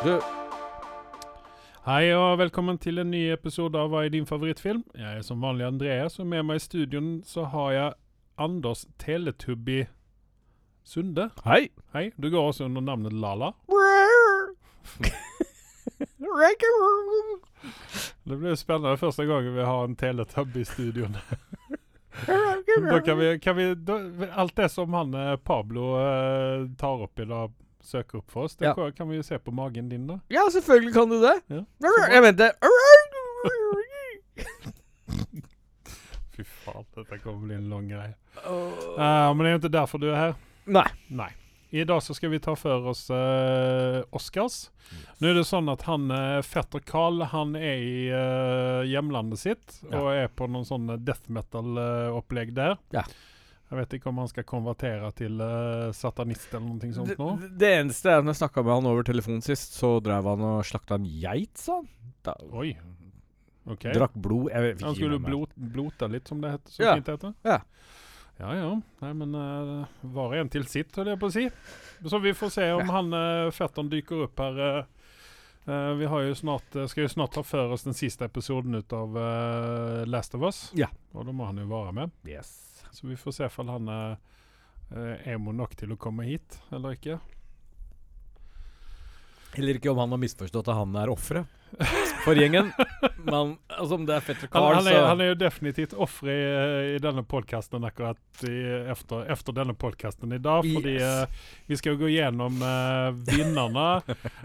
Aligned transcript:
Du, 0.00 0.14
Hei 1.84 2.06
og 2.16 2.38
velkommen 2.40 2.78
til 2.80 3.02
en 3.02 3.10
ny 3.12 3.18
episode 3.34 3.76
av 3.76 3.90
Hva 3.92 4.06
er 4.06 4.14
din 4.14 4.24
favorittfilm? 4.24 4.80
Jeg 4.96 5.18
er 5.18 5.26
som 5.26 5.42
vanlig 5.44 5.66
Andreas, 5.66 6.16
og 6.22 6.30
med 6.30 6.46
meg 6.48 6.56
i 6.56 6.62
studioen 6.64 7.10
så 7.28 7.44
har 7.52 7.74
jeg 7.74 7.98
Anders 8.40 8.86
Teletubby 8.96 9.82
Sunde. 10.88 11.28
hei. 11.44 11.68
Hei, 11.92 12.06
du 12.16 12.30
går 12.32 12.48
også 12.48 12.64
under 12.70 12.80
navnet 12.80 13.12
Lala. 13.12 13.52
Det 18.24 18.36
blir 18.40 18.56
spennende 18.56 18.96
første 18.96 19.28
gangen 19.28 19.52
vi 19.58 19.68
har 19.68 19.84
en 19.84 20.00
Teletubby 20.00 20.64
i 20.64 20.68
studioen. 20.72 21.20
da 22.88 23.00
kan 23.04 23.18
vi, 23.20 23.34
kan 23.38 23.56
vi 23.56 23.74
da, 23.74 24.00
Alt 24.32 24.56
det 24.56 24.72
som 24.72 24.96
han 24.96 25.12
eh, 25.14 25.36
Pablo 25.36 25.92
eh, 26.00 26.70
tar 26.80 27.04
opp 27.04 27.20
i 27.20 27.28
dag, 27.28 27.52
søker 27.90 28.20
opp 28.22 28.30
for 28.30 28.46
oss, 28.48 28.54
det 28.60 28.68
Ja. 28.70 28.74
kan- 28.96 29.08
vi 29.10 29.16
jo 29.18 29.22
se 29.26 29.38
på 29.38 29.52
magen 29.52 29.88
din, 29.90 30.06
da. 30.06 30.20
Ja, 30.30 30.46
selvfølgelig 30.54 30.94
kan 30.94 31.08
du 31.10 31.18
det. 31.20 31.36
Ja. 31.50 31.64
Jeg 32.14 32.22
venter. 32.22 32.50
Fy 36.36 36.44
faen, 36.46 36.86
dette 36.96 37.18
kommer 37.24 37.46
bli 37.46 37.54
en 37.58 37.68
lang 37.70 37.88
greie. 37.90 38.14
Eh, 38.46 39.28
men 39.34 39.38
det 39.44 39.50
er 39.50 39.54
jo 39.56 39.60
ikke 39.64 39.74
derfor 39.76 40.00
du 40.02 40.08
er 40.12 40.16
her. 40.20 40.34
Nei. 40.70 40.86
Nei. 41.10 41.30
I 41.70 41.84
dag 41.86 42.00
så 42.02 42.14
skal 42.16 42.32
vi 42.32 42.40
ta 42.42 42.56
for 42.58 42.88
oss 42.90 43.04
uh, 43.14 44.00
Oscars. 44.16 44.56
Nå 45.22 45.28
er 45.30 45.36
det 45.38 45.44
sånn 45.46 45.68
at 45.70 45.84
han 45.86 46.08
uh, 46.10 46.40
fetter 46.42 46.82
Carl 46.82 47.22
han 47.30 47.52
er 47.54 47.78
i 47.78 48.08
uh, 48.10 48.80
hjemlandet 48.90 49.38
sitt 49.38 49.76
Ja. 49.86 50.00
og 50.00 50.08
er 50.10 50.26
på 50.34 50.48
noen 50.50 50.66
sånn 50.66 50.90
death 51.06 51.30
metal-opplegg 51.30 52.50
der. 52.56 52.74
Ja. 52.96 53.04
Jeg 53.70 53.78
vet 53.78 53.92
ikke 54.00 54.08
om 54.10 54.18
han 54.18 54.28
skal 54.30 54.44
konvertere 54.48 55.12
til 55.14 55.38
uh, 55.38 55.92
satanist 55.94 56.50
eller 56.50 56.66
noe 56.66 56.92
sånt 56.96 57.18
nå. 57.20 57.28
det 57.60 57.68
eneste 57.78 58.10
er 58.10 58.24
når 58.24 58.34
jeg 58.34 58.40
snakka 58.42 58.64
med 58.66 58.74
han 58.74 58.88
over 58.90 59.06
telefonen 59.06 59.44
sist, 59.46 59.76
så 59.78 59.92
drev 60.02 60.26
han 60.26 60.42
og 60.42 60.64
slakta 60.66 60.98
en 60.98 61.06
geit, 61.06 61.52
sa 61.60 61.76
han. 61.78 61.86
Da, 62.26 62.34
Oi. 62.50 62.72
OK. 63.70 63.86
Drakk 63.94 64.14
blod. 64.18 64.48
Jeg 64.50 64.64
vet 64.66 64.82
Han 64.82 64.96
skulle 64.98 65.20
blot, 65.22 65.52
blote 65.54 66.08
litt, 66.10 66.26
som 66.28 66.40
det 66.42 66.50
heter. 66.56 66.72
Så 66.74 66.82
Ja. 66.82 66.94
fint 66.98 67.06
heter. 67.12 67.34
Ja. 67.46 67.60
Ja 68.40 68.54
ja. 68.56 68.70
Nei, 69.04 69.12
men 69.12 69.34
uh, 69.36 69.86
var 70.02 70.34
en 70.34 70.48
til 70.48 70.64
sitt, 70.66 70.90
holdt 70.96 71.12
jeg 71.12 71.20
på 71.20 71.28
å 71.28 71.34
si. 71.34 71.46
Så 72.08 72.20
vi 72.24 72.32
får 72.34 72.50
se 72.56 72.70
om 72.72 72.82
Ja. 72.86 72.92
han 72.96 73.12
uh, 73.14 73.50
fetteren 73.54 73.90
dykker 73.92 74.26
opp 74.26 74.38
her. 74.46 74.58
Uh, 74.80 74.96
Uh, 75.68 75.92
vi 76.00 76.06
har 76.08 76.22
jo 76.24 76.34
snart, 76.34 76.72
uh, 76.74 76.86
skal 76.88 77.04
jo 77.04 77.08
snart 77.12 77.34
ta 77.36 77.42
for 77.44 77.74
oss 77.74 77.82
den 77.84 77.92
siste 77.94 78.24
episoden 78.24 78.74
ut 78.80 78.92
av 78.96 79.12
uh, 79.14 80.06
Last 80.08 80.34
of 80.34 80.42
Us. 80.42 80.72
Ja. 80.74 80.88
Og 81.12 81.26
da 81.28 81.34
må 81.36 81.44
han 81.46 81.60
jo 81.60 81.66
være 81.68 81.92
med. 81.92 82.10
Yes. 82.26 82.69
Så 82.92 83.06
vi 83.06 83.16
får 83.16 83.36
se 83.36 83.50
om 83.62 83.68
han 83.68 83.88
er 83.88 84.16
uh, 84.94 85.28
emo 85.30 85.54
nok 85.54 85.76
til 85.78 85.94
å 85.94 86.00
komme 86.00 86.26
hit, 86.28 86.58
eller 86.74 86.98
ikke. 86.98 87.20
Heller 89.54 89.80
ikke 89.80 89.90
om 89.90 89.98
han 89.98 90.12
har 90.14 90.20
misforstått 90.22 90.68
at 90.70 90.78
han 90.78 90.94
er 90.98 91.10
offeret 91.10 91.58
for 92.24 92.38
gjengen. 92.38 92.70
Men 93.24 93.56
altså, 93.66 93.96
om 93.96 94.04
det 94.06 94.14
er 94.16 94.24
fetter 94.24 94.46
Han, 94.46 94.52
Carl, 94.52 94.74
han, 94.74 94.86
er, 94.86 94.96
så 94.96 95.06
han 95.08 95.22
er 95.22 95.30
jo 95.30 95.36
definitivt 95.40 95.94
offer 96.06 96.30
i, 96.30 96.38
i 96.94 97.00
denne 97.02 97.24
podkasten 97.26 97.86
akkurat 97.86 98.44
i, 98.46 98.56
efter, 98.92 99.24
efter 99.32 99.56
denne 99.56 99.74
podkasten 99.74 100.34
i 100.36 100.38
dag. 100.42 100.66
Fordi 100.66 100.94
Yes. 101.00 101.02
eh, 101.02 101.50
vi 101.70 101.76
skal 101.78 101.98
gå 102.00 102.08
gjennom 102.10 102.56
uh, 102.62 103.10
vinnerne 103.30 103.88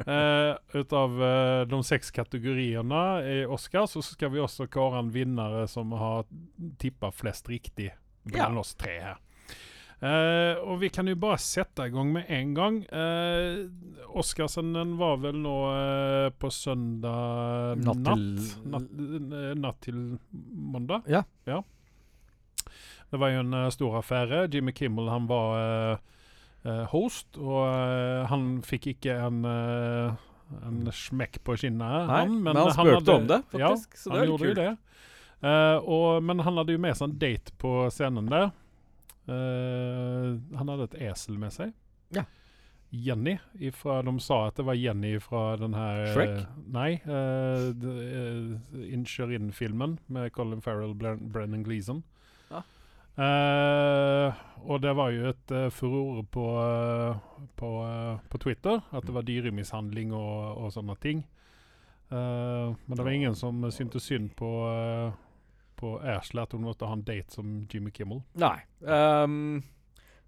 uh, 0.06 0.58
ut 0.80 0.94
av 0.94 1.22
uh, 1.22 1.62
de 1.70 1.80
seks 1.86 2.14
kategoriene 2.16 3.04
i 3.26 3.38
Oscar. 3.46 3.90
Så 3.90 4.04
skal 4.06 4.34
vi 4.34 4.42
også 4.44 4.70
kåre 4.72 5.02
en 5.02 5.14
vinner 5.14 5.66
som 5.72 5.94
har 5.98 6.26
tippa 6.82 7.12
flest 7.14 7.50
riktig 7.50 7.92
blant 8.26 8.62
oss 8.62 8.76
tre 8.80 8.96
her. 9.02 9.22
Eh, 10.06 10.60
og 10.60 10.82
vi 10.82 10.90
kan 10.94 11.08
jo 11.08 11.16
bare 11.18 11.40
sette 11.42 11.88
i 11.88 11.94
gang 11.94 12.12
med 12.14 12.30
en 12.30 12.52
gang. 12.58 12.82
Uh, 12.92 13.66
Oscarsen 14.20 14.74
den 14.76 14.98
var 15.00 15.22
vel 15.24 15.40
nå 15.42 15.54
uh, 15.72 16.28
på 16.36 16.52
søndag 16.52 17.80
Natt 17.80 18.04
natt. 18.04 18.66
Natt, 18.74 18.90
eh, 18.92 19.54
natt 19.56 19.80
til 19.88 20.02
mandag. 20.76 21.08
Ja. 21.10 21.24
Det 21.46 23.22
var 23.22 23.32
jo 23.32 23.46
en 23.46 23.56
uh, 23.56 23.70
stor 23.74 24.02
affære. 24.02 24.46
Jimmy 24.52 24.76
Kimmel 24.76 25.10
han 25.10 25.30
var 25.32 25.58
eh, 25.62 26.04
eh, 26.66 26.86
host, 26.92 27.38
og 27.38 27.62
eh, 27.70 28.26
han 28.32 28.48
fikk 28.66 28.92
ikke 28.96 29.18
en 29.28 29.44
eh, 29.50 30.24
en 30.62 30.84
smekk 30.94 31.40
på 31.42 31.56
kinnet, 31.58 32.06
han. 32.06 32.36
men 32.46 32.58
han 32.60 32.70
spurte 32.70 33.14
om 33.16 33.24
det, 33.32 33.40
faktisk, 33.50 33.96
så 33.98 34.12
det 34.14 34.20
er 34.20 34.28
litt 34.30 34.44
kult. 34.44 34.60
det. 34.60 34.95
Eh, 35.42 35.78
og, 35.78 36.24
men 36.24 36.40
han 36.46 36.58
hadde 36.60 36.76
jo 36.76 36.82
med 36.82 36.96
seg 36.98 37.10
en 37.10 37.20
date 37.22 37.54
på 37.62 37.74
scenen 37.94 38.32
der. 38.32 38.52
Uh, 39.26 40.38
han 40.54 40.70
hadde 40.70 40.86
et 40.92 41.00
esel 41.10 41.40
med 41.42 41.54
seg. 41.54 41.72
Ja. 42.14 42.28
Jenny. 42.94 43.40
Ifra, 43.58 44.00
de 44.06 44.14
sa 44.22 44.44
at 44.48 44.60
det 44.60 44.68
var 44.68 44.78
Jenny 44.78 45.16
fra 45.20 45.56
den 45.60 45.74
her 45.76 46.04
eh, 46.04 46.12
Shrek? 46.14 46.36
Nei. 46.72 46.92
Uh, 47.10 48.54
Insurin-filmen 48.94 49.98
med 50.14 50.30
Colin 50.36 50.62
Farrell, 50.62 50.94
og 50.94 51.24
Brennan 51.34 51.66
Gleeson. 51.66 52.04
Ja. 52.54 52.62
Og 54.66 54.82
det 54.84 54.92
var 54.98 55.14
jo 55.16 55.30
et 55.32 55.52
furore 55.74 56.24
på, 56.30 56.46
på, 57.56 57.70
på 58.30 58.42
Twitter 58.44 58.82
at 58.92 59.08
det 59.08 59.16
var 59.16 59.26
dyremishandling 59.26 60.12
og, 60.14 60.66
og 60.66 60.74
sånne 60.76 60.98
ting. 61.02 61.24
Uh, 62.12 62.76
men 62.86 62.98
det 62.98 63.04
var 63.04 63.12
ingen 63.12 63.36
som 63.36 63.64
syntes 63.74 64.06
synd 64.06 64.30
på, 64.38 64.50
uh, 64.70 65.14
på 65.80 65.96
Ashley 66.02 66.44
at 66.44 66.56
hun 66.56 66.66
måtte 66.66 66.88
ha 66.90 66.98
en 66.98 67.06
date 67.06 67.36
som 67.36 67.62
Jimmy 67.72 67.94
Kimmel. 67.96 68.24
Nei. 68.40 68.58
Um, 68.82 69.64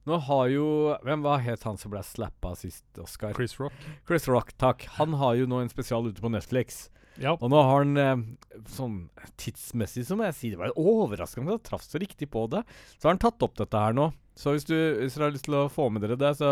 nå 0.07 0.17
har 0.23 0.45
jo 0.47 0.67
Hvem 1.03 1.23
var 1.25 1.41
het 1.43 1.65
han 1.67 1.79
som 1.79 1.91
ble 1.91 2.03
slappa 2.05 2.53
sist, 2.55 2.85
Oscar? 3.01 3.33
Chris 3.35 3.57
Rock. 3.59 3.75
Chris 4.07 4.27
Rock, 4.31 4.53
takk. 4.61 4.87
Han 4.99 5.17
har 5.19 5.35
jo 5.39 5.49
nå 5.49 5.63
en 5.63 5.73
spesial 5.73 6.07
ute 6.07 6.23
på 6.23 6.31
Netflix. 6.31 6.87
Ja. 7.21 7.33
Og 7.33 7.49
nå 7.51 7.59
har 7.59 7.81
han 7.81 7.97
eh, 7.97 8.23
sånn 8.71 8.97
tidsmessig, 9.41 10.05
så 10.07 10.17
må 10.17 10.27
jeg 10.27 10.37
si 10.37 10.51
det 10.53 10.59
var 10.61 10.75
overraskende 10.77 11.49
at 11.49 11.57
han 11.57 11.69
traff 11.71 11.85
så 11.85 12.01
riktig 12.01 12.29
på 12.33 12.45
det. 12.51 12.63
Så 12.97 13.07
har 13.07 13.15
han 13.15 13.23
tatt 13.23 13.43
opp 13.43 13.57
dette 13.59 13.83
her 13.83 13.95
nå. 13.97 14.11
Så 14.37 14.53
hvis, 14.53 14.67
du, 14.69 14.75
hvis 15.01 15.17
dere 15.17 15.31
har 15.31 15.33
lyst 15.33 15.47
til 15.49 15.57
å 15.57 15.69
få 15.73 15.89
med 15.89 16.05
dere 16.05 16.19
det, 16.19 16.35
så 16.37 16.51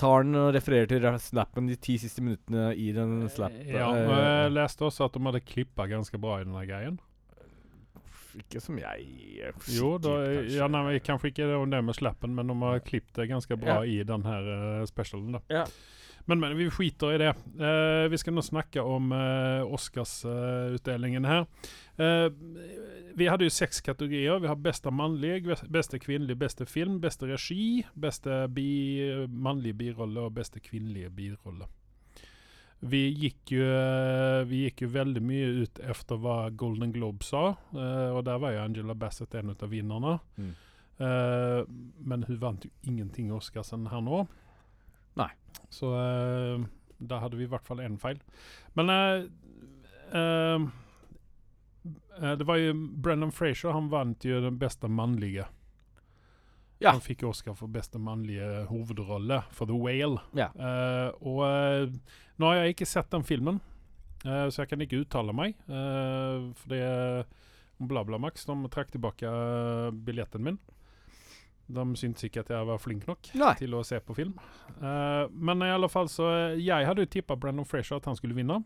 tar 0.00 0.24
han 0.24 0.38
og 0.38 0.54
refererer 0.56 0.88
til 0.90 1.06
snappen 1.22 1.68
de 1.70 1.76
ti 1.80 1.96
siste 2.00 2.24
minuttene 2.24 2.70
i 2.74 2.90
den 2.96 3.28
slappen. 3.32 3.68
ja, 3.68 3.90
eh, 3.94 4.10
jeg 4.10 4.56
leste 4.56 4.88
også 4.88 5.06
at 5.06 5.16
de 5.16 5.24
hadde 5.28 5.44
klippa 5.46 5.86
ganske 5.90 6.20
bra 6.20 6.40
i 6.40 6.46
denne 6.46 6.66
greien. 6.68 6.98
Ikke 8.38 8.60
som 8.62 8.78
jeg 8.78 9.06
er 9.42 9.54
Jo, 9.74 9.96
da, 9.98 10.16
kanskje. 10.24 10.56
ja, 10.56 10.68
nei, 10.70 10.98
kanskje 11.04 11.32
ikke 11.32 11.48
det 11.50 11.60
det 11.72 11.84
med 11.84 11.94
slappen, 11.98 12.34
men 12.34 12.46
de 12.52 12.58
har 12.62 12.80
klippet 12.86 13.14
det 13.22 13.28
ganske 13.30 13.56
bra 13.56 13.80
Ja. 13.80 13.88
i 13.88 14.02
den 14.06 14.22
her 14.24 14.52
eh, 14.56 14.84
specialen. 14.86 15.32
da. 15.32 15.40
Ja. 15.50 15.64
Men, 16.26 16.38
men 16.40 16.56
vi 16.56 16.68
skiter 16.70 17.14
i 17.14 17.18
det. 17.18 17.30
Uh, 17.58 18.06
vi 18.12 18.18
skal 18.20 18.34
nå 18.36 18.42
snakke 18.44 18.82
om 18.86 19.10
uh, 19.10 19.64
Oscarsutdelingen 19.72 21.24
her. 21.26 21.46
Eh, 22.00 22.28
vi 23.18 23.26
hadde 23.28 23.44
jo 23.44 23.52
seks 23.52 23.80
kategorier. 23.84 24.38
Vi 24.40 24.48
har 24.48 24.56
beste 24.56 24.92
mannlige, 24.94 25.56
beste 25.68 25.98
kvinnelige, 25.98 26.38
beste 26.38 26.66
film, 26.66 27.00
beste 27.02 27.26
regi, 27.28 27.82
beste 27.98 28.46
bi, 28.54 28.68
mannlige 29.28 29.74
birolle 29.80 30.28
og 30.28 30.36
beste 30.38 30.62
kvinnelige 30.64 31.10
birolle. 31.10 31.66
Vi 32.80 33.00
gikk, 33.12 33.50
jo, 33.52 33.60
eh, 33.60 34.42
vi 34.48 34.62
gikk 34.64 34.86
jo 34.86 34.88
veldig 34.94 35.20
mye 35.20 35.48
ut 35.60 35.80
etter 35.84 36.16
hva 36.20 36.48
Golden 36.56 36.92
Globe 36.94 37.24
sa, 37.26 37.50
uh, 37.76 38.08
og 38.16 38.24
der 38.24 38.40
var 38.40 38.54
jo 38.54 38.62
Angela 38.62 38.94
Bassett 38.96 39.34
en 39.36 39.52
av 39.52 39.68
vinnerne. 39.68 40.14
Mm. 40.40 40.54
Uh, 41.00 41.60
men 42.08 42.24
hun 42.24 42.38
vant 42.40 42.64
jo 42.64 42.70
ingenting 42.88 43.28
i 43.28 43.36
Oscarsen 43.36 43.84
her 43.92 44.00
nå. 44.04 44.22
Nei. 45.20 45.28
Så 45.68 45.92
uh, 45.92 46.64
da 46.96 47.20
hadde 47.20 47.36
vi 47.36 47.44
i 47.44 47.52
hvert 47.52 47.68
fall 47.68 47.84
én 47.84 48.00
feil. 48.00 48.20
Men 48.76 48.88
det 52.20 52.46
var 52.48 52.58
jo 52.58 52.72
Brennan 52.74 53.32
Frazier, 53.32 53.72
han 53.76 53.88
vant 53.92 54.24
jo 54.24 54.40
den 54.44 54.58
beste 54.60 54.88
mannlige. 54.88 55.46
Ja. 56.80 56.94
Han 56.94 57.02
fikk 57.04 57.26
Oscar 57.28 57.54
for 57.54 57.68
beste 57.68 58.00
mannlige 58.00 58.64
hovedrolle 58.70 59.42
for 59.52 59.68
The 59.68 59.76
Whale. 59.76 60.22
Ja. 60.36 60.48
Uh, 60.56 61.12
og 61.28 61.42
uh, 61.44 62.14
nå 62.40 62.48
har 62.48 62.62
jeg 62.62 62.74
ikke 62.74 62.88
sett 62.88 63.10
den 63.12 63.26
filmen, 63.28 63.60
uh, 64.24 64.46
så 64.48 64.62
jeg 64.62 64.70
kan 64.70 64.84
ikke 64.84 65.02
uttale 65.02 65.34
meg. 65.36 65.58
For 65.68 66.72
det 66.72 66.80
BlaBlaMax 67.80 68.48
de 68.48 68.56
trakk 68.72 68.94
tilbake 68.96 69.28
billetten 70.06 70.44
min. 70.44 70.58
De 71.70 71.84
syntes 71.96 72.24
ikke 72.26 72.42
at 72.42 72.50
jeg 72.50 72.66
var 72.66 72.80
flink 72.82 73.04
nok 73.06 73.28
Nei. 73.38 73.52
til 73.60 73.76
å 73.78 73.84
se 73.86 74.00
på 74.02 74.16
film. 74.16 74.32
Men 74.80 75.62
i 75.62 75.70
alle 75.70 75.86
fall 75.88 76.08
så 76.10 76.26
Jeg 76.58 76.88
hadde 76.88 77.04
jo 77.04 77.10
tippa 77.12 77.36
Brennan 77.38 77.68
Frazier 77.68 78.00
at 78.00 78.08
han 78.10 78.18
skulle 78.18 78.34
vinne. 78.34 78.56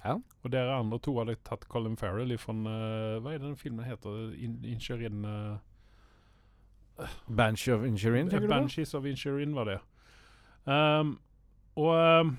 Ja. 0.00 0.14
Og 0.16 0.54
dere 0.54 0.78
andre 0.78 0.96
to 1.04 1.12
hadde 1.20 1.36
tatt 1.44 1.68
Colin 1.68 1.98
Farrell 2.00 2.32
ifrån 2.32 2.64
Hva 2.64 3.34
er 3.34 3.36
det 3.36 3.50
den 3.50 3.60
filmen 3.60 3.84
heter? 3.84 4.32
In, 4.40 4.56
Insurin 4.64 5.26
Banshee 7.26 7.72
of 7.74 7.84
Insurin, 7.86 8.28
tenker 8.30 8.46
du 8.46 8.50
på? 8.50 8.54
Banshees 8.54 8.94
of 8.94 9.06
Insurin 9.06 9.54
var 9.54 9.68
det. 9.70 9.78
Um, 10.68 11.14
og 11.78 11.94
um, 11.94 12.32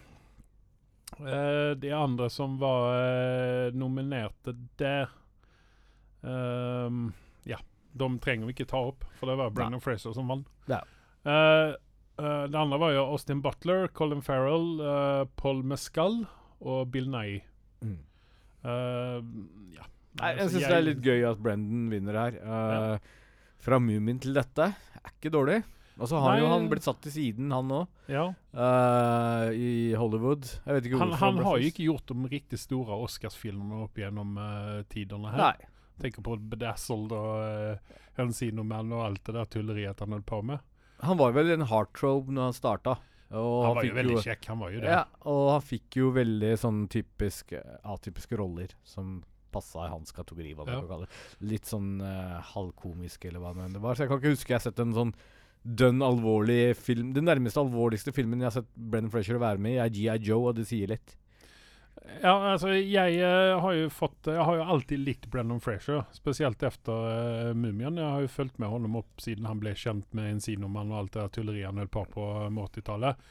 de 1.82 1.92
andre 1.96 2.30
som 2.30 2.58
var 2.62 2.90
uh, 2.94 3.76
nominerte 3.76 4.54
der 4.78 5.10
um, 6.22 7.08
Ja, 7.50 7.58
de 7.98 8.10
trenger 8.22 8.50
vi 8.50 8.54
ikke 8.58 8.70
ta 8.70 8.84
opp, 8.92 9.06
for 9.20 9.32
det 9.32 9.38
var 9.40 9.54
Brennan 9.56 9.82
Fraser 9.82 10.14
som 10.14 10.30
vant. 10.30 10.50
Ja. 10.70 10.82
Uh, 11.26 11.74
det 12.20 12.60
andre 12.60 12.80
var 12.82 12.92
jo 12.92 13.06
Austin 13.14 13.40
Butler, 13.42 13.88
Colin 13.96 14.22
Farrell, 14.22 14.82
Paul 15.40 15.62
Mescal 15.64 16.26
og 16.60 16.92
Bill 16.92 17.08
Nye. 17.08 17.40
Mm. 17.80 18.02
Ja. 18.66 19.86
Nei, 20.20 20.34
jeg 20.34 20.42
Altså, 20.44 20.58
syns 20.58 20.66
det 20.68 20.76
er 20.76 20.84
litt 20.84 21.02
gøy 21.06 21.24
at 21.30 21.40
Brendan 21.40 21.86
vinner 21.94 22.18
her. 22.20 22.38
Eh, 22.44 23.14
Fra 23.60 23.80
Moomin 23.84 24.20
til 24.24 24.34
dette 24.38 24.70
er 24.72 25.12
ikke 25.14 25.32
dårlig. 25.34 25.62
Og 26.00 26.08
så 26.08 26.20
har 26.24 26.38
Nei. 26.38 26.44
jo 26.46 26.52
han 26.54 26.68
blitt 26.72 26.86
satt 26.86 27.02
til 27.04 27.12
siden, 27.12 27.50
han 27.52 27.72
òg, 27.76 27.88
Ja. 28.08 28.30
i 29.52 29.94
Hollywood. 30.00 30.46
Jeg 30.66 30.78
vet 30.78 30.88
ikke 30.88 31.00
Han, 31.02 31.12
han 31.20 31.42
har 31.44 31.60
jo 31.60 31.68
ikke 31.68 31.88
gjort 31.90 32.08
de 32.08 32.30
riktig 32.32 32.60
store 32.62 32.96
Oscarsfilmene 33.04 33.84
opp 33.84 34.00
gjennom 34.00 34.38
uh, 34.40 34.80
tidene 34.92 35.34
her. 35.34 35.42
Nei. 35.44 35.70
Tenker 36.00 36.24
på 36.24 36.38
Bedazzled 36.40 37.12
og 37.12 37.44
uh, 37.44 38.00
Encino 38.24 38.64
Man 38.64 38.94
og 38.96 39.04
alt 39.10 39.24
det 39.28 39.36
der 39.36 39.52
tulleriet 39.52 40.00
han 40.00 40.16
holdt 40.16 40.28
på 40.30 40.42
med. 40.54 40.64
Han 41.04 41.20
var 41.20 41.36
vel 41.36 41.52
en 41.52 41.68
heartthrob 41.68 42.32
når 42.32 42.50
han 42.50 42.56
starta. 42.58 42.98
Og 43.30 43.66
Han 43.66 43.76
var 43.78 43.86
jo 43.86 43.94
veldig 43.94 44.16
veldig 44.16 44.24
kjekk, 44.26 44.48
han 44.50 44.60
var 44.64 44.72
jo 44.74 44.80
det. 44.82 44.90
Ja, 44.90 45.04
og 45.30 45.44
han 45.54 45.62
fikk 45.62 46.00
jo 46.00 46.08
veldig 46.16 46.54
sånn 46.58 46.80
typisk 46.90 47.52
eh, 47.54 47.76
atypiske 47.86 48.40
roller 48.40 48.72
som 48.88 49.20
passa 49.52 49.88
i 49.88 49.92
hans 49.92 50.12
kategori. 50.16 50.54
hva 50.56 50.66
man 50.66 50.76
Ja. 50.76 50.88
kalle 50.88 51.08
det. 51.08 51.50
Litt 51.52 51.66
sånn 51.66 52.02
uh, 52.02 52.40
halvkomisk, 52.54 53.26
eller 53.26 53.40
hva 53.44 53.54
det 53.58 53.82
var. 53.82 53.96
Så 53.96 54.06
jeg 54.06 54.10
kan 54.10 54.22
ikke 54.22 54.36
huske 54.36 54.54
jeg 54.54 54.60
har 54.60 54.72
sett 54.72 54.80
en 54.80 54.94
sånn 54.94 55.14
dønn 55.60 56.00
alvorlig 56.02 56.76
film 56.80 57.14
Den 57.14 57.26
nærmeste 57.28 57.60
alvorligste 57.60 58.14
filmen 58.16 58.40
jeg 58.40 58.48
har 58.48 58.62
sett 58.62 58.70
Brennan 58.76 59.12
Fresher 59.12 59.38
være 59.42 59.60
med 59.60 59.74
i, 59.74 59.82
er 59.84 59.90
G.I. 59.90 60.24
Joe, 60.24 60.48
og 60.48 60.56
det 60.56 60.68
sier 60.70 60.88
litt. 60.88 61.18
Ja, 62.24 62.54
altså 62.54 62.72
jeg 62.74 63.20
uh, 63.22 63.60
har 63.60 63.74
jo 63.76 63.90
fått 63.92 64.30
Jeg 64.32 64.46
har 64.48 64.56
jo 64.56 64.64
alltid 64.64 65.04
likt 65.04 65.28
Brennan 65.30 65.60
Fresher, 65.60 66.06
spesielt 66.16 66.64
etter 66.64 67.52
uh, 67.52 67.54
Mumien. 67.54 68.00
Jeg 68.00 68.08
har 68.16 68.24
jo 68.24 68.32
fulgt 68.32 68.58
med 68.58 68.72
honom 68.72 68.96
opp 69.02 69.22
siden 69.22 69.46
han 69.46 69.60
ble 69.60 69.76
kjent 69.76 70.08
med 70.18 70.38
Encino-mann 70.38 70.92
og 70.94 71.04
alt 71.04 71.18
det 71.18 71.28
tulleriet 71.36 71.70
han 71.70 71.82
holdt 71.84 71.92
på 71.92 72.06
på 72.16 72.26
eh, 72.46 72.64
80-tallet. 72.66 73.30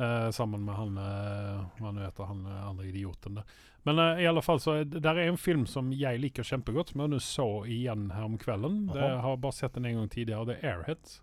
Uh, 0.00 0.30
sammen 0.30 0.62
med 0.64 0.74
han 0.74 0.94
uh, 0.96 1.64
Hva 1.76 1.90
nå 1.92 2.00
heter 2.00 2.24
han 2.24 2.46
eh, 2.48 2.68
andre 2.70 2.86
idioten 2.88 3.34
der. 3.36 3.58
Men 3.88 3.98
uh, 3.98 4.20
i 4.20 4.26
alle 4.28 4.42
fall 4.44 4.60
så 4.60 4.74
det 4.84 5.00
Der 5.02 5.16
er 5.16 5.30
en 5.30 5.38
film 5.40 5.62
som 5.66 5.92
jeg 5.96 6.20
liker 6.20 6.44
kjempegodt, 6.44 6.90
som 6.92 7.00
jeg 7.00 7.12
nå 7.14 7.18
så 7.24 7.46
igjen 7.64 8.10
her 8.12 8.26
om 8.28 8.36
kvelden. 8.38 8.86
Det, 8.90 8.98
Aha. 9.00 9.08
jeg 9.14 9.20
har 9.24 9.36
bare 9.40 9.56
sett 9.56 9.74
den 9.78 9.86
en 9.88 10.00
gang 10.02 10.10
tidligere. 10.12 10.46
Det 10.50 10.58
er 10.60 10.74
Airhead. 10.74 11.14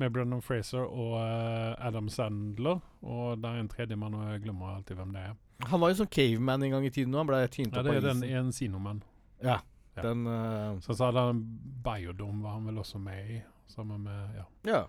Med 0.00 0.12
Brendan 0.12 0.42
Fraser 0.42 0.84
og 0.84 1.14
uh, 1.20 1.86
Adam 1.86 2.08
Sandler. 2.08 2.80
Og 3.02 3.38
det 3.40 3.48
er 3.50 3.60
en 3.62 3.68
tredjemann, 3.72 4.14
og 4.18 4.30
jeg 4.32 4.42
glemmer 4.46 4.76
alltid 4.76 4.96
hvem 5.00 5.12
det 5.16 5.24
er. 5.30 5.34
Han 5.70 5.80
var 5.80 5.92
jo 5.92 6.00
sånn 6.00 6.10
caveman 6.10 6.62
en 6.66 6.72
gang 6.74 6.86
i 6.88 6.90
tiden, 6.90 7.14
og 7.14 7.20
han 7.22 7.28
ble 7.30 7.40
tynt 7.54 7.76
opp. 7.76 7.84
Ja, 7.86 7.92
det 7.92 8.00
er 8.00 8.08
den 8.08 8.24
en 8.24 8.52
sinoman. 8.52 9.02
Ja, 9.44 9.60
Ja. 9.94 10.02
den 10.08 10.26
uh, 10.26 10.80
Så, 10.80 10.94
så 10.96 11.10
hadde 11.10 11.20
han 11.28 11.42
Biodome, 11.84 12.42
var 12.42 12.56
han 12.56 12.66
vel 12.66 12.78
også 12.82 12.98
med 12.98 13.30
i. 13.30 13.42
Sammen 13.68 14.02
med, 14.04 14.36
ja. 14.36 14.44
Ja. 14.68 14.80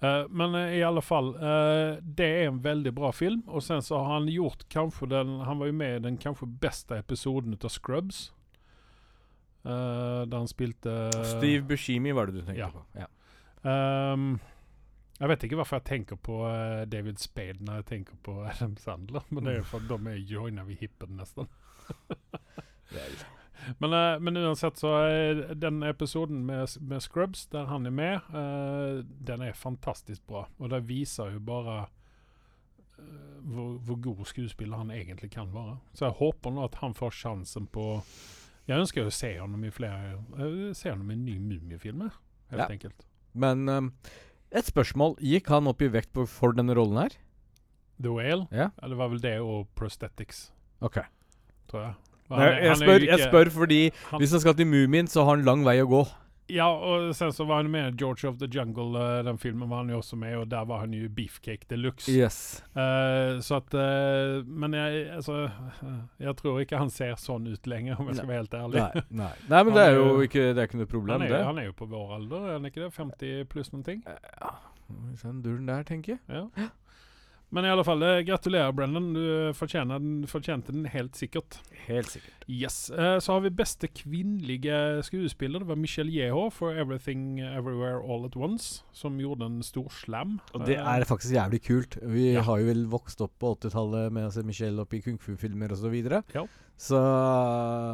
Eh, 0.00 0.28
men 0.28 0.54
eh, 0.54 0.74
i 0.74 0.82
alle 0.82 1.02
fall, 1.02 1.34
uh, 1.36 1.96
det 2.02 2.26
er 2.26 2.48
en 2.48 2.62
veldig 2.62 2.92
bra 2.94 3.12
film. 3.12 3.42
Og 3.46 3.62
sen 3.62 3.82
så 3.82 3.98
har 3.98 4.12
han 4.18 4.28
gjort 4.28 4.66
kanskje 4.68 5.10
den 5.14 5.38
Han 5.46 5.58
var 5.58 5.70
jo 5.70 5.76
med 5.76 5.96
i 5.96 6.04
den 6.08 6.18
kanskje 6.18 6.48
beste 6.60 6.98
episoden 6.98 7.58
av 7.62 7.68
Scrubs. 7.72 8.32
Uh, 9.64 10.24
der 10.28 10.36
han 10.36 10.48
spilte 10.48 11.08
Steve 11.24 11.64
Buscemi 11.64 12.12
var 12.12 12.26
det 12.28 12.34
du 12.34 12.42
tenkte 12.42 12.60
ja. 12.60 12.68
på. 12.68 12.84
Ja. 12.98 13.08
Um, 13.64 14.34
jeg 15.14 15.30
vet 15.30 15.44
ikke 15.46 15.56
hvorfor 15.56 15.78
jeg 15.78 15.86
tenker 15.88 16.18
på 16.20 16.36
David 16.90 17.20
Spade 17.22 17.62
når 17.64 17.78
jeg 17.78 17.86
tenker 17.92 18.18
på 18.26 18.34
Adam 18.50 18.76
Sandler. 18.76 19.24
Men 19.30 19.46
det 19.46 19.54
er 19.54 19.62
jo 19.62 19.68
for 19.70 19.84
at 19.84 19.88
de 19.88 20.12
er 20.12 20.20
joina 20.34 20.66
ved 20.68 20.82
hippen, 20.82 21.16
nesten. 21.20 21.48
Men, 23.80 23.92
eh, 23.92 24.18
men 24.20 24.36
uansett 24.36 24.76
så 24.80 24.90
er 25.08 25.54
den 25.54 25.82
episoden 25.82 26.44
med, 26.46 26.68
med 26.80 27.02
Scrubs, 27.04 27.46
der 27.52 27.66
han 27.70 27.86
er 27.86 27.94
med, 27.94 28.20
uh, 28.34 29.02
den 29.04 29.42
er 29.42 29.52
fantastisk 29.56 30.24
bra. 30.26 30.46
Og 30.58 30.70
det 30.70 30.82
viser 30.88 31.32
jo 31.36 31.40
bare 31.40 31.86
uh, 32.98 33.40
hvor, 33.44 33.78
hvor 33.86 34.00
god 34.08 34.24
skuespiller 34.30 34.76
han 34.80 34.90
egentlig 34.90 35.30
kan 35.34 35.52
være. 35.54 35.78
Så 35.94 36.06
jeg 36.08 36.18
håper 36.20 36.54
nå 36.54 36.64
at 36.68 36.78
han 36.82 36.94
får 36.94 37.10
sjansen 37.22 37.66
på 37.72 38.02
Jeg 38.68 38.80
ønsker 38.80 39.02
jo 39.04 39.10
å 39.10 39.12
se 39.12 39.32
ham 39.36 39.64
i 39.64 39.70
flere 39.74 40.14
uh, 40.38 40.70
Se 40.72 40.88
ham 40.88 41.10
i 41.10 41.16
en 41.18 41.24
ny 41.26 41.34
Mummifilm, 41.38 42.06
helt 42.50 42.62
Ja. 42.62 42.68
enkelt. 42.70 43.04
Men 43.34 43.68
um, 43.68 43.92
et 44.54 44.64
spørsmål. 44.70 45.16
Gikk 45.20 45.48
han 45.50 45.66
opp 45.66 45.82
i 45.82 45.88
vekt 45.90 46.12
på, 46.14 46.24
for 46.30 46.54
denne 46.54 46.74
rollen 46.78 47.00
her? 47.02 47.16
The 48.00 48.10
Whale? 48.14 48.46
Ja. 48.54 48.68
Det 48.80 48.96
var 48.98 49.10
vel 49.12 49.20
det 49.22 49.36
og 49.42 49.68
prosthetics, 49.78 50.48
Ok. 50.80 51.00
tror 51.70 51.80
jeg. 51.88 51.94
Og 52.30 52.40
Jeg, 52.40 52.76
spør, 52.80 52.94
ikke, 53.00 53.06
jeg, 53.18 53.28
spør, 53.28 53.50
fordi 53.50 53.80
han- 54.10 54.20
hvis 54.20 54.30
han 54.32 54.40
skal 54.40 54.54
til 54.54 54.66
Mumien, 54.66 55.06
så 55.06 55.24
har 55.24 55.36
han 55.36 55.44
lang 55.44 55.64
vei 55.64 55.78
å 55.82 55.86
gå. 55.88 56.04
Ja, 56.52 56.66
og 56.68 57.14
sen 57.16 57.30
så 57.32 57.46
var 57.48 57.62
han 57.62 57.70
med 57.72 57.94
i 57.94 57.96
George 57.96 58.28
of 58.28 58.36
the 58.38 58.46
Jungle, 58.46 58.98
eh, 59.00 59.22
den 59.24 59.38
filmen 59.38 59.68
var 59.70 59.78
han 59.78 59.88
jo 59.88 59.96
også 60.02 60.16
med, 60.20 60.34
og 60.36 60.48
der 60.50 60.64
var 60.68 60.80
han 60.82 60.92
jo 60.92 61.08
beefcake 61.08 61.64
deluxe. 61.70 62.12
Yes. 62.12 62.62
Uh, 62.76 63.40
så 63.40 63.56
at 63.62 63.72
uh, 63.74 64.44
Men 64.46 64.74
jeg, 64.74 65.06
altså 65.16 65.50
Jeg 66.20 66.36
tror 66.36 66.60
ikke 66.60 66.76
han 66.76 66.90
ser 66.90 67.14
sånn 67.16 67.48
ut 67.48 67.66
lenger, 67.66 67.96
om 67.98 68.08
jeg 68.08 68.16
skal 68.16 68.28
være 68.28 68.42
helt 68.44 68.54
ærlig. 68.60 68.74
Nei, 68.82 69.02
nei. 69.10 69.30
nei, 69.48 69.62
men 69.64 69.72
Han 69.72 69.80
det 69.80 69.86
er 69.88 69.94
jo- 69.96 70.20
ikke, 70.20 70.44
det 70.52 70.58
er 70.58 70.68
ikke 70.68 70.82
noe 70.82 70.86
problem, 70.92 71.12
Han 71.20 71.22
er, 71.22 71.32
det. 71.38 71.44
han 71.44 71.58
er 71.58 71.64
jo 71.64 71.72
på 71.72 71.88
vår 71.88 72.14
alder, 72.18 72.46
er 72.48 72.52
han 72.58 72.64
ikke 72.68 72.84
det? 72.84 72.92
50 72.92 73.44
pluss 73.48 73.72
noen 73.72 73.84
ting? 73.84 74.02
Ja, 74.06 74.50
den 75.22 75.40
duren 75.42 75.66
der, 75.66 75.82
tenker 75.82 76.18
jeg. 76.18 76.20
Ja. 76.28 76.68
Men 77.54 77.64
i 77.64 77.70
alle 77.70 77.84
fall, 77.86 78.02
eh, 78.02 78.22
gratulerer, 78.26 78.72
Brennan. 78.74 79.12
Du 79.14 79.52
den, 79.54 80.26
fortjente 80.26 80.72
den 80.74 80.88
helt 80.90 81.14
sikkert. 81.14 81.60
Helt 81.86 82.08
sikkert. 82.10 82.44
Yes. 82.50 82.90
Uh, 82.90 83.18
så 83.22 83.32
har 83.36 83.40
vi 83.44 83.50
beste 83.54 83.86
kvinnelige 83.88 85.02
skuespiller. 85.06 85.62
Det 85.62 85.68
var 85.68 85.78
Michelle 85.78 86.10
Yeho 86.10 86.50
for 86.50 86.72
'Everything 86.74 87.38
Everywhere 87.40 88.02
All 88.02 88.24
At 88.26 88.34
Once', 88.36 88.82
som 88.92 89.18
gjorde 89.20 89.46
en 89.46 89.62
stor 89.62 89.88
slam. 89.88 90.40
Og 90.54 90.66
det 90.66 90.78
Eh, 90.78 90.98
er 91.00 91.04
faktisk 91.04 91.34
jævlig 91.34 91.62
kult. 91.62 91.98
Vi 92.02 92.32
Ja. 92.32 92.40
har 92.42 92.58
jo 92.58 92.64
vel 92.66 92.86
vokst 92.86 93.20
opp 93.20 93.32
på 93.38 93.54
80-tallet 93.56 94.12
med 94.12 94.26
å 94.26 94.32
se 94.32 94.42
Michelle 94.42 94.80
opp 94.80 94.92
i 94.92 95.00
kung 95.00 95.18
fu-filmer 95.18 95.68
osv. 95.70 96.24
Ja. 96.34 96.46
Så 96.76 96.98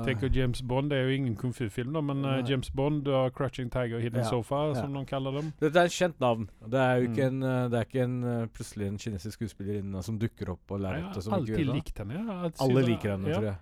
Tenker 0.06 0.30
James 0.34 0.62
Bond, 0.62 0.90
det 0.90 0.98
er 0.98 1.08
jo 1.08 1.16
ingen 1.18 1.34
kung 1.36 1.52
fu-film, 1.54 1.92
da, 1.92 2.00
men 2.00 2.24
uh, 2.24 2.40
James 2.48 2.70
Bond 2.74 3.06
og 3.08 3.32
'Crouching 3.36 3.68
Tiger, 3.70 4.00
Hidden 4.00 4.22
Ja, 4.24 4.30
Sofa', 4.30 4.70
ja. 4.74 4.80
som 4.80 4.92
noen 4.94 5.06
kaller 5.06 5.32
dem. 5.36 5.52
Dette 5.60 5.76
er 5.76 5.84
et 5.90 5.92
kjent 5.96 6.18
navn. 6.20 6.48
Det 6.66 6.80
er 6.80 6.94
jo 7.00 7.08
ikke 7.10 7.28
Mm. 7.30 7.42
en, 7.42 7.42
eh, 7.42 7.68
det 7.68 7.78
er 7.78 7.84
ikke 7.84 8.02
en 8.04 8.24
eh, 8.24 8.46
plutselig 8.46 8.86
en 8.88 8.98
kinesisk 8.98 9.38
skuespillerinne 9.38 10.02
som 10.02 10.18
dukker 10.18 10.48
opp 10.50 10.60
på 10.66 10.78
Jeg 10.80 10.82
lerretet. 10.86 11.14
har 11.14 11.20
som 11.22 11.32
alltid 11.34 11.56
gjør 11.58 11.74
likt 11.74 11.98
henne. 11.98 12.12
Jeg 12.14 12.24
har 12.26 12.52
Alle 12.60 12.82
liker 12.86 13.10
henne, 13.16 13.28
ja. 13.28 13.34
tror 13.34 13.44
jeg. 13.44 13.56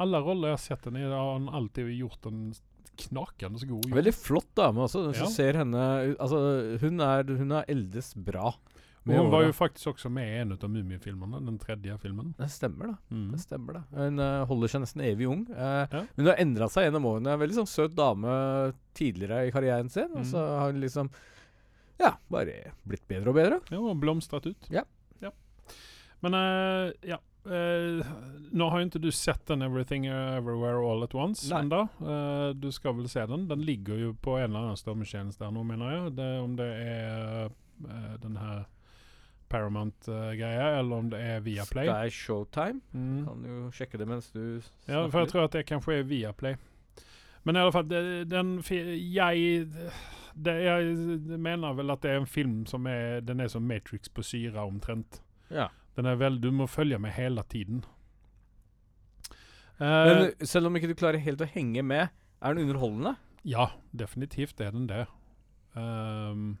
Alle 0.00 0.16
roller 0.24 0.48
jeg 0.48 0.56
har 0.56 0.64
sett 0.64 0.84
henne 0.86 0.96
i, 0.98 1.02
har 1.12 1.32
han 1.38 1.48
alltid 1.48 1.86
gjort 1.98 2.26
en 2.26 2.54
knakende 2.96 3.66
god 3.68 3.84
jobb. 3.84 3.94
Veldig 3.94 4.14
flott 4.14 4.54
dame 4.56 4.78
også. 4.80 5.12
Som 5.14 5.24
Ja. 5.24 5.30
ser 5.30 5.52
henne 5.52 6.16
Altså, 6.18 6.78
hun 6.80 7.00
er 7.00 7.22
Hun 7.36 7.52
er 7.52 7.64
eldes 7.68 8.14
bra. 8.14 8.54
Og 9.00 9.06
med 9.08 9.16
hun 9.16 9.30
var 9.32 9.42
jo 9.46 9.52
faktisk 9.56 9.86
også 9.94 10.10
med 10.12 10.28
i 10.28 10.40
en 10.42 10.52
av 10.52 10.64
Mummifilmene, 10.68 11.38
den 11.46 11.56
tredje 11.58 11.94
filmen. 12.02 12.34
Det 12.38 12.50
stemmer, 12.52 12.90
da. 12.92 12.96
Mm. 13.16 13.30
Det 13.32 13.40
stemmer 13.40 13.78
da. 13.78 13.82
Hun 13.96 14.18
uh, 14.20 14.44
holder 14.50 14.68
seg 14.74 14.82
nesten 14.84 15.00
evig 15.06 15.26
ung. 15.30 15.46
Uh, 15.48 15.86
Ja. 15.88 16.02
Men 16.16 16.20
hun 16.26 16.28
har 16.28 16.42
endra 16.44 16.68
seg 16.68 16.84
gjennom 16.84 17.06
årene. 17.08 17.38
Veldig 17.40 17.56
sånn 17.62 17.70
søt 17.70 17.94
dame 17.96 18.34
tidligere 18.94 19.46
i 19.48 19.50
karrieren 19.54 19.88
sin. 19.90 20.10
Og 20.12 20.20
Mm. 20.20 20.28
så 20.32 20.44
har 20.58 20.70
hun 20.72 20.80
liksom 20.84 21.10
Ja, 22.00 22.14
bare 22.30 22.72
blitt 22.88 23.06
bedre 23.08 23.28
og 23.28 23.34
bedre. 23.36 23.60
Ja, 23.70 23.78
og 23.80 23.98
blomstret 24.00 24.46
ut. 24.46 24.68
Ja. 24.70 24.84
ja. 25.20 25.30
Men 26.22 26.34
uh, 26.34 26.92
ja. 27.02 27.18
Uh, 27.40 28.04
nå 28.52 28.66
har 28.68 28.80
jo 28.82 28.86
ikke 28.90 29.00
du 29.00 29.10
sett 29.10 29.46
den 29.48 29.62
'Everything 29.62 30.04
Everywhere 30.12 30.84
All 30.84 31.02
At 31.04 31.14
Once' 31.16 31.48
ennå. 31.50 31.88
Eh, 32.04 32.52
du 32.52 32.70
skal 32.70 32.92
vel 32.98 33.08
se 33.08 33.24
den? 33.26 33.48
Den 33.48 33.62
ligger 33.64 33.96
jo 33.96 34.12
på 34.12 34.36
en 34.36 34.50
eller 34.50 34.60
annen 34.60 34.76
strømmetjeneste 34.76 35.48
nå, 35.50 35.64
mener 35.64 35.90
jeg. 35.90 36.16
Det, 36.16 36.28
om 36.44 36.54
det 36.56 36.68
er 36.68 37.48
uh, 37.88 38.16
den 38.20 38.36
her 38.36 38.66
Paramount-greia, 39.50 40.68
eller 40.78 40.96
om 41.02 41.08
det 41.12 41.20
er 41.20 41.40
Viaplay. 41.44 41.88
Sky 41.90 42.10
Showtime. 42.14 42.80
Mm. 42.94 43.24
Kan 43.26 43.44
jo 43.48 43.70
sjekke 43.74 43.98
det 44.00 44.06
mens 44.08 44.30
du 44.30 44.40
snakker. 44.62 44.92
Ja, 44.94 45.02
for 45.10 45.20
jeg 45.24 45.32
tror 45.32 45.44
at 45.48 45.56
det 45.58 45.64
kanskje 45.68 45.98
er 46.00 46.06
Viaplay. 46.08 46.56
Men 47.44 47.56
i 47.56 47.60
alle 47.62 47.72
fall, 47.72 47.86
det, 47.88 48.00
den 48.30 48.50
Jeg 48.68 49.66
det, 50.36 50.54
Jeg 50.62 51.38
mener 51.40 51.72
vel 51.78 51.90
at 51.90 52.02
det 52.04 52.10
er 52.12 52.18
en 52.20 52.26
film 52.28 52.66
som 52.68 52.84
er 52.86 53.20
Den 53.24 53.40
er 53.40 53.48
som 53.48 53.62
Matrix 53.64 54.08
på 54.12 54.22
syre, 54.22 54.60
omtrent. 54.60 55.22
Ja. 55.50 55.68
Den 55.96 56.06
er 56.06 56.16
vel 56.20 56.36
Du 56.40 56.50
må 56.52 56.66
følge 56.68 56.98
med 57.00 57.10
hele 57.16 57.42
tiden. 57.48 57.82
Eh, 59.80 59.86
Men 59.86 60.46
selv 60.46 60.66
om 60.68 60.76
ikke 60.76 60.90
du 60.92 60.94
klarer 60.98 61.18
helt 61.24 61.40
å 61.40 61.48
henge 61.48 61.82
med, 61.82 62.08
er 62.42 62.54
den 62.54 62.68
underholdende? 62.68 63.16
ja, 63.44 63.70
definitivt 63.96 64.60
er 64.60 64.70
den 64.74 64.86
det. 64.86 65.06
Ehm, 65.74 66.58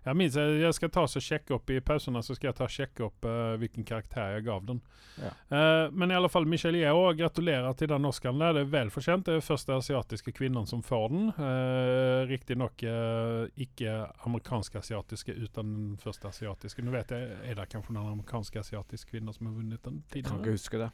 jeg 0.00 0.16
minns 0.16 0.36
jeg, 0.36 0.72
skal 0.76 0.90
ta 0.92 1.02
så 1.10 1.20
sjekke 1.20 1.52
opp 1.58 1.70
I 1.74 1.80
pausene 1.84 2.22
så 2.24 2.36
skal 2.36 2.50
jeg 2.50 2.56
ta 2.56 2.68
sjekke 2.72 3.04
opp 3.04 3.26
eh, 3.28 3.56
hvilken 3.60 3.84
karakter 3.84 4.36
jeg 4.36 4.46
gav 4.46 4.64
den. 4.68 4.80
Ja. 5.20 5.32
Uh, 5.52 5.92
men 5.92 6.12
i 6.12 6.16
alle 6.16 6.30
fall, 6.32 6.46
Michelle 6.48 6.80
Yeoh, 6.80 7.10
gratulerer 7.18 7.74
til 7.76 7.90
den 7.90 8.08
Oscaren. 8.08 8.40
Det 8.40 8.62
er 8.62 8.70
vel 8.72 8.92
fortjent. 8.94 9.26
Det 9.28 9.36
er 9.36 9.44
første 9.44 9.76
asiatiske 9.76 10.32
kvinnen 10.32 10.64
som 10.70 10.80
får 10.86 11.04
den. 11.12 11.26
Uh, 11.36 12.24
Riktignok 12.30 12.86
uh, 12.88 13.44
ikke 13.60 13.98
amerikansk-asiatiske, 14.24 15.36
uten 15.36 15.74
den 15.76 16.00
første 16.00 16.32
asiatiske. 16.32 16.84
Nå 16.86 16.94
vet 16.96 17.12
jeg, 17.12 17.36
Er 17.44 17.60
det 17.60 17.68
kanskje 17.74 17.98
noen 17.98 18.14
amerikansk-asiatiske 18.14 19.12
kvinner 19.12 19.36
som 19.36 19.50
har 19.50 19.58
vunnet 19.58 19.84
den 19.84 20.00
Jeg 20.14 20.24
kan 20.24 20.40
tidligere? 20.40 20.40
ikke 20.40 20.56
huske 20.56 20.84
det. 20.86 20.90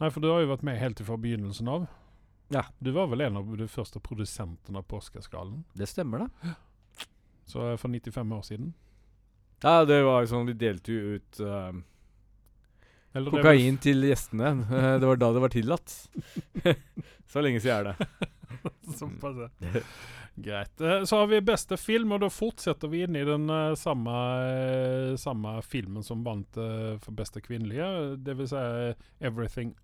Nei, 0.00 0.12
for 0.12 0.24
du 0.24 0.30
har 0.32 0.44
jo 0.44 0.52
vært 0.52 0.64
med 0.66 0.80
helt 0.80 1.00
fra 1.04 1.16
begynnelsen 1.20 1.68
av. 1.72 1.88
Ja. 2.52 2.66
Du 2.82 2.90
var 2.92 3.08
vel 3.08 3.24
en 3.24 3.40
av 3.40 3.56
de 3.56 3.68
første 3.70 4.00
produsentene 4.02 4.82
på 4.82 4.98
Oscarsgallaen. 5.00 5.64
Det 5.76 5.88
stemmer, 5.88 6.26
det. 6.26 6.54
Så 7.48 7.76
for 7.80 7.88
95 7.88 8.32
år 8.32 8.42
siden. 8.46 8.74
Ja, 9.62 9.84
det 9.84 10.02
var 10.06 10.24
sånn 10.28 10.48
de 10.48 10.54
delte 10.56 10.92
jo 10.94 11.16
ut 11.18 11.40
er 13.14 13.26
kokain 13.30 13.78
til 13.82 14.06
gjestene. 14.06 14.52
Eh, 14.70 14.94
det 15.00 15.08
var 15.08 15.18
da 15.20 15.32
det 15.34 15.42
var 15.42 15.52
tillatt. 15.52 15.96
Så 17.30 17.42
lenge 17.42 17.60
siden 17.62 17.86
er 17.86 17.90
det. 17.90 18.08
Såpass, 18.98 19.36
ja. 19.40 19.82
Greit. 20.40 20.80
Eh, 20.80 21.02
Så 21.04 21.18
har 21.18 21.26
vi 21.30 21.40
beste 21.44 21.76
film, 21.80 22.12
og 22.14 22.22
da 22.22 22.30
fortsetter 22.32 22.90
vi 22.92 23.02
inn 23.04 23.18
i 23.18 23.26
den 23.26 23.50
samme, 23.76 24.14
samme 25.18 25.56
filmen 25.66 26.06
som 26.06 26.24
vant 26.26 26.54
for 27.02 27.16
beste 27.16 27.42
kvinnelige. 27.44 28.16
Det 28.22 28.36
vil 28.38 28.50
si 28.50 28.64
Everything 29.20 29.74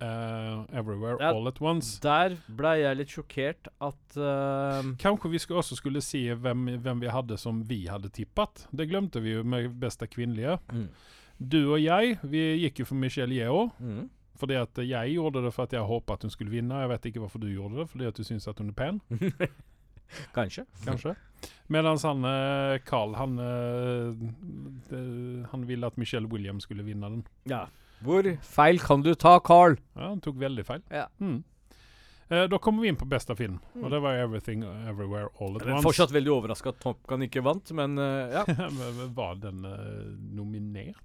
eh, 0.00 0.78
Everywhere 0.78 1.16
Ja. 1.20 1.32
All 1.32 1.48
At 1.48 1.60
Once. 1.62 2.00
Der 2.02 2.36
ble 2.48 2.74
jeg 2.80 2.98
litt 2.98 3.14
sjokkert 3.14 3.68
at 3.80 4.16
uh, 4.18 4.94
Kanskje 5.00 5.30
vi 5.32 5.40
skulle 5.42 5.62
også 5.62 5.78
skulle 5.78 6.02
si 6.04 6.26
hvem, 6.32 6.66
hvem 6.82 7.04
vi 7.04 7.12
hadde 7.12 7.38
som 7.40 7.62
vi 7.68 7.84
hadde 7.90 8.10
tippet. 8.14 8.66
Det 8.72 8.88
glemte 8.90 9.22
vi 9.24 9.36
jo 9.36 9.44
med 9.44 9.70
beste 9.80 10.08
kvinnelige. 10.10 10.58
mm. 10.72 10.88
Du 11.34 11.74
og 11.74 11.80
jeg, 11.82 12.18
vi 12.30 12.40
gikk 12.62 12.78
jo 12.78 12.84
for 12.86 12.94
Michelle 12.94 13.34
Yeoh. 13.34 13.72
Mm. 13.82 14.06
Fordi 14.38 14.54
at 14.54 14.78
jeg 14.78 15.14
gjorde 15.16 15.42
det 15.42 15.50
for 15.54 15.66
at 15.66 15.72
jeg 15.74 15.82
håpet 15.82 16.14
at 16.14 16.22
hun 16.22 16.30
skulle 16.30 16.50
vinne. 16.50 16.78
Jeg 16.78 16.90
vet 16.90 17.08
ikke 17.10 17.22
hvorfor 17.24 17.42
du 17.42 17.48
gjorde 17.50 17.80
det, 17.80 17.88
fordi 17.90 18.06
at 18.06 18.16
du 18.16 18.22
syns 18.26 18.46
at 18.50 18.58
hun 18.62 18.70
er 18.70 18.76
pen. 18.78 19.00
Kanskje. 20.36 20.64
Kanskje. 20.84 21.14
Mens 21.74 22.04
han 22.06 22.22
Carl, 22.86 23.14
han, 23.18 23.38
eh, 23.42 24.14
han 25.50 25.66
ville 25.66 25.86
at 25.86 25.98
Michelle 25.98 26.28
Williams 26.30 26.62
skulle 26.68 26.86
vinne 26.86 27.10
den. 27.10 27.24
Ja. 27.50 27.66
Hvor 28.04 28.28
feil 28.44 28.78
kan 28.84 29.02
du 29.04 29.14
ta, 29.14 29.38
Carl? 29.40 29.76
Ja, 29.96 30.10
Han 30.12 30.20
tok 30.24 30.36
veldig 30.40 30.64
feil. 30.68 30.82
Ja. 30.92 31.06
Mm. 31.20 31.42
Eh, 32.30 32.46
da 32.48 32.58
kommer 32.58 32.82
vi 32.84 32.88
inn 32.88 32.96
på 32.96 33.06
beste 33.08 33.34
film, 33.36 33.58
og 33.82 33.90
det 33.92 34.00
var 34.00 34.16
'Everything 34.16 34.62
Everywhere 34.88 35.28
All 35.40 35.56
At 35.56 35.62
Once'. 35.66 35.82
fortsatt 35.84 36.12
veldig 36.12 36.32
overraska 36.32 36.68
at 36.72 36.80
Top 36.80 37.02
Gun 37.06 37.22
ikke 37.26 37.42
vant, 37.44 37.72
men 37.76 37.98
eh, 37.98 38.32
ja. 38.32 38.44
Men- 38.78 39.14
var 39.14 39.34
den 39.36 39.64
eh, 39.64 40.14
nominert? 40.36 40.96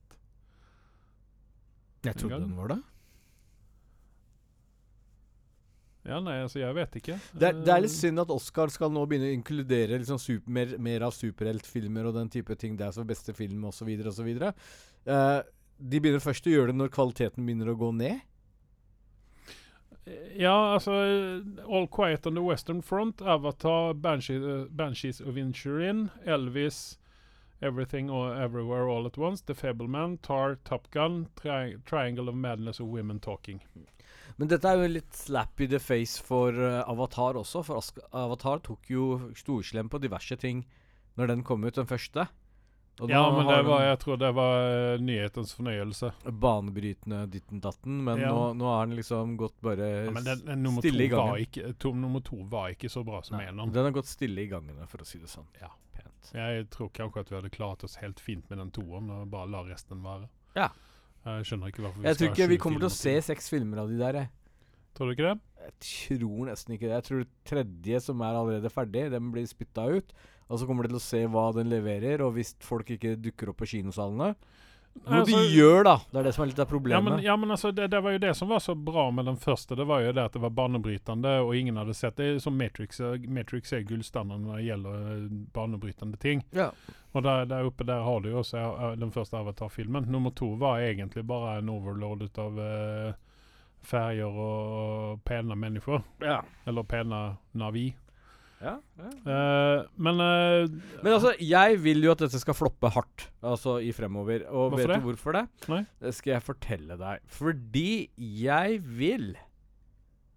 Jeg 2.06 2.15
trodde 2.15 2.29
trodde 2.29 2.39
den 2.39 2.50
den 2.50 2.56
var 2.58 2.68
det. 2.72 2.79
Ja, 6.08 6.18
nei, 6.24 6.38
altså, 6.41 6.62
jeg 6.62 6.74
vet 6.77 6.96
ikke. 7.01 7.18
Det 7.38 7.50
er, 7.50 7.58
det 7.60 7.74
er 7.74 7.82
litt 7.84 7.91
Eh, 7.91 8.00
synd 8.00 8.22
at 8.24 8.32
Oscar 8.34 8.72
skal 8.72 8.89
nå 8.89 9.03
begynne 9.06 9.27
å 9.29 9.36
inkludere 9.36 10.00
liksom 10.00 10.18
super, 10.18 10.50
mer, 10.56 10.72
mer 10.79 11.03
av 11.06 11.12
superheltfilmer 11.13 12.08
og 12.10 12.15
den 12.15 12.29
type 12.34 12.56
ting. 12.58 12.77
Det 12.79 12.88
er 12.88 12.96
så 12.96 13.03
beste 13.06 13.36
film 13.36 13.65
osv. 13.68 13.91
osv. 14.08 14.29
Uh, 15.06 15.41
de 15.79 16.01
begynner 16.01 16.24
først 16.24 16.48
å 16.48 16.53
gjøre 16.53 16.74
det 16.74 16.79
når 16.79 16.91
kvaliteten 16.93 17.48
begynner 17.48 17.71
å 17.71 17.77
gå 17.79 17.91
ned. 17.95 18.19
Ja, 20.36 20.74
altså 20.74 20.93
All 21.67 21.88
Quiet 21.88 22.25
on 22.25 22.36
the 22.36 22.41
Western 22.41 22.81
Front, 22.81 23.21
Avatar, 23.21 23.93
Banshee, 23.93 24.38
eh, 24.38 24.65
Banshees 24.69 25.21
of 25.21 25.38
Insurin, 25.38 26.09
Elvis, 26.25 26.98
Everything 27.62 28.09
or 28.09 28.33
Everywhere 28.33 28.89
All 28.89 29.05
at 29.05 29.17
Once, 29.17 29.41
The 29.41 29.53
Fableman, 29.53 30.17
Tar, 30.21 30.57
Top 30.65 30.89
Gun, 30.91 31.27
tri 31.36 31.75
Triangle 31.86 32.29
of 32.29 32.36
Madness 32.36 32.79
og 32.79 32.88
Women 32.88 33.19
Talking. 33.19 33.62
Men 34.38 34.48
dette 34.48 34.69
er 34.69 34.79
jo 34.79 34.91
litt 34.93 35.13
slap 35.13 35.59
i 35.59 35.67
the 35.67 35.79
face 35.83 36.17
for 36.24 36.55
uh, 36.55 36.86
Avatar 36.88 37.36
også. 37.36 37.62
For 37.67 37.83
Avatar 38.15 38.62
tok 38.63 38.88
jo 38.88 39.33
storslem 39.36 39.89
på 39.91 40.00
diverse 40.00 40.38
ting 40.39 40.63
når 41.19 41.33
den 41.33 41.43
kom 41.43 41.65
ut, 41.67 41.75
den 41.75 41.89
første. 41.89 42.29
Ja, 43.08 43.22
men 43.32 43.48
det 43.48 43.62
var, 43.65 43.82
jeg 43.86 44.00
tror 44.01 44.18
det 44.20 44.32
var 44.36 44.56
eh, 44.68 44.98
nyhetens 45.00 45.53
fornøyelse. 45.56 46.10
banebrytende 46.41 47.22
ditten 47.32 47.62
datten, 47.63 48.03
men 48.03 48.20
Ja. 48.20 48.32
nå, 48.34 48.53
nå 48.60 48.65
har 48.65 48.86
den 48.88 48.96
liksom 48.98 49.38
gått 49.38 49.56
bare 49.62 50.06
Ja, 50.06 50.12
men 50.12 50.24
den, 50.24 50.44
den 50.46 50.63
nummer, 50.63 50.82
stille 50.82 51.03
i 51.06 51.08
gangen. 51.08 51.38
ikke, 51.46 51.74
to, 51.79 51.94
nummer 51.94 52.20
to 52.22 52.41
var 52.44 52.70
ikke 52.75 52.89
så 52.91 53.03
bra 53.06 53.22
som 53.24 53.39
eneren. 53.39 53.72
Den 53.72 53.84
har 53.88 53.91
gått 53.91 54.06
stille 54.12 54.41
i 54.41 54.48
gangene, 54.51 54.88
for 54.88 54.98
å 55.00 55.06
si 55.08 55.20
det 55.20 55.29
sånn. 55.32 55.48
Ja. 55.62 55.72
Pent. 55.96 56.32
Jeg 56.34 56.70
tror 56.70 56.89
kanskje 56.91 57.20
at 57.22 57.29
vi 57.32 57.36
hadde 57.39 57.50
klart 57.56 57.84
oss 57.84 57.96
helt 58.01 58.20
fint 58.20 58.50
med 58.50 58.60
den 58.60 58.72
toeren 58.72 59.10
og 59.10 59.29
bare 59.32 59.48
la 59.50 59.63
resten 59.63 60.01
være. 60.03 60.27
Ja. 60.56 60.70
Jeg 61.25 61.46
skjønner 61.46 61.68
ikke 61.72 61.82
hvorfor 61.84 62.01
vi 62.01 62.08
Jeg 62.08 62.15
skal 62.15 62.27
tror 62.27 62.36
ha 62.36 62.36
ikke 62.44 62.50
vi 62.50 62.58
kommer 62.58 62.79
til 62.79 62.89
å 62.89 62.98
se 62.98 63.22
seks 63.22 63.50
filmer 63.50 63.77
av 63.84 63.89
de 63.89 63.98
der, 63.98 64.13
jeg. 64.13 64.29
Tror 64.96 65.08
du 65.08 65.15
ikke 65.15 65.29
det? 65.29 65.39
Jeg 65.60 65.74
tror 65.79 66.46
nesten 66.50 66.74
ikke 66.75 66.88
det. 66.88 66.96
Jeg 66.98 67.03
tror 67.03 67.25
tredje, 67.46 68.01
som 68.01 68.22
er 68.22 68.34
allerede 68.39 68.70
ferdig, 68.74 69.10
den 69.12 69.32
blir 69.32 69.46
spytta 69.48 69.86
ut. 70.00 70.13
Og 70.50 70.60
så 70.60 70.65
kommer 70.65 70.84
de 70.88 70.94
til 70.96 71.00
å 71.01 71.03
se 71.06 71.25
hva 71.29 71.50
den 71.53 71.70
leverer, 71.70 72.22
og 72.25 72.34
hvis 72.38 72.56
folk 72.65 72.89
ikke 72.96 73.15
dukker 73.22 73.51
opp 73.51 73.62
på 73.62 73.70
kinosalene 73.75 74.34
Noe 75.06 75.20
Altså- 75.22 75.38
de 75.38 75.53
gjør, 75.53 75.84
da. 75.86 75.98
Det 76.12 76.18
er 76.20 76.24
det 76.24 76.34
som 76.34 76.44
er 76.44 76.48
litt 76.48 76.60
av 76.60 76.65
Ja, 76.65 76.72
problemet. 76.72 77.03
men, 77.13 77.22
ja, 77.24 77.36
men 77.38 77.51
altså, 77.51 77.72
det, 77.72 77.89
det 77.91 78.01
var 78.03 78.12
jo 78.12 78.18
det 78.18 78.36
som 78.36 78.50
var 78.50 78.60
så 78.60 78.74
bra 78.75 79.12
med 79.12 79.25
den 79.25 79.38
første. 79.38 79.75
Det 79.77 79.86
var 79.88 80.01
jo 80.01 80.12
det 80.12 80.24
at 80.25 80.34
det 80.34 80.41
var 80.41 80.50
banebrytende, 80.50 81.34
og 81.46 81.56
ingen 81.56 81.77
hadde 81.77 81.94
sett 81.94 82.15
det. 82.18 82.41
Som 82.41 82.58
Matrix, 82.58 83.00
eh, 83.00 83.20
Matrix 83.29 83.72
er 83.72 83.86
gullstandarden 83.86 84.48
når 84.50 84.58
det 84.58 84.65
gjelder 84.65 84.96
eh, 85.13 85.29
banebrytende 85.53 86.20
ting. 86.20 86.44
ja. 86.51 86.72
Og 87.13 87.24
der, 87.24 87.46
der 87.46 87.65
oppe 87.65 87.86
der 87.86 88.03
har 88.03 88.20
du 88.20 88.29
jo 88.29 88.39
også 88.41 88.58
eh, 88.58 88.96
den 88.96 89.12
første 89.12 89.38
Avatar-filmen. 89.38 90.06
Nummer 90.12 90.32
to 90.32 90.56
var 90.56 90.79
egentlig 90.79 91.25
bare 91.25 91.58
en 91.60 91.70
overload 91.70 92.22
ut 92.22 92.38
av 92.38 92.60
uh, 92.60 93.13
ferger 93.82 94.29
og 94.29 95.24
pene 95.25 95.56
mennesker. 95.56 96.03
Ja. 96.22 96.41
Eller 96.68 96.84
pene 96.84 97.38
Navi. 97.53 97.94
Ja, 98.60 98.74
ja. 99.00 99.10
Eh, 99.24 99.82
men 100.04 100.20
uh, 100.20 100.66
Men 101.00 101.13
altså, 101.13 101.32
jeg 101.39 101.78
vil 101.80 102.04
jo 102.04 102.12
at 102.12 102.24
dette 102.25 102.42
skal 102.42 102.58
floppe 102.58 102.89
hardt 102.92 103.30
Altså 103.39 103.78
i 103.80 103.94
fremover. 103.96 104.44
Og 104.51 104.74
vet 104.75 104.89
det? 104.92 104.98
du 105.00 105.06
hvorfor 105.08 105.38
det? 105.38 105.46
Nei. 105.72 105.86
Det 106.04 106.12
skal 106.18 106.34
jeg 106.36 106.44
fortelle 106.44 106.98
deg. 107.00 107.22
Fordi 107.32 108.10
jeg 108.20 108.82
vil 108.84 109.30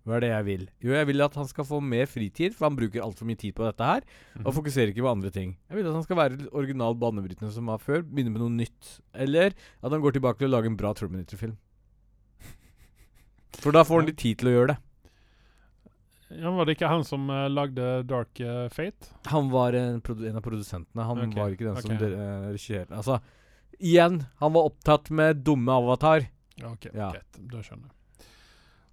Hva 0.07 0.17
er 0.21 0.25
det 0.25 0.31
jeg 0.31 0.47
vil? 0.47 0.63
Jo, 0.87 0.95
jeg 0.95 1.09
vil 1.11 1.27
at 1.27 1.35
han 1.39 1.51
skal 1.51 1.67
få 1.67 1.81
mer 1.83 2.07
fritid, 2.11 2.55
for 2.55 2.69
han 2.69 2.79
bruker 2.79 3.03
altfor 3.03 3.27
mye 3.27 3.39
tid 3.43 3.57
på 3.59 3.67
dette 3.67 3.91
her. 3.91 4.07
Mhm. 4.37 4.47
Og 4.47 4.57
fokuserer 4.61 4.95
ikke 4.95 5.03
på 5.07 5.13
andre 5.17 5.35
ting. 5.35 5.57
Jeg 5.67 5.79
vil 5.81 5.91
at 5.91 5.99
han 5.99 6.07
skal 6.07 6.19
være 6.23 6.49
original 6.53 6.95
banebrytende 6.99 7.51
som 7.55 7.71
var 7.71 7.83
før. 7.83 8.07
Begynne 8.07 8.35
med 8.35 8.43
noe 8.43 8.55
nytt. 8.55 8.97
Eller 9.15 9.51
at 9.83 9.91
han 9.91 10.03
går 10.03 10.15
tilbake 10.19 10.43
til 10.43 10.51
å 10.51 10.55
lage 10.57 10.71
en 10.71 10.79
bra 10.79 10.95
Terminator-film. 10.95 11.59
For 13.63 13.75
da 13.75 13.83
får 13.87 14.01
han 14.01 14.11
litt 14.11 14.23
tid 14.23 14.39
til 14.41 14.51
å 14.51 14.57
gjøre 14.57 14.73
det. 14.73 14.81
Ja, 16.41 16.51
Var 16.57 16.69
det 16.69 16.77
ikke 16.77 16.91
han 16.91 17.05
som 17.07 17.31
uh, 17.31 17.47
lagde 17.53 17.89
Dark 18.09 18.41
uh, 18.41 18.67
Fate? 18.73 19.13
Han 19.33 19.51
var 19.53 19.77
en, 19.79 20.01
en 20.01 20.39
av 20.39 20.45
produsentene. 20.45 21.07
Han 21.09 21.25
okay. 21.27 21.39
var 21.41 21.57
ikke 21.57 21.69
den 21.71 21.81
som 21.83 21.97
ok. 21.97 22.05
uh, 22.05 22.51
regisserte. 22.51 23.01
Altså, 23.01 23.19
igjen, 23.79 24.23
han 24.41 24.55
var 24.55 24.71
opptatt 24.71 25.11
med 25.11 25.43
dumme 25.47 25.73
Avatar. 25.73 26.29
Ok, 26.65 26.89
Ja. 26.93 27.11
greit. 27.13 27.43
Da 27.51 27.63
skjønner 27.65 27.91
jeg. 27.91 27.99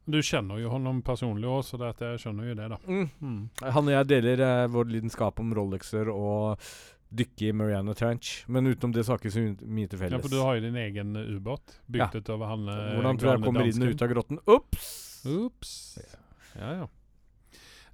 Du 0.10 0.22
kjenner 0.25 0.58
jo 0.58 0.72
honom 0.74 1.03
personlig 1.05 1.46
òg, 1.50 1.60
så 1.67 1.77
det 1.77 1.91
jeg 2.01 2.22
skjønner 2.24 2.48
jo 2.50 2.55
det, 2.58 2.69
da. 2.72 2.77
Mm. 2.89 3.34
Han 3.62 3.89
og 3.89 3.93
jeg 3.93 4.08
deler 4.10 4.41
eh, 4.41 4.69
vår 4.74 4.88
lidenskap 4.89 5.41
om 5.43 5.51
Rolexer 5.53 6.10
og 6.10 6.63
dykke 7.10 7.50
i 7.50 7.53
Mariana 7.53 7.93
Trench. 7.98 8.43
Men 8.50 8.72
utenom 8.72 8.96
det 8.96 9.05
så 9.05 9.13
har 9.13 9.22
ikke 9.22 9.34
så 9.36 9.43
mye 9.62 9.89
til 9.89 10.01
felles. 10.01 10.17
Ja, 10.17 10.24
for 10.24 10.34
du 10.34 10.39
har 10.41 10.58
jo 10.58 10.63
din 10.65 10.79
egen 10.81 11.13
eh, 11.19 11.29
ubåt, 11.36 11.77
bygd 11.86 12.17
ja. 12.17 12.24
utover 12.24 12.53
han 12.55 12.65
eh, 12.74 12.88
Hvordan 12.98 13.22
tror 13.22 13.31
jeg 13.31 13.43
kommer 13.46 13.69
inn 13.69 13.86
og 13.86 13.93
ut 13.93 14.05
av 14.05 14.13
grotten? 14.15 14.41
Ops! 14.50 14.89
Ops. 15.29 15.75
Ja, 16.58 16.74
ja. 16.81 16.89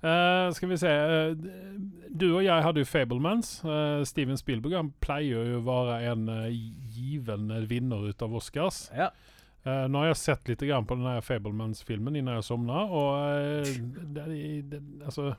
Eh, 0.05 0.51
skal 0.51 0.69
vi 0.69 0.77
se 0.77 0.89
eh, 0.89 1.31
Du 2.13 2.27
og 2.35 2.43
jeg 2.45 2.63
hadde 2.63 2.83
jo 2.83 2.87
Fablemans. 2.87 3.57
Eh, 3.65 4.03
Steven 4.05 4.37
Spielberg 4.37 4.77
han 4.77 4.91
pleier 5.01 5.49
jo 5.49 5.61
å 5.61 5.65
være 5.65 5.97
en 6.11 6.27
given 6.95 7.49
vinner 7.69 8.11
ut 8.11 8.21
av 8.25 8.35
Oscars. 8.37 8.85
Ja. 8.95 9.09
Uh, 9.65 9.87
nå 9.89 10.03
har 10.03 10.11
jeg 10.11 10.17
sett 10.21 10.49
litt 10.51 10.61
grann 10.61 10.85
på 10.85 10.93
den 10.99 11.23
Fablemans-filmen 11.25 12.13
innan 12.19 12.35
jeg 12.37 12.45
sovna, 12.45 12.83
og 12.85 13.15
uh, 13.17 13.69
det, 14.13 14.25
det, 14.69 14.81
altså 15.01 15.31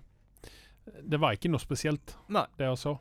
Det 0.99 1.21
var 1.23 1.37
ikke 1.37 1.53
noe 1.53 1.63
spesielt, 1.63 2.17
Nei. 2.35 2.43
det 2.59 2.67
jeg 2.67 2.81
så. 2.81 2.97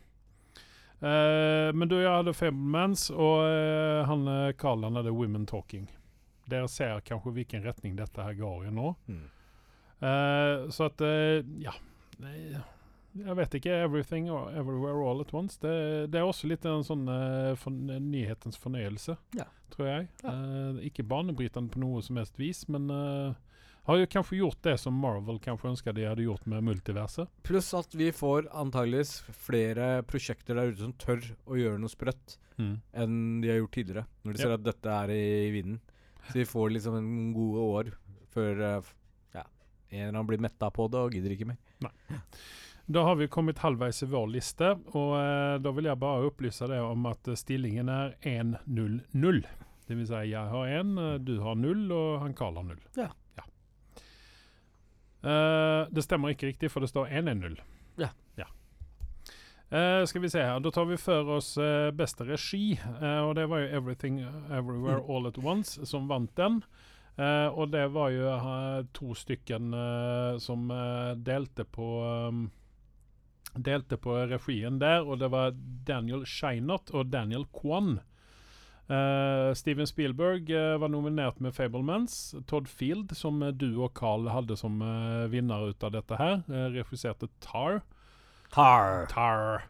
Uh, 1.01 1.73
men 1.73 1.89
du 1.89 1.95
og 1.97 2.03
jeg 2.03 2.11
hadde 2.11 2.35
Fablemans, 2.37 3.07
og 3.09 3.41
han 4.11 4.29
Carl 4.61 4.85
han 4.85 5.01
hadde 5.01 5.15
Women 5.17 5.49
Talking. 5.49 5.89
Dere 6.45 6.69
ser 6.69 7.01
kanskje 7.01 7.33
hvilken 7.39 7.65
retning 7.65 7.97
dette 7.97 8.21
her 8.21 8.37
går 8.37 8.69
i 8.69 8.75
nå. 8.77 8.93
Mm. 9.09 9.25
Eh, 10.05 10.69
så 10.75 10.87
at 10.91 11.01
uh, 11.01 11.41
Ja. 11.63 11.73
Jeg 13.15 13.35
vet 13.39 13.53
ikke. 13.55 13.71
'Everything 13.85 14.25
or 14.29 14.49
Everywhere 14.51 14.99
All 15.07 15.21
At 15.23 15.31
Once'. 15.31 15.59
Det, 15.61 16.11
det 16.11 16.19
er 16.19 16.27
også 16.27 16.49
litt 16.51 16.65
en 16.67 16.83
sånn 16.83 17.05
uh, 17.07 17.55
for, 17.55 17.71
nyhetens 17.71 18.57
fornøyelse, 18.59 19.15
Ja. 19.37 19.45
tror 19.71 19.87
jeg. 19.87 20.07
Ja. 20.23 20.33
Eh, 20.33 20.81
ikke 20.89 21.05
banebrytende 21.07 21.71
på 21.71 21.79
noe 21.79 22.01
som 22.03 22.17
helst 22.19 22.35
vis, 22.37 22.65
men 22.67 22.89
eh, 22.91 23.33
har 23.87 23.97
jo 24.01 24.05
kanskje 24.11 24.39
gjort 24.41 24.59
det 24.67 24.75
som 24.81 24.93
Marvel 24.99 25.39
kanskje 25.39 25.69
ønska 25.71 25.93
de 25.95 26.03
hadde 26.09 26.25
gjort 26.27 26.45
med 26.51 26.63
multiverset. 26.67 27.29
Pluss 27.47 27.71
at 27.77 27.95
vi 27.95 28.11
får 28.11 28.49
antageligvis 28.51 29.21
flere 29.31 30.01
prosjekter 30.03 30.55
der 30.59 30.73
ute 30.73 30.83
som 30.83 30.93
tør 30.99 31.23
å 31.47 31.55
gjøre 31.59 31.79
noe 31.79 31.91
sprøtt 31.93 32.37
enn 32.57 33.41
de 33.43 33.49
har 33.51 33.57
gjort 33.61 33.75
tidligere. 33.75 34.05
Når 34.23 34.33
de 34.33 34.39
Ja. 34.39 34.43
ser 34.43 34.53
at 34.55 34.63
dette 34.63 34.87
er 34.89 35.09
i 35.11 35.51
vinden. 35.51 35.79
Så 36.27 36.33
vi 36.39 36.45
får 36.45 36.71
liksom 36.71 36.95
en 36.97 37.33
gode 37.33 37.59
år 37.61 37.93
før 38.33 38.83
en 39.89 39.99
eller 39.99 40.13
annen 40.13 40.29
blir 40.29 40.43
metta 40.43 40.69
på 40.73 40.87
det 40.91 41.01
og 41.01 41.15
gidder 41.15 41.35
ikke 41.35 41.49
mer. 41.51 41.91
Da 42.85 43.01
har 43.07 43.15
vi 43.17 43.27
kommet 43.27 43.63
halvveis 43.63 44.03
i 44.05 44.09
vår 44.11 44.27
liste, 44.29 44.75
og 44.93 45.15
eh, 45.17 45.55
da 45.57 45.71
vil 45.73 45.87
jeg 45.89 46.01
bare 46.01 46.27
opplyse 46.29 46.67
deg 46.69 46.83
om 46.85 47.07
at 47.09 47.31
eh, 47.31 47.37
stillingen 47.39 47.89
er 47.89 48.13
1-0-0. 48.21 49.39
Det 49.87 49.97
vil 49.97 50.05
si 50.09 50.19
jeg 50.29 50.51
har 50.51 50.73
én, 50.81 50.91
eh, 51.01 51.15
du 51.17 51.39
har 51.41 51.57
null, 51.57 51.87
og 51.89 52.19
han 52.21 52.37
Karl 52.37 52.59
har 52.61 52.67
null. 52.67 52.83
Ja. 52.93 53.09
Eh, 55.25 55.81
det 55.89 56.05
stemmer 56.05 56.35
ikke 56.35 56.51
riktig, 56.51 56.69
for 56.69 56.85
det 56.85 56.91
står 56.93 57.09
1-1-0. 57.09 57.57
Ja. 57.97 58.11
Eh, 59.69 60.05
skal 60.05 60.21
vi 60.21 60.29
se 60.29 60.43
her, 60.43 60.59
Da 60.59 60.71
tar 60.71 60.85
vi 60.85 60.97
for 60.97 61.29
oss 61.39 61.57
eh, 61.57 61.91
beste 61.91 62.23
regi. 62.23 62.79
Eh, 63.01 63.19
og 63.25 63.35
det 63.35 63.47
var 63.49 63.59
jo 63.59 63.67
'Everything 63.67 64.19
Everywhere 64.51 65.01
All 65.09 65.27
At 65.27 65.37
Once' 65.37 65.85
som 65.85 66.07
vant 66.07 66.35
den. 66.37 66.63
Eh, 67.15 67.47
og 67.47 67.71
det 67.71 67.85
var 67.95 68.11
jo 68.11 68.27
eh, 68.27 68.81
to 68.95 69.13
stykken 69.15 69.71
eh, 69.71 70.37
som 70.43 70.67
delte 71.23 71.63
på 71.63 71.89
um, 72.29 72.45
Delte 73.55 73.95
på 73.95 74.11
regien 74.27 74.81
der, 74.81 75.05
og 75.07 75.21
det 75.21 75.29
var 75.31 75.53
Daniel 75.87 76.25
Scheinert 76.27 76.89
og 76.91 77.07
Daniel 77.07 77.45
Kwan. 77.55 78.01
Eh, 78.91 79.53
Steven 79.55 79.87
Spielberg 79.87 80.51
var 80.81 80.91
nominert 80.91 81.39
med 81.39 81.55
'Fablemans'. 81.55 82.35
Todd 82.51 82.67
Field, 82.67 83.15
som 83.15 83.39
du 83.55 83.79
og 83.79 83.93
Carl 83.95 84.27
hadde 84.27 84.57
som 84.59 84.83
vinner 85.31 85.69
ut 85.69 85.87
av 85.87 85.95
dette 85.95 86.19
her, 86.19 86.43
uh, 86.51 86.67
regisserte 86.75 87.31
'Tar'. 87.39 87.79
Tar. 88.51 89.07
Tar. 89.07 89.63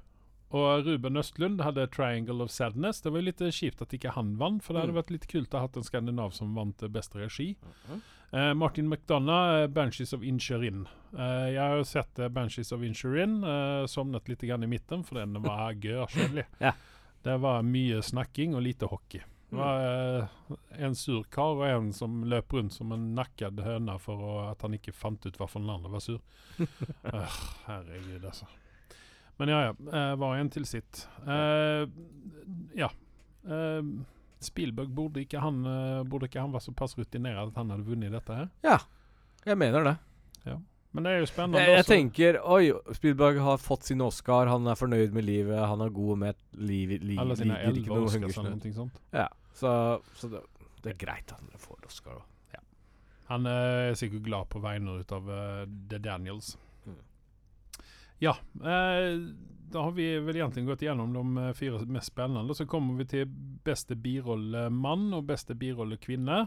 Og 0.51 0.85
Ruben 0.85 1.17
Østlund 1.17 1.61
hadde 1.61 1.87
'Triangle 1.87 2.43
of 2.43 2.49
Sadness'. 2.51 3.01
Det 3.03 3.11
var 3.11 3.19
jo 3.19 3.25
litt 3.25 3.41
eh, 3.41 3.51
kjipt 3.51 3.81
at 3.81 3.93
ikke 3.93 4.11
han 4.13 4.35
vant, 4.37 4.63
for 4.63 4.73
det 4.73 4.81
hadde 4.83 4.93
Mm. 4.93 5.01
vært 5.01 5.11
litt 5.11 5.27
kult 5.27 5.49
å 5.53 5.57
ha 5.57 5.61
hatt 5.67 5.77
en 5.77 5.83
skandinav 5.83 6.31
som 6.33 6.53
vant 6.55 6.83
eh, 6.83 6.87
beste 6.89 7.15
regi. 7.19 7.55
Mm 7.61 7.71
-hmm. 7.89 8.01
uh, 8.49 8.53
Martin 8.53 8.87
McDonough, 8.89 9.63
eh, 9.63 9.67
'Banshees 9.67 10.13
of 10.13 10.21
Incherin'. 10.21 10.85
Uh, 11.13 11.49
jeg 11.53 11.59
har 11.59 11.77
jo 11.77 11.83
sett 11.83 12.13
'Banshees 12.15 12.71
of 12.71 12.81
Incherin', 12.81 13.43
uh, 13.43 13.85
sovnet 13.87 14.27
litt 14.29 14.41
grann 14.41 14.63
i 14.63 14.67
midten, 14.67 15.03
for 15.03 15.15
den 15.15 15.33
var 15.41 15.73
gørrkjedelig. 15.83 16.45
Ja. 16.59 16.73
Det 17.23 17.37
var 17.41 17.61
mye 17.63 18.01
snakking 18.01 18.55
og 18.55 18.61
lite 18.61 18.85
hockey. 18.85 19.21
Det 19.49 19.57
var 19.57 20.27
en 20.77 20.95
sur 20.95 21.23
kar 21.23 21.55
og 21.55 21.63
en 21.65 21.93
som 21.93 22.23
løp 22.23 22.53
rundt 22.53 22.73
som 22.73 22.91
en 22.91 23.15
nakket 23.15 23.59
høne 23.63 23.99
for 23.99 24.15
å, 24.17 24.51
at 24.51 24.61
han 24.61 24.73
ikke 24.73 24.91
fant 24.93 25.25
ut 25.25 25.37
hvorfor 25.37 25.59
den 25.59 25.69
andre 25.69 25.89
var 25.91 25.99
sur. 25.99 26.19
Herregud, 27.67 28.25
altså. 28.25 28.45
Men 29.41 29.51
ja, 29.51 29.61
ja. 29.67 29.71
eh, 29.91 30.11
Hver 30.19 30.39
en 30.39 30.51
til 30.53 30.65
sitt. 30.69 31.05
Uh, 31.27 31.87
ja. 32.77 32.91
Uh, 33.45 33.81
Spielberg 34.45 34.91
burde 34.93 35.23
ikke, 35.23 35.39
han, 35.41 35.63
burde 36.05 36.27
ikke 36.29 36.43
han 36.43 36.53
være 36.53 36.67
såpass 36.67 36.93
rutinert 36.99 37.47
at 37.47 37.55
han 37.57 37.71
hadde 37.73 37.87
vunnet 37.87 38.13
dette 38.13 38.35
her? 38.35 38.49
Ja, 38.67 38.75
jeg 39.47 39.57
mener 39.57 39.87
det. 39.87 39.95
Men 40.95 41.03
det 41.03 41.11
er 41.11 41.17
jo 41.19 41.27
spennende. 41.27 41.59
Jeg, 41.59 41.75
jeg 41.75 41.85
tenker 41.89 42.37
Oi, 42.55 42.69
Spielberg 42.95 43.39
har 43.43 43.57
fått 43.59 43.89
sin 43.89 44.03
Oscar, 44.05 44.47
han 44.47 44.67
er 44.71 44.77
fornøyd 44.79 45.15
med 45.15 45.25
livet, 45.27 45.57
han 45.59 45.83
er 45.83 45.91
god 45.91 46.21
med 46.21 46.37
livet 46.55 47.03
liv, 47.03 47.19
Alle 47.19 47.35
sine 47.35 47.57
elleve 47.59 47.89
noe 47.91 48.05
Oscars 48.07 48.37
eller 48.39 48.55
noe 48.55 48.75
sånt. 48.77 49.01
Ja, 49.11 49.25
så, 49.59 49.73
så 50.15 50.29
det, 50.31 50.45
det 50.85 50.93
er 50.93 51.01
greit 51.01 51.33
at 51.35 51.41
han 51.41 51.65
får 51.65 51.89
Oscar. 51.89 52.21
Ja. 52.55 52.63
Han 53.33 53.49
er 53.51 53.91
sikkert 53.99 54.23
glad 54.29 54.47
på 54.53 54.63
vegne 54.63 55.01
av 55.03 55.27
uh, 55.27 55.65
The 55.91 55.99
Daniels. 55.99 56.53
Ja, 58.23 58.37
eh, 58.63 59.17
da 59.71 59.81
har 59.83 59.95
vi 59.95 60.07
vel 60.23 60.37
egentlig 60.37 60.65
gått 60.69 60.85
gjennom 60.85 61.13
de 61.13 61.47
eh, 61.47 61.53
fire 61.57 61.85
mest 61.85 62.13
spennende. 62.13 62.55
Så 62.55 62.67
kommer 62.69 62.95
vi 63.01 63.07
til 63.11 63.25
beste 63.65 63.97
birollemann 63.99 65.09
og 65.17 65.25
beste 65.31 65.57
birollekvinne. 65.57 66.45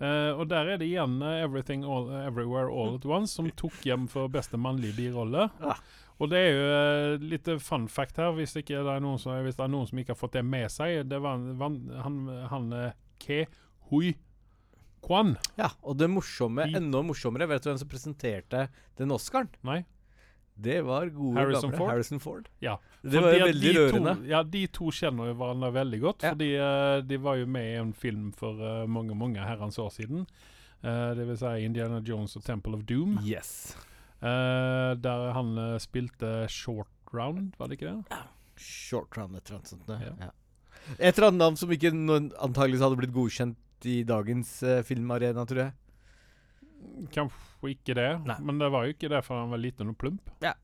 Eh, 0.00 0.30
og 0.32 0.46
der 0.48 0.68
er 0.68 0.80
det 0.80 0.88
igjen 0.88 1.20
eh, 1.22 1.42
'Everything 1.44 1.84
All, 1.84 2.10
Everywhere 2.24 2.72
All 2.72 2.96
At 2.96 3.04
Once' 3.04 3.36
som 3.36 3.50
tok 3.56 3.82
hjem 3.84 4.08
for 4.08 4.28
beste 4.28 4.60
mannlige 4.60 4.96
birolle. 4.96 5.48
Ja. 5.60 5.76
Og 6.20 6.28
det 6.28 6.40
er 6.40 6.50
jo 6.52 6.64
eh, 6.68 7.22
litt 7.30 7.48
eh, 7.48 7.60
fun 7.64 7.86
fact 7.88 8.18
her, 8.20 8.34
hvis, 8.36 8.52
det 8.52 8.76
er 8.76 9.00
noen 9.00 9.20
som, 9.20 9.38
hvis 9.40 9.56
det 9.56 9.64
er 9.64 9.72
noen 9.72 9.88
som 9.88 10.00
ikke 10.02 10.12
har 10.12 10.20
fått 10.20 10.36
det 10.36 10.44
med 10.44 10.68
seg. 10.72 11.06
Det 11.08 11.20
var 11.24 11.40
var 11.56 11.78
han, 12.04 12.18
han 12.50 12.66
eh, 12.76 12.98
Ke 13.20 13.46
Hui 13.88 14.12
Kwan. 15.00 15.38
Ja, 15.56 15.70
og 15.80 15.96
det 15.96 16.10
morsomme, 16.12 16.68
enda 16.76 17.00
morsommere, 17.04 17.48
vet 17.48 17.64
du 17.64 17.70
hvem 17.70 17.80
som 17.80 17.88
presenterte 17.88 18.66
den 19.00 19.16
Oscaren? 19.16 19.48
Nei? 19.64 19.80
Det 20.60 20.80
var 20.84 21.08
gode 21.14 21.38
Harrison 21.38 21.70
gamle 21.70 21.78
Ford? 21.78 21.90
Harrison 21.90 22.20
Ford. 22.20 22.48
Ja. 22.60 22.76
Det 23.02 23.20
var 23.22 23.32
jo 23.32 23.38
de- 23.38 23.48
veldig 23.48 23.72
de 23.72 23.78
rørende. 23.78 24.14
To, 24.16 24.28
ja, 24.28 24.42
de 24.42 24.62
to 24.76 24.90
kjenner 24.92 25.30
jo 25.30 25.36
hverandre 25.40 25.70
veldig 25.76 26.00
godt. 26.02 26.24
Ja. 26.26 26.32
Fordi 26.34 26.48
uh, 26.60 26.96
de 27.06 27.18
var 27.24 27.38
jo 27.40 27.46
med 27.46 27.68
i 27.68 27.78
en 27.80 27.92
film 27.96 28.26
for 28.36 28.60
uh, 28.60 28.86
mange 28.90 29.16
mange 29.16 29.40
herrens 29.40 29.78
år 29.80 29.88
siden. 29.94 30.26
Uh, 30.84 31.12
det 31.16 31.26
vil 31.28 31.38
si 31.40 31.54
Indiana 31.64 32.00
Jones 32.04 32.36
og 32.36 32.44
Temple 32.44 32.76
of 32.76 32.84
Doom. 32.88 33.18
Yes. 33.24 33.76
der 34.20 35.30
han 35.32 35.54
spilte 35.80 36.44
short 36.52 36.90
round, 37.14 37.54
var 37.56 37.68
det 37.68 37.78
ikke 37.78 37.88
det? 37.94 38.10
Ja. 38.12 38.18
Short 38.60 39.16
round, 39.16 39.36
et 39.36 39.48
eller 39.48 39.62
annet 39.62 39.70
sånt. 39.70 39.88
Ja. 39.88 40.12
Ja. 40.26 40.30
Et 40.98 41.14
eller 41.16 41.30
annet 41.30 41.40
navn 41.40 41.56
som 41.56 41.72
ikke 41.72 41.92
antageligvis 41.92 42.84
hadde 42.84 42.98
blitt 43.00 43.14
godkjent 43.16 43.88
i 43.88 44.02
dagens 44.04 44.58
filmarena, 44.84 45.46
tror 45.48 45.62
jeg. 45.62 45.72
Kanskje 47.16 47.49
ikke 47.68 47.94
det, 47.94 48.10
Nei. 48.24 48.38
men 48.40 48.58
det 48.58 48.70
var 48.72 48.86
jo 48.86 48.94
ikke 48.94 49.10
det 49.12 49.24
for 49.26 49.36
han 49.36 49.50
var 49.50 49.60
liten 49.60 49.92
og 49.92 49.98
plump. 50.00 50.30
Ja. 50.40 50.54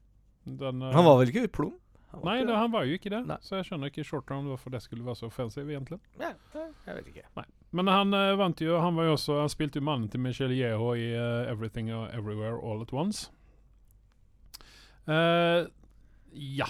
Den, 0.46 0.80
uh, 0.82 0.92
Han 0.94 1.04
var 1.04 1.18
vel 1.20 1.28
ikke 1.28 1.48
plump? 1.48 1.82
Han 2.14 2.22
Nei, 2.24 2.38
ikke 2.38 2.48
det, 2.48 2.56
han 2.56 2.72
var 2.72 2.84
jo 2.86 2.96
ikke 2.96 3.10
det. 3.12 3.22
Nei. 3.26 3.36
Så 3.42 3.56
jeg 3.58 3.66
skjønner 3.68 3.90
ikke 3.90 4.04
short 4.06 4.30
round 4.30 4.48
hvorfor 4.48 4.70
det 4.72 4.80
skulle 4.82 5.04
være 5.04 5.18
så 5.18 5.26
offensive, 5.26 5.68
egentlig. 5.68 5.98
Ja, 6.20 6.32
ja, 6.54 6.66
jeg 6.86 7.00
vet 7.00 7.10
ikke. 7.12 7.44
Men 7.76 7.90
han 7.92 8.14
uh, 8.14 8.38
vant 8.38 8.60
jo 8.62 8.78
Han 8.80 8.96
var 8.96 9.04
jo 9.10 9.16
også 9.16 9.40
Han 9.42 9.50
spilte 9.52 9.80
jo 9.80 9.84
mannen 9.84 10.08
til 10.08 10.22
Michelle 10.22 10.54
Yeho 10.54 10.94
i 10.94 11.10
uh, 11.12 11.50
'Everything 11.50 11.90
and 11.90 12.14
Everywhere 12.14 12.56
All 12.62 12.80
At 12.80 12.94
Once'. 12.94 13.28
Eh, 15.06 15.66
ja. 16.32 16.66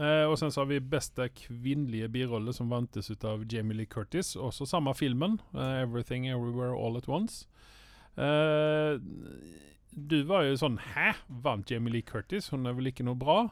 Eh, 0.00 0.24
og 0.28 0.38
sen 0.38 0.52
så 0.52 0.60
har 0.60 0.66
vi 0.70 0.80
beste 0.80 1.28
kvinnelige 1.28 2.08
birolle, 2.08 2.52
som 2.52 2.70
vantes 2.72 3.10
ut 3.10 3.24
av 3.24 3.44
Jamie 3.52 3.76
Lee 3.76 3.86
Curtis. 3.86 4.36
Også 4.36 4.66
samme 4.66 4.94
filmen. 4.94 5.40
'Everything 5.54 6.28
Everywhere 6.28 6.76
All 6.76 6.96
At 6.96 7.08
Once'. 7.08 7.46
Eh, 8.16 8.98
du 9.90 10.16
var 10.28 10.44
jo 10.46 10.56
sånn 10.58 10.78
Hæ? 10.94 11.12
Vant 11.44 11.70
Jamie 11.70 11.92
Lee 11.92 12.06
Curtis? 12.06 12.50
Hun 12.52 12.66
er 12.68 12.76
vel 12.76 12.90
ikke 12.90 13.06
noe 13.06 13.18
bra? 13.18 13.42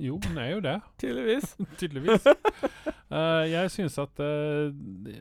Jo, 0.00 0.18
hun 0.24 0.38
er 0.40 0.52
jo 0.54 0.60
det. 0.64 0.76
Tydeligvis. 1.00 1.54
Tydeligvis. 1.78 2.26
Uh, 3.10 3.44
jeg 3.50 3.72
syns 3.74 3.98
at 4.02 4.22
uh, 4.22 4.70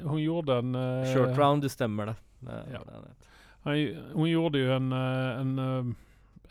hun 0.10 0.22
gjorde 0.24 0.60
en 0.64 0.78
uh, 0.78 1.08
Short 1.14 1.38
round, 1.38 1.64
det 1.66 1.74
stemmer 1.74 2.12
det. 2.14 2.20
det, 2.48 2.60
Ja. 2.74 2.84
det, 2.86 3.16
Hun 4.16 4.30
gjorde 4.30 4.62
jo 4.62 4.72
en, 4.74 4.94
en, 4.96 5.96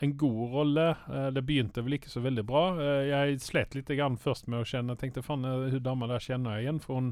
en 0.04 0.16
god 0.20 0.40
rolle. 0.52 0.86
Det 1.34 1.42
begynte 1.48 1.82
vel 1.82 1.96
ikke 1.96 2.10
så 2.12 2.20
veldig 2.22 2.44
bra. 2.46 2.64
Jeg 3.08 3.40
slet 3.42 3.74
litt 3.74 3.88
grann 3.96 4.18
først 4.20 4.46
med 4.46 4.60
å 4.60 4.66
kjenne 4.68 4.92
Jeg 4.92 5.00
tenkte 5.06 5.24
faen, 5.24 5.46
hun 5.48 5.82
dama 5.82 6.06
der 6.10 6.20
kjenner 6.22 6.58
jeg 6.58 6.66
igjen, 6.68 6.82
for 6.84 7.00
hun 7.00 7.08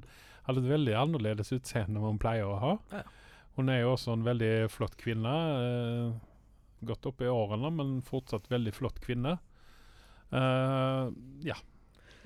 hadde 0.47 0.63
et 0.63 0.69
veldig 0.75 0.99
annerledes 1.01 1.51
utseende 1.57 1.97
enn 1.97 2.11
hun 2.13 2.21
pleier 2.23 2.47
å 2.47 2.61
ha. 2.61 2.75
Ja. 2.93 3.03
Hun 3.57 3.69
er 3.73 3.81
jo 3.83 3.93
også 3.95 4.13
en 4.13 4.25
veldig 4.27 4.69
flott 4.71 4.97
kvinne. 5.01 5.33
Eh, 5.63 6.13
godt 6.87 7.07
opp 7.09 7.23
i 7.25 7.31
årene, 7.33 7.71
men 7.73 7.95
fortsatt 8.05 8.51
veldig 8.53 8.73
flott 8.77 9.01
kvinne. 9.01 9.39
Eh, 10.33 11.09
ja. 11.47 11.57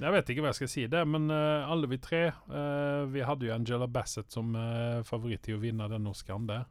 Jeg 0.00 0.14
vet 0.14 0.30
ikke 0.32 0.40
hva 0.40 0.48
jeg 0.54 0.56
skal 0.62 0.70
si, 0.72 0.86
det, 0.88 1.02
men 1.12 1.26
eh, 1.30 1.66
alle 1.68 1.84
vi 1.90 1.98
tre 2.00 2.20
eh, 2.32 3.02
Vi 3.12 3.20
hadde 3.28 3.44
jo 3.44 3.52
Angela 3.52 3.84
Bassett 3.92 4.32
som 4.32 4.54
eh, 4.56 5.02
favoritt 5.04 5.42
til 5.44 5.58
å 5.58 5.60
vinne 5.60 5.90
den 5.92 6.08
Oscaren 6.08 6.46
der. 6.48 6.64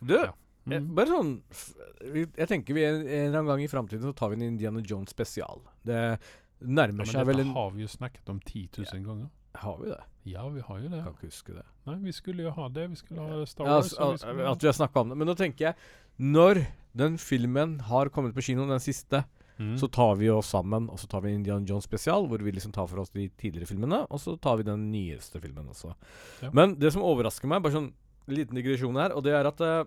Du, 0.00 0.16
Ja. 0.18 0.26
eh, 0.26 0.34
Mm. 0.66 0.88
bare 0.98 1.06
sånn 1.06 1.28
Jeg 2.34 2.48
tenker 2.50 2.74
vi 2.74 2.82
en, 2.82 2.96
en 3.06 3.28
eller 3.28 3.38
annen 3.38 3.46
gang 3.52 3.60
i 3.62 3.68
framtiden 3.70 4.02
så 4.02 4.10
tar 4.18 4.32
vi 4.32 4.40
en 4.40 4.48
Indiana 4.48 4.80
Jones 4.82 5.12
spesial. 5.14 5.60
Det 5.86 5.94
Ja, 5.94 6.16
nærmer 6.66 7.04
men 7.04 7.06
seg 7.06 7.22
vel 7.28 7.36
dette 7.38 7.46
en 7.46 7.54
har 7.54 7.70
vi 7.70 7.84
jo 7.84 7.90
snakket 7.92 8.32
om 8.32 8.40
10 8.40 8.64
000 8.82 9.04
ganger. 9.06 9.28
Har 9.62 9.78
vi 9.80 9.88
det? 9.90 10.00
Ja, 10.26 10.48
vi 10.50 10.60
har 10.60 10.78
jo 10.82 10.88
det. 10.90 11.02
Kan 11.04 11.14
ikke 11.14 11.28
huske 11.30 11.54
det. 11.54 11.62
Nei, 11.86 11.94
vi 12.02 12.12
skulle 12.12 12.42
jo 12.42 12.50
ha 12.50 12.68
det. 12.68 12.88
Vi 12.90 12.96
skulle 12.98 13.22
ha 13.22 13.44
Star 13.46 13.64
Wars. 13.68 13.92
Ja, 13.94 14.08
altså, 14.10 14.32
vi 14.34 14.42
at, 14.50 14.62
vi 14.62 14.66
har 14.70 14.76
snakka 14.78 15.00
om 15.04 15.08
det. 15.12 15.16
Men 15.20 15.28
nå 15.30 15.36
tenker 15.38 15.68
jeg 15.68 15.74
Når 16.18 16.66
den 16.96 17.18
filmen 17.20 17.78
har 17.90 18.08
kommet 18.08 18.34
på 18.34 18.42
kino, 18.42 18.66
den 18.68 18.80
siste, 18.80 19.24
Mm. 19.58 19.78
så 19.80 19.88
tar 19.88 20.16
vi 20.20 20.28
oss 20.28 20.50
sammen 20.52 20.90
og 20.92 20.98
så 21.00 21.06
tar 21.08 21.22
vi 21.24 21.30
Indian 21.32 21.64
Jones 21.64 21.84
spesial, 21.88 22.26
hvor 22.28 22.42
vi 22.44 22.52
liksom 22.52 22.72
tar 22.76 22.86
for 22.90 23.00
oss 23.00 23.08
de 23.08 23.30
tidligere 23.40 23.64
filmene, 23.66 24.02
og 24.10 24.20
så 24.20 24.34
tar 24.38 24.58
vi 24.58 24.62
den 24.64 24.90
nyeste 24.92 25.40
filmen 25.40 25.70
også. 25.72 25.94
Ja. 26.42 26.50
Men 26.52 26.74
det 26.76 26.92
som 26.92 27.00
overrasker 27.00 27.48
meg, 27.48 27.62
bare 27.64 27.72
sånn 27.72 27.86
liten 28.28 28.54
digresjon 28.60 28.98
her, 29.00 29.14
og 29.16 29.24
det 29.24 29.32
er 29.32 29.48
at 29.48 29.58
uh, 29.64 29.84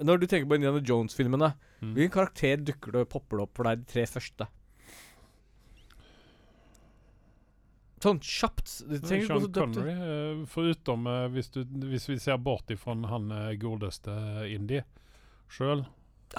når 0.00 0.20
du 0.20 0.26
tenker 0.28 0.46
på 0.46 0.54
Indiana 0.60 0.78
Jones-filmene, 0.78 1.54
Mm. 1.82 1.94
hvilken 1.94 2.10
karakter 2.20 2.56
dukker 2.62 2.92
det 2.92 3.08
popper 3.08 3.38
det 3.38 3.42
opp 3.48 3.56
for 3.56 3.64
deg 3.64 3.82
de 3.84 3.92
tre 3.92 4.06
første? 4.06 4.46
Sånn 8.02 8.20
kjapt. 8.22 8.68
Sean. 8.68 9.46
Connery, 9.54 9.94
eh, 9.94 10.42
foruten 10.50 11.06
eh, 11.10 11.26
hvis, 11.34 11.50
du, 11.54 11.62
hvis 11.90 12.08
vi 12.10 12.18
ser 12.22 12.38
bort 12.42 12.70
ifra 12.70 12.94
han 13.10 13.30
eh, 13.34 13.54
godeste 13.60 14.14
Indie 14.50 14.84
sjøl. 15.50 15.84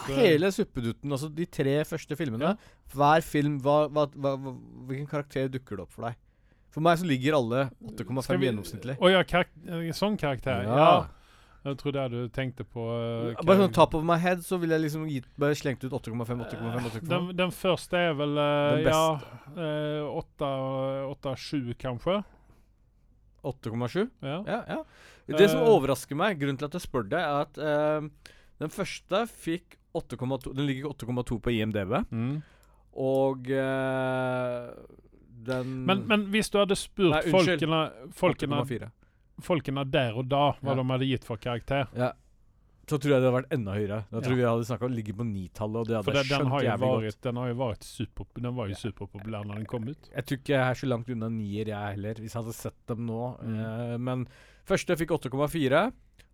Hele 0.08 0.52
suppedutten, 0.54 1.10
altså 1.12 1.32
de 1.34 1.48
tre 1.50 1.80
første 1.90 2.16
filmene. 2.16 2.54
Hver 2.94 3.24
film, 3.26 3.58
hva, 3.66 3.88
hva, 3.90 4.06
hva, 4.14 4.36
hvilken 4.90 5.10
karakter 5.10 5.50
dukker 5.52 5.80
det 5.80 5.88
opp 5.88 5.96
for 5.96 6.08
deg? 6.10 6.20
For 6.70 6.86
meg 6.86 7.00
så 7.02 7.08
ligger 7.10 7.40
alle 7.40 7.64
8,5 7.98 8.44
gjennomsnittlig. 8.46 9.00
Å 9.02 9.10
ja, 9.10 9.24
karak 9.26 9.50
sånn 9.98 10.20
karakter. 10.22 10.68
Ja. 10.68 10.78
Ja. 10.78 10.92
Jeg 11.66 11.76
tror 11.82 11.92
det 11.92 12.02
er 12.02 12.14
du 12.14 12.30
tenkte 12.32 12.64
på 12.64 12.84
uh, 12.88 13.34
Bare 13.44 13.60
sånn 13.66 13.74
top 13.76 13.96
of 14.00 14.04
my 14.08 14.16
head 14.22 14.40
så 14.48 14.56
ville 14.62 14.78
jeg 14.78 14.86
liksom 14.86 15.08
gitt, 15.12 15.26
bare 15.40 15.58
slengt 15.60 15.84
ut 15.84 15.92
8,5, 15.92 16.46
8,5, 16.46 16.86
8,5. 16.88 17.08
den, 17.12 17.26
den 17.36 17.52
første 17.52 18.00
er 18.00 18.14
vel 18.16 18.40
uh, 18.40 18.80
ja, 18.86 19.02
eh, 19.58 20.06
åtte, 20.08 21.34
sju 21.36 21.74
kanskje. 21.80 22.22
8,7? 23.44 24.06
Ja. 24.22 24.44
Ja, 24.48 24.62
ja. 24.68 24.84
Det 25.30 25.50
som 25.50 25.62
Eh. 25.62 25.68
overrasker 25.70 26.16
meg, 26.18 26.40
grunnen 26.40 26.58
til 26.58 26.66
at 26.66 26.74
jeg 26.80 26.82
spør 26.82 27.06
deg, 27.12 27.20
er 27.20 27.44
at 27.44 27.58
eh, 27.58 28.32
den 28.60 28.72
første 28.74 29.26
fikk 29.30 29.78
8,2 29.96 30.54
Den 30.56 30.66
ligger 30.68 30.90
8,2 30.94 31.40
på 31.42 31.54
IMDb. 31.54 31.94
Mm. 32.12 32.42
Og 33.00 33.50
eh, 33.52 34.72
den 35.50 35.86
Men, 35.86 36.08
men 36.08 36.26
hvis 36.34 36.50
du 36.52 36.60
hadde 36.60 36.76
spurt 36.76 37.24
folkene, 37.32 37.84
folkene, 38.12 38.64
8,4. 38.66 38.90
Folkene 39.46 39.84
der 39.90 40.16
og 40.18 40.28
da 40.30 40.52
hva 40.62 40.74
Ja. 40.74 40.76
de 40.82 40.90
hadde 40.90 41.08
gitt 41.10 41.26
for 41.28 41.38
karakter 41.38 41.88
Ja. 41.96 42.12
Så 42.90 42.98
tror 42.98 43.12
jeg 43.14 43.22
det 43.22 43.30
hadde 43.30 43.38
vært 43.44 43.52
enda 43.54 43.72
høyere. 43.78 43.98
Da 44.10 44.20
tror 44.20 44.34
Ja. 44.34 44.36
vi 44.36 44.46
hadde 44.50 44.66
snakka 44.66 44.86
om 44.88 44.92
å 44.92 44.96
ligge 44.98 45.14
på 45.14 45.24
nitallet, 45.24 45.76
og 45.78 45.86
det 45.88 45.96
hadde 45.96 46.06
For 46.06 46.12
det, 46.12 46.24
jeg 46.26 46.40
den, 46.40 46.48
har 46.50 46.62
jo 46.64 46.78
vært, 46.80 47.22
den 47.22 47.36
har 47.36 47.48
jo 47.50 47.56
vært 47.60 47.84
super, 47.84 48.26
Den 48.42 48.56
var 48.56 48.68
jo 48.68 48.74
superpopulær 48.74 49.46
når 49.46 49.56
den 49.56 49.66
kom 49.66 49.84
ut. 49.88 50.10
Jeg 50.16 50.26
tror 50.26 50.38
ikke 50.40 50.56
jeg 50.56 50.66
er 50.72 50.74
så 50.74 50.88
langt 50.90 51.10
unna 51.14 51.30
nier, 51.30 51.66
jeg 51.68 51.94
heller, 51.94 52.14
hvis 52.16 52.34
jeg 52.34 52.42
hadde 52.42 52.56
sett 52.56 52.88
dem 52.88 53.06
nå. 53.06 53.38
Mm. 53.44 53.60
Uh, 53.60 53.98
men 54.00 54.28
første 54.66 54.98
fikk 54.98 55.10
8,4, 55.20 55.94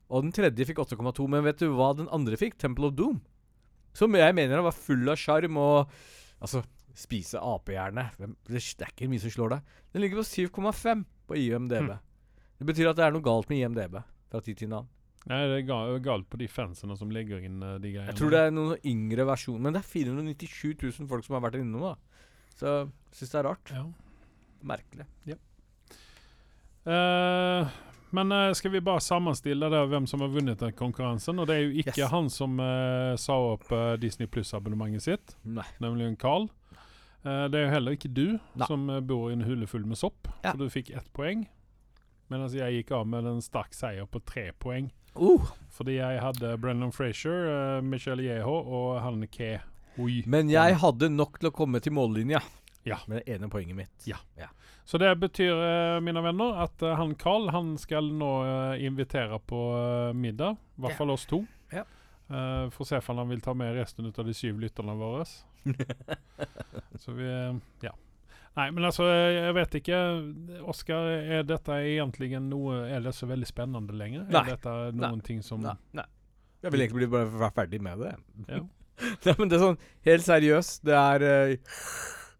og 0.10 0.22
den 0.24 0.32
tredje 0.32 0.66
fikk 0.66 0.78
8,2. 0.80 1.28
Men 1.28 1.44
vet 1.44 1.58
du 1.58 1.76
hva 1.76 1.94
den 1.98 2.08
andre 2.08 2.38
fikk? 2.38 2.58
Temple 2.58 2.86
of 2.86 2.96
Doom. 2.96 3.20
Som 3.94 4.14
jeg 4.14 4.34
mener 4.34 4.62
var 4.64 4.72
full 4.72 5.10
av 5.10 5.18
sjarm 5.18 5.58
og 5.58 5.90
Altså, 6.42 6.64
spise 6.94 7.36
apehjerne. 7.40 8.12
Det 8.18 8.56
er 8.56 8.88
ikke 8.92 9.10
mye 9.10 9.20
som 9.20 9.30
slår 9.32 9.50
deg. 9.50 9.62
Den 9.94 10.02
ligger 10.04 10.18
på 10.20 10.24
7,5 10.52 11.06
på 11.28 11.36
IMDb. 11.36 11.90
Hm. 11.92 12.00
Det 12.60 12.66
betyr 12.70 12.90
at 12.92 12.96
det 13.00 13.06
er 13.06 13.12
noe 13.16 13.22
galt 13.26 13.50
med 13.52 13.60
IMDb 13.60 13.98
fra 14.32 14.42
tid 14.42 14.58
til 14.62 14.70
annen. 14.72 14.88
Nei, 15.26 15.40
det 15.50 15.56
er 15.58 15.66
ga- 15.68 16.00
galt 16.06 16.28
på 16.30 16.38
de 16.38 16.48
fansene 16.48 16.96
som 17.00 17.10
legger 17.10 17.42
inn 17.44 17.58
uh, 17.64 17.78
de 17.82 17.92
greiene. 17.96 18.12
Jeg 18.12 18.20
tror 18.20 18.30
det 18.36 18.42
er 18.46 18.52
noen 18.54 18.78
yngre 18.86 19.26
versjoner, 19.26 19.60
men 19.66 19.74
det 19.74 19.82
er 19.82 19.88
497 19.90 20.76
000 21.02 21.08
folk 21.10 21.26
som 21.26 21.34
har 21.40 21.42
vært 21.48 21.58
innom, 21.64 21.82
da. 21.82 21.96
Så 22.56 22.70
jeg 22.70 22.92
syns 23.18 23.32
det 23.34 23.40
er 23.42 23.48
rart. 23.50 23.72
ja. 23.74 23.84
Merkelig. 24.66 25.06
Eh, 26.86 27.68
men 28.16 28.32
uh, 28.32 28.52
skal 28.54 28.72
vi 28.72 28.82
bare 28.86 29.02
sammenstille 29.04 29.68
det, 29.74 29.82
hvem 29.92 30.06
som 30.08 30.22
har 30.24 30.30
vunnet 30.32 30.62
den 30.62 30.76
konkurransen? 30.78 31.40
Og 31.42 31.50
det 31.50 31.56
er 31.58 31.64
jo 31.66 31.74
ikke 31.84 31.98
Yes. 32.06 32.12
han 32.14 32.30
som 32.32 32.60
uh, 32.62 33.16
sa 33.20 33.36
opp 33.56 33.66
Disney 34.02 34.30
Pluss-abonnementet 34.32 35.04
sitt, 35.06 35.36
Nei. 35.44 35.66
nemlig 35.84 36.08
en 36.12 36.16
Carl. 36.22 36.48
Det 37.26 37.58
er 37.58 37.64
jo 37.66 37.70
heller 37.74 37.96
ikke 37.98 38.12
du 38.14 38.26
Nei. 38.54 38.66
som 38.70 38.84
bor 39.10 39.32
i 39.32 39.34
en 39.34 39.42
hule 39.48 39.66
full 39.66 39.86
med 39.90 39.98
sopp, 39.98 40.28
Ja. 40.46 40.52
så 40.54 40.60
du 40.62 40.68
fikk 40.70 40.92
ett 40.94 41.08
poeng. 41.18 41.48
Mens 42.30 42.54
jeg 42.58 42.74
gikk 42.80 42.92
av 42.98 43.06
med 43.08 43.26
en 43.30 43.42
sterk 43.42 43.74
seier 43.78 44.06
på 44.10 44.20
tre 44.26 44.48
poeng. 44.58 44.88
Uh, 45.16 45.46
Fordi 45.72 45.98
jeg 46.00 46.20
hadde 46.20 46.56
Brennan 46.60 46.92
Frazier, 46.92 47.46
uh, 47.78 47.82
Michelle 47.86 48.24
Yeho 48.26 48.56
og 48.66 49.02
Hanne 49.04 49.28
Ke 49.32 49.60
Oi. 50.02 50.24
men 50.28 50.50
jeg 50.52 50.76
hadde 50.82 51.08
nok 51.14 51.38
til 51.40 51.48
å 51.52 51.56
komme 51.56 51.80
til 51.80 51.94
mållinja. 51.96 52.42
Ja. 52.86 52.98
Med 53.08 53.22
det 53.24 53.36
ene 53.38 53.48
poenget 53.50 53.78
mitt. 53.78 54.04
Ja. 54.10 54.18
Så 54.86 55.00
det 55.02 55.14
betyr, 55.22 55.54
uh, 55.56 56.02
mine 56.04 56.22
venner, 56.22 56.58
at 56.66 56.82
uh, 56.84 56.96
han 57.00 57.16
Carl 57.16 57.48
han 57.56 57.78
skal 57.82 58.10
nå 58.14 58.32
invitere 58.78 59.40
på 59.40 59.62
middag. 60.14 60.58
I 60.76 60.82
hvert 60.82 60.92
Ja. 60.92 60.98
fall 60.98 61.12
oss 61.16 61.26
to. 61.26 61.46
Ja. 61.72 61.86
Får 62.74 62.86
se 62.90 63.00
om 63.14 63.18
han 63.22 63.30
vil 63.30 63.42
ta 63.42 63.54
med 63.54 63.76
resten 63.78 64.06
ut 64.10 64.18
av 64.20 64.26
de 64.26 64.34
syv 64.34 64.58
lytterne 64.60 64.96
våre. 64.98 65.26
Så 67.00 67.12
vi 67.14 67.28
Ja. 67.86 67.92
Nei, 68.56 68.70
men 68.72 68.88
altså, 68.88 69.08
eh, 69.12 69.36
jeg 69.36 69.56
vet 69.58 69.78
ikke. 69.82 70.02
Oskar, 70.72 71.10
er 71.38 71.44
dette 71.44 71.76
egentlig 71.76 72.30
noe 72.40 72.86
Er 72.88 73.04
det 73.04 73.12
så 73.18 73.28
veldig 73.28 73.48
spennende 73.50 73.96
lenger? 73.98 74.24
Nei. 74.32 74.46
Er 74.46 74.56
dette 74.56 74.76
noen 74.96 75.24
ting 75.26 75.42
som 75.44 75.64
Nei. 75.64 75.76
Nei. 75.98 76.08
Jeg 76.64 76.74
vil 76.74 76.86
egentlig 76.86 77.04
bli 77.04 77.12
bare 77.14 77.30
være 77.30 77.54
ferdig 77.60 77.82
med 77.84 78.00
det. 78.02 78.14
Ja. 78.50 78.62
Nei, 79.26 79.34
men 79.38 79.52
det 79.52 79.58
er 79.58 79.66
sånn 79.68 79.82
helt 80.08 80.26
seriøst. 80.26 80.86
Det 80.88 80.96
er 80.98 81.26
uh, 81.28 81.76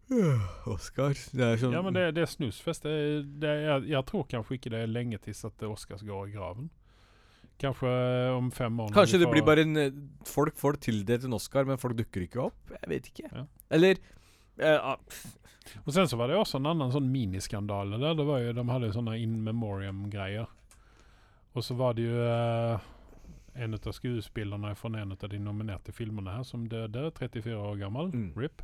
Oskar. 0.74 1.14
Det 1.36 1.46
er 1.52 1.60
sånn 1.60 1.76
Ja, 1.76 1.84
men 1.84 1.94
det, 1.94 2.08
det 2.16 2.24
er 2.24 2.32
snusfest. 2.32 2.88
Det, 2.88 2.96
det, 3.42 3.52
jeg, 3.66 3.86
jeg 3.92 4.08
tror 4.08 4.26
kanskje 4.32 4.58
ikke 4.58 4.72
det 4.74 4.82
er 4.82 4.90
lenge 4.90 5.20
til 5.22 5.36
at 5.46 5.68
Oscars 5.68 6.02
går 6.06 6.32
i 6.32 6.34
graven. 6.34 6.72
Kanskje 7.60 7.88
eh, 7.88 8.34
om 8.36 8.50
fem 8.52 8.80
år. 8.84 8.92
Kanskje 8.92 9.20
det 9.22 9.30
blir 9.32 9.44
bare 9.44 9.64
en 9.64 9.80
eh, 9.80 9.94
Folk 10.28 10.56
får 10.60 10.76
tildelt 10.84 11.24
en 11.24 11.36
Oscar, 11.36 11.64
men 11.68 11.80
folk 11.80 11.96
dukker 11.96 12.26
ikke 12.26 12.42
opp? 12.50 12.58
Jeg 12.74 12.90
vet 12.90 13.08
ikke. 13.12 13.30
Ja. 13.30 13.44
Eller 13.72 14.00
eh, 14.60 14.76
ah, 14.76 14.98
Och 15.84 15.94
sen 15.94 16.08
så 16.08 16.16
var 16.16 16.28
det 16.28 16.36
också 16.36 16.56
en 16.56 16.66
annan 16.66 16.92
sån 16.92 17.12
miniskandal 17.12 17.90
där. 17.90 18.14
Det 18.14 18.24
var 18.24 18.38
ju, 18.38 18.52
de 18.52 18.68
hade 18.68 18.86
jo 18.86 18.92
sådana 18.92 19.16
in 19.16 19.44
memoriam-grejer. 19.44 20.46
Och 21.52 21.64
så 21.64 21.74
var 21.74 21.94
det 21.94 22.02
ju 22.02 22.26
eh, 22.28 22.80
en 23.54 23.74
av 23.74 23.92
skuespillarna 23.92 24.74
från 24.74 24.94
en 24.94 25.12
av 25.12 25.28
de 25.28 25.38
nominerade 25.38 25.92
filmerna 25.92 26.32
här 26.32 26.42
som 26.42 26.68
døde 26.68 27.10
34 27.10 27.58
år 27.58 27.76
gammal, 27.76 28.06
Mm. 28.14 28.34
RIP. 28.40 28.62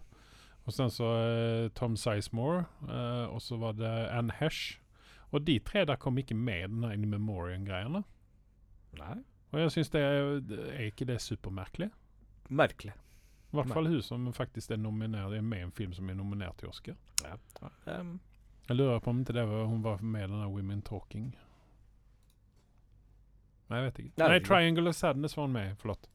Och 0.64 0.74
sen 0.74 0.90
så 0.90 1.18
eh, 1.28 1.68
Tom 1.68 1.96
Sizemore 1.96 2.64
eh, 2.90 3.24
och 3.24 3.42
så 3.42 3.56
var 3.56 3.72
det 3.72 4.18
Anne 4.18 4.34
Hesh. 4.38 4.78
Och 5.18 5.42
de 5.42 5.60
tre 5.60 5.84
där 5.84 5.96
kom 5.96 6.18
inte 6.18 6.34
med 6.34 6.70
den 6.70 6.84
här 6.84 6.92
in 6.92 7.10
memoriam-grejerna. 7.10 8.02
Nei. 8.90 9.22
Och 9.50 9.60
jag 9.60 9.72
syns 9.72 9.90
det 9.90 10.00
är, 10.00 10.80
ikke 10.80 11.04
det 11.04 11.18
supermerkelig? 11.18 11.90
Merkelig. 12.48 12.92
I 13.52 13.56
hvert 13.56 13.68
fall 13.68 13.86
hun 13.86 14.02
som 14.02 14.32
faktisk 14.32 14.70
är 14.70 14.76
nominerad, 14.76 15.34
är 15.34 15.40
med 15.40 15.58
i 15.58 15.62
en 15.62 15.72
film 15.72 15.92
som 15.92 16.08
är 16.08 16.14
nominerad 16.14 16.56
till 16.56 16.68
Oscar. 16.68 16.96
Ja. 17.22 17.70
Um, 18.00 18.20
Jag 18.66 18.76
lurar 18.76 19.00
på 19.00 19.10
om 19.10 19.18
inte 19.18 19.32
det 19.32 19.44
var, 19.44 19.64
hon 19.64 19.82
var 19.82 19.98
med 19.98 20.24
i 20.24 20.26
den 20.26 20.40
här 20.40 20.48
Women 20.48 20.82
Talking. 20.82 21.38
Nei, 23.66 23.78
jeg 23.78 23.84
vet 23.84 23.98
ikke. 23.98 24.12
Nei, 24.16 24.28
Nei 24.28 24.40
Triangle 24.44 24.88
of 24.88 24.96
Sadness 24.96 25.36
var 25.36 25.44
hun 25.44 25.52
med 25.52 25.72
i, 25.72 25.74
förlåt. 25.80 26.10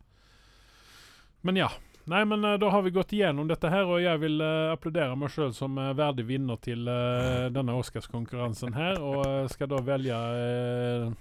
Men 1.41 1.55
ja. 1.55 1.69
Nei, 2.07 2.25
men 2.25 2.45
uh, 2.45 2.55
da 2.59 2.69
har 2.69 2.81
vi 2.81 2.91
gått 2.91 3.13
igjennom 3.13 3.49
dette 3.49 3.69
her, 3.69 3.83
og 3.83 3.99
jeg 4.01 4.21
vil 4.21 4.41
uh, 4.41 4.71
applaudere 4.71 5.15
meg 5.19 5.33
sjøl 5.33 5.51
som 5.53 5.75
uh, 5.77 5.91
verdig 5.97 6.23
vinner 6.29 6.55
til 6.63 6.87
uh, 6.87 7.49
denna 7.51 7.75
Oscarskonkurrensen 7.75 8.77
her, 8.77 9.01
og 9.03 9.49
skal 9.51 9.67
da 9.67 9.75
då 9.75 9.83
välja 9.83 10.17
eh, 10.37 11.11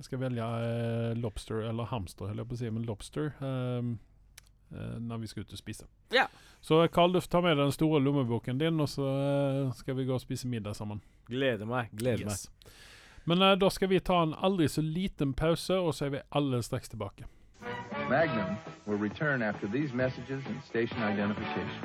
ska 0.00 0.16
välja 0.16 0.46
eh, 0.46 1.14
Lobster 1.14 1.54
eller 1.54 1.84
Hamster 1.84 2.26
holder 2.30 2.44
jeg 2.44 2.48
på 2.48 2.54
å 2.54 2.60
si, 2.60 2.70
men 2.70 2.86
Lobster 2.86 3.32
eh, 4.72 5.18
vi 5.20 5.26
skal 5.26 5.42
ut 5.46 5.52
og 5.52 5.58
spise. 5.58 5.86
Ja. 6.12 6.26
Så 6.60 6.82
du 6.86 7.20
får 7.20 7.30
ta 7.30 7.40
med 7.40 7.56
den 7.56 7.72
store 7.72 8.00
lommeboken 8.00 8.58
din 8.58 8.80
og 8.80 8.88
så 8.88 9.06
skal 9.72 9.74
ska 9.74 9.94
vi 9.94 10.04
gå 10.04 10.14
og 10.14 10.20
spise 10.20 10.48
middag 10.48 10.74
sammen. 10.74 11.00
gleder 11.28 11.66
meg. 11.66 11.90
Gleder 11.92 12.26
Yes. 12.26 12.50
Men 13.24 13.42
uh, 13.42 13.58
da 13.58 13.70
skal 13.70 13.88
vi 13.88 14.00
ta 14.00 14.22
en 14.22 14.34
aldri 14.34 14.68
så 14.68 14.82
liten 14.82 15.34
pause, 15.34 15.74
og 15.74 15.94
så 15.94 16.04
er 16.04 16.10
vi 16.10 16.20
alldeles 16.30 16.66
straks 16.66 16.88
tilbake. 16.88 17.24
Magnum 18.10 18.56
will 18.86 18.98
return 18.98 19.42
after 19.42 19.66
these 19.66 19.92
messages 19.94 20.42
and 20.46 20.62
station 20.62 21.02
identification. 21.02 21.82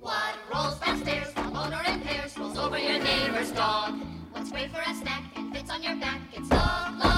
What 0.00 0.34
rolls 0.52 0.78
downstairs, 0.80 1.32
from 1.32 1.56
owner 1.56 1.80
and 1.86 1.96
impairs, 1.96 2.38
rolls 2.38 2.58
over 2.58 2.78
your 2.78 3.00
neighbor's 3.00 3.52
dog. 3.52 3.94
What's 4.32 4.50
great 4.52 4.70
for 4.70 4.80
a 4.80 4.94
snack 4.94 5.24
and 5.36 5.54
fits 5.54 5.70
on 5.70 5.82
your 5.82 5.96
back? 5.96 6.20
It's 6.34 6.50
log, 6.50 6.98
log, 6.98 7.13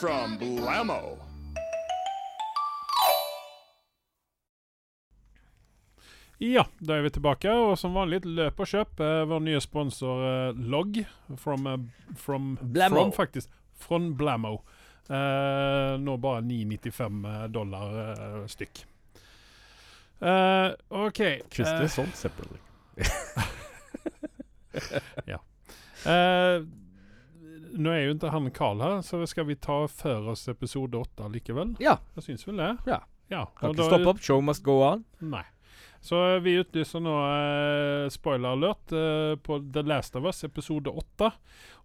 from 0.00 0.38
Blammo. 0.38 1.18
Ja, 6.38 6.62
da 6.78 6.94
er 6.94 7.02
vi 7.02 7.10
tilbake, 7.10 7.50
og 7.50 7.72
som 7.80 7.96
vanlig, 7.98 8.20
løp 8.24 8.60
og 8.62 8.68
kjøp. 8.70 9.00
eh, 9.02 9.24
vår 9.26 9.40
nye 9.42 9.58
sponsor 9.60 10.20
eh, 10.22 10.52
Log, 10.70 11.00
from, 11.36 11.66
eh, 11.66 11.78
from 12.16 12.52
Blammo. 12.62 12.94
From, 13.00 13.12
faktisk. 13.12 13.50
From 13.74 14.12
Blammo. 14.16 14.60
Eh, 15.10 15.96
nå 15.98 16.14
bare 16.22 16.40
9,95 16.46 17.48
dollar 17.48 17.98
eh, 18.04 18.46
stykk. 18.46 18.84
Eh, 20.20 20.70
OK. 20.88 21.20
Eh, 21.20 21.86
sold 21.88 22.14
separately. 22.14 22.58
Eh, 26.06 26.62
nå 27.76 27.90
er 27.92 28.02
jo 28.06 28.14
ikke 28.16 28.30
han 28.32 28.50
Carl 28.54 28.80
her, 28.84 29.00
så 29.06 29.20
skal 29.28 29.46
vi 29.48 29.54
ta 29.56 29.86
før 29.90 30.32
oss 30.32 30.46
episode 30.48 30.98
åtte 30.98 31.28
likevel? 31.32 31.76
Ja. 31.82 31.98
Jeg 32.16 32.24
syns 32.30 32.46
vel 32.48 32.56
det. 32.62 32.72
Ja. 32.88 33.00
ja. 33.32 33.44
Kan 33.60 33.74
ikke 33.74 33.88
stoppe 33.90 34.12
opp. 34.14 34.20
Show 34.24 34.40
must 34.44 34.64
go 34.66 34.80
on. 34.86 35.04
Nei. 35.20 35.44
Så 36.00 36.14
vi 36.44 36.52
utlyser 36.60 37.02
nå 37.02 37.12
eh, 37.26 38.04
spoiler 38.14 38.54
alert 38.54 38.92
eh, 38.94 39.34
på 39.42 39.56
The 39.74 39.82
Last 39.82 40.14
of 40.16 40.28
Us 40.30 40.44
episode 40.46 40.90
8. 40.90 41.30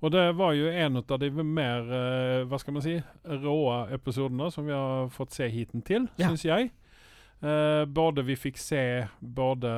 Og 0.06 0.12
det 0.14 0.28
var 0.38 0.54
jo 0.54 0.68
en 0.70 1.00
av 1.02 1.18
de 1.20 1.30
mer 1.42 1.90
eh, 1.90 2.44
hva 2.46 2.60
skal 2.62 2.76
man 2.78 2.86
si, 2.86 2.94
rå 3.26 3.58
episodene 3.96 4.52
som 4.54 4.68
vi 4.70 4.76
har 4.76 5.10
fått 5.16 5.34
se 5.34 5.48
hittil, 5.50 6.06
Ja. 6.22 6.30
syns 6.30 6.46
jeg. 6.46 6.70
Eh, 7.42 7.86
både 7.90 8.24
vi 8.28 8.38
fikk 8.38 8.62
se 8.62 8.84
både 9.20 9.74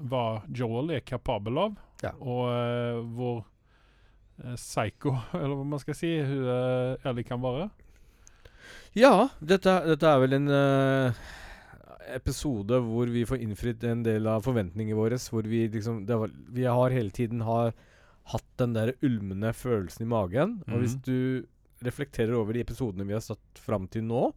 hva 0.00 0.24
Joel 0.50 0.90
er 0.96 1.06
kapabel 1.06 1.58
av, 1.68 1.78
Ja. 2.02 2.10
og 2.18 2.46
eh, 2.50 2.98
hvor 3.14 3.44
psycho, 4.56 5.12
eller 5.38 5.54
hva 5.58 5.66
man 5.74 5.82
skal 5.82 5.94
si, 5.98 6.10
hun 6.24 6.46
eh, 6.48 7.08
Ellie 7.10 7.26
kan 7.28 7.42
være. 7.42 7.68
Ja, 8.98 9.28
dette, 9.38 9.76
dette 9.86 10.08
er 10.10 10.18
vel 10.24 10.34
en 10.34 10.48
uh, 10.50 11.20
episode 12.14 12.80
hvor 12.82 13.10
vi 13.12 13.22
får 13.28 13.42
innfridd 13.44 13.84
en 13.86 14.02
del 14.06 14.26
av 14.30 14.42
forventningene 14.46 14.98
våre. 14.98 15.18
Hvor 15.30 15.46
vi 15.46 15.64
liksom 15.70 16.04
det 16.08 16.16
var, 16.18 16.32
Vi 16.50 16.64
har 16.66 16.90
hele 16.94 17.10
tiden 17.14 17.44
har 17.46 17.72
hatt 18.30 18.46
den 18.58 18.74
der 18.76 18.92
ulmende 19.06 19.52
følelsen 19.56 20.04
i 20.06 20.10
magen. 20.10 20.56
Og 20.68 20.82
hvis 20.82 20.96
Mhm. 20.98 21.02
du 21.06 21.46
reflekterer 21.86 22.34
over 22.36 22.52
de 22.52 22.60
episodene 22.60 23.06
vi 23.06 23.14
har 23.16 23.22
satt 23.24 23.58
fram 23.58 23.86
til 23.88 24.02
nå, 24.04 24.32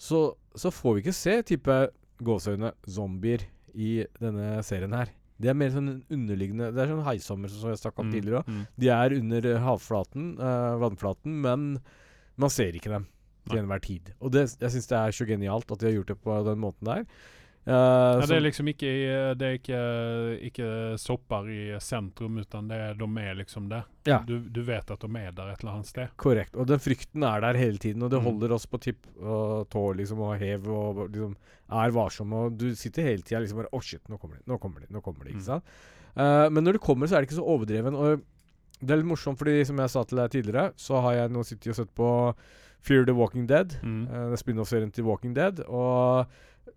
så, 0.00 0.34
så 0.56 0.70
får 0.72 0.94
vi 0.94 1.02
ikke 1.04 1.12
se 1.18 1.34
type 1.42 1.74
gåseøyne 2.24 2.72
zombier 2.88 3.42
i 3.74 4.06
denne 4.20 4.62
serien 4.64 4.92
her. 4.96 5.10
De 5.40 5.48
er 5.48 5.56
mer 5.56 5.70
sånn 5.72 5.88
underliggende 6.12 6.68
Det 6.76 6.82
er 6.84 6.90
sånn 6.92 7.04
haisommer, 7.06 7.48
som 7.48 7.70
jeg 7.72 7.80
snakka 7.80 8.02
om 8.04 8.10
Mm, 8.10 8.12
tidligere 8.12 8.42
òg. 8.42 8.48
mm. 8.52 8.66
De 8.84 8.88
er 8.92 9.14
under 9.16 9.46
eh, 9.54 9.60
havflaten, 9.64 10.26
uh, 10.38 10.76
vannflaten, 10.82 11.40
men 11.40 11.80
man 12.36 12.50
ser 12.52 12.76
ikke 12.76 12.92
dem 12.92 13.06
til 13.48 13.58
enhver 13.62 13.80
tid. 13.80 14.12
Og 14.20 14.30
det, 14.32 14.44
jeg 14.60 14.70
syns 14.70 14.86
det 14.90 14.98
er 15.00 15.10
så 15.16 15.26
genialt 15.26 15.72
at 15.72 15.78
de 15.80 15.86
har 15.88 15.96
gjort 15.96 16.12
det 16.12 16.18
på 16.22 16.36
den 16.44 16.60
måten 16.60 16.84
der. 16.90 17.06
Eh, 17.66 17.72
Ja, 17.72 18.26
det 18.26 18.36
er 18.38 18.40
liksom 18.40 18.68
ikke, 18.72 18.90
det 19.36 19.46
er 19.46 19.56
ikke, 19.58 19.80
ikke 20.48 20.68
sopper 20.98 21.48
i 21.52 21.58
sentrum, 21.82 22.38
utan 22.40 22.68
det 22.70 22.78
er, 22.80 22.94
de 22.98 23.08
er 23.20 23.34
liksom 23.36 23.68
det. 23.68 23.82
Ja. 24.08 24.22
Du, 24.26 24.38
du 24.40 24.62
vet 24.64 24.90
at 24.90 25.00
de 25.04 25.10
er 25.20 25.30
der 25.36 25.50
et 25.52 25.60
eller 25.60 25.74
annet 25.76 25.86
sted. 25.90 26.08
Korrekt. 26.16 26.56
Og 26.56 26.66
den 26.70 26.80
frykten 26.80 27.22
er 27.28 27.40
der 27.44 27.58
hele 27.60 27.78
tiden, 27.78 28.02
og 28.02 28.10
det 28.10 28.20
Mm. 28.20 28.24
holder 28.30 28.52
oss 28.56 28.66
på 28.66 28.80
tipp 28.80 29.06
og 29.20 29.68
tå 29.70 29.84
liksom, 29.96 30.18
og 30.24 30.38
hev 30.40 30.66
og 30.72 31.02
liksom 31.12 31.36
er 31.70 31.90
varsomme. 31.94 32.32
Og 32.46 32.56
du 32.58 32.74
sitter 32.74 33.02
hele 33.02 33.22
tida 33.22 33.40
liksom 33.44 33.60
bare 33.60 33.70
Å, 33.72 33.82
shit, 33.82 34.02
nå 34.08 34.18
kommer 34.18 34.36
de, 34.40 34.42
nå 34.48 34.58
kommer 34.58 34.80
de, 34.80 34.86
nå 34.90 35.02
kommer 35.04 35.24
de. 35.24 35.30
Ikke 35.36 35.44
Mm. 35.44 35.50
sant? 35.52 35.64
Eh, 36.16 36.48
men 36.50 36.64
når 36.64 36.72
det 36.72 36.80
kommer, 36.80 37.06
så 37.06 37.16
er 37.16 37.20
det 37.22 37.28
ikke 37.30 37.38
så 37.42 37.46
overdreven. 37.46 37.94
Og 37.94 38.22
det 38.80 38.90
er 38.90 38.96
litt 38.96 39.06
morsomt, 39.12 39.36
fordi 39.38 39.64
som 39.66 39.76
jeg 39.76 39.90
sa 39.90 40.02
til 40.04 40.16
deg 40.18 40.30
tidligere, 40.32 40.72
så 40.76 41.00
har 41.02 41.12
jeg 41.12 41.30
nå 41.30 41.44
sittet 41.44 41.68
og 41.68 41.76
sett 41.76 41.94
på 41.94 42.34
Fear 42.80 43.04
the 43.04 43.12
Walking 43.14 43.46
Dead. 43.46 43.76
Mm. 43.84 44.08
Uh, 44.08 44.32
er 44.32 44.36
spin-off-serien 44.40 44.90
til 44.90 45.04
Walking 45.04 45.34
Dead. 45.34 45.60
Og 45.68 46.20
eh, 46.24 46.26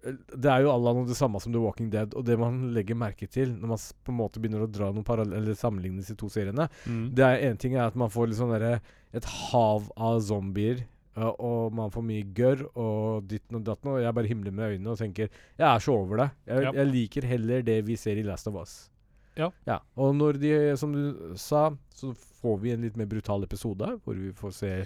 det 0.01 0.49
er 0.51 0.61
jo 0.65 0.71
alle 0.73 0.93
og 1.01 1.07
det 1.07 1.17
samme 1.17 1.39
som 1.41 1.53
The 1.53 1.59
Walking 1.61 1.89
Dead. 1.93 2.13
Og 2.15 2.25
det 2.25 2.37
man 2.39 2.73
legger 2.73 2.95
merke 2.95 3.27
til 3.29 3.53
når 3.55 3.67
man 3.73 3.77
på 3.77 4.11
en 4.13 4.17
måte 4.19 4.39
begynner 4.41 4.65
å 4.65 4.71
dra 4.71 4.91
noen 4.91 5.03
parallell- 5.07 5.37
eller 5.37 5.53
sammenligne 5.59 5.97
disse 6.01 6.15
to 6.19 6.27
seriene, 6.29 6.69
Mm. 6.87 7.13
det 7.15 7.23
er 7.25 7.49
en 7.49 7.57
ting 7.57 7.75
er 7.75 7.87
at 7.87 7.95
man 7.95 8.09
får 8.09 8.27
litt 8.29 8.37
sånn 8.39 8.51
derre 8.59 8.81
et 9.13 9.25
hav 9.25 9.91
av 9.97 10.19
zombier. 10.21 10.85
og 11.15 11.71
man 11.71 11.91
får 11.91 12.01
mye 12.01 12.23
gørr 12.33 12.63
og 12.75 13.27
ditten 13.27 13.55
og 13.57 13.63
datten. 13.63 13.91
Og 13.91 14.01
jeg 14.01 14.13
bare 14.15 14.25
himler 14.27 14.51
med 14.51 14.71
øynene 14.79 14.89
og 14.89 14.97
tenker 14.97 15.29
Jeg 15.59 15.67
er 15.75 15.77
så 15.79 15.93
over 15.93 16.17
det. 16.17 16.31
Jeg, 16.47 16.63
yep. 16.63 16.73
jeg 16.73 16.87
liker 16.91 17.21
heller 17.27 17.61
det 17.61 17.85
vi 17.85 17.95
ser 17.95 18.17
i 18.17 18.23
Last 18.23 18.47
of 18.47 18.55
Us. 18.55 18.89
Ja. 19.37 19.79
Og 19.95 20.15
når 20.15 20.39
de, 20.39 20.77
som 20.77 20.91
du 20.91 21.33
sa, 21.35 21.69
så 21.93 22.13
får 22.41 22.59
vi 22.61 22.71
en 22.71 22.81
litt 22.81 22.97
mer 22.97 23.05
brutal 23.05 23.43
episode, 23.43 23.99
hvor 24.03 24.13
vi 24.15 24.31
får 24.31 24.53
se 24.53 24.85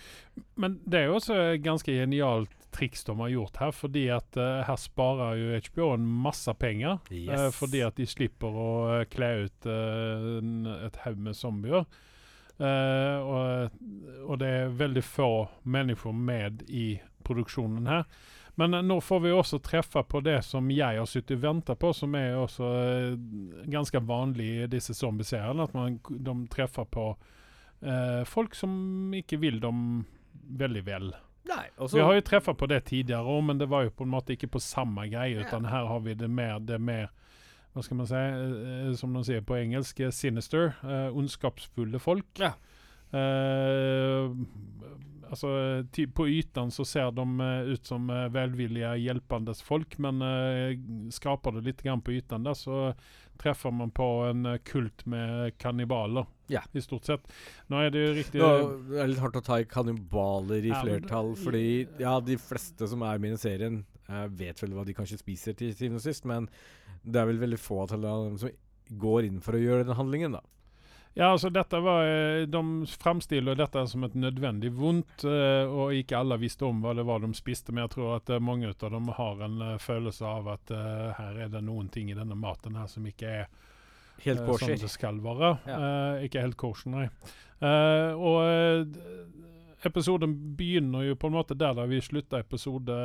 Men 0.57 0.79
det 0.87 0.99
er 0.99 1.05
jo 1.07 1.15
også 1.15 1.61
ganske 1.63 1.91
genialt 1.95 2.49
triks 2.77 3.03
de 3.03 3.15
har 3.19 3.29
gjort 3.29 3.57
her, 3.61 3.71
fordi 3.73 4.05
at 4.13 4.37
uh, 4.37 4.61
her 4.67 4.77
sparer 4.79 5.39
jo 5.39 5.59
HBO 5.65 5.89
en 5.95 6.05
masse 6.25 6.53
penger. 6.59 6.99
eh, 7.33 7.49
fordi 7.53 7.81
at 7.85 7.97
de 7.97 8.05
slipper 8.07 8.53
å 8.53 8.69
eh, 8.99 9.05
kle 9.11 9.31
ut 9.47 9.67
en, 9.71 10.53
et 10.77 11.01
haug 11.05 11.19
med 11.27 11.37
zombier. 11.37 11.87
Og, 12.57 13.75
og 14.25 14.39
det 14.41 14.47
er 14.49 14.71
veldig 14.73 15.03
få 15.05 15.29
mennesker 15.69 16.15
med 16.15 16.63
i 16.73 16.95
produksjonen 17.27 17.85
her. 17.85 18.07
Men 18.57 18.73
nå 18.87 18.97
får 19.05 19.19
vi 19.21 19.33
også 19.35 19.59
treffe 19.61 20.01
på 20.09 20.23
det 20.25 20.39
som 20.41 20.71
jeg 20.73 20.97
har 20.97 21.05
sittet 21.05 21.35
og 21.37 21.43
ventet 21.43 21.77
på, 21.77 21.91
som 21.93 22.15
er 22.17 22.33
også 22.39 22.71
ganske 23.69 24.01
vanlig 24.09 24.49
i 24.63 24.71
disse 24.73 24.97
zombieseriene. 24.97 25.69
At 25.69 25.77
man, 25.77 25.99
de 26.09 26.35
treffer 26.49 26.89
på 26.89 27.11
folk 28.25 28.57
som 28.57 29.13
ikke 29.13 29.37
vil 29.37 29.61
dem 29.61 29.85
veldig 30.57 30.85
vel. 30.89 31.13
Nei, 31.47 31.67
også, 31.77 31.95
Vi 31.97 32.03
har 32.03 32.17
jo 32.17 32.23
treffet 32.27 32.57
på 32.59 32.67
det 32.67 32.81
tidligere 32.89 33.23
òg, 33.23 33.43
men 33.47 33.59
det 33.61 33.69
var 33.71 33.85
jo 33.87 33.93
på 33.95 34.03
en 34.03 34.11
måte 34.11 34.35
ikke 34.35 34.49
på 34.57 34.59
samme 34.63 35.07
greie. 35.11 35.39
Utan 35.45 35.65
her 35.69 35.87
har 35.87 35.99
vi 36.03 36.13
det 36.19 36.29
mer, 36.29 36.59
det 36.59 36.79
mer 36.81 37.07
Hva 37.73 37.83
skal 37.85 37.97
man 37.99 38.07
si, 38.09 38.17
eh, 38.17 38.93
som 38.97 39.13
de 39.13 39.21
sier 39.27 39.43
på 39.45 39.53
engelsk, 39.59 39.99
eh, 40.01 40.09
sinister. 40.11 40.73
eh, 40.83 41.11
ondskapsfulle 41.13 41.99
folk. 42.01 42.25
Ja. 42.41 42.53
Eh, 43.13 44.31
altså, 45.29 45.51
på 46.15 46.27
ytan 46.27 46.71
så 46.73 46.85
ser 46.85 47.11
de 47.11 47.25
eh, 47.45 47.69
ut 47.75 47.85
som 47.85 48.07
velvillige, 48.33 48.95
hjelpende 49.05 49.53
folk, 49.61 49.97
men 49.99 50.19
skraper 51.13 51.51
du 51.53 51.61
litt 51.61 51.83
grann 51.85 52.01
på 52.01 52.17
ytan 52.17 52.43
der, 52.43 52.57
så 52.57 52.95
treffer 53.41 53.71
man 53.73 53.91
på 53.95 54.05
en 54.29 54.45
eh, 54.45 54.57
kult 54.67 55.05
med 55.09 55.57
kannibaler, 55.61 56.25
Ja. 56.51 56.61
i 56.73 56.81
stort 56.81 57.05
sett. 57.05 57.21
Nå 57.69 57.81
er 57.85 57.89
det 57.91 58.03
jo 58.05 58.13
riktig 58.17 58.41
Nå, 58.41 58.49
det 58.89 59.01
er 59.03 59.07
litt 59.11 59.19
hardt 59.23 59.39
å 59.39 59.43
ta 59.43 59.59
i 59.61 59.65
kannibaler 59.69 60.63
i 60.63 60.71
Ja, 60.71 60.81
flertall, 60.83 61.33
fordi 61.39 61.87
ja, 61.99 62.19
de 62.19 62.37
fleste 62.37 62.87
som 62.87 63.01
er 63.07 63.19
med 63.19 63.33
i 63.37 63.41
serien, 63.41 63.81
eh, 64.09 64.27
vet 64.27 64.61
vel 64.63 64.75
hva 64.77 64.85
de 64.87 64.93
kanskje 64.97 65.19
spiser 65.21 65.53
til 65.59 65.73
syvende 65.73 66.01
og 66.01 66.05
sist, 66.07 66.25
men 66.25 66.47
det 67.05 67.21
er 67.21 67.27
vel 67.29 67.39
veldig 67.39 67.59
få 67.59 67.81
av 67.85 67.95
dem 68.01 68.37
som 68.37 68.49
går 68.97 69.25
inn 69.27 69.39
for 69.43 69.53
å 69.57 69.61
gjøre 69.61 69.85
den 69.87 69.95
handlingen, 69.99 70.31
da. 70.37 70.41
Ja, 71.17 71.31
altså 71.33 71.49
dette 71.49 71.79
var, 71.81 72.03
eh, 72.05 72.43
De 72.45 72.85
framstiller 72.85 73.55
dette 73.57 73.81
som 73.89 74.03
et 74.05 74.13
nødvendig 74.13 74.69
vondt, 74.77 75.23
eh, 75.25 75.65
og 75.65 75.95
ikke 75.97 76.19
alle 76.19 76.37
visste 76.37 76.67
om 76.67 76.83
hva 76.83 76.93
det 76.93 77.05
var 77.07 77.23
de 77.23 77.31
spiste. 77.33 77.73
Men 77.73 77.87
jeg 77.87 77.95
tror 77.95 78.11
at 78.19 78.29
eh, 78.29 78.43
mange 78.43 78.69
av 78.69 78.91
dem 78.93 79.09
har 79.17 79.41
en 79.47 79.63
følelse 79.81 80.25
av 80.29 80.51
at 80.53 80.73
her 81.17 81.39
er 81.47 81.49
det 81.49 81.63
noen 81.65 81.89
ting 81.89 82.11
i 82.11 82.17
denne 82.17 82.37
maten 82.37 82.77
her 82.77 82.85
som 82.91 83.05
ikke 83.09 83.33
er 83.41 83.47
Helt 84.21 84.45
kosher. 84.45 84.75
som 84.77 84.85
det 84.85 84.91
skal 84.93 85.19
være. 85.21 85.51
Ja. 85.65 85.81
Ikke 86.25 86.41
helt 86.41 86.57
kosher, 86.57 86.89
nei. 86.93 87.09
Og 88.17 88.93
episoden 89.85 90.33
begynner 90.57 91.05
jo 91.05 91.15
på 91.19 91.29
en 91.29 91.35
måte 91.37 91.57
der 91.57 91.75
der 91.77 91.89
vi 91.89 91.99
slutta 92.01 92.39
episode 92.41 92.97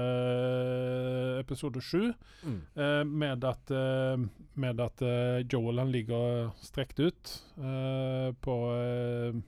episode 1.40 1.80
sju. 1.80 2.12
Mm. 2.44 2.60
Eh, 2.74 3.04
med 3.04 3.44
at, 3.44 3.70
eh, 3.70 4.26
med 4.54 4.80
at 4.80 5.02
eh, 5.02 5.44
Joel 5.52 5.82
han 5.82 5.92
ligger 5.92 6.50
strekt 6.62 7.00
ut 7.00 7.34
eh, 7.58 8.32
på 8.40 8.56
eh, 8.76 9.42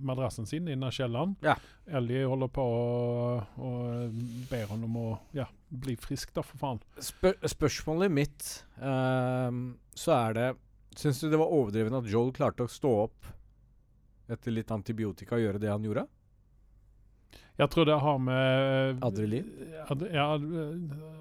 madrassen 0.00 0.46
sin 0.46 0.68
i 0.68 0.76
kjelleren. 0.76 1.36
Ja. 1.40 1.56
Ellie 1.86 2.26
holder 2.26 2.48
på 2.48 2.62
å 2.62 3.70
ber 4.50 4.66
han 4.70 4.84
om 4.84 4.96
å 4.96 5.08
ja, 5.32 5.46
bli 5.68 5.96
frisk, 5.96 6.32
da, 6.34 6.42
for 6.42 6.58
faen. 6.58 6.82
Spør 6.98 7.38
spørsmålet 7.48 8.12
mitt 8.12 8.48
ehm, 8.82 9.78
så 9.94 10.14
er 10.18 10.38
det 10.38 10.50
Syns 10.92 11.22
du 11.22 11.30
det 11.32 11.38
var 11.40 11.48
overdreven 11.48 11.94
at 11.96 12.08
Joel 12.10 12.34
klarte 12.36 12.66
å 12.66 12.68
stå 12.68 12.90
opp 13.06 13.28
etter 14.28 14.52
litt 14.52 14.68
antibiotika 14.74 15.38
og 15.38 15.40
gjøre 15.40 15.60
det 15.62 15.70
han 15.72 15.86
gjorde? 15.86 16.04
Jeg 17.60 17.68
tror 17.70 17.84
det 17.84 17.96
har 18.00 18.18
med 18.18 19.02
Adrenalin? 19.04 19.48
Ad, 19.92 20.04
ja, 20.12 20.26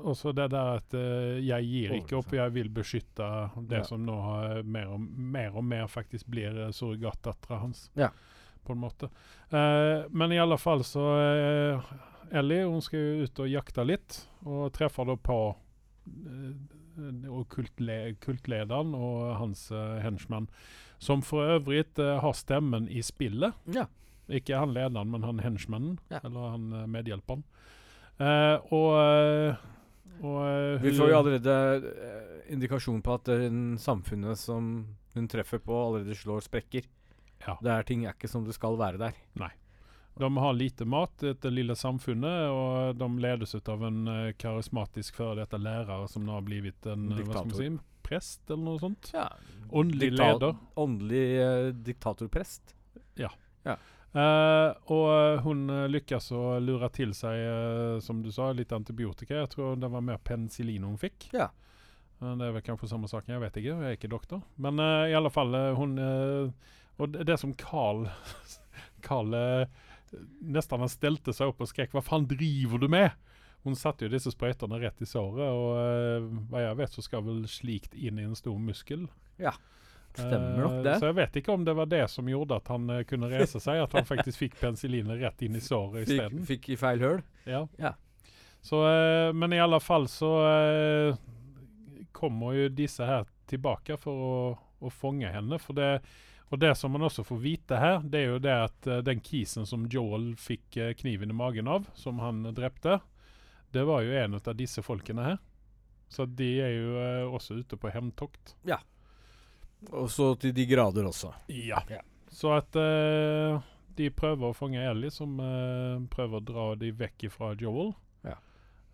også 0.08 0.32
det 0.36 0.48
der 0.54 0.78
at 0.80 0.94
eh, 0.96 1.42
jeg 1.44 1.68
gir 1.68 1.96
ikke 1.98 2.20
opp, 2.22 2.32
jeg 2.34 2.54
vil 2.56 2.70
beskytte 2.72 3.28
det 3.68 3.82
Ja. 3.82 3.88
som 3.88 4.06
nå 4.08 4.16
har 4.22 4.64
mer 4.64 4.94
og 4.96 5.02
mer, 5.02 5.52
og 5.56 5.66
mer 5.68 5.88
faktisk 5.92 6.30
blir 6.32 6.72
surrogatdattera 6.72 7.60
hans. 7.66 7.90
Ja. 8.00 8.10
På 8.64 8.74
en 8.74 8.80
måte. 8.80 9.10
Eh, 9.50 10.08
men 10.10 10.32
i 10.32 10.40
alle 10.40 10.58
fall 10.62 10.86
så 10.88 11.04
eh, 11.20 11.92
Ellie 12.32 12.64
hun 12.64 12.82
skal 12.82 13.00
jo 13.00 13.26
ut 13.28 13.44
og 13.44 13.52
jakte 13.52 13.84
litt, 13.86 14.22
og 14.46 14.72
treffer 14.76 15.10
da 15.12 15.18
på 15.20 15.40
eh, 16.08 16.78
og 17.32 17.48
kultle, 17.50 18.16
kultlederen 18.22 18.94
og 18.98 19.36
hans 19.40 19.70
uh, 19.72 19.98
henchman, 20.04 20.50
som 21.00 21.22
for 21.26 21.56
øvrig 21.56 21.86
uh, 21.98 22.20
har 22.22 22.36
stemmen 22.38 22.90
i 22.92 23.02
spillet. 23.02 23.56
Ja. 23.74 23.88
Ikke 24.32 24.60
han 24.60 24.74
lederen, 24.76 25.12
men 25.12 25.26
han 25.28 25.42
henchmannen. 25.44 26.00
Ja. 26.12 26.22
Eller 26.24 26.56
han 26.56 26.72
eh, 26.74 26.88
medhjelperen. 26.92 27.44
Eh, 28.22 28.74
og 28.74 28.90
eh, 29.02 29.68
og 30.22 30.84
Vi 30.84 30.92
får 30.94 31.10
jo 31.10 31.18
allerede 31.18 31.54
indikasjon 32.54 33.00
på 33.02 33.16
at 33.18 33.30
den 33.32 33.80
samfunnet 33.82 34.38
som 34.38 34.68
hun 35.16 35.30
treffer 35.32 35.58
på, 35.58 35.74
allerede 35.74 36.14
slår 36.14 36.44
sprekker. 36.46 36.86
Ja. 37.42 37.56
Det 37.58 37.72
er 37.74 37.88
ting 37.90 38.04
er 38.06 38.14
ikke 38.14 38.30
som 38.30 38.46
det 38.46 38.54
skal 38.54 38.78
være 38.78 39.02
der. 39.02 39.18
Nei. 39.42 39.50
De 40.22 40.30
har 40.44 40.54
lite 40.54 40.86
mat, 40.86 41.16
dette 41.24 41.50
lille 41.50 41.74
samfunnet, 41.74 42.52
og 42.54 43.00
de 43.00 43.08
ledes 43.24 43.56
ut 43.58 43.72
av 43.74 43.88
en 43.88 44.12
karismatisk 44.38 45.18
før 45.24 45.40
dette 45.42 45.58
lærer 45.58 46.06
som 46.12 46.28
nå 46.28 46.38
har 46.38 46.46
blitt 46.46 46.86
en 46.92 47.08
hva 47.16 47.26
skal 47.26 47.50
man 47.50 47.58
si, 47.58 47.72
prest, 48.06 48.44
eller 48.50 48.66
noe 48.68 48.84
sånt. 48.84 49.10
Ja. 49.16 49.26
Åndelig 49.72 50.12
Dikta- 50.12 50.30
leder. 50.36 50.62
Åndelig 50.86 51.26
uh, 51.42 51.74
diktatorprest. 51.90 52.76
Eh, 54.12 54.70
og 54.92 55.06
eh, 55.08 55.42
hun 55.46 55.70
eh, 55.72 55.88
lykkes 55.92 56.34
å 56.36 56.44
lure 56.60 56.90
til 56.92 57.14
seg, 57.16 57.38
uh, 57.48 58.00
som 58.04 58.20
du 58.24 58.28
sa, 58.34 58.50
litt 58.56 58.74
antibiotika. 58.76 59.38
Jeg 59.40 59.52
tror 59.54 59.80
det 59.80 59.92
var 59.92 60.04
mer 60.04 60.20
penicillin 60.24 60.84
hun 60.88 61.00
fikk. 61.00 61.30
Ja. 61.36 61.48
Men 62.22 62.42
det 62.42 62.50
er 62.50 62.58
vel 62.58 62.66
kanskje 62.66 62.92
samme 62.92 63.10
saken, 63.10 63.38
jeg 63.38 63.44
vet 63.46 63.62
ikke. 63.62 63.72
Jeg 63.72 63.88
er 63.88 63.98
ikke 63.98 64.12
doktor. 64.12 64.44
Men 64.62 64.78
i 64.78 65.16
alle 65.18 65.32
fall, 65.34 65.56
hun 65.74 65.96
Og 65.98 67.08
det, 67.10 67.24
det 67.26 67.40
som 67.42 67.56
Carl 67.58 68.04
Carl 69.08 69.34
nesten 70.46 70.86
stelte 70.92 71.34
seg 71.34 71.50
opp 71.50 71.64
og 71.64 71.72
skrek 71.72 71.96
'Hva 71.96 72.04
faen 72.06 72.28
driver 72.30 72.78
du 72.78 72.86
med?' 72.92 73.16
Hun 73.64 73.78
satte 73.78 74.06
jo 74.06 74.12
disse 74.14 74.34
sprøytene 74.34 74.78
rett 74.82 75.02
i 75.02 75.06
såret, 75.06 75.46
og 75.46 76.30
hva 76.50 76.62
jeg 76.62 76.78
vet, 76.78 76.94
så 76.94 77.02
skal 77.06 77.26
vel 77.26 77.44
slikt 77.50 77.94
inn 77.94 78.18
i 78.18 78.26
en 78.26 78.38
stor 78.38 78.58
muskel. 78.58 79.08
Stemmer 80.18 80.58
nok 80.58 80.72
Eh, 80.72 80.84
det. 80.84 80.96
Så 81.00 81.10
jeg 81.10 81.16
vet 81.16 81.36
ikke 81.42 81.54
om 81.54 81.66
det 81.66 81.74
var 81.78 81.86
det 81.92 82.04
som 82.12 82.30
gjorde 82.30 82.58
at 82.60 82.68
han 82.74 82.90
eh, 82.90 83.04
kunne 83.08 83.30
reise 83.32 83.60
seg, 83.64 83.82
at 83.84 83.94
han 83.96 84.08
faktisk 84.08 84.38
fikk 84.44 84.58
penicillinet 84.60 85.22
rett 85.22 85.42
inn 85.46 85.56
i 85.56 85.62
såret 85.64 86.08
Fikk, 86.08 86.16
isteden. 86.18 86.46
fikk 86.46 86.70
i 86.70 86.80
feil 86.80 87.06
høl. 87.06 87.22
Ja. 87.46 87.66
Ja. 87.80 87.94
Så, 88.62 88.82
eh, 88.88 89.34
men 89.34 89.54
i 89.54 89.62
alle 89.62 89.80
fall 89.80 90.08
så 90.12 90.32
kommer 92.12 92.54
jo 92.54 92.68
disse 92.70 93.06
her 93.08 93.26
tilbake 93.50 93.98
for 94.00 94.26
å, 94.26 94.36
å 94.80 94.92
fange 94.94 95.32
henne. 95.32 95.58
For 95.60 95.78
det, 95.78 96.02
og 96.52 96.60
det 96.60 96.74
som 96.78 96.92
man 96.94 97.08
også 97.08 97.24
får 97.28 97.40
vite 97.44 97.80
her, 97.80 98.02
det 98.04 98.24
er 98.24 98.34
jo 98.34 98.42
det 98.44 98.58
at 98.68 98.90
uh, 98.90 99.00
den 99.06 99.22
kisen 99.24 99.66
som 99.68 99.88
Joel 99.92 100.34
fikk 100.40 100.78
uh, 100.78 100.92
kniven 101.00 101.32
i 101.32 101.38
magen 101.38 101.70
av, 101.72 101.88
som 101.96 102.20
han 102.24 102.44
drepte, 102.56 103.00
det 103.72 103.86
var 103.88 104.04
jo 104.04 104.16
en 104.20 104.36
av 104.36 104.54
disse 104.60 104.84
folkene 104.84 105.26
her. 105.30 105.40
Så 106.12 106.26
de 106.28 106.50
er 106.60 106.74
jo 106.76 106.96
uh, 107.00 107.36
også 107.38 107.62
ute 107.64 107.80
på 107.80 107.92
hevntokt. 107.94 108.56
Og 109.90 110.08
så 110.14 110.34
til 110.40 110.54
de 110.56 110.68
grader 110.70 111.08
også. 111.10 111.34
Ja. 111.50 111.82
Ja. 111.90 112.02
Så 112.32 112.54
at 112.56 112.78
uh, 112.78 113.60
de 113.98 114.08
prøver 114.14 114.52
å 114.52 114.56
fange 114.56 114.84
Ellie, 114.86 115.12
som 115.12 115.40
uh, 115.42 116.00
prøver 116.14 116.40
å 116.40 116.46
dra 116.46 116.68
de 116.80 116.94
vekk 116.96 117.28
fra 117.34 117.52
Joel. 117.60 117.92
Ja. 118.28 118.38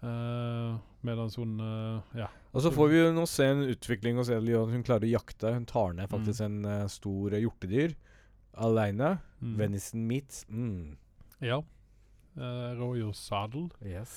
Uh, 0.02 0.78
Mens 1.06 1.38
hun 1.40 1.60
Ja. 2.18 2.32
Og 2.58 2.64
så 2.66 2.72
får 2.74 2.90
vi 2.90 2.98
jo 2.98 3.10
nå 3.14 3.24
se 3.30 3.46
en 3.52 3.64
utvikling 3.70 4.18
hos 4.18 4.32
Ellie, 4.34 4.58
og 4.58 4.72
hun 4.74 4.82
klarer 4.86 5.06
å 5.06 5.12
jakte. 5.12 5.54
Hun 5.54 5.68
tar 5.70 5.94
ned 5.94 6.10
faktisk 6.10 6.42
en 6.42 6.64
eh, 6.66 6.88
stor 6.90 7.36
hjortedyr 7.38 7.94
aleine. 8.58 9.18
Mm. 9.44 9.52
Venison 9.60 10.08
meat. 10.10 10.40
Mm. 10.50 10.96
Ja. 11.46 11.60
Uh, 12.34 12.74
Rådyrsadel. 12.80 13.70
Yes. 13.86 14.16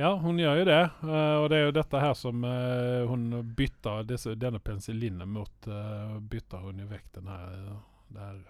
Ja, 0.00 0.12
hun 0.14 0.38
gjør 0.38 0.60
jo 0.60 0.66
det. 0.68 0.82
Uh, 1.02 1.36
og 1.42 1.48
det 1.50 1.56
er 1.58 1.64
jo 1.66 1.72
dette 1.74 2.00
her 2.02 2.12
som 2.14 2.44
uh, 2.46 3.02
hun 3.10 3.32
bytter 3.58 4.04
disse, 4.06 4.36
denne 4.38 4.60
penicillinen 4.62 5.26
mot 5.26 5.66
uh, 5.66 6.20
Bytter 6.22 6.62
hun 6.62 6.78
jo 6.78 6.86
vekk 6.86 7.08
den 7.16 7.26
her 7.32 7.56
hjorten, 7.58 8.44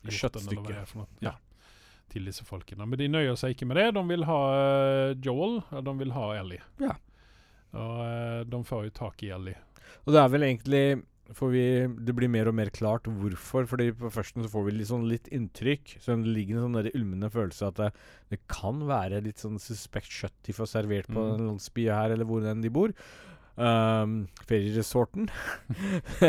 Kjøttstykket. 0.00 0.96
Ja. 1.22 1.36
Til 2.10 2.26
disse 2.26 2.42
folkene. 2.48 2.88
Men 2.90 2.98
de 2.98 3.06
nøyer 3.12 3.38
seg 3.38 3.54
ikke 3.54 3.68
med 3.70 3.78
det. 3.78 3.86
De 3.94 4.02
vil 4.08 4.26
ha 4.26 4.40
Joel, 5.22 5.60
og 5.68 5.84
de 5.86 5.94
vil 6.00 6.14
ha 6.16 6.26
Ellie. 6.40 6.64
Ja. 6.82 6.96
Og 7.78 8.50
de 8.50 8.60
får 8.66 8.88
jo 8.88 8.94
tak 8.96 9.22
i 9.22 9.30
Ellie. 9.36 9.60
Og 10.08 10.16
det 10.16 10.22
er 10.24 10.32
vel 10.32 10.46
egentlig 10.48 10.84
får 11.36 11.50
vi, 11.52 11.64
Det 12.06 12.14
blir 12.16 12.28
mer 12.32 12.48
og 12.50 12.54
mer 12.58 12.70
klart 12.74 13.04
hvorfor. 13.04 13.66
Fordi 13.70 13.90
på 13.92 14.10
førsten 14.10 14.42
så 14.44 14.50
får 14.52 14.64
vi 14.66 14.76
litt 14.78 14.88
sånn 14.90 15.08
litt 15.08 15.28
inntrykk. 15.30 15.96
Så 16.02 16.16
det 16.18 16.26
ligger 16.34 16.56
en 16.58 16.66
sånn 16.68 16.78
der 16.82 16.90
ulmende 16.94 17.30
følelse 17.30 17.68
at 17.68 17.76
det, 17.80 17.90
det 18.30 18.40
kan 18.48 18.80
være 18.88 19.22
litt 19.24 19.38
sånn 19.42 19.58
suspekt 19.62 20.10
kjøtt 20.10 20.38
de 20.46 20.52
får 20.56 20.66
servert 20.76 21.06
på 21.10 21.20
Mm. 21.20 21.34
en 21.34 21.46
landsby 21.52 21.88
her, 21.90 22.10
eller 22.10 22.24
hvor 22.24 22.42
enn 22.46 22.62
de 22.62 22.68
bor. 22.70 22.92
Um, 23.60 24.28
ferieresorten. 24.48 25.28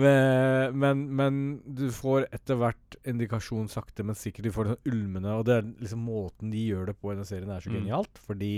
men, 0.00 0.78
men, 0.78 1.02
men 1.16 1.40
du 1.66 1.88
får 1.94 2.26
etter 2.32 2.56
hvert 2.60 2.96
indikasjon 3.08 3.68
sakte, 3.72 4.04
men 4.06 4.16
sikkert. 4.18 4.46
Du 4.48 4.54
får 4.54 4.64
det 4.70 4.74
sånn 4.76 4.92
ulmende, 4.94 5.34
og 5.36 5.44
det 5.48 5.56
er 5.58 5.68
liksom 5.82 6.04
måten 6.06 6.52
de 6.54 6.62
gjør 6.70 6.88
det 6.90 6.96
på 7.00 7.10
i 7.12 7.16
denne 7.16 7.28
serien, 7.28 7.50
er 7.52 7.60
så 7.64 7.70
Mm. 7.72 7.78
genialt. 7.82 8.18
Fordi 8.26 8.52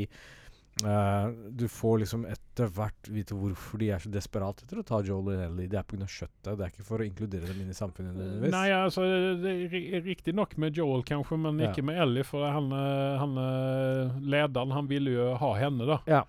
eh, 0.82 1.26
du 1.54 1.68
får 1.70 1.98
liksom 2.02 2.24
etter 2.26 2.70
hvert 2.74 3.08
vite 3.14 3.36
hvorfor 3.38 3.78
de 3.78 3.90
er 3.94 4.02
så 4.02 4.10
desperate 4.10 4.64
etter 4.64 4.80
å 4.80 4.84
ta 4.86 5.00
Joel 5.06 5.30
og 5.30 5.42
Ellie. 5.46 5.68
Det 5.70 5.78
er 5.78 5.86
pga. 5.86 6.06
kjøttet. 6.10 6.56
Det 6.58 6.64
er 6.66 6.72
ikke 6.72 6.86
for 6.88 6.98
å 6.98 7.06
inkludere 7.06 7.46
dem 7.50 7.60
inn 7.62 7.70
i 7.70 7.76
samfunnet. 7.78 8.14
nødvendigvis. 8.16 8.54
Nei, 8.56 8.68
altså 8.74 9.04
det 9.42 9.52
er 9.52 9.68
ri- 9.74 10.00
riktig 10.04 10.34
nok 10.34 10.56
med 10.58 10.74
Joel 10.76 11.04
kanskje, 11.06 11.38
men 11.38 11.58
Ja. 11.62 11.70
ikke 11.70 11.84
med 11.84 12.00
Ellie. 12.02 12.24
For 12.24 12.42
han, 12.50 12.72
eh, 12.72 13.18
han 13.18 13.36
eh, 13.38 14.18
lederen, 14.20 14.72
han 14.72 14.86
ville 14.90 15.10
jo 15.14 15.34
ha 15.36 15.52
henne, 15.54 15.86
da. 15.86 16.00
Ja. 16.06 16.24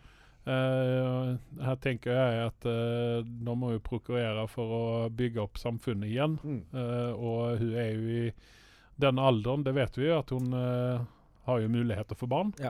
Uh, 0.46 1.38
her 1.66 1.76
tenker 1.82 2.12
jeg 2.14 2.42
at 2.52 2.66
uh, 2.70 3.24
de 3.26 3.54
må 3.58 3.72
jo 3.74 3.80
prokurere 3.82 4.44
for 4.48 4.74
å 4.78 5.10
bygge 5.10 5.42
opp 5.42 5.58
samfunnet 5.58 6.06
igjen. 6.06 6.36
Mm. 6.44 6.60
Og 7.18 7.58
hun 7.64 7.72
er 7.74 7.88
jo 7.96 8.20
i 8.28 8.34
den 9.02 9.18
alderen, 9.18 9.64
det 9.66 9.74
vet 9.74 9.98
vi 9.98 10.06
jo, 10.06 10.20
at 10.20 10.30
hun 10.30 10.54
har 10.54 11.60
jo 11.64 11.68
muligheter 11.74 12.16
for 12.16 12.28
barn. 12.30 12.54
Ja. 12.62 12.70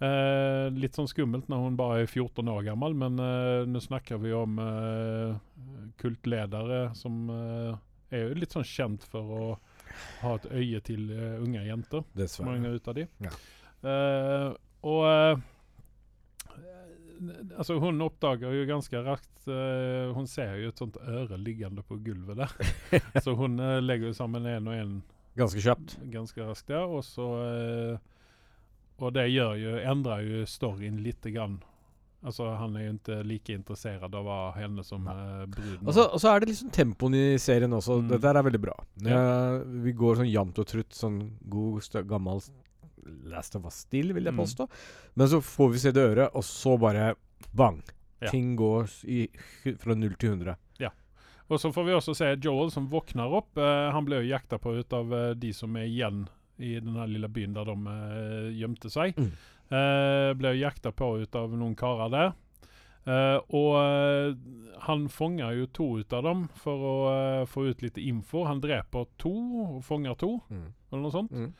Eh, 0.00 0.66
litt 0.72 0.96
sånn 0.96 1.08
skummelt 1.10 1.50
når 1.52 1.64
hun 1.66 1.74
bare 1.76 1.98
er 2.02 2.08
14 2.08 2.48
år 2.48 2.62
gammel, 2.70 2.94
men 2.96 3.20
eh, 3.20 3.66
nå 3.68 3.82
snakker 3.84 4.20
vi 4.22 4.32
om 4.32 4.56
eh, 4.64 5.34
kultledere 6.00 6.86
som 6.96 7.26
eh, 7.34 7.74
er 8.16 8.24
jo 8.24 8.38
litt 8.40 8.56
sånn 8.56 8.64
kjent 8.64 9.04
for 9.04 9.34
å 9.36 9.44
ha 10.22 10.34
et 10.38 10.48
øye 10.56 10.80
til 10.86 11.10
eh, 11.12 11.36
unge 11.44 11.66
jenter. 11.66 12.06
Dessverre. 12.16 12.48
Mange 12.54 12.72
ut 12.78 12.88
av 12.88 12.96
de. 12.96 13.06
Ja. 13.26 13.34
Eh, 13.90 14.50
og 14.88 15.42
Altså, 17.60 17.74
hun 17.76 18.00
oppdager 18.00 18.54
jo 18.56 18.62
ganske 18.64 19.00
raskt 19.04 19.42
uh, 19.52 20.08
Hun 20.16 20.24
ser 20.24 20.54
jo 20.56 20.70
et 20.72 20.78
sånt 20.80 20.96
øre 21.04 21.36
liggende 21.36 21.82
på 21.84 21.98
gulvet 22.00 22.38
der. 22.40 22.54
så 23.24 23.34
hun 23.36 23.60
uh, 23.60 23.76
legger 23.84 24.08
jo 24.08 24.16
sammen 24.16 24.48
en 24.48 24.70
og 24.70 24.78
en 24.78 24.94
Ganske 25.36 25.60
kjapt. 25.60 25.98
ganske 26.10 26.40
raskt 26.48 26.72
ja. 26.72 26.80
og 26.88 27.04
så 27.06 27.26
eh, 27.44 28.00
Og 29.00 29.12
det 29.12 29.28
gör 29.28 29.54
ju, 29.54 29.80
Endrer 29.80 30.20
jo 30.20 30.46
storyen 30.46 31.02
lite 31.02 31.30
grann. 31.30 31.62
Altså, 32.20 32.50
han 32.52 32.74
er 32.76 32.82
jo 32.84 32.96
ikke 32.98 33.18
like 33.24 33.54
interessert 33.56 34.02
av 34.04 34.26
henne 34.52 34.82
som 34.84 35.06
uh, 35.08 35.46
bruden. 35.48 35.86
Og 35.86 35.94
så, 35.96 36.04
og 36.04 36.20
så 36.20 36.28
er 36.34 36.42
det 36.42 36.50
liksom 36.50 36.72
tempoen 36.76 37.14
i 37.16 37.38
serien 37.40 37.72
også. 37.72 37.96
Mm. 38.02 38.10
Dette 38.12 38.32
er 38.34 38.44
veldig 38.44 38.60
bra. 38.60 38.74
Ja. 39.06 39.20
Uh, 39.20 39.78
vi 39.86 39.94
går 39.96 40.18
sånn 40.20 40.28
jevnt 40.28 40.60
og 40.60 40.68
trutt, 40.68 40.92
sånn 40.92 41.22
god, 41.48 41.80
gammel 42.10 42.42
Last 43.30 43.56
of 43.56 43.64
Us-stil, 43.64 44.12
vil 44.12 44.28
jeg 44.28 44.36
Mm. 44.36 44.42
påstå. 44.42 44.68
Men 45.16 45.32
så 45.32 45.40
får 45.40 45.70
vi 45.72 45.78
se 45.78 45.92
det 45.96 46.04
øret, 46.10 46.36
og 46.36 46.44
så 46.44 46.76
bare 46.78 47.14
bang. 47.56 47.80
Ja. 48.20 48.28
Ting 48.28 48.52
går 48.56 48.90
i, 49.08 49.22
fra 49.80 49.96
null 49.96 50.12
til 50.20 50.36
100. 50.36 50.58
Og 51.50 51.58
så 51.58 51.72
får 51.74 51.82
vi 51.82 51.94
også 51.96 52.12
se 52.14 52.26
Joel 52.38 52.68
som 52.70 52.84
våkner 52.86 53.32
opp. 53.34 53.56
Uh, 53.58 53.90
han 53.90 54.04
blir 54.04 54.20
jo 54.22 54.36
jakta 54.36 54.58
på 54.62 54.76
ut 54.76 54.92
av 54.92 55.34
de 55.34 55.48
som 55.52 55.74
er 55.74 55.88
igjen 55.88 56.28
i 56.60 56.76
den 56.80 57.00
lille 57.10 57.28
byen 57.32 57.56
der 57.56 57.68
de 57.68 57.76
eh, 57.94 58.52
gjemte 58.60 58.92
seg. 58.92 59.18
Mm. 59.18 59.32
Eh, 59.70 60.30
ble 60.38 60.54
jakta 60.58 60.92
på 60.92 61.14
ut 61.22 61.36
av 61.38 61.52
noen 61.56 61.76
karer 61.78 62.12
der. 62.12 62.32
Uh, 63.08 63.40
og 63.56 63.70
uh, 63.80 64.34
han 64.84 65.06
fanger 65.08 65.54
jo 65.56 65.66
to 65.72 65.86
ut 66.02 66.12
av 66.12 66.26
dem 66.26 66.42
for 66.60 66.84
å 66.84 66.94
uh, 67.08 67.46
få 67.48 67.70
ut 67.70 67.82
litt 67.82 67.96
info. 67.98 68.44
Han 68.44 68.60
dreper 68.60 69.08
to 69.20 69.32
og 69.64 69.78
fanger 69.86 70.18
to, 70.20 70.34
eller 70.50 71.04
noe 71.06 71.14
sånt. 71.14 71.32
Mm. 71.32 71.52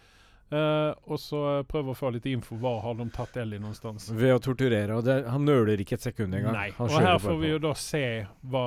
Og 0.50 1.14
så 1.22 1.40
prøver 1.70 1.92
å 1.92 1.94
få 1.94 2.08
litt 2.10 2.24
info. 2.26 2.56
Hvor 2.58 2.80
har 2.82 2.96
de 2.98 3.04
tatt 3.14 3.36
Ellie 3.38 3.62
någonstans? 3.62 4.08
Ved 4.18 4.34
å 4.34 4.40
torturere. 4.42 4.96
Og 4.98 5.04
det, 5.06 5.20
han 5.30 5.44
nøler 5.46 5.78
ikke 5.78 5.94
et 5.94 6.06
sekund 6.08 6.34
engang. 6.34 6.56
Nei. 6.58 6.72
Han 6.74 6.90
Og 6.90 7.04
her 7.06 7.20
får 7.22 7.38
vi 7.38 7.52
jo 7.52 7.60
da 7.62 7.70
se 7.78 8.02
hva 8.50 8.64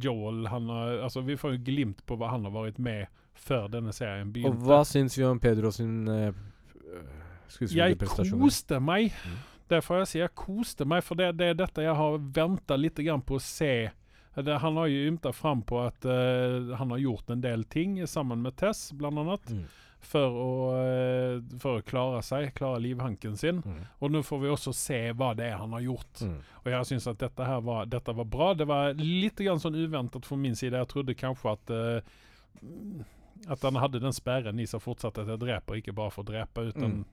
Joel 0.00 0.46
han 0.48 0.70
har 0.70 1.02
Altså 1.04 1.20
Vi 1.26 1.34
får 1.36 1.56
jo 1.56 1.62
glimt 1.66 2.00
på 2.06 2.16
hva 2.16 2.30
han 2.32 2.46
har 2.46 2.54
vært 2.54 2.80
med 2.80 3.10
før 3.40 3.68
denne 3.72 3.94
serien 3.96 4.32
begynte. 4.32 4.52
Og 4.52 4.68
hva 4.68 4.82
syns 4.88 5.16
vi 5.18 5.26
om 5.26 5.40
Pedro 5.42 5.72
sin 5.74 6.04
uh, 6.08 6.30
jeg 7.70 7.98
koste 8.00 8.80
meg. 8.82 9.14
Mm. 9.26 9.38
Får 9.70 10.00
jeg 10.02 10.10
si. 10.10 10.18
Jeg 10.18 10.34
koste 10.38 10.86
meg, 10.88 11.02
for 11.06 11.18
det, 11.18 11.32
det 11.38 11.52
er 11.52 11.58
dette 11.58 11.84
jeg 11.84 11.94
har 11.94 12.18
venta 12.34 12.78
litt 12.78 12.98
grann 12.98 13.22
på 13.22 13.38
å 13.38 13.42
se. 13.42 13.90
Det, 14.34 14.56
han 14.62 14.78
har 14.78 14.88
jo 14.90 15.06
ymta 15.10 15.32
fram 15.34 15.62
på 15.66 15.78
at 15.82 16.06
uh, 16.06 16.74
han 16.78 16.94
har 16.94 17.02
gjort 17.02 17.30
en 17.34 17.42
del 17.42 17.64
ting 17.70 17.98
sammen 18.08 18.42
med 18.42 18.56
Tess, 18.58 18.90
blant 18.96 19.22
annet. 19.22 19.54
Mm. 19.54 19.68
For 20.00 20.32
å, 20.32 20.52
eh, 20.80 21.42
for 21.60 21.76
å 21.76 21.82
klare 21.84 22.22
seg, 22.24 22.54
klare 22.56 22.78
livhanken 22.80 23.34
sin. 23.36 23.58
Mm. 23.60 23.82
Og 24.00 24.14
nå 24.14 24.22
får 24.24 24.38
vi 24.40 24.48
også 24.48 24.72
se 24.72 25.00
hva 25.12 25.34
det 25.36 25.50
er 25.50 25.58
han 25.60 25.74
har 25.76 25.82
gjort. 25.84 26.22
Mm. 26.24 26.38
Og 26.62 26.70
jeg 26.72 26.88
syns 26.88 27.08
at 27.12 27.20
dette 27.20 27.44
her 27.44 27.60
var, 27.66 27.84
dette 27.92 28.14
var 28.16 28.28
bra. 28.32 28.48
Det 28.56 28.64
var 28.70 28.96
litt 28.96 29.42
grann 29.44 29.60
sånn 29.60 29.76
uventet 29.76 30.24
for 30.24 30.40
min 30.40 30.56
side. 30.56 30.80
Jeg 30.80 30.88
trodde 30.88 31.18
kanskje 31.20 31.52
at 31.52 31.74
eh, 31.76 32.16
At 33.48 33.62
han 33.62 33.74
hadde 33.74 34.00
den 34.00 34.12
sperren 34.12 34.58
i 34.60 34.66
seg 34.66 34.80
fortsatt 34.82 35.18
at 35.18 35.26
jeg 35.26 35.38
dreper, 35.38 35.80
ikke 35.80 35.94
bare 35.94 36.10
for 36.10 36.22
å 36.22 36.26
drepe, 36.26 36.68
uten 36.72 36.82
Mm. 37.00 37.04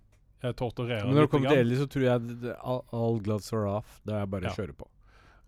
jeg 0.44 0.56
torturerer 0.56 1.06
Men 1.06 1.16
når 1.16 1.22
det 1.22 1.32
kommer 1.32 1.50
til 1.50 1.60
Eli, 1.60 1.76
så 1.76 1.88
tror 1.88 2.04
jeg 2.04 2.42
det- 2.42 2.56
all, 2.64 2.84
all 2.92 3.20
gloves 3.20 3.54
are 3.54 3.68
off. 3.68 4.02
Det 4.06 4.14
er 4.14 4.26
bare 4.26 4.42
Ja. 4.44 4.50
å 4.50 4.56
kjøre 4.56 4.76
på. 4.76 4.88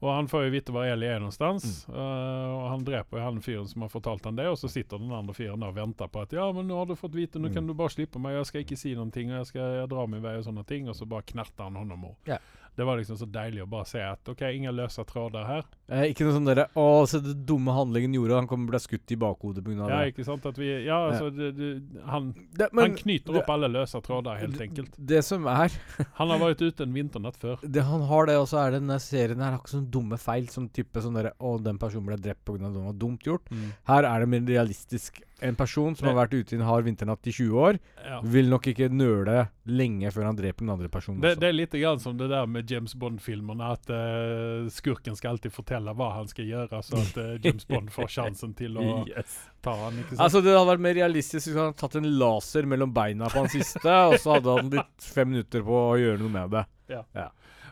Og 0.02 0.16
han 0.16 0.28
får 0.28 0.46
jo 0.46 0.52
vite 0.52 0.72
hvor 0.72 0.86
Eli 0.88 1.06
er 1.08 1.20
noenstans. 1.20 1.86
Mm. 1.90 1.94
Uh, 1.94 2.56
og 2.56 2.70
han 2.70 2.86
dreper 2.86 3.18
jo 3.18 3.24
han 3.24 3.42
fyren 3.42 3.68
som 3.68 3.82
har 3.82 3.90
fortalt 3.90 4.24
han 4.24 4.36
det, 4.38 4.46
og 4.48 4.56
så 4.56 4.70
sitter 4.70 4.98
den 4.98 5.12
andre 5.12 5.34
fyren 5.34 5.62
og 5.62 5.76
venter 5.76 6.08
på 6.08 6.22
at 6.22 6.32
ja, 6.32 6.50
men 6.54 6.68
nå 6.70 6.78
har 6.78 6.86
du 6.86 6.96
fått 6.96 7.12
vite, 7.12 7.36
nå 7.38 7.50
Mm. 7.50 7.54
kan 7.54 7.68
du 7.68 7.74
bare 7.74 7.90
slippe 7.90 8.18
meg, 8.18 8.32
jeg 8.38 8.46
skal 8.46 8.64
ikke 8.64 8.78
si 8.78 8.96
noen 8.96 9.12
ting, 9.12 9.30
og 9.30 9.40
jeg 9.40 9.48
skal 9.48 9.62
jeg 9.82 9.90
drar 9.90 10.08
min 10.08 10.22
vei 10.22 10.38
og 10.38 10.46
sånne 10.46 10.66
ting, 10.66 10.88
og 10.88 10.96
så 10.96 11.06
bare 11.06 11.24
knerter 11.24 11.64
han 11.64 11.76
hånda 11.76 11.98
mor. 12.00 12.16
Ja. 12.26 12.38
Det 12.80 12.86
var 12.88 12.96
liksom 12.96 13.18
så 13.20 13.26
deilig 13.28 13.66
å 13.66 13.68
bare 13.68 13.88
se 13.90 14.00
at 14.00 14.30
OK, 14.32 14.42
ingen 14.56 14.72
løse 14.78 15.04
tråder 15.04 15.44
her. 15.44 15.66
Eh, 15.92 16.06
ikke 16.14 16.24
noe 16.24 16.36
sånn 16.38 16.46
derre 16.48 16.68
Å, 16.80 16.86
se 17.10 17.20
det 17.24 17.34
dumme 17.50 17.74
handlingen 17.76 18.14
gjorde, 18.16 18.38
han 18.40 18.48
kommer 18.48 18.72
ble 18.72 18.80
skutt 18.80 19.12
i 19.12 19.18
bakhodet 19.20 19.66
pga. 19.66 19.76
Ja, 19.82 19.98
det. 20.00 20.14
ikke 20.14 20.26
sant? 20.28 20.48
At 20.48 20.62
vi, 20.62 20.70
ja, 20.86 21.00
altså, 21.10 21.28
det, 21.34 21.50
det, 21.58 21.72
han, 22.08 22.32
det. 22.56 22.70
han 22.80 22.96
knyter 23.02 23.42
opp 23.42 23.52
alle 23.52 23.72
løse 23.74 24.00
tråder, 24.06 24.40
helt 24.46 24.64
enkelt. 24.64 24.96
Det 24.96 25.20
som 25.28 25.50
er 25.52 25.76
Han 26.22 26.32
har 26.32 26.40
vært 26.46 26.64
ute 26.64 26.88
en 26.88 26.96
vinternatt 26.96 27.40
før. 27.42 27.60
det 27.64 27.84
Han 27.90 28.08
har 28.08 28.32
det, 28.32 28.40
og 28.40 28.48
så 28.52 28.64
er 28.64 28.72
det 28.72 28.84
denne 28.86 29.00
serien 29.04 29.44
her 29.44 29.58
har 29.58 29.60
ikke 29.60 29.76
sånne 29.76 29.92
dumme 30.00 30.22
feil. 30.22 30.48
Sånn 30.54 30.72
type 30.72 31.04
sånn 31.04 31.20
derre 31.20 31.36
Å, 31.36 31.58
den 31.68 31.82
personen 31.82 32.08
ble 32.08 32.22
drept 32.22 32.46
pga. 32.48 32.62
noe 32.64 32.92
var 32.94 33.00
dumt 33.04 33.28
gjort. 33.28 33.52
Her 33.92 34.08
er 34.08 34.24
det 34.24 34.32
mer 34.32 34.48
realistisk. 34.56 35.20
En 35.42 35.56
person 35.56 35.96
som 35.96 36.06
Det- 36.08 36.14
har 36.16 36.28
vært 36.28 36.34
ute 36.40 36.54
i 36.54 36.56
en 36.60 36.66
hard 36.66 36.84
vinternatt 36.86 37.28
i 37.28 37.32
20 37.32 37.54
år, 37.56 37.80
Ja. 38.06 38.20
vil 38.24 38.50
nok 38.50 38.64
ikke 38.68 38.90
nøle 38.92 39.50
lenge 39.68 40.12
før 40.12 40.24
han 40.26 40.36
dreper 40.36 40.60
den 40.66 40.70
andre 40.70 40.90
personen 40.90 41.22
Det, 41.22 41.40
det 41.40 41.50
er 41.50 41.54
litt 41.54 41.72
grann 41.72 42.00
som 42.00 42.18
det 42.18 42.30
der 42.30 42.46
med 42.48 42.70
James 42.70 42.94
Bond-filmerne, 42.96 43.72
at 43.72 43.90
uh, 43.90 44.68
skurken 44.70 45.16
skal 45.16 45.32
alltid 45.38 45.52
fortelle 45.54 45.94
hva 45.96 46.14
han 46.16 46.28
skal 46.28 46.46
gjøre, 46.46 46.82
så 46.84 46.98
at 47.00 47.18
uh, 47.18 47.38
James 47.44 47.66
Bond 47.66 47.90
får 47.90 48.08
sjansen 48.18 48.56
til 48.56 48.76
å 48.78 49.08
Yes. 49.08 49.38
ta 49.62 49.76
han. 49.76 50.04
Altså 50.18 50.42
Det 50.44 50.52
hadde 50.58 50.72
vært 50.78 50.80
mer 50.82 50.94
realistisk 50.96 51.48
hvis 51.48 51.56
han 51.56 51.72
hadde 51.74 51.78
tatt 51.78 51.96
en 51.96 52.20
laser 52.20 52.64
mellom 52.66 52.94
beina 52.94 53.26
på 53.30 53.40
han 53.44 53.48
siste, 53.50 53.86
og 53.86 54.16
så 54.20 54.36
hadde 54.40 54.56
han 54.58 54.70
litt 54.70 55.02
fem 55.02 55.30
minutter 55.30 55.62
på 55.62 55.72
å 55.94 55.98
gjøre 56.00 56.20
noe 56.20 56.30
med 56.30 56.52
det. 56.52 56.66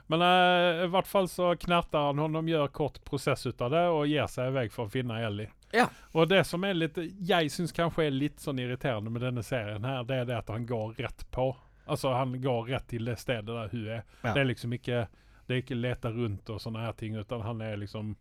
Men 0.08 0.24
eh, 0.24 0.86
i 0.86 0.90
hvert 0.92 1.08
fall 1.08 1.28
så 1.30 1.52
knerter 1.60 2.10
han 2.10 2.20
honom, 2.20 2.48
gjør 2.48 2.68
kort 2.68 3.00
prosess 3.06 3.46
ut 3.48 3.62
av 3.62 3.72
det, 3.72 3.86
og 3.92 4.08
gir 4.08 4.28
seg 4.32 4.52
i 4.52 4.56
vei 4.56 4.68
for 4.72 4.88
å 4.88 4.94
finne 4.94 5.20
Ellie. 5.24 5.52
Ja. 5.76 5.90
Og 6.16 6.30
det 6.32 6.46
som 6.48 6.64
er 6.64 6.78
litt 6.78 6.96
Jeg 7.28 7.50
syns 7.52 7.74
kanskje 7.76 8.06
er 8.06 8.14
litt 8.16 8.40
sånn 8.40 8.60
irriterende 8.64 9.12
med 9.12 9.26
denne 9.26 9.44
serien 9.44 9.84
her, 9.84 10.06
det 10.08 10.22
er 10.22 10.30
det 10.30 10.38
at 10.40 10.52
han 10.54 10.68
går 10.68 10.96
rett 11.02 11.26
på. 11.32 11.50
Altså, 11.88 12.14
han 12.16 12.38
går 12.42 12.72
rett 12.72 12.88
til 12.88 13.08
det 13.08 13.18
stedet 13.20 13.52
der 13.52 13.72
hun 13.72 13.90
er. 14.00 14.06
Ja. 14.22 14.32
Det 14.34 14.40
er 14.42 14.52
liksom 14.52 14.74
ikke 14.76 15.08
Det 15.48 15.56
er 15.56 15.62
ikke 15.64 15.76
leta 15.80 16.10
rundt 16.12 16.50
og 16.52 16.60
sånne 16.60 16.82
her 16.84 16.96
ting 17.00 17.14
utan 17.16 17.40
han 17.40 17.62
er 17.64 17.78
liksom 17.80 18.18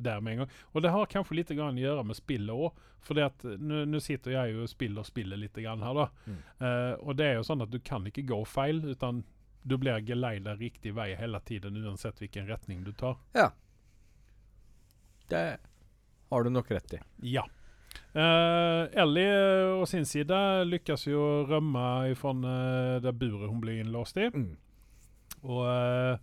der 0.00 0.20
med 0.20 0.32
en 0.32 0.38
gang. 0.38 0.52
Og 0.72 0.82
det 0.82 0.90
har 0.94 1.10
kanskje 1.12 1.34
litt 1.36 1.50
grann 1.52 1.76
å 1.76 1.82
gjøre 1.82 2.04
med 2.08 2.16
spillet 2.16 2.54
òg. 2.54 2.78
For 3.00 3.14
det 3.14 3.26
att 3.26 3.44
nu, 3.44 3.84
nu 3.86 4.00
sitter 4.00 4.30
jeg 4.30 4.54
jo 4.54 4.62
og 4.62 4.68
spiller 4.68 5.00
og 5.00 5.06
spiller 5.06 5.36
litt 5.36 5.56
grann 5.56 5.80
da. 5.80 6.08
Mm. 6.24 6.38
Uh, 6.60 6.94
og 7.00 7.16
det 7.16 7.26
er 7.26 7.34
jo 7.38 7.44
sånn 7.44 7.64
at 7.64 7.70
du 7.72 7.78
kan 7.84 8.06
ikke 8.06 8.24
gå 8.28 8.40
feil, 8.44 8.80
utan 8.84 9.22
du 9.62 9.76
blir 9.78 10.00
geleida 10.06 10.54
riktig 10.56 10.94
vei 10.96 11.14
hele 11.18 11.40
tiden 11.40 11.76
uansett 11.76 12.20
hvilken 12.20 12.48
retning 12.48 12.84
du 12.84 12.92
tar. 12.92 13.18
Ja. 13.32 13.50
Det 15.28 15.58
har 16.30 16.44
du 16.44 16.50
nok 16.50 16.70
rett 16.70 16.94
i. 16.94 17.00
Ja. 17.34 17.44
Uh, 18.14 18.86
Ellie 18.98 19.30
å 19.78 19.86
sin 19.86 20.06
side 20.06 20.36
lyckas 20.66 21.06
jo 21.06 21.44
rømme 21.46 22.10
ifrån 22.10 22.44
uh, 22.46 22.98
det 23.02 23.12
buret 23.18 23.50
hun 23.50 23.60
blir 23.62 23.82
innlåst 23.82 24.18
i. 24.18 24.30
Mm. 24.30 24.56
Og 25.40 25.64
eh, 25.64 26.18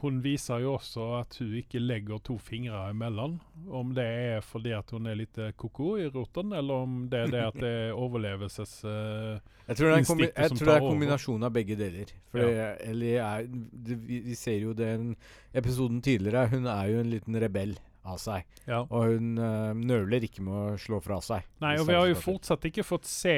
hun 0.00 0.20
viser 0.22 0.62
jo 0.62 0.74
også 0.76 1.04
at 1.18 1.36
hun 1.40 1.54
ikke 1.58 1.80
legger 1.82 2.20
to 2.24 2.36
fingre 2.40 2.82
imellom. 2.92 3.38
Om 3.68 3.92
det 3.96 4.04
er 4.06 4.44
fordi 4.44 4.72
at 4.76 4.90
hun 4.94 5.08
er 5.10 5.18
litt 5.18 5.38
eh, 5.40 5.52
ko-ko 5.58 5.96
i 6.00 6.06
roten, 6.12 6.54
eller 6.56 6.86
om 6.86 6.96
det 7.10 7.24
er 7.24 7.34
det 7.34 7.42
at 7.48 7.58
det 7.60 7.72
er 7.86 7.98
overlevelsesinstinktet 7.98 9.42
uh, 9.42 9.68
Jeg 9.68 9.80
tror 9.80 9.90
det 9.90 9.98
er 9.98 10.08
kombi 10.08 10.28
jeg 10.28 10.54
tror 10.54 10.70
det 10.70 10.74
er 10.74 10.80
en 10.80 10.88
kombinasjon 10.94 11.46
av 11.48 11.54
begge 11.54 11.78
deler. 11.80 12.14
For 12.32 12.62
Ellie 12.86 13.20
er 13.24 13.46
det, 13.50 13.98
vi, 14.06 14.22
vi 14.30 14.38
ser 14.38 14.58
jo 14.62 14.74
den 14.76 15.14
episoden 15.52 16.00
tidligere. 16.04 16.48
Hun 16.54 16.70
er 16.70 16.92
jo 16.94 17.02
en 17.02 17.12
liten 17.12 17.40
rebell 17.42 17.76
av 18.06 18.16
seg. 18.20 18.46
ja. 18.64 18.84
Og 18.86 19.16
hun 19.16 19.34
uh, 19.36 19.74
nøler 19.76 20.24
ikke 20.24 20.44
med 20.46 20.54
å 20.56 20.78
slå 20.80 21.02
fra 21.04 21.20
seg. 21.24 21.44
Nei, 21.60 21.76
og 21.80 21.90
vi 21.90 21.98
har 21.98 22.08
jo 22.08 22.16
fortsatt 22.16 22.64
ikke 22.70 22.86
fått 22.86 23.10
se 23.10 23.36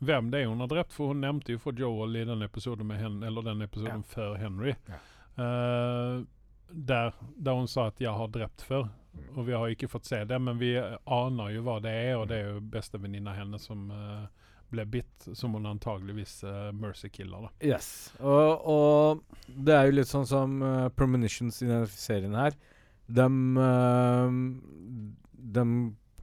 hvem 0.00 0.30
det 0.32 0.42
er 0.42 0.48
hun 0.48 0.62
har 0.64 0.70
drept, 0.70 0.94
for 0.96 1.12
hun 1.12 1.20
nevnte 1.20 1.54
jo 1.54 1.60
for 1.60 1.76
Joel 1.76 2.16
i 2.16 2.24
den 2.24 2.42
episoden 2.42 2.88
med 2.88 3.02
hen, 3.02 3.22
eller 3.26 3.44
den 3.44 3.62
episoden 3.66 4.02
før 4.08 4.38
Henry. 4.40 4.74
Ja. 4.88 5.00
Eh, 5.38 6.24
der, 6.70 7.14
der 7.36 7.52
hun 7.58 7.66
sa 7.68 7.86
at 7.86 7.98
'jeg 8.00 8.14
har 8.14 8.28
drept 8.28 8.62
før'. 8.62 8.88
Og 9.36 9.46
vi 9.46 9.52
har 9.52 9.66
ikke 9.68 9.88
fått 9.90 10.06
se 10.06 10.24
det, 10.24 10.38
men 10.40 10.58
vi 10.58 10.76
aner 11.06 11.50
jo 11.50 11.62
hva 11.62 11.80
det 11.82 11.90
er, 11.90 12.16
og 12.16 12.28
det 12.28 12.36
er 12.36 12.52
jo 12.52 12.60
bestevenninna 12.60 13.34
hennes 13.34 13.62
som 13.66 13.90
eh, 13.90 14.26
ble 14.70 14.84
bitt, 14.86 15.28
som 15.34 15.52
hun 15.52 15.66
antageligvis 15.66 16.44
uh, 16.44 16.70
mercy-killer. 16.72 17.48
Yes. 17.60 18.12
Og, 18.20 18.62
og 18.64 19.22
det 19.48 19.74
er 19.74 19.86
jo 19.86 19.96
litt 19.98 20.06
sånn 20.06 20.26
som 20.26 20.62
uh, 20.62 20.88
Premonitions 20.94 21.62
i 21.62 21.66
denne 21.66 21.86
serien 21.90 22.34
her. 22.38 22.54
De, 23.10 23.26
De 25.54 25.64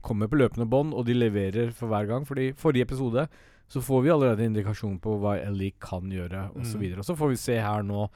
kommer 0.00 0.30
på 0.30 0.38
løpende 0.38 0.64
bånd, 0.64 0.94
og 0.94 1.04
de 1.04 1.12
leverer 1.12 1.70
for 1.76 1.90
hver 1.92 2.08
gang. 2.08 2.24
Fordi 2.24 2.52
forrige 2.56 2.86
episode 2.88 3.26
så 3.68 3.82
får 3.84 4.02
vi 4.06 4.10
allerede 4.14 4.46
indikasjon 4.48 4.96
på 5.04 5.18
hva 5.20 5.36
Ellie 5.42 5.74
kan 5.82 6.08
gjøre, 6.08 6.46
osv. 6.56 6.62
Og, 6.62 6.66
så 6.66 6.78
Mm. 6.78 6.98
og 6.98 7.04
så 7.04 7.16
får 7.16 7.28
vi 7.28 7.36
se 7.36 7.58
her 7.60 7.82
nå 7.82 8.08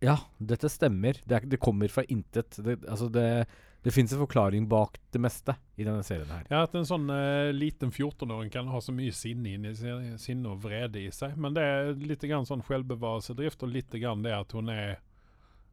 Ja, 0.00 0.18
dette 0.38 0.68
stemmer. 0.70 1.18
Det, 1.24 1.34
er, 1.34 1.46
det 1.46 1.58
kommer 1.62 1.90
fra 1.90 2.04
intet. 2.04 2.58
Det, 2.62 2.78
altså 2.88 3.08
det, 3.12 3.46
det 3.82 3.94
fins 3.94 4.12
en 4.12 4.20
forklaring 4.22 4.68
bak 4.70 4.98
det 5.14 5.20
meste 5.22 5.54
i 5.76 5.86
denne 5.86 6.04
serien 6.06 6.30
her. 6.30 6.44
Ja, 6.50 6.62
At 6.66 6.76
en 6.78 6.86
sånn 6.86 7.08
uh, 7.10 7.50
liten 7.54 7.90
14-åring 7.90 8.52
kan 8.54 8.70
ha 8.70 8.80
så 8.82 8.94
mye 8.94 9.14
sinne, 9.14 9.56
inni, 9.56 9.74
sinne 10.18 10.52
og 10.52 10.62
vrede 10.66 11.02
i 11.02 11.10
seg. 11.14 11.34
Men 11.40 11.56
det 11.56 11.64
er 11.66 11.90
litt 11.98 12.26
grann 12.26 12.46
sånn 12.46 12.62
selvbevarelsedrift, 12.66 13.62
og 13.66 13.74
litt 13.74 13.98
grann 13.98 14.22
det 14.26 14.36
at 14.36 14.54
hun 14.56 14.70
er 14.74 14.98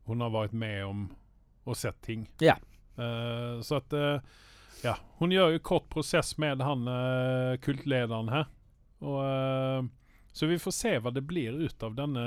Hun 0.06 0.22
har 0.22 0.30
vært 0.30 0.54
med 0.54 0.84
om 0.86 1.06
og 1.66 1.78
sett 1.78 1.98
ting. 2.06 2.28
Ja. 2.38 2.60
Uh, 2.98 3.62
så 3.66 3.82
at 3.82 3.94
uh, 3.94 4.42
Ja. 4.86 5.00
Hun 5.18 5.32
gjør 5.34 5.56
jo 5.56 5.66
kort 5.66 5.88
prosess 5.90 6.36
med 6.38 6.62
han 6.62 6.86
kultlederen 7.64 8.30
her. 8.30 8.50
Og 9.02 9.88
Så 10.36 10.50
vi 10.52 10.58
får 10.60 10.74
se 10.76 10.90
hva 11.00 11.14
det 11.16 11.22
blir 11.24 11.54
ut 11.64 11.84
av, 11.84 11.94
denne, 11.96 12.24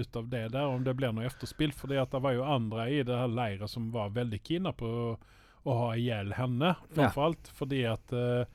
ut 0.00 0.16
av 0.16 0.28
det 0.32 0.46
der, 0.54 0.64
om 0.64 0.84
det 0.84 0.94
blir 0.96 1.12
noe 1.12 1.26
efterspill. 1.28 1.74
For 1.76 1.92
det 1.92 2.06
var 2.16 2.32
jo 2.32 2.46
andre 2.48 2.86
i 2.88 3.02
det 3.04 3.18
her 3.20 3.28
leiret 3.28 3.68
som 3.68 3.90
var 3.92 4.14
veldig 4.16 4.38
kina 4.40 4.72
på 4.72 4.88
å, 4.88 5.10
å 5.68 5.74
ha 5.82 5.90
ihjel 5.92 6.32
henne, 6.38 6.70
framfor 6.94 7.26
alt. 7.26 7.50
Fordi 7.58 7.82
at 7.90 8.14
eh, 8.16 8.48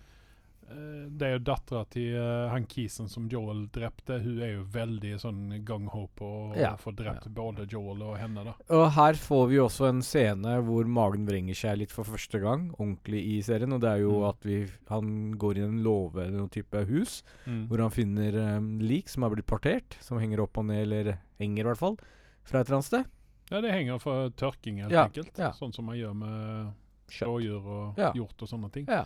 det 0.67 1.21
er 1.27 1.33
jo 1.35 1.39
dattera 1.45 1.83
til 1.93 2.15
uh, 2.17 2.49
han 2.49 2.65
kisen 2.65 3.07
som 3.07 3.27
Joel 3.29 3.67
drepte. 3.71 4.17
Hun 4.23 4.39
er 4.41 4.53
jo 4.55 4.63
veldig 4.73 5.11
sånn 5.21 5.63
gung-ho 5.63 6.07
på 6.17 6.25
å 6.51 6.55
Ja. 6.57 6.71
få 6.75 6.93
drept 6.95 7.27
både 7.33 7.67
Joel 7.69 8.01
og 8.01 8.17
henne. 8.17 8.43
da. 8.43 8.53
Og 8.73 8.91
her 8.91 9.13
får 9.13 9.47
vi 9.49 9.55
også 9.61 9.89
en 9.89 10.01
scene 10.01 10.55
hvor 10.65 10.85
magen 10.87 11.25
vrenger 11.27 11.53
seg 11.55 11.77
litt 11.77 11.91
for 11.91 12.03
første 12.03 12.41
gang, 12.41 12.71
ordentlig 12.79 13.21
i 13.37 13.41
serien. 13.45 13.71
Og 13.73 13.81
det 13.81 13.89
er 13.91 13.99
jo 14.01 14.11
Mm. 14.21 14.29
at 14.29 14.39
vi, 14.43 14.67
han 14.89 15.31
går 15.37 15.57
i 15.57 15.61
en 15.67 15.83
låve 15.83 16.23
eller 16.25 16.37
noen 16.39 16.49
type 16.51 16.85
hus, 16.87 17.21
Mm. 17.45 17.67
hvor 17.67 17.77
han 17.79 17.91
finner 17.91 18.57
um, 18.57 18.79
lik 18.79 19.07
som 19.07 19.23
har 19.23 19.29
blitt 19.35 19.45
partert, 19.45 19.97
som 20.01 20.17
henger 20.19 20.39
opp 20.41 20.57
og 20.57 20.65
ned, 20.65 20.81
eller 20.87 21.19
henger 21.39 21.59
i 21.59 21.69
hvert 21.69 21.77
fall, 21.77 21.97
fra 22.43 22.59
et 22.61 22.67
eller 22.67 22.77
annet 22.77 22.85
sted. 22.85 23.05
Ja, 23.51 23.61
det 23.61 23.71
henger 23.71 23.99
for 24.01 24.29
tørking, 24.31 24.79
helt 24.81 24.91
Ja, 24.91 25.05
enkelt. 25.07 25.37
ja. 25.37 25.51
Sånn 25.51 25.71
som 25.73 25.85
man 25.85 25.95
gjør 25.97 26.15
med 26.15 26.73
Kjøtt. 27.07 27.27
rådyr 27.27 27.65
og 27.65 27.93
Ja. 27.99 28.11
hjort 28.13 28.41
og 28.41 28.49
sånne 28.49 28.71
ting. 28.71 28.85
Ja. 28.87 29.05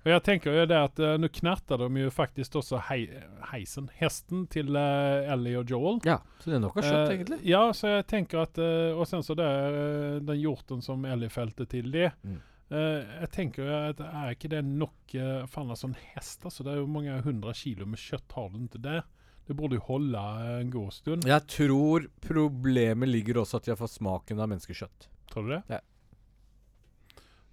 Og 0.00 0.10
jeg 0.14 0.22
tenker 0.24 0.54
jo 0.56 0.66
det 0.70 0.78
at 0.80 1.00
uh, 1.04 1.14
nå 1.20 1.28
knerter 1.28 1.82
de 1.82 2.04
jo 2.06 2.10
faktisk 2.14 2.54
også 2.60 2.78
hei, 2.88 3.02
heisen, 3.50 3.90
hesten 3.98 4.46
til 4.52 4.72
uh, 4.72 5.28
Ellie 5.34 5.58
og 5.60 5.68
Joel. 5.68 6.00
ja. 6.08 6.18
Så 6.40 6.48
det 6.48 6.56
er 6.56 6.62
noe 6.64 6.72
kjøtt, 6.72 6.92
Eh, 6.94 7.14
egentlig. 7.14 7.40
Ja, 7.44 7.66
så 7.76 7.90
jeg 7.98 8.06
tenker 8.08 8.46
at 8.46 8.56
uh, 8.56 8.96
Og 8.96 9.04
sen 9.10 9.20
så 9.26 9.36
det 9.36 9.44
er 9.44 10.22
den 10.24 10.40
hjorten 10.40 10.80
som 10.80 11.04
Ellie 11.04 11.28
felte 11.28 11.66
til 11.68 11.90
det. 11.92 12.08
Mm. 12.24 12.38
Uh, 12.70 13.02
jeg 13.20 13.30
tenker 13.34 13.66
jo 13.66 13.78
at 13.90 14.00
er 14.06 14.36
ikke 14.36 14.48
det 14.52 14.62
nok 14.64 15.14
uh, 15.18 15.44
Faen, 15.50 15.72
altså 15.74 15.90
en 15.90 15.96
hest, 16.14 16.44
altså. 16.46 16.64
Det 16.64 16.72
er 16.72 16.80
jo 16.80 16.86
mange 16.88 17.20
hundre 17.26 17.52
kilo 17.58 17.84
med 17.84 18.00
kjøtt 18.00 18.36
har 18.38 18.52
du 18.54 18.60
ikke 18.64 18.82
der. 18.84 19.02
Det 19.50 19.56
burde 19.58 19.80
jo 19.80 19.82
holde 19.88 20.20
eh, 20.44 20.60
en 20.60 20.68
god 20.70 20.92
stund. 20.94 21.24
Jeg 21.26 21.42
tror 21.50 22.04
problemet 22.22 23.08
ligger 23.10 23.40
også 23.42 23.58
at 23.58 23.64
de 23.66 23.72
har 23.72 23.80
fått 23.80 23.96
smaken 23.96 24.38
av 24.38 24.46
menneskekjøtt. 24.52 25.08
Tror 25.32 25.48
du 25.48 25.54
det? 25.56 25.62
Ja. 25.72 25.80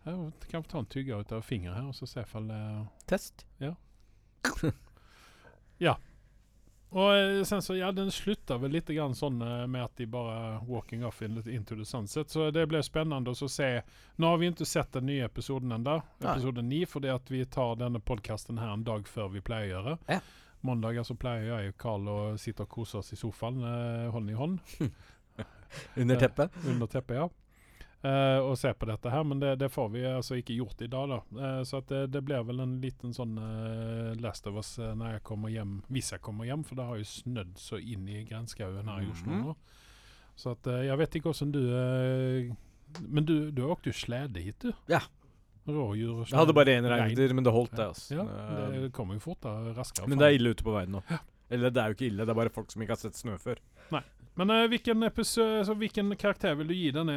Jeg 0.08 0.52
kan 0.52 0.64
ta 0.64 0.80
en 0.80 0.86
tygge 0.90 1.20
ut 1.20 1.32
av 1.36 1.42
fingeren 1.46 1.76
her 1.82 1.88
og 1.92 1.96
så 1.98 2.08
se 2.08 2.24
ifall 2.24 2.48
det 2.48 2.62
Test. 3.12 3.46
Ja. 3.64 3.74
ja. 5.78 5.98
Og 6.90 7.10
eh, 7.18 7.44
sen 7.44 7.62
så, 7.62 7.76
ja, 7.76 7.90
den 7.92 8.12
slutter 8.16 8.62
vel 8.62 8.72
litt 8.78 8.88
grann 8.96 9.16
sånn 9.16 9.42
eh, 9.44 9.66
med 9.68 9.84
at 9.84 9.98
de 10.00 10.06
bare 10.08 10.62
walking 10.70 11.04
off 11.06 11.20
in, 11.26 11.36
into 11.52 11.76
the 11.76 11.86
sunset. 11.86 12.32
Så 12.32 12.48
det 12.56 12.64
ble 12.72 12.80
spennende 12.86 13.34
å 13.36 13.50
se. 13.52 13.82
Nå 14.16 14.30
har 14.32 14.40
vi 14.40 14.48
ikke 14.54 14.66
sett 14.68 14.96
den 14.96 15.10
nye 15.12 15.26
episoden 15.28 15.76
ennå, 15.76 15.98
episode 16.24 16.64
ni, 16.64 16.86
fordi 16.88 17.12
at 17.12 17.28
vi 17.32 17.44
tar 17.46 17.76
denne 17.82 18.00
podkasten 18.00 18.62
her 18.64 18.72
en 18.78 18.86
dag 18.88 19.08
før 19.12 19.34
vi 19.36 19.44
pleier 19.44 19.68
å 19.68 19.74
gjøre. 19.76 19.98
Ja. 20.16 20.22
Mandager 20.66 21.04
så 21.06 21.14
pleier 21.20 21.52
jeg 21.52 21.74
og 21.74 21.78
Carl 21.84 22.08
å 22.10 22.18
sitte 22.42 22.64
og 22.66 22.72
kose 22.74 23.02
oss 23.04 23.12
i 23.14 23.20
sofaen, 23.20 23.60
eh, 23.68 24.08
hånd 24.16 24.32
i 24.32 24.40
hånd, 24.40 24.64
Under 26.00 26.16
Ja. 26.16 26.20
teppet. 26.24 26.56
under 26.66 26.88
teppet, 26.88 27.18
ja. 27.20 27.28
Eh, 28.06 28.40
og 28.46 28.54
se 28.62 28.70
på 28.78 28.86
dette 28.86 29.10
her, 29.10 29.24
men 29.26 29.40
det, 29.42 29.56
det 29.58 29.72
får 29.74 29.88
vi 29.90 30.04
altså 30.06 30.36
ikke 30.38 30.54
gjort 30.60 30.82
i 30.86 30.88
dag, 30.88 31.10
da. 31.10 31.18
Uh, 31.34 31.64
så 31.66 31.80
det, 31.90 32.04
det 32.14 32.22
blir 32.24 32.44
vel 32.46 32.60
en 32.62 32.76
liten 32.80 33.12
sånn 33.16 33.34
uh, 33.42 34.14
Last 34.22 34.46
of 34.48 34.56
Us 34.62 34.76
når 34.78 35.16
jeg 35.16 35.24
kommer 35.26 35.50
hjem, 35.50 35.80
hvis 35.90 36.12
jeg 36.14 36.22
kommer 36.22 36.46
hjem, 36.46 36.64
for 36.64 36.78
det 36.78 36.86
har 36.86 37.00
jo 37.02 37.08
snødd 37.10 37.56
så 37.58 37.80
inn 37.82 38.06
i 38.08 38.22
grenskauen 38.30 38.88
her 38.88 39.02
i 39.02 39.10
Oslo 39.10 39.34
Mhm. 39.34 39.44
nå. 39.50 39.56
Så 40.38 40.52
at 40.54 40.70
jeg 40.86 40.98
vet 41.02 41.16
ikke 41.18 41.32
hvordan 41.32 41.52
du 41.52 41.62
Men 43.10 43.26
du, 43.26 43.50
du 43.52 43.64
har 43.66 43.76
jo 43.84 43.92
slede 43.92 44.44
hit, 44.46 44.60
du. 44.62 44.72
Ja. 44.88 45.02
Rådjur 45.68 46.22
og 46.22 46.30
Jeg 46.30 46.38
hadde 46.38 46.54
bare 46.56 46.78
én 46.78 46.86
Regn. 46.88 47.36
men 47.36 47.44
det 47.44 47.52
holdt, 47.52 47.74
det. 47.76 47.88
altså. 47.90 48.16
Ja, 48.16 48.70
det 48.72 48.92
kommer 48.94 49.18
jo 49.18 49.20
fortere, 49.26 49.74
raskere. 49.76 50.08
men 50.08 50.18
det 50.22 50.28
er 50.30 50.38
ille 50.38 50.54
ute 50.54 50.64
på 50.64 50.72
veien 50.72 50.94
nå. 50.96 51.02
Eller 51.50 51.72
det 51.72 51.82
er 51.82 51.88
jo 51.92 51.96
ikke 51.98 52.08
ille, 52.08 52.24
det 52.26 52.30
er 52.30 52.40
bare 52.40 52.54
folk 52.54 52.72
som 52.72 52.82
ikke 52.84 52.96
har 52.96 53.02
sett 53.02 53.16
snø 53.20 53.36
før. 53.42 53.58
Men 54.38 54.52
uh, 54.54 54.68
hvilken, 54.70 55.02
episode, 55.08 55.64
altså, 55.64 55.74
hvilken 55.74 56.12
karakter 56.16 56.54
vil 56.60 56.68
du 56.70 56.74
gi 56.78 56.92
denne 56.94 57.14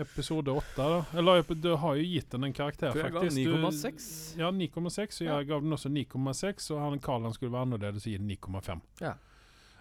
episode 0.00 0.48
8? 0.48 0.86
Eller 1.20 1.42
du 1.52 1.74
har 1.76 1.98
jo 1.98 2.06
gitt 2.14 2.30
den 2.32 2.46
en 2.48 2.54
karakter, 2.56 2.94
faktisk. 2.94 3.04
jeg 3.04 3.12
ga 3.12 3.20
faktisk. 3.20 3.44
Du- 3.44 3.58
9,6. 3.60 4.38
Ja, 4.40 4.50
9,6. 4.50 5.20
Og 5.20 5.26
Ja. 5.26 5.36
jeg 5.36 5.48
gav 5.50 5.60
den 5.60 5.76
også 5.76 5.90
9,6, 5.92 6.70
og 6.72 6.80
han 6.80 6.98
Karl 6.98 7.22
han 7.28 7.36
skulle 7.36 7.52
være 7.52 7.66
annerledes 7.68 8.06
og 8.06 8.12
gi 8.12 8.16
den 8.16 8.30
9,5. 8.30 8.80
Ja. 9.04 9.12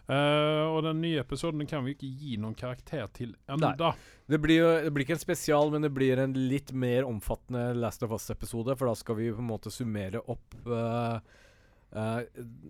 Uh, 0.09 0.65
og 0.73 0.83
den 0.83 1.01
nye 1.03 1.19
episoden 1.21 1.67
kan 1.69 1.83
vi 1.85 1.93
ikke 1.93 2.07
gi 2.17 2.35
noen 2.41 2.55
karakter 2.57 3.07
til 3.13 3.35
enda. 3.47 3.93
Det 4.27 4.39
blir 4.41 4.57
jo 4.57 4.69
det 4.83 4.91
blir 4.93 5.05
ikke 5.05 5.13
en 5.19 5.21
spesial, 5.21 5.69
men 5.71 5.85
det 5.85 5.91
blir 5.93 6.17
en 6.17 6.33
litt 6.33 6.73
mer 6.73 7.05
omfattende 7.05 7.75
Last 7.77 8.01
of 8.03 8.11
Us-episode. 8.11 8.75
For 8.75 8.89
da 8.89 8.95
skal 8.97 9.15
vi 9.15 9.29
på 9.31 9.37
en 9.39 9.47
måte 9.51 9.69
summere 9.71 10.19
opp 10.27 10.55
eh, 10.65 11.19
eh, 11.95 12.21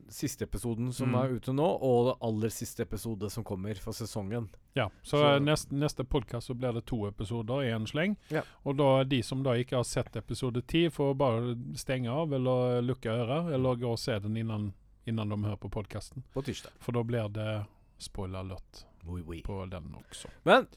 siste 0.10 0.44
episoden 0.46 0.94
som 0.94 1.10
Mm. 1.12 1.16
er 1.24 1.30
ute 1.36 1.52
nå, 1.54 1.66
og 1.82 2.06
det 2.08 2.16
aller 2.28 2.50
siste 2.50 2.82
episode 2.84 3.30
som 3.30 3.44
kommer 3.44 3.76
for 3.76 3.92
sesongen. 3.94 4.50
Ja, 4.76 4.90
så, 5.04 5.18
Så- 5.18 5.40
nest, 5.44 5.72
neste 5.72 6.04
podkast 6.04 6.48
så 6.48 6.54
blir 6.56 6.74
det 6.74 6.86
to 6.86 7.06
episoder 7.08 7.64
i 7.64 7.72
en 7.72 7.86
sleng. 7.86 8.16
Ja. 8.30 8.42
Og 8.66 8.78
da 8.78 9.04
de 9.04 9.22
som 9.22 9.44
da 9.44 9.52
ikke 9.52 9.76
har 9.76 9.84
sett 9.84 10.16
episode 10.16 10.62
10, 10.62 10.90
får 10.90 11.16
bare 11.18 11.56
stenge 11.76 12.08
av 12.10 12.32
eller 12.34 12.82
lukke 12.82 13.10
øret, 13.10 13.54
eller 13.54 13.76
gå 13.76 13.92
og 13.92 14.00
se 14.00 14.18
den 14.20 14.38
innan, 14.38 14.74
innan 15.08 15.30
de 15.30 15.36
hører 15.36 15.58
på 15.60 15.70
podkasten. 15.70 16.24
På 16.34 16.42
tirsdag. 16.44 16.72
For 16.80 16.92
da 16.94 17.04
blir 17.04 17.28
det 17.34 17.66
spoiler 17.98 18.40
alert 18.40 18.86
Oui, 19.06 19.22
oui. 19.22 19.42
på 19.44 19.70
den 19.70 19.94
også. 19.96 20.28
Men 20.46 20.68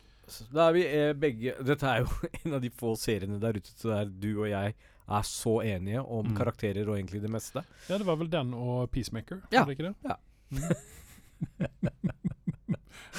da 0.52 0.68
er 0.68 0.72
vi 0.72 0.82
eh, 0.86 1.12
begge 1.12 1.54
Dette 1.64 1.82
er 1.84 2.00
jo 2.00 2.06
en 2.44 2.54
av 2.54 2.60
de 2.62 2.70
få 2.70 2.94
seriene 2.96 3.38
der 3.40 3.52
ute 3.58 3.70
så 3.76 3.88
der 3.90 4.04
du 4.06 4.40
og 4.42 4.48
jeg 4.48 4.74
er 5.08 5.22
så 5.26 5.58
enige 5.64 6.00
om 6.04 6.26
Mm. 6.32 6.36
karakterer 6.38 6.88
og 6.88 6.96
egentlig 6.98 7.22
det 7.22 7.30
meste. 7.30 7.64
Ja, 7.88 7.98
det 7.98 8.06
var 8.06 8.16
vel 8.16 8.28
den 8.30 8.54
og 8.54 8.90
Peacemaker? 8.90 9.42
Ja. 9.52 9.64
Var 9.64 9.66
det 9.72 9.78
ikke 9.78 9.88
det? 9.90 9.96
Ja. 10.04 10.16
Mm. 10.52 10.62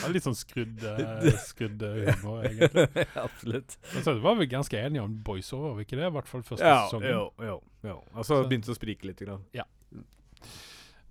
Ja, 0.01 0.07
litt 0.09 0.25
sånn 0.25 0.35
skrudd, 0.35 0.81
eh, 0.83 1.27
skrudd 1.45 1.81
eh, 1.85 2.07
humor, 2.17 2.43
egentlig. 2.47 3.05
Absolutt. 3.27 3.75
Altså, 3.93 4.15
det 4.17 4.23
var 4.23 4.35
vi 4.39 4.47
ganske 4.49 4.79
enige 4.79 5.03
om 5.05 5.13
voiceover, 5.25 5.69
var 5.69 5.77
vi 5.79 5.85
ikke 5.85 5.99
det? 5.99 6.07
I 6.09 6.13
hvert 6.15 6.27
fall 6.31 6.43
første 6.47 6.65
Ja, 6.65 6.79
sesongen. 6.87 7.11
jo, 7.13 7.21
jo, 7.45 7.57
jo. 7.87 7.95
Og 8.17 8.25
så 8.27 8.39
begynte 8.49 8.73
å 8.73 8.77
sprike 8.77 9.05
litt. 9.07 9.21
Grann. 9.21 9.43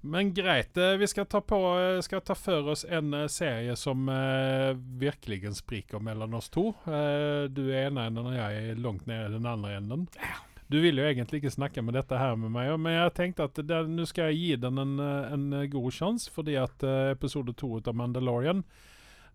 Men 0.03 0.33
greit, 0.35 0.77
eh, 0.83 0.97
vi 0.99 1.07
skal 1.07 1.29
ta, 1.31 1.41
på, 1.47 1.61
skal 2.03 2.25
ta 2.27 2.35
for 2.35 2.73
oss 2.75 2.83
en 2.91 3.15
serie 3.31 3.77
som 3.79 4.09
eh, 4.11 4.73
virkelig 4.99 5.55
spriker 5.61 6.03
mellom 6.03 6.35
oss 6.41 6.51
to. 6.51 6.73
Eh, 6.91 7.47
du 7.55 7.63
er 7.71 7.87
ene 7.87 8.09
enden, 8.11 8.27
og 8.33 8.35
jeg 8.35 8.73
er 8.73 8.83
langt 8.83 9.07
nede 9.07 9.31
i 9.31 9.37
den 9.39 9.47
andre 9.47 9.77
enden. 9.79 10.09
Du 10.73 10.79
vil 10.81 10.97
jo 10.97 11.05
egentlig 11.05 11.43
ikke 11.43 11.53
snakke 11.53 11.83
med 11.85 11.99
dette 11.99 12.17
her 12.17 12.33
med 12.41 12.53
meg, 12.55 12.71
men 12.81 12.95
jeg 12.95 13.13
tenkte 13.19 13.45
at 13.45 13.61
nå 13.91 14.07
skal 14.09 14.31
jeg 14.31 14.39
gi 14.41 14.57
den 14.63 14.81
en, 14.81 14.95
en 15.03 15.45
god 15.69 15.93
sjanse, 15.93 16.33
fordi 16.33 16.57
at 16.57 16.85
eh, 16.87 17.13
episode 17.13 17.53
to 17.61 17.75
av 17.77 17.93
Mandalorian 17.99 18.63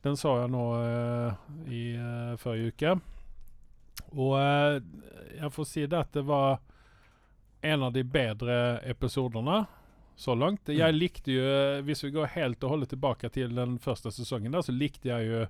den 0.06 0.18
sa 0.18 0.34
jeg 0.42 0.52
nå 0.54 0.64
uh, 0.78 1.48
i 1.74 1.84
uh, 1.98 2.34
forrige 2.40 2.74
uke. 2.74 2.94
Og 4.14 4.36
uh, 4.38 4.78
jeg 5.38 5.54
får 5.54 5.70
si 5.70 5.86
det 5.90 6.00
at 6.00 6.14
det 6.16 6.24
var 6.28 6.60
en 7.66 7.88
av 7.88 7.94
de 7.96 8.04
bedre 8.06 8.80
episodene 8.88 9.64
så 10.18 10.34
langt. 10.38 10.70
Jeg 10.74 10.96
likte 10.96 11.34
jo, 11.34 11.48
hvis 11.86 12.06
vi 12.06 12.14
går 12.14 12.34
helt 12.38 12.64
og 12.64 12.76
holder 12.76 12.92
tilbake 12.94 13.30
til 13.34 13.54
den 13.58 13.78
første 13.82 14.14
sesongen, 14.14 14.54
der, 14.54 14.66
så 14.66 14.74
likte 14.74 15.10
jeg 15.10 15.28
jo 15.30 15.42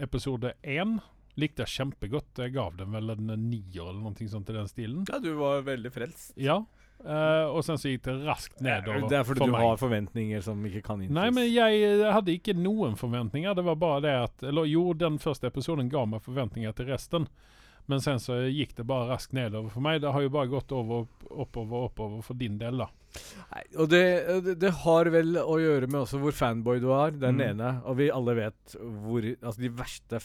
episode 0.00 0.54
én. 0.64 0.94
Likte 1.38 1.64
jeg 1.64 1.74
kjempegodt. 1.76 2.42
Jeg 2.42 2.54
gav 2.56 2.76
den 2.78 2.90
vel 2.94 3.14
en 3.14 3.30
nier 3.50 3.86
eller 3.86 4.00
noe 4.02 4.28
sånt 4.28 4.50
i 4.50 4.56
den 4.56 4.68
stilen. 4.70 5.04
Ja, 5.08 5.20
du 5.22 5.32
var 5.38 5.62
veldig 5.66 5.92
frelst. 5.94 6.32
Ja. 6.40 6.62
Uh, 7.00 7.48
og 7.56 7.62
sen 7.64 7.78
så 7.80 7.88
gikk 7.88 8.02
det 8.04 8.14
raskt 8.26 8.58
nedover 8.60 9.06
Det 9.08 9.16
er 9.16 9.22
fordi 9.24 9.40
for 9.40 9.48
du 9.48 9.54
meg. 9.54 9.62
har 9.64 9.78
forventninger 9.80 10.42
som 10.44 10.66
ikke 10.68 10.82
kan 10.84 11.00
innfris. 11.00 11.16
Nei, 11.16 11.30
men 11.32 11.46
jeg 11.48 12.10
hadde 12.12 12.34
ikke 12.34 12.56
noen 12.58 12.98
forventninger. 13.00 13.56
Det 13.56 13.64
var 13.70 13.78
bare 13.80 14.02
det 14.04 14.16
at 14.26 14.44
Eller 14.50 14.68
jo, 14.68 14.90
den 14.92 15.16
første 15.22 15.48
episoden 15.48 15.88
ga 15.88 16.04
meg 16.04 16.20
forventninger 16.26 16.76
til 16.76 16.90
resten. 16.92 17.30
Men 17.88 18.02
sen 18.04 18.20
så 18.20 18.42
gikk 18.52 18.76
det 18.76 18.84
bare 18.86 19.08
raskt 19.14 19.32
nedover 19.32 19.72
for 19.72 19.80
meg. 19.82 20.02
Det 20.02 20.12
har 20.12 20.22
jo 20.22 20.32
bare 20.34 20.50
gått 20.52 20.72
over, 20.76 21.08
oppover, 21.30 21.88
oppover 21.88 22.20
for 22.22 22.38
din 22.38 22.58
del, 22.60 22.84
da. 22.84 22.90
Nei, 23.50 23.62
og 23.82 23.88
det, 23.90 24.00
det, 24.62 24.70
har 24.84 25.08
vel 25.10 25.34
å 25.40 25.56
gjøre 25.58 25.88
med 25.90 26.04
også 26.04 26.20
hvor 26.22 26.34
fanboy 26.36 26.78
du 26.82 26.88
er, 26.94 27.10
den 27.18 27.40
Mm. 27.40 27.46
ene. 27.48 27.70
Og 27.90 27.96
vi 27.98 28.06
alle 28.14 28.34
vet 28.38 28.76
hvor 28.78 29.24
Altså 29.42 29.60
de 29.64 29.70
verste 29.74 30.20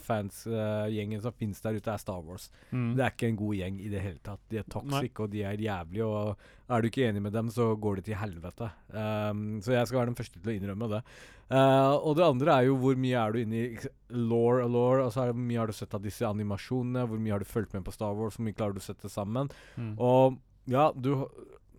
fansgjengen 0.00 1.22
som 1.22 1.34
finnes 1.36 1.60
der 1.62 1.78
ute, 1.78 1.92
er 1.92 2.02
Star 2.02 2.22
Wars. 2.24 2.48
Mm. 2.72 2.94
Det 2.96 3.04
er 3.06 3.14
ikke 3.14 3.30
en 3.30 3.38
god 3.40 3.54
gjeng 3.60 3.78
i 3.80 3.90
det 3.92 4.02
hele 4.02 4.20
tatt. 4.24 4.42
De 4.50 4.58
er 4.60 4.66
toxic, 4.70 5.12
Nei. 5.12 5.22
og 5.24 5.30
de 5.32 5.42
er 5.46 5.62
jævlige. 5.66 6.06
Og 6.06 6.74
er 6.76 6.82
du 6.82 6.88
ikke 6.90 7.06
enig 7.08 7.22
med 7.22 7.32
dem, 7.36 7.50
så 7.54 7.68
går 7.78 8.00
det 8.00 8.04
til 8.08 8.18
helvete. 8.20 8.70
Um, 8.90 9.46
så 9.62 9.76
jeg 9.76 9.86
skal 9.86 10.00
være 10.00 10.10
den 10.12 10.18
første 10.18 10.40
til 10.42 10.52
å 10.52 10.56
innrømme 10.56 10.90
det. 10.96 11.02
Uh, 11.46 11.94
og 12.02 12.16
det 12.18 12.24
andre 12.26 12.56
er 12.56 12.66
jo 12.66 12.78
hvor 12.82 12.96
mye 12.98 13.20
er 13.22 13.32
du 13.36 13.38
inne 13.44 13.60
i 13.62 13.90
law 14.10 14.62
og 14.64 14.70
law. 14.74 15.04
Altså 15.06 15.28
hvor 15.28 15.38
mye 15.38 15.60
har 15.62 15.70
du 15.70 15.76
sett 15.78 15.94
av 15.94 16.02
disse 16.02 16.26
animasjonene? 16.26 17.06
Hvor 17.06 17.22
mye 17.22 17.36
har 17.36 17.44
du 17.44 17.50
fulgt 17.50 17.76
med 17.76 17.86
på 17.86 17.94
Star 17.94 18.16
Wars? 18.18 18.34
Hvor 18.38 18.48
mye 18.48 18.56
klarer 18.58 18.74
du 18.74 18.82
å 18.82 18.88
sette 18.88 19.12
sammen? 19.12 19.52
Mm. 19.78 19.94
Og 20.02 20.40
ja, 20.66 20.88
du 20.98 21.12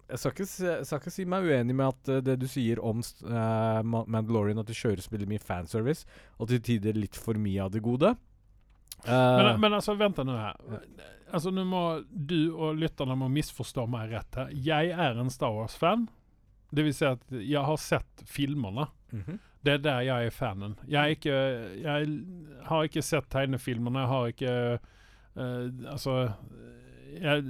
jeg 0.07 0.19
skal, 0.21 0.31
ikke, 0.33 0.47
jeg 0.71 0.85
skal 0.87 1.01
ikke 1.01 1.11
si 1.13 1.25
meg 1.27 1.47
uenig 1.47 1.75
med 1.75 1.89
at 1.91 2.09
uh, 2.13 2.21
det 2.23 2.37
du 2.39 2.45
sier 2.47 2.79
om 2.79 3.01
eh, 3.03 3.79
Mandalorian, 3.83 4.61
at 4.61 4.69
det 4.69 4.77
kjøres 4.79 5.09
veldig 5.11 5.27
mye 5.33 5.43
fanservice, 5.43 6.07
og 6.39 6.47
til 6.51 6.61
tider 6.63 6.95
litt 6.95 7.17
for 7.19 7.39
mye 7.41 7.65
av 7.65 7.73
det 7.73 7.81
gode. 7.83 8.13
Uh, 9.03 9.11
Men, 9.11 9.59
men 9.61 9.75
altså, 9.77 9.97
vent 9.99 10.21
nå 10.25 10.37
her. 10.37 10.55
Altså, 11.27 11.51
Nå 11.51 11.65
må 11.67 11.81
du 12.07 12.53
og 12.55 12.79
lytterne 12.79 13.17
må 13.19 13.27
misforstå 13.35 13.83
meg 13.91 14.13
rett 14.15 14.39
her. 14.39 14.53
Jeg 14.55 14.93
er 14.95 15.19
en 15.19 15.29
Star 15.33 15.51
Wars-fan. 15.53 16.07
Det 16.71 16.83
vil 16.87 16.95
si 16.95 17.05
at 17.07 17.23
jeg 17.31 17.63
har 17.67 17.77
sett 17.79 18.23
filmene. 18.27 18.87
mhm. 19.11 19.43
Det 19.67 19.73
er 19.73 19.79
der 19.83 20.01
jeg 20.05 20.27
er 20.29 20.31
fanen. 20.31 20.75
Jeg, 20.87 21.01
er 21.01 21.13
ikke, 21.17 21.37
jeg 21.81 22.11
har 22.69 22.85
ikke 22.87 23.01
sett 23.03 23.25
tegnefilmene. 23.33 23.99
Jeg 24.05 24.07
har 24.11 24.27
ikke 24.31 24.51
eh, 24.77 25.89
Altså 25.91 26.13
jeg, 27.17 27.41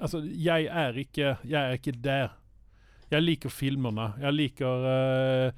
altså 0.00 0.20
jeg 0.24 0.66
er 0.66 0.92
ikke 1.02 1.36
Jeg 1.44 1.60
er 1.62 1.72
ikke 1.78 1.92
der. 2.02 2.28
Jeg 3.10 3.22
liker 3.22 3.48
filmene. 3.50 4.12
Jeg 4.20 4.32
liker 4.34 4.86
uh, 4.86 5.50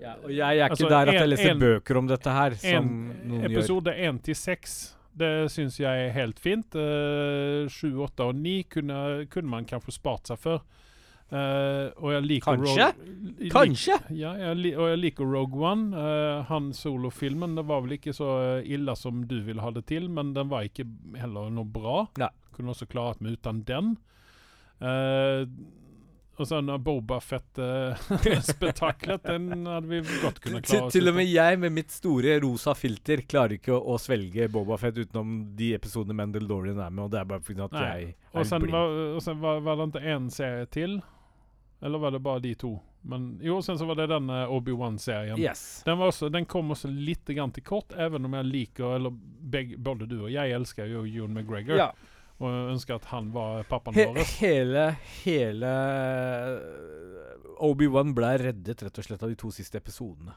ja, 0.00 0.14
og 0.24 0.30
jeg 0.32 0.58
er 0.58 0.64
ikke 0.64 0.70
Altså, 0.72 0.88
der 0.88 1.00
at 1.02 1.08
en- 1.14 1.20
jeg 1.20 1.28
leser 1.28 1.50
en- 1.50 1.60
bøker 1.60 1.96
om 1.98 2.06
dette 2.08 2.30
her, 2.30 2.54
som 2.56 2.86
en, 2.88 3.20
noen 3.28 3.42
gjør. 3.44 3.50
episode 3.58 3.94
én 3.94 4.18
til 4.22 4.34
seks. 4.34 4.96
Det 5.20 5.50
syns 5.52 5.76
jeg 5.78 6.06
er 6.08 6.12
helt 6.14 6.38
fint. 6.40 6.74
Eh, 6.74 7.66
Sju, 7.68 7.90
åtte 8.02 8.20
og 8.24 8.34
ni 8.34 8.62
kunne, 8.62 9.26
kunne 9.28 9.50
man 9.50 9.64
kanskje 9.66 9.92
spart 9.92 10.26
seg 10.30 10.38
for. 10.38 10.62
Uh, 11.30 11.92
og 12.02 12.10
jeg 12.10 12.22
liker 12.26 12.56
Kanskje? 12.56 12.86
Rogue- 12.90 13.34
lik- 13.38 13.52
Kanskje? 13.52 13.96
Ja, 14.18 14.32
jeg 14.34 14.72
og 14.76 14.88
jeg 14.88 14.98
liker 14.98 15.24
Rogue 15.30 15.60
One. 15.62 15.92
Uh, 15.94 16.42
han 16.48 16.72
solofilmen 16.74 17.54
det 17.54 17.66
var 17.68 17.82
vel 17.84 17.92
ikke 17.98 18.10
så 18.16 18.30
eh, 18.58 18.72
ille 18.74 18.96
som 18.98 19.20
du 19.30 19.36
ville 19.46 19.60
ha 19.62 19.70
det 19.70 19.84
til, 19.86 20.08
men 20.10 20.32
den 20.34 20.48
var 20.50 20.62
ikke 20.66 20.88
heller 21.20 21.50
noe 21.54 21.64
bra. 21.70 22.08
Nei. 22.18 22.30
Kunne 22.54 22.70
også 22.74 22.86
klart 22.90 23.20
meg 23.20 23.32
uten 23.38 23.64
den. 23.68 23.86
Uh, 24.80 25.44
og 26.40 26.46
sen 26.48 26.70
uh, 26.72 26.78
Boba 26.80 27.18
Fett-spetakkelet, 27.20 29.22
den 29.28 29.66
hadde 29.68 29.88
vi 29.90 30.00
godt 30.22 30.38
kunne 30.40 30.62
klare 30.64 30.86
oss 30.86 30.92
til 30.94 31.08
og 31.10 31.14
med 31.18 31.28
jeg 31.28 31.58
med 31.60 31.70
mitt 31.76 31.92
store 31.92 32.38
rosa 32.40 32.72
filter 32.78 33.20
klarer 33.28 33.52
ikke 33.58 33.74
å, 33.76 33.80
å 33.92 33.98
svelge 34.00 34.48
Boba 34.52 34.76
Fett 34.80 34.98
utenom 35.02 35.28
de 35.58 35.74
episodene 35.76 36.16
Mandalorian 36.16 36.80
er 36.80 36.90
med, 36.90 37.04
og 37.04 37.10
det 37.12 37.18
er 37.20 37.26
bare 37.28 37.44
fordi 37.44 37.60
at 37.66 37.72
Nei. 37.76 37.84
jeg 37.84 38.14
Og 38.32 38.40
er 38.40 38.44
sen, 38.54 38.60
blind. 38.64 38.76
var, 38.78 38.86
og 39.18 39.22
sen 39.26 39.36
var, 39.42 39.60
var 39.66 39.74
det 39.82 39.86
ikke 39.90 40.06
én 40.16 40.30
serie 40.32 40.66
til? 40.72 40.92
Eller 41.80 41.98
var 41.98 42.10
det 42.16 42.20
bare 42.24 42.40
de 42.44 42.54
to? 42.60 42.72
Men 43.02 43.38
jo, 43.44 43.62
sen 43.64 43.78
så 43.80 43.86
var 43.88 43.96
det 43.96 44.10
den 44.12 44.28
uh, 44.28 44.50
Obi-Wan-serien. 44.52 45.38
Yes. 45.40 45.80
Den, 45.86 46.00
også, 46.04 46.28
den 46.28 46.44
kom 46.48 46.72
også 46.74 46.88
litt 46.92 47.28
grann 47.32 47.52
til 47.56 47.64
kort, 47.64 47.94
even 47.96 48.28
om 48.28 48.34
jeg 48.36 48.44
liker 48.48 48.96
Eller 48.98 49.14
begge, 49.40 49.78
både 49.80 50.04
du 50.08 50.18
og 50.26 50.32
jeg 50.32 50.52
elsker 50.52 50.88
jo 50.90 51.06
Jon 51.08 51.32
McGregor. 51.32 51.80
Ja. 51.80 51.88
Og 52.40 52.70
ønsker 52.72 52.96
at 52.96 53.08
han 53.12 53.28
var 53.34 53.66
pappaen 53.68 53.96
He 53.98 54.06
vår. 54.08 54.22
hele 54.40 54.84
hele 55.20 55.72
Obi-Wan 57.60 58.14
ble 58.16 58.30
reddet 58.40 58.84
rett 58.86 59.00
og 59.02 59.04
slett 59.04 59.24
av 59.26 59.28
de 59.32 59.36
to 59.40 59.50
siste 59.52 59.76
episodene. 59.80 60.32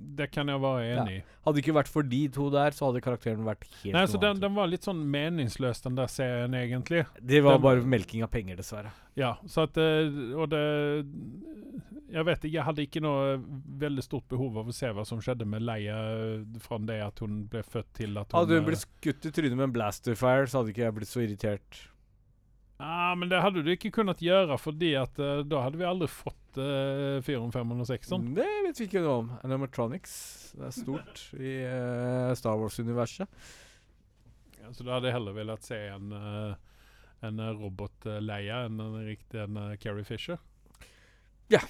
Det 0.00 0.30
kan 0.32 0.48
jeg 0.48 0.60
være 0.62 0.84
enig 0.94 1.16
i. 1.18 1.22
Hadde 1.44 1.54
det 1.56 1.62
ikke 1.64 1.74
vært 1.76 1.88
for 1.92 2.02
de 2.08 2.20
to 2.32 2.46
der, 2.52 2.70
så 2.76 2.86
hadde 2.88 3.02
karakteren 3.04 3.44
vært 3.44 3.66
helt 3.82 3.94
Nei, 3.96 4.04
så 4.08 4.20
den, 4.20 4.40
den 4.40 4.54
var 4.56 4.66
litt 4.72 4.84
sånn 4.86 5.02
meningsløs, 5.12 5.82
den 5.84 5.94
der 5.98 6.08
serien, 6.12 6.54
egentlig. 6.56 7.04
Det 7.20 7.42
var 7.44 7.58
den- 7.58 7.62
bare 7.66 7.84
melking 7.84 8.22
av 8.24 8.30
penger, 8.32 8.56
dessverre. 8.60 8.90
Ja, 9.18 9.34
så 9.46 9.64
at 9.66 9.76
eh, 9.76 10.06
Og 10.38 10.48
det 10.52 10.60
Jeg 12.10 12.24
vet 12.26 12.44
ikke, 12.44 12.54
jeg 12.54 12.64
hadde 12.66 12.84
ikke 12.86 13.02
noe 13.04 13.36
veldig 13.82 14.02
stort 14.06 14.26
behov 14.30 14.56
av 14.62 14.70
å 14.70 14.74
se 14.74 14.88
hva 14.94 15.04
som 15.06 15.20
skjedde 15.22 15.46
med 15.46 15.62
Leia 15.66 15.96
eh, 16.14 16.44
fra 16.62 16.78
det 16.78 17.00
at 17.04 17.18
hun 17.22 17.44
ble 17.50 17.62
født 17.66 17.92
til 18.00 18.16
at 18.18 18.32
hun 18.32 18.40
Hadde 18.40 18.56
hun 18.56 18.62
eh, 18.64 18.68
blitt 18.70 18.84
skutt 18.86 19.26
i 19.26 19.32
trynet 19.34 19.56
med 19.58 19.68
en 19.68 19.74
blasterfire, 19.76 20.48
så 20.50 20.60
hadde 20.62 20.72
ikke 20.74 20.86
jeg 20.86 20.96
blitt 20.98 21.10
så 21.12 21.22
irritert. 21.26 21.80
Ja, 22.80 23.14
men 23.18 23.28
det 23.28 23.42
hadde 23.44 23.62
du 23.64 23.70
ikke 23.74 23.92
kunnet 23.92 24.22
gjøre, 24.24 24.56
fordi 24.60 24.94
at 24.98 25.18
uh, 25.20 25.42
da 25.44 25.64
hadde 25.66 25.80
vi 25.80 25.86
aldri 25.88 26.08
fått 26.08 26.56
uh, 26.58 27.20
400, 27.26 27.52
500, 27.52 27.86
600. 27.92 28.32
Det 28.40 28.48
vet 28.66 28.80
vi 28.80 28.88
ikke 28.88 29.02
noe 29.04 29.18
om. 29.22 29.28
Animatronics. 29.44 30.14
Det 30.56 30.64
er 30.70 30.76
stort 30.78 31.24
i 31.36 31.54
uh, 31.68 32.32
Star 32.40 32.56
Wars-universet. 32.60 33.28
Ja, 34.62 34.72
så 34.72 34.86
da 34.86 34.96
hadde 34.96 35.10
jeg 35.10 35.18
heller 35.18 35.36
villet 35.36 35.68
se 35.68 35.78
en, 35.92 36.14
uh, 36.16 36.56
en 37.26 37.44
robotleie 37.60 38.64
enn 38.64 38.80
en 38.80 38.96
riktig 39.04 39.44
en 39.44 39.60
eh, 39.60 39.76
Carrie 39.82 40.06
Fisher. 40.08 40.40
Ja. 41.52 41.60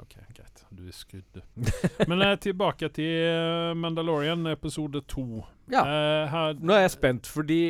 OK, 0.00 0.14
greit. 0.32 0.64
Du 0.72 0.86
er 0.88 0.94
skrudd. 0.96 1.40
Men 2.08 2.22
eh, 2.24 2.34
tilbake 2.40 2.88
til 2.96 3.10
eh, 3.28 3.72
Mandalorian 3.76 4.46
episode 4.52 5.02
to. 5.08 5.42
Ja. 5.72 5.82
Eh, 5.84 6.36
Nå 6.60 6.76
er 6.76 6.86
jeg 6.86 6.94
spent, 6.96 7.28
fordi 7.28 7.60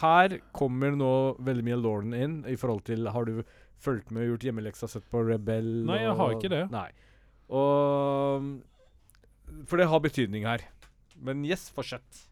her 0.00 0.38
kommer 0.56 0.94
nå 0.96 1.12
veldig 1.44 1.64
mye 1.66 1.78
Lauren 1.80 2.14
inn 2.16 2.36
i 2.50 2.56
forhold 2.60 2.84
til 2.88 3.06
Har 3.12 3.24
du 3.28 3.42
fulgt 3.84 4.10
med 4.10 4.24
og 4.24 4.34
gjort 4.34 4.46
hjemmeleksa, 4.48 4.88
sett 4.88 5.06
på 5.12 5.20
Rebel? 5.26 5.66
Nei, 5.86 6.00
jeg 6.02 6.14
har 6.16 6.30
og- 6.30 6.36
ikke 6.38 6.52
det. 6.52 6.62
Nei. 6.72 6.90
Og 7.52 8.62
For 9.68 9.76
det 9.78 9.88
har 9.88 10.00
betydning 10.00 10.44
her. 10.48 10.64
Men 11.20 11.44
yes, 11.44 11.68
fortsett. 11.70 12.24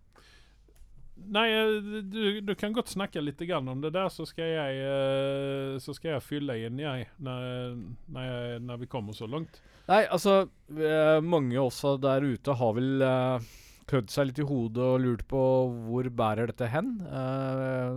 Nei, 1.23 1.45
eh, 1.55 2.03
du, 2.03 2.41
du 2.43 2.55
kan 2.59 2.73
godt 2.75 2.89
snakke 2.91 3.23
litt 3.23 3.39
grann 3.47 3.69
om 3.69 3.81
det 3.83 3.93
der, 3.95 4.09
så 4.11 4.25
skal 4.27 4.49
jeg, 4.49 4.79
eh, 4.83 5.77
så 5.79 5.95
skal 5.95 6.17
jeg 6.17 6.25
fylle 6.27 6.57
inn, 6.67 6.81
jeg, 6.83 7.07
når, 7.23 7.77
når, 8.11 8.27
jeg, 8.27 8.63
når 8.67 8.81
vi 8.83 8.89
kommer 8.91 9.15
så 9.15 9.29
langt. 9.31 9.61
Nei, 9.87 10.01
altså 10.11 10.49
eh, 10.73 11.21
Mange 11.23 11.61
også 11.63 11.95
der 12.03 12.25
ute 12.27 12.55
har 12.59 12.75
vel 12.75 13.03
uh, 13.03 13.47
klødd 13.93 14.11
seg 14.13 14.31
litt 14.31 14.41
i 14.41 14.49
hodet 14.49 14.89
og 14.95 15.03
lurt 15.05 15.27
på 15.31 15.43
hvor 15.87 16.09
bærer 16.17 16.49
dette 16.51 16.71
hen. 16.73 16.95
Uh, 17.13 17.93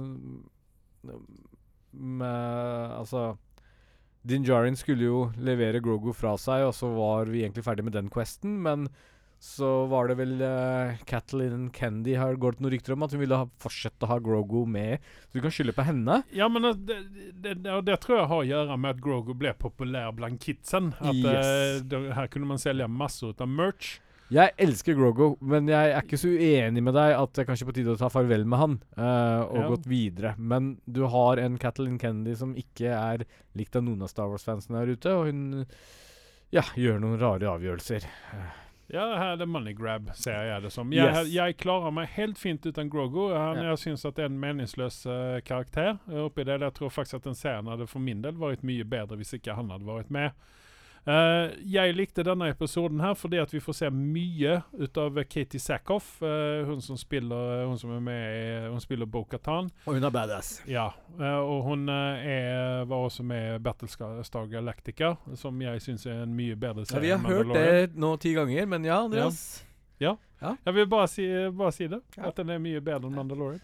med, 1.96 2.92
altså 3.00 3.38
Din 4.28 4.44
Jarin 4.44 4.76
skulle 4.76 5.06
jo 5.08 5.20
levere 5.38 5.80
Grogo 5.86 6.12
fra 6.18 6.36
seg, 6.42 6.66
og 6.68 6.74
så 6.76 6.90
var 6.92 7.30
vi 7.32 7.44
egentlig 7.46 7.64
ferdig 7.66 7.86
med 7.88 7.96
den 7.96 8.10
questen, 8.12 8.58
men 8.66 8.90
så 9.46 9.86
var 9.92 10.08
det 10.10 10.16
vel 10.18 10.40
uh, 10.42 10.96
Kathleen 11.06 11.68
Candy 11.76 12.16
har 12.18 12.38
gått 12.42 12.62
noen 12.64 12.72
rykter 12.74 12.96
om 12.96 13.04
at 13.06 13.14
hun 13.14 13.22
ville 13.22 13.38
ha, 13.38 13.46
fortsette 13.62 14.08
å 14.08 14.10
ha 14.10 14.18
Grogo 14.24 14.64
med. 14.66 15.04
Så 15.28 15.38
du 15.38 15.44
kan 15.44 15.54
skylde 15.54 15.76
på 15.76 15.86
henne. 15.86 16.22
Ja, 16.34 16.48
men 16.50 16.66
det, 16.66 16.98
det, 17.44 17.54
det, 17.62 17.76
det 17.86 17.98
tror 18.02 18.18
jeg 18.22 18.30
har 18.32 18.42
å 18.42 18.48
gjøre 18.48 18.78
med 18.80 18.96
at 18.96 19.04
Grogo 19.06 19.36
ble 19.38 19.54
populær 19.60 20.16
blant 20.18 20.42
kidsen. 20.42 20.94
At 20.98 21.20
Yes. 21.20 21.46
uh, 21.46 21.84
det, 21.86 22.02
Her 22.18 22.32
kunne 22.34 22.50
man 22.56 22.64
selge 22.64 22.88
masse 22.90 23.28
ut 23.28 23.44
av 23.44 23.52
merch. 23.52 24.00
Jeg 24.34 24.56
elsker 24.58 24.96
Grogo, 24.98 25.36
men 25.46 25.68
jeg 25.70 25.92
er 25.94 26.02
ikke 26.02 26.18
så 26.18 26.32
uenig 26.34 26.82
med 26.82 26.96
deg 26.98 27.12
at 27.14 27.34
det 27.38 27.44
er 27.44 27.48
kanskje 27.52 27.68
på 27.70 27.76
tide 27.78 27.94
å 27.94 28.00
ta 28.00 28.08
farvel 28.10 28.46
med 28.50 28.58
han 28.58 28.74
uh, 28.98 29.46
og 29.46 29.60
Ja. 29.60 29.68
gått 29.70 29.86
videre. 29.86 30.32
Men 30.42 30.80
du 30.90 31.04
har 31.14 31.38
en 31.38 31.60
Kathleen 31.62 32.00
Kennedy 32.02 32.34
som 32.36 32.56
ikke 32.58 32.90
er 32.90 33.26
likt 33.54 33.76
av 33.78 33.84
noen 33.86 34.02
av 34.02 34.10
Star 34.10 34.28
Wars-fansene 34.32 34.82
her 34.82 34.96
ute, 34.96 35.14
og 35.14 35.28
hun 35.30 35.66
ja, 36.52 36.64
gjør 36.74 37.00
noen 37.04 37.20
rare 37.22 37.52
avgjørelser. 37.54 38.08
Ja, 38.94 39.06
her 39.18 39.32
er 39.34 39.38
det 39.42 39.48
money 39.50 39.74
grab, 39.74 40.12
ser 40.18 40.44
jeg 40.46 40.62
det 40.62 40.72
som. 40.74 40.92
Jeg, 40.94 41.06
Yes. 41.10 41.30
jeg 41.34 41.58
klarer 41.58 41.92
meg 41.94 42.10
helt 42.18 42.38
fint 42.38 42.66
uten 42.66 42.90
Grogo. 42.90 43.30
Han, 43.34 43.58
Ja. 43.58 43.70
Jeg 43.74 43.78
syns 43.82 44.06
at 44.06 44.16
det 44.16 44.26
er 44.26 44.30
en 44.34 44.40
meningsløs 44.42 45.06
uh, 45.10 45.40
karakter. 45.42 45.98
eh, 46.10 46.22
oppi 46.26 46.44
det. 46.46 46.60
Jeg 46.62 46.74
tror 46.74 46.90
faktisk 46.94 47.16
at 47.22 47.24
den 47.30 47.34
serien 47.38 47.66
hadde 47.66 47.88
for 47.90 48.00
min 48.00 48.22
del 48.22 48.34
vært 48.34 48.62
mye 48.64 48.84
bedre 48.86 49.18
hvis 49.18 49.34
ikke 49.38 49.56
han 49.58 49.70
hadde 49.74 49.86
vært 49.86 50.10
med. 50.14 50.32
Eh, 51.06 51.52
jeg 51.70 51.94
likte 51.94 52.24
denne 52.26 52.48
episoden 52.50 53.02
her 53.04 53.14
fordi 53.14 53.38
at 53.38 53.52
vi 53.54 53.60
får 53.62 53.76
se 53.78 53.90
mye 53.94 54.56
ut 54.74 54.98
av 54.98 55.20
Katie 55.30 55.62
Sackhoff. 55.62 56.16
eh, 56.26 56.66
hun 56.66 56.82
som 56.82 56.98
spiller 56.98 57.66
Hun 57.68 57.78
som 57.78 57.92
er 57.94 58.00
med 58.02 58.24
i 58.34 58.72
Hun 58.72 58.82
spiller 58.82 59.06
Bo-Katan. 59.06 59.70
Og 59.86 59.94
hun 59.94 60.04
er 60.04 60.10
badass. 60.10 60.64
Ja, 60.68 60.88
eh, 61.20 61.38
og 61.38 61.64
hun 61.70 61.88
eh, 61.90 62.26
er, 62.26 62.86
var 62.90 63.06
også 63.06 63.24
med 63.24 63.56
i 63.56 63.60
Battlestar 63.60 64.50
Galactica, 64.50 65.16
som 65.36 65.62
jeg 65.62 65.82
syns 65.82 66.06
er 66.10 66.24
en 66.24 66.34
mye 66.36 66.56
bedre 66.58 66.86
Ja, 66.90 67.00
vi 67.00 67.14
har 67.14 67.22
enn 67.22 67.30
hørt 67.30 67.54
det 67.54 67.96
nå 67.96 68.16
ti 68.18 68.34
ganger, 68.34 68.66
men 68.66 68.86
ja, 68.86 69.04
Andreas. 69.06 69.64
Jeg 70.66 70.74
vil 70.76 70.88
bare 70.92 71.08
si, 71.10 71.24
bare 71.56 71.72
si 71.74 71.88
det. 71.90 72.02
Ja. 72.18 72.28
At 72.30 72.38
den 72.38 72.52
er 72.54 72.60
mye 72.62 72.82
bedre 72.84 73.08
enn 73.08 73.16
Mandalorian. 73.16 73.62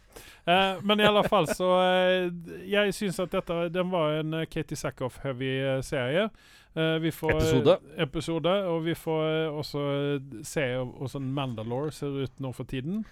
Eh, 0.49 0.79
men 0.87 1.01
i 1.03 1.05
alle 1.05 1.21
fall 1.27 1.45
så 1.51 1.67
eh, 1.83 2.31
Jeg 2.71 2.95
syns 2.97 3.19
at 3.21 3.33
dette 3.35 3.57
den 3.75 3.91
var 3.91 4.15
en 4.21 4.33
eh, 4.39 4.47
Katie 4.49 4.79
Sackhoff-heavy 4.79 5.51
eh, 5.59 5.81
serie. 5.85 6.29
Eh, 6.73 6.95
vi 7.03 7.11
får, 7.13 7.35
Episode. 7.35 7.75
episode. 7.97 8.55
Og 8.71 8.85
vi 8.87 8.95
får 8.97 9.21
eh, 9.27 9.59
også 9.61 9.83
se 10.47 10.65
hvordan 10.79 11.29
Mandalore 11.37 11.91
ser 11.93 12.23
ut 12.23 12.41
nå 12.41 12.53
for 12.57 12.69
tiden. 12.71 13.03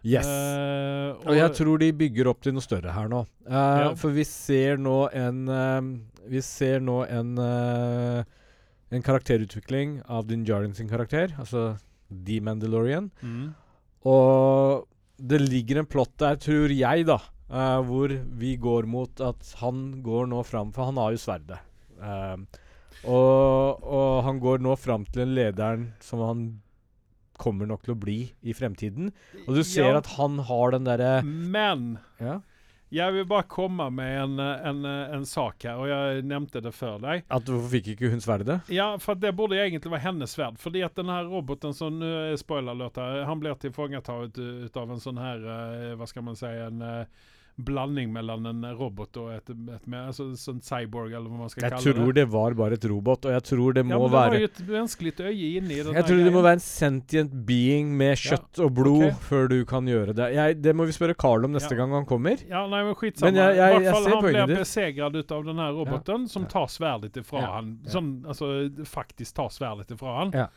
Yes. 0.00 0.24
Uh, 0.24 1.12
Og 1.28 1.36
jeg 1.36 1.52
tror 1.58 1.76
de 1.82 1.90
bygger 1.92 2.30
opp 2.30 2.38
til 2.40 2.54
noe 2.56 2.64
større 2.64 2.94
her 2.96 3.10
nå. 3.12 3.18
Uh, 3.44 3.52
Ja. 3.52 3.88
For 4.00 4.14
vi 4.16 4.24
ser 4.24 4.78
nå 4.80 5.10
en 5.12 5.42
uh, 5.44 5.90
Vi 6.32 6.40
ser 6.40 6.80
nå 6.80 7.02
en 7.04 7.34
En 7.36 9.04
karakterutvikling 9.04 9.98
av 10.08 10.24
Din 10.30 10.46
Djarin 10.48 10.72
sin 10.74 10.88
karakter, 10.88 11.34
altså 11.38 11.74
The 12.10 12.40
Mandalorian. 12.40 13.10
mm. 13.22 13.48
Og 14.10 14.86
det 15.20 15.40
ligger 15.42 15.82
en 15.82 15.86
plott 15.90 16.14
der, 16.18 16.38
tror 16.40 16.72
jeg, 16.72 17.04
da, 17.08 17.18
uh, 17.52 17.80
hvor 17.84 18.08
vi 18.40 18.54
går 18.56 18.86
mot 18.88 19.20
at 19.20 19.50
han 19.60 20.00
går 20.02 20.30
nå 20.30 20.40
fram 20.48 20.70
For 20.72 20.88
han 20.88 20.96
har 20.96 21.12
jo 21.12 21.20
sverdet. 21.20 21.58
Uh, 22.00 22.40
og, 23.04 23.84
og 23.84 24.22
han 24.24 24.40
går 24.40 24.60
nå 24.64 24.72
fram 24.80 25.04
til 25.12 25.26
en 25.26 25.34
lederen 25.36 25.86
som 26.04 26.24
han 26.24 26.42
kommer 27.40 27.68
nok 27.68 27.84
til 27.84 27.94
å 27.94 28.00
bli 28.00 28.18
i 28.44 28.52
fremtiden. 28.56 29.12
Og 29.46 29.54
du 29.56 29.62
ser 29.64 29.90
Ja. 29.92 29.98
at 30.00 30.08
han 30.18 30.38
har 30.48 30.72
den 30.74 30.84
derre 30.88 31.12
Men 31.24 31.98
ja, 32.20 32.40
jeg 32.90 33.14
vil 33.14 33.26
bare 33.30 33.46
komme 33.50 33.86
med 33.94 34.14
en, 34.18 34.38
eh, 34.42 34.68
en, 34.68 34.84
eh, 34.84 35.14
en 35.14 35.26
sak 35.26 35.62
her, 35.66 35.78
og 35.78 35.88
jeg 35.88 36.24
nevnte 36.26 36.62
det 36.62 36.72
før 36.74 36.98
deg. 37.02 37.24
At 37.30 37.46
hvorfor 37.46 37.70
fikk 37.70 37.92
ikke 37.94 38.10
hun 38.10 38.22
sverdet? 38.22 38.60
Ja, 38.68 38.96
for 38.98 39.14
det 39.14 39.34
burde 39.38 39.58
egentlig 39.58 39.92
være 39.92 40.08
hennes 40.08 40.34
sverd. 40.34 40.58
Fordi 40.58 40.82
at 40.82 40.96
den 40.98 41.12
her 41.12 41.30
roboten 41.30 41.74
som 41.76 41.98
nu 42.00 42.08
er 42.08 42.36
spoiler 42.40 42.74
alert 42.74 42.98
her, 42.98 43.24
han 43.28 43.42
blir 43.42 43.54
tilfångatatt 43.62 44.38
ut 44.38 44.76
av 44.76 44.90
en 44.90 45.02
sånn 45.02 45.20
her 45.22 45.44
eh, 45.44 45.92
Hva 45.98 46.08
skal 46.08 46.26
man 46.26 46.38
si 46.38 46.50
En 46.50 46.82
eh, 46.82 47.04
blanding 47.64 48.12
mellom 48.12 48.46
en 48.50 48.64
robot 48.76 49.16
og 49.22 49.30
et, 49.34 49.50
et 49.50 49.86
mer, 49.86 50.08
altså, 50.10 50.26
sånn 50.36 50.58
cyborg, 50.62 51.12
eller 51.14 51.28
hva 51.30 51.38
man 51.44 51.52
skal 51.52 51.64
Jeg 51.66 51.74
kalle 51.76 51.94
tror 51.94 52.12
det 52.18 52.26
var 52.32 52.56
bare 52.58 52.78
et 52.78 52.84
robot, 52.90 53.28
og 53.30 53.32
jeg 53.36 53.46
tror 53.50 53.76
det 53.78 53.84
ja, 53.84 53.88
må 53.88 53.94
men 53.94 54.04
det 54.04 54.14
var 54.16 54.30
være 54.34 54.40
jo 54.42 54.48
et 54.50 54.60
menneskelig 54.68 55.14
øye 55.30 55.48
inni 55.60 55.78
Jeg 55.80 56.06
tror 56.10 56.22
det 56.26 56.34
må 56.34 56.42
være 56.42 56.58
en 56.58 56.64
sentient 56.66 57.38
being 57.46 57.94
med 57.96 58.20
kjøtt 58.20 58.60
og 58.66 58.74
blod 58.76 59.06
okay. 59.06 59.16
før 59.30 59.48
du 59.54 59.58
kan 59.64 59.86
gjøre 59.86 60.16
det. 60.16 60.28
Jeg, 60.34 60.60
det 60.60 60.76
må 60.76 60.84
vi 60.90 60.96
spørre 60.98 61.14
Carl 61.14 61.44
om 61.48 61.54
neste 61.56 61.72
Ja. 61.74 61.80
gang 61.82 61.96
han 62.00 62.06
kommer. 62.10 62.36
Ja, 62.48 62.66
nei, 62.66 62.82
men 62.82 62.94
jeg- 63.34 63.56
jeg- 63.56 63.80
I 63.80 63.84
hvert 63.84 63.94
fall 63.94 64.10
han 64.10 64.24
blir 64.24 64.56
besegret 64.58 65.14
ut 65.16 65.32
av 65.32 65.44
den 65.44 65.56
her 65.56 65.72
roboten, 65.72 66.28
som 66.28 66.42
Ja. 66.42 66.48
tar 66.48 66.66
sverdet 66.66 67.16
ifra 67.16 67.40
Ja. 67.40 67.52
han. 67.54 67.78
Som 67.86 68.00
Sånn, 68.00 68.26
altså 68.26 68.86
faktisk 68.86 69.34
tar 69.34 69.48
sverdet 69.48 69.90
ifra 69.94 70.16
han. 70.18 70.32
Ja. 70.32 70.48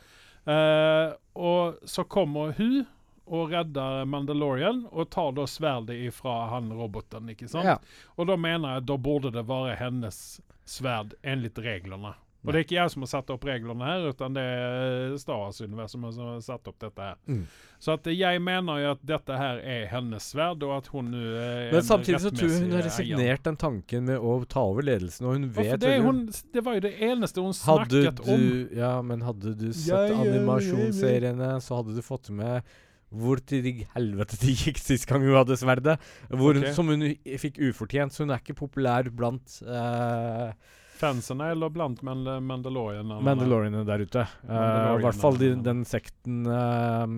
Eh, 0.46 1.12
og 1.36 1.80
så 1.88 2.04
kommer 2.08 2.52
hun 2.56 2.86
og 3.26 3.52
redder 3.52 4.04
Mandalorian, 4.04 4.84
og 4.92 5.08
tar 5.10 5.32
da 5.36 5.46
sverdet 5.48 5.96
ifra 6.08 6.50
han 6.52 6.72
roboten, 6.76 7.30
ikke 7.32 7.48
sant? 7.48 7.68
Ja. 7.68 7.78
Og 8.18 8.28
da 8.28 8.36
mener 8.36 8.74
jeg 8.76 8.84
at 8.84 8.90
da 8.90 8.98
burde 9.00 9.32
det 9.34 9.46
være 9.48 9.78
hennes 9.80 10.20
sverd 10.68 11.16
enligt 11.22 11.58
reglene. 11.64 12.14
Og 12.44 12.52
det 12.52 12.58
er 12.58 12.64
ikke 12.66 12.76
jeg 12.76 12.92
som 12.92 13.04
har 13.06 13.08
satt 13.08 13.30
opp 13.32 13.44
reglene 13.48 13.86
her, 13.88 14.02
utan 14.12 14.34
det 14.36 14.42
er 14.44 15.14
Star 15.20 15.38
Wars-universet 15.40 15.96
som 15.96 16.26
har 16.28 16.42
satt 16.44 16.68
opp 16.68 16.76
dette 16.82 17.06
her. 17.06 17.16
Mm. 17.24 17.46
Så 17.80 17.94
at 17.96 18.08
jeg 18.12 18.42
mener 18.44 18.82
jo 18.82 18.90
at 18.92 19.06
dette 19.08 19.38
her 19.40 19.62
er 19.64 19.86
hennes 19.88 20.26
sverd, 20.34 20.60
og 20.66 20.74
at 20.76 20.90
hun 20.92 21.08
nå 21.14 21.22
er 21.40 21.72
Men 21.72 21.86
samtidig 21.88 22.20
så 22.20 22.32
tror 22.36 22.52
jeg 22.52 22.60
hun 22.60 22.76
har 22.76 22.84
resignert 22.84 23.48
den 23.48 23.58
tanken 23.60 24.08
med 24.10 24.20
å 24.20 24.36
ta 24.48 24.64
over 24.68 24.84
ledelsen, 24.84 25.24
og 25.24 25.38
hun 25.38 25.48
Ja, 25.48 25.54
vet 25.56 25.84
det, 25.86 25.94
hun, 26.04 26.22
det 26.52 26.64
var 26.68 26.76
jo 26.76 26.84
det 26.84 26.94
eneste 27.08 27.44
hun 27.44 27.56
Hadde 27.64 28.04
snakket 28.04 28.24
om. 28.36 28.46
Ja, 28.76 28.94
men 29.00 29.24
hadde 29.24 29.56
du 29.56 29.68
sett 29.72 29.88
ja, 29.88 30.04
ja. 30.12 30.20
animasjonsseriene, 30.26 31.54
så 31.64 31.80
hadde 31.80 31.96
du 31.96 32.04
fått 32.04 32.28
med 32.28 32.74
hvor 33.14 33.40
til 33.46 33.84
helvete 33.94 34.38
det 34.42 34.54
gikk 34.58 34.80
sist 34.82 35.06
gang 35.10 35.24
hun 35.24 35.36
hadde 35.38 35.58
sverdet. 35.60 35.98
Hvor 36.30 36.56
okay. 36.58 36.72
Som 36.76 36.90
hun 36.92 37.06
fikk 37.40 37.60
ufortjent. 37.70 38.14
Så 38.14 38.24
hun 38.24 38.34
er 38.34 38.42
ikke 38.42 38.58
populær 38.58 39.08
blant 39.14 39.58
uh, 39.66 40.50
Fansene 40.98 41.50
eller 41.54 41.72
blant 41.74 42.02
Mandal 42.06 42.42
Mandalorian? 42.42 43.16
Mandalorianene 43.24 43.86
der 43.88 44.04
ute. 44.04 44.26
Uh, 44.46 44.94
I 44.98 45.02
hvert 45.06 45.18
fall 45.18 45.40
de, 45.40 45.54
den 45.64 45.82
sekten 45.88 46.44
uh, 46.46 47.08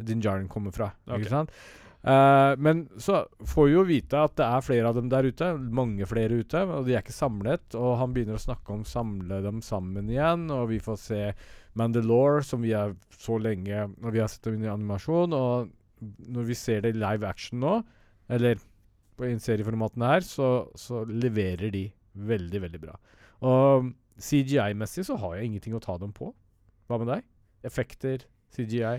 Din 0.00 0.20
Djarin 0.24 0.50
kommer 0.50 0.74
fra. 0.74 0.92
Okay. 1.06 1.24
Ikke 1.24 1.32
sant? 1.32 1.56
Uh, 2.04 2.52
men 2.60 2.82
så 3.00 3.22
får 3.48 3.70
vi 3.70 3.72
jo 3.72 3.82
vite 3.88 4.18
at 4.20 4.34
det 4.36 4.44
er 4.44 4.64
flere 4.66 4.90
av 4.90 4.98
dem 4.98 5.08
der 5.12 5.24
ute. 5.24 5.54
Mange 5.56 6.08
flere 6.08 6.42
ute. 6.42 6.64
Og 6.68 6.88
de 6.88 6.96
er 6.96 7.04
ikke 7.04 7.16
samlet. 7.16 7.76
Og 7.80 7.96
han 8.00 8.12
begynner 8.16 8.36
å 8.36 8.44
snakke 8.44 8.76
om 8.76 8.84
samle 8.88 9.40
dem 9.44 9.62
sammen 9.64 10.10
igjen. 10.12 10.50
Og 10.52 10.68
vi 10.74 10.82
får 10.84 11.00
se 11.00 11.22
Mandalore, 11.78 12.44
som 12.46 12.62
vi 12.62 12.72
har 12.72 12.94
så 13.18 13.38
lenge 13.42 13.88
Når 13.98 14.14
vi 14.14 14.20
har 14.22 14.28
sett 14.30 14.46
dem 14.46 14.62
i 14.62 14.70
animasjon. 14.70 15.34
Og 15.34 15.72
når 16.04 16.46
vi 16.50 16.56
ser 16.58 16.84
det 16.84 16.94
i 16.94 17.00
live 17.00 17.26
action 17.26 17.60
nå, 17.62 17.78
eller 18.28 18.58
på 19.16 19.26
en 19.28 19.40
serieformaten 19.40 20.02
her, 20.04 20.24
så, 20.26 20.66
så 20.76 21.04
leverer 21.08 21.70
de 21.72 21.86
veldig, 22.14 22.60
veldig 22.66 22.80
bra. 22.82 22.96
Og 23.46 23.92
CGI-messig 24.20 25.06
så 25.08 25.16
har 25.22 25.36
jeg 25.38 25.50
ingenting 25.50 25.76
å 25.76 25.82
ta 25.82 25.96
dem 26.00 26.12
på. 26.14 26.32
Hva 26.90 26.98
med 27.00 27.10
deg? 27.10 27.28
Effekter, 27.64 28.26
CGI? 28.54 28.98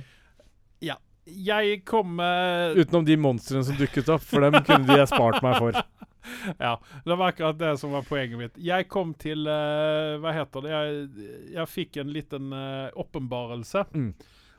Jeg 1.26 1.80
kom 1.86 2.16
med 2.16 2.78
Utenom 2.78 3.06
de 3.06 3.18
monstrene 3.18 3.66
som 3.66 3.78
dukket 3.80 4.10
opp, 4.14 4.22
for 4.24 4.46
dem 4.46 4.60
kunne 4.66 4.86
de 4.86 5.00
ha 5.02 5.08
spart 5.10 5.42
meg 5.46 5.58
for. 5.62 5.80
Ja, 6.58 6.80
det 7.06 7.16
var 7.16 7.28
akkurat 7.28 7.60
det 7.60 7.78
som 7.78 7.92
var 7.92 8.02
poenget 8.02 8.40
mitt. 8.40 8.56
Jeg 8.58 8.88
kom 8.90 9.12
til 9.14 9.46
uh, 9.46 10.18
Hva 10.22 10.32
heter 10.34 10.64
det? 10.66 10.72
Jeg, 10.72 11.28
jeg 11.54 11.70
fikk 11.70 12.00
en 12.02 12.10
liten 12.10 12.50
uh. 12.50 13.86
Mm. 13.94 14.08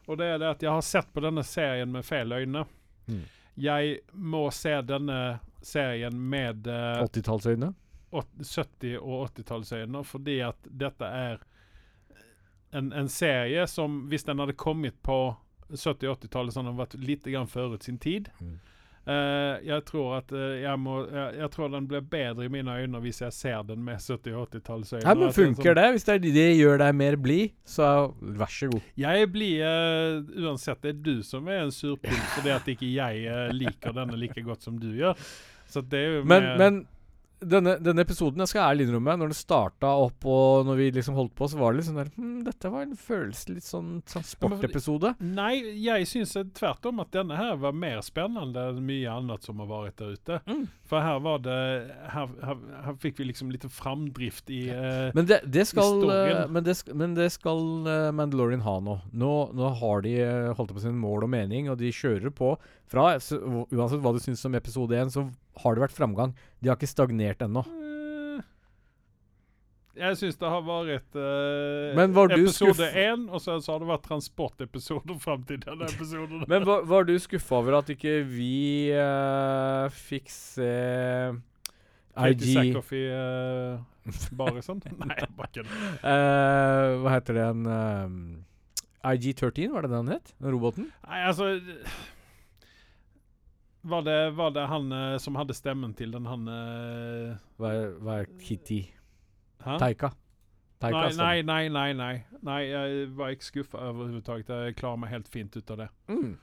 Og 0.07 0.21
det 0.21 0.29
er 0.31 0.39
det 0.39 0.51
at 0.53 0.63
jeg 0.63 0.71
har 0.71 0.85
sett 0.87 1.11
på 1.11 1.25
denne 1.25 1.43
serien 1.43 1.91
med 1.91 2.07
feil 2.07 2.33
øyne. 2.33 2.63
Mm. 3.11 3.25
Jeg 3.59 3.99
må 4.13 4.45
se 4.55 4.77
denne 4.87 5.19
serien 5.59 6.15
med 6.15 6.71
uh, 6.71 7.03
80-tallsøyne. 7.03 7.73
70- 8.15 8.97
og 9.03 9.27
80-tallsøyne, 9.33 10.05
fordi 10.07 10.39
at 10.47 10.71
dette 10.71 11.11
er 11.11 11.43
en, 12.71 12.93
en 12.93 13.09
serie 13.11 13.67
som, 13.67 14.05
hvis 14.11 14.25
den 14.25 14.39
hadde 14.39 14.55
kommet 14.55 15.03
på 15.03 15.19
70- 15.73 16.09
og 16.11 16.19
80-tallet, 16.21 16.53
så 16.55 16.63
har 16.63 16.73
vært 16.79 16.97
litt 17.01 17.25
grann 17.27 17.49
forut 17.51 17.83
sin 17.87 17.99
tid. 17.99 18.29
Mm. 18.41 18.57
Uh, 19.07 19.63
jeg 19.63 19.85
tror 19.87 20.17
at 20.17 20.33
uh, 20.35 20.57
jeg 20.59 20.79
må 20.83 20.97
jeg, 21.07 21.37
jeg 21.39 21.51
tror 21.55 21.69
den 21.71 21.85
blir 21.87 22.01
bedre 22.11 22.43
i 22.43 22.51
mine 22.51 22.73
øyne 22.75 22.99
hvis 23.05 23.21
jeg 23.23 23.31
ser 23.37 23.61
den 23.69 23.85
med 23.87 24.01
70- 24.03 24.35
og 24.35 24.49
80-tallsøyne. 24.51 25.05
Ja, 25.07 25.15
men 25.15 25.31
funker 25.37 25.63
sånn- 25.71 25.79
det? 25.79 25.85
Hvis 25.95 26.07
det, 26.09 26.17
det 26.35 26.47
gjør 26.59 26.81
deg 26.83 26.97
mer 26.99 27.17
blid, 27.23 27.53
så 27.71 27.91
vær 28.19 28.51
så 28.51 28.67
god. 28.73 28.83
Jeg 28.99 29.29
blir 29.31 29.63
uh, 29.63 30.43
Uansett, 30.49 30.83
det 30.83 30.91
er 30.97 30.99
du 31.07 31.23
som 31.23 31.47
er 31.47 31.63
en 31.69 31.71
surpult 31.71 32.27
fordi 32.35 32.51
at 32.57 32.67
ikke 32.75 32.91
jeg 32.97 33.55
liker 33.55 33.95
denne 33.95 34.19
like 34.19 34.43
godt 34.43 34.67
som 34.67 34.79
du 34.83 34.89
gjør. 34.99 35.15
Så 35.71 35.83
det 35.87 36.03
er 36.03 36.13
jo 36.19 36.25
Men, 36.27 36.43
med- 36.43 36.59
men 36.65 36.83
denne, 37.41 37.77
denne 37.83 38.05
episoden, 38.07 38.41
jeg 38.43 38.51
skal 38.53 38.71
ærlig 38.71 38.87
innrømme, 38.87 39.17
når 39.21 39.33
den 39.33 39.37
starta 39.37 39.91
opp 40.01 40.25
og 40.25 40.67
når 40.69 40.79
vi 40.81 40.87
liksom 40.97 41.17
holdt 41.19 41.35
på, 41.37 41.49
så 41.51 41.59
var 41.61 41.73
det 41.73 41.81
litt 41.81 41.89
sånn 41.89 41.99
der 42.01 42.11
hm, 42.15 42.39
Dette 42.47 42.71
var 42.73 42.87
en 42.87 42.97
følelse 42.97 43.53
litt 43.53 43.67
sånn 43.67 43.91
transportepisode. 44.09 45.13
Nei, 45.21 45.53
jeg 45.85 46.09
syns 46.09 46.33
tvert 46.57 46.89
om 46.89 47.03
at 47.05 47.13
denne 47.15 47.37
her 47.37 47.59
var 47.61 47.77
mer 47.77 48.01
spennende 48.07 48.69
enn 48.71 48.81
mye 48.87 49.13
annet 49.13 49.45
som 49.45 49.61
har 49.61 49.69
vært 49.71 50.01
der 50.01 50.15
ute. 50.17 50.41
Mm. 50.49 50.65
For 50.87 51.03
her 51.03 51.21
var 51.25 51.41
det 51.43 51.59
Her, 52.13 52.31
her, 52.47 52.59
her 52.87 52.99
fikk 53.03 53.21
vi 53.21 53.29
liksom 53.31 53.51
litt 53.51 53.67
framdrift 53.73 54.51
i 54.55 54.63
uh, 54.71 55.11
Men 55.17 55.27
det, 55.29 55.41
det 55.51 55.67
skal 55.69 55.97
Historien. 55.99 56.43
eh, 56.45 56.51
men, 56.53 56.65
det, 56.65 56.77
men 56.95 57.17
det 57.19 57.29
skal 57.35 57.91
eh, 57.91 58.11
Mandalorian 58.17 58.65
ha 58.65 58.79
nå. 58.81 58.99
nå. 59.13 59.35
Nå 59.57 59.73
har 59.81 60.05
de 60.07 60.17
holdt 60.57 60.75
på 60.77 60.85
sin 60.85 60.97
mål 61.01 61.27
og 61.27 61.33
mening, 61.33 61.71
og 61.73 61.81
de 61.83 61.93
kjører 61.93 62.33
på. 62.35 62.55
Fra, 62.87 63.17
så, 63.19 63.39
uansett 63.75 64.03
hva 64.05 64.13
du 64.15 64.21
syns 64.23 64.45
om 64.47 64.55
episode 64.55 64.95
én, 64.95 65.11
så 65.11 65.25
har 65.63 65.75
det 65.75 65.83
vært 65.87 65.97
framgang. 65.97 66.35
De 66.63 66.71
har 66.71 66.79
ikke 66.79 66.91
stagnert 66.91 67.43
ennå. 67.43 67.65
eh, 67.67 68.45
Jeg 69.97 70.19
syns 70.21 70.39
det 70.39 70.51
har 70.53 70.63
vært 70.67 71.19
eh, 71.19 71.99
episode 72.37 72.87
én, 72.93 73.27
og 73.27 73.43
så, 73.43 73.57
så 73.65 73.75
har 73.75 73.83
det 73.83 73.91
vært 73.91 74.07
transportepisoder 74.07 75.19
fram 75.19 75.43
til 75.49 75.59
denne 75.65 75.89
episoden. 75.91 76.45
Men 76.47 76.67
var, 76.69 76.87
var 76.87 77.09
du 77.09 77.17
skuffa 77.19 77.59
over 77.59 77.81
at 77.81 77.91
ikke 77.97 78.21
vi 78.29 78.93
eh, 78.95 79.87
fikk 80.07 80.31
se 80.31 80.71
IG 82.17 82.47
Sackhoff 82.55 82.93
i 82.97 83.03
uh, 83.13 83.81
Barisen? 84.33 84.79
Nei, 85.03 85.17
jeg 85.19 85.33
bare 85.37 85.51
kødder. 85.53 85.89
Uh, 86.01 87.03
Hva 87.03 87.17
heter 87.19 87.37
det 87.37 87.49
en 87.51 87.67
IG-13, 89.07 89.69
var 89.75 89.85
det 89.85 89.91
den 89.93 90.09
het? 90.15 90.33
Den 90.41 90.55
roboten? 90.55 90.87
Nei, 91.05 91.19
altså 91.29 91.51
var 93.87 94.05
det, 94.07 94.19
var 94.37 94.53
det 94.55 94.67
han 94.71 94.93
eh, 94.93 95.17
som 95.23 95.39
hadde 95.39 95.55
stemmen 95.57 95.95
til 95.97 96.15
den 96.15 96.27
han 96.27 96.47
eh, 96.51 97.35
Hva 97.61 97.73
hva 98.03 98.21
er 98.23 98.31
Kitty? 98.43 98.83
hæ? 99.65 99.79
Taika. 99.83 100.13
Taika 100.83 101.07
nei, 101.17 101.43
nei, 101.43 101.69
nei, 101.73 101.93
nei. 101.97 102.15
Nei, 102.45 102.61
jeg 102.69 103.07
var 103.17 103.33
ikke 103.33 103.47
skuffa 103.49 103.81
overhodet. 103.89 104.51
Jeg 104.51 104.77
klarer 104.77 105.01
meg 105.01 105.11
helt 105.15 105.31
fint 105.33 105.57
ut 105.57 105.71
av 105.73 105.81
det. 105.85 105.89
Mm. 106.13 106.35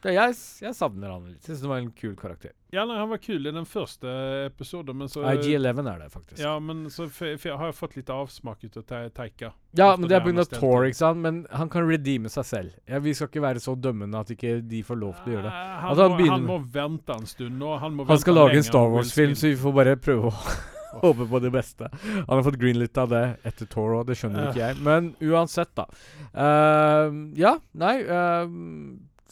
Det, 0.00 0.14
jeg, 0.16 0.34
jeg 0.64 0.74
savner 0.76 1.10
han 1.12 1.26
litt. 1.28 1.42
Syns 1.44 1.60
det 1.60 1.68
var 1.68 1.82
en 1.82 1.90
kul 1.96 2.14
karakter. 2.16 2.54
Ja, 2.72 2.84
nei, 2.86 2.96
Han 2.96 3.10
var 3.10 3.18
kul 3.20 3.46
i 3.46 3.52
den 3.52 3.66
første 3.68 4.12
episoden, 4.46 4.96
men 4.96 5.10
så 5.10 5.24
IG11 5.26 5.82
er 5.90 5.98
det, 6.04 6.08
faktisk. 6.14 6.38
Ja, 6.40 6.54
men 6.62 6.84
så 6.92 7.08
har 7.10 7.66
jeg 7.66 7.76
fått 7.76 7.98
litt 7.98 8.12
avsmak 8.14 8.64
ut 8.64 8.78
av 8.80 8.86
Te- 8.88 9.10
Teika. 9.16 9.52
Ja, 9.76 9.90
men 9.98 10.08
det 10.08 10.16
er 10.20 10.24
pga. 10.24 10.46
ikke 10.88 10.96
sant? 10.96 11.20
Men 11.20 11.42
han 11.50 11.68
kan 11.72 11.88
redeeme 11.88 12.32
seg 12.32 12.48
selv. 12.48 12.74
Ja, 12.88 13.02
vi 13.02 13.14
skal 13.14 13.28
ikke 13.28 13.44
være 13.44 13.60
så 13.60 13.74
dømmende 13.76 14.22
at 14.24 14.32
ikke 14.32 14.60
de 14.62 14.82
får 14.86 15.00
lov 15.02 15.20
til 15.20 15.34
å 15.34 15.36
gjøre 15.36 15.48
det. 15.48 15.54
Eh, 15.54 15.78
Han, 15.80 15.90
Altså, 15.90 16.08
han 16.08 16.18
må, 16.20 16.32
han 16.32 16.48
må 16.48 16.58
vente 16.80 17.20
en 17.20 17.26
stund 17.26 17.58
nå. 17.58 17.76
Han, 17.82 18.04
Han 18.08 18.18
skal 18.24 18.38
lage 18.40 18.60
en 18.60 18.68
Star 18.70 18.92
Wars-film, 18.94 19.34
så 19.34 19.50
vi 19.52 19.56
får 19.60 19.80
bare 19.82 19.96
prøve 20.00 20.30
å 20.30 20.34
håpe 21.04 21.26
på 21.26 21.38
det 21.38 21.50
beste. 21.54 21.88
Han 22.02 22.36
har 22.36 22.42
fått 22.42 22.58
greenlit 22.58 22.98
av 22.98 23.10
det 23.12 23.24
etter 23.46 23.68
Toro, 23.70 24.02
det 24.06 24.16
skjønner 24.18 24.50
ikke 24.50 24.62
jeg. 24.62 24.78
Men 24.82 25.12
uansett, 25.22 25.70
da. 25.78 25.86
Uh, 26.34 27.30
ja, 27.38 27.56
nei 27.78 27.96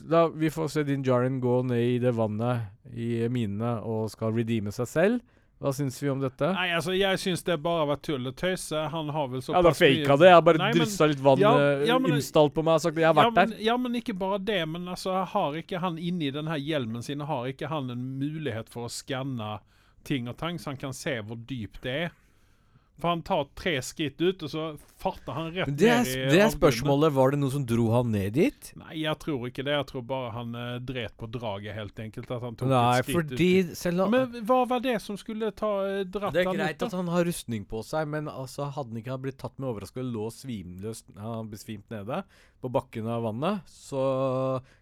da 0.02 0.26
Vi 0.28 0.50
får 0.50 0.68
se 0.70 0.82
Din 0.84 1.02
Jaren 1.04 1.40
gå 1.40 1.62
ned 1.66 1.82
i 1.82 1.98
det 1.98 2.12
vannet 2.14 2.94
i 2.94 3.26
minene 3.28 3.78
og 3.84 4.10
skal 4.10 4.32
redeeme 4.32 4.72
seg 4.72 4.86
selv. 4.88 5.20
Hva 5.58 5.72
syns 5.74 5.96
vi 6.00 6.06
om 6.08 6.20
dette? 6.22 6.52
Nei, 6.54 6.68
altså, 6.70 6.92
jeg 6.94 7.18
syns 7.18 7.42
det 7.42 7.56
bare 7.64 7.84
var 7.88 7.96
tull 7.98 8.28
og 8.30 8.36
tøys. 8.38 8.68
Han 8.92 9.08
har 9.10 9.26
vel 9.32 9.40
såpass 9.42 9.58
mye 9.58 9.58
Ja, 9.58 9.62
da 9.62 9.70
mye- 9.72 10.04
faka 10.06 10.16
det. 10.20 10.26
Jeg 10.28 10.34
har 10.38 10.42
bare 10.46 10.58
Nei, 10.58 10.68
men- 10.68 10.78
dryssa 10.78 11.08
litt 11.10 11.18
vann 11.24 11.38
Ja, 11.42 11.52
eh, 11.58 11.86
ja, 11.88 11.98
men- 11.98 12.12
instalt 12.14 12.54
på 12.54 12.62
meg 12.62 12.74
og 12.74 12.80
sagt 12.80 12.96
jeg 12.96 13.06
har 13.06 13.14
ja, 13.14 13.22
vært 13.30 13.34
men, 13.34 13.50
der. 13.50 13.64
ja, 13.64 13.76
men 13.76 13.92
ikke 13.94 14.14
bare 14.18 14.38
det. 14.38 14.68
Men 14.68 14.86
altså, 14.86 15.24
har 15.26 15.52
ikke 15.54 15.80
han 15.80 15.98
inni 15.98 16.30
denne 16.30 16.54
hjelmen 16.62 17.02
sin 17.02 17.18
Har 17.20 17.46
ikke 17.46 17.66
han 17.68 17.90
en 17.90 18.18
mulighet 18.20 18.68
for 18.68 18.86
å 18.86 18.88
skanne 18.88 19.58
ting 20.04 20.28
og 20.28 20.36
tang, 20.38 20.58
så 20.58 20.66
han 20.66 20.76
kan 20.76 20.92
se 20.92 21.20
hvor 21.22 21.36
dypt 21.44 21.80
det 21.82 21.90
er? 22.04 22.10
For 22.98 23.12
han 23.12 23.20
tar 23.22 23.44
tre 23.54 23.76
skritt 23.86 24.18
ut, 24.18 24.40
og 24.42 24.50
så 24.50 24.62
farter 24.98 25.36
han 25.36 25.52
rett 25.54 25.68
Det 25.78 25.86
er, 25.86 26.00
ned 26.02 26.08
i 26.10 26.30
det 26.32 26.40
er 26.42 26.48
spørsmålet. 26.50 27.12
Var 27.14 27.30
det 27.30 27.38
noe 27.38 27.52
som 27.54 27.66
dro 27.70 27.84
han 27.92 28.08
ned 28.10 28.32
dit? 28.34 28.70
Nei, 28.80 28.96
jeg 29.04 29.14
tror 29.22 29.44
ikke 29.46 29.62
det. 29.68 29.76
Jeg 29.76 29.86
tror 29.92 30.02
bare 30.08 30.32
han 30.34 30.56
eh, 30.58 30.72
dret 30.88 31.14
på 31.20 31.28
draget, 31.30 31.76
helt 31.76 32.02
enkelt. 32.02 32.32
At 32.34 32.42
han 32.42 32.56
tok 32.58 32.72
Nei, 32.72 32.80
et 32.98 33.06
skritt 33.06 33.14
fordi 33.20 33.50
ut. 33.68 33.70
selv 33.78 34.02
om 34.02 34.16
Men 34.16 34.34
hva 34.50 34.56
var 34.72 34.82
det 34.82 34.96
som 35.04 35.18
skulle 35.20 35.52
ta 35.54 35.70
eh, 35.86 36.00
dratt 36.10 36.34
Det 36.34 36.42
er 36.42 36.50
han 36.50 36.58
ut, 36.58 36.62
greit 36.64 36.82
da? 36.82 36.88
at 36.90 36.96
han 36.98 37.12
har 37.14 37.28
rustning 37.30 37.68
på 37.70 37.84
seg, 37.86 38.10
men 38.10 38.26
altså 38.32 38.66
hadde 38.74 38.90
han 38.96 39.02
ikke 39.04 39.20
blitt 39.28 39.38
tatt 39.38 39.54
med 39.62 39.70
overraskelse 39.70 40.08
lå 40.08 40.26
svimløst 40.34 41.14
Han 41.14 41.36
har 41.36 41.46
besvimt 41.52 41.86
nede 41.94 42.24
på 42.58 42.72
bakken 42.74 43.06
av 43.06 43.22
vannet, 43.28 43.62
så 43.70 44.02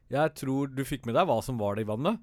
jeg 0.09 0.33
tror 0.41 0.73
du 0.73 0.81
fikk 0.89 1.05
med 1.05 1.19
deg 1.19 1.29
hva 1.29 1.37
som 1.45 1.61
var 1.61 1.77
det 1.77 1.85
i 1.85 1.91
vannet. 1.93 2.17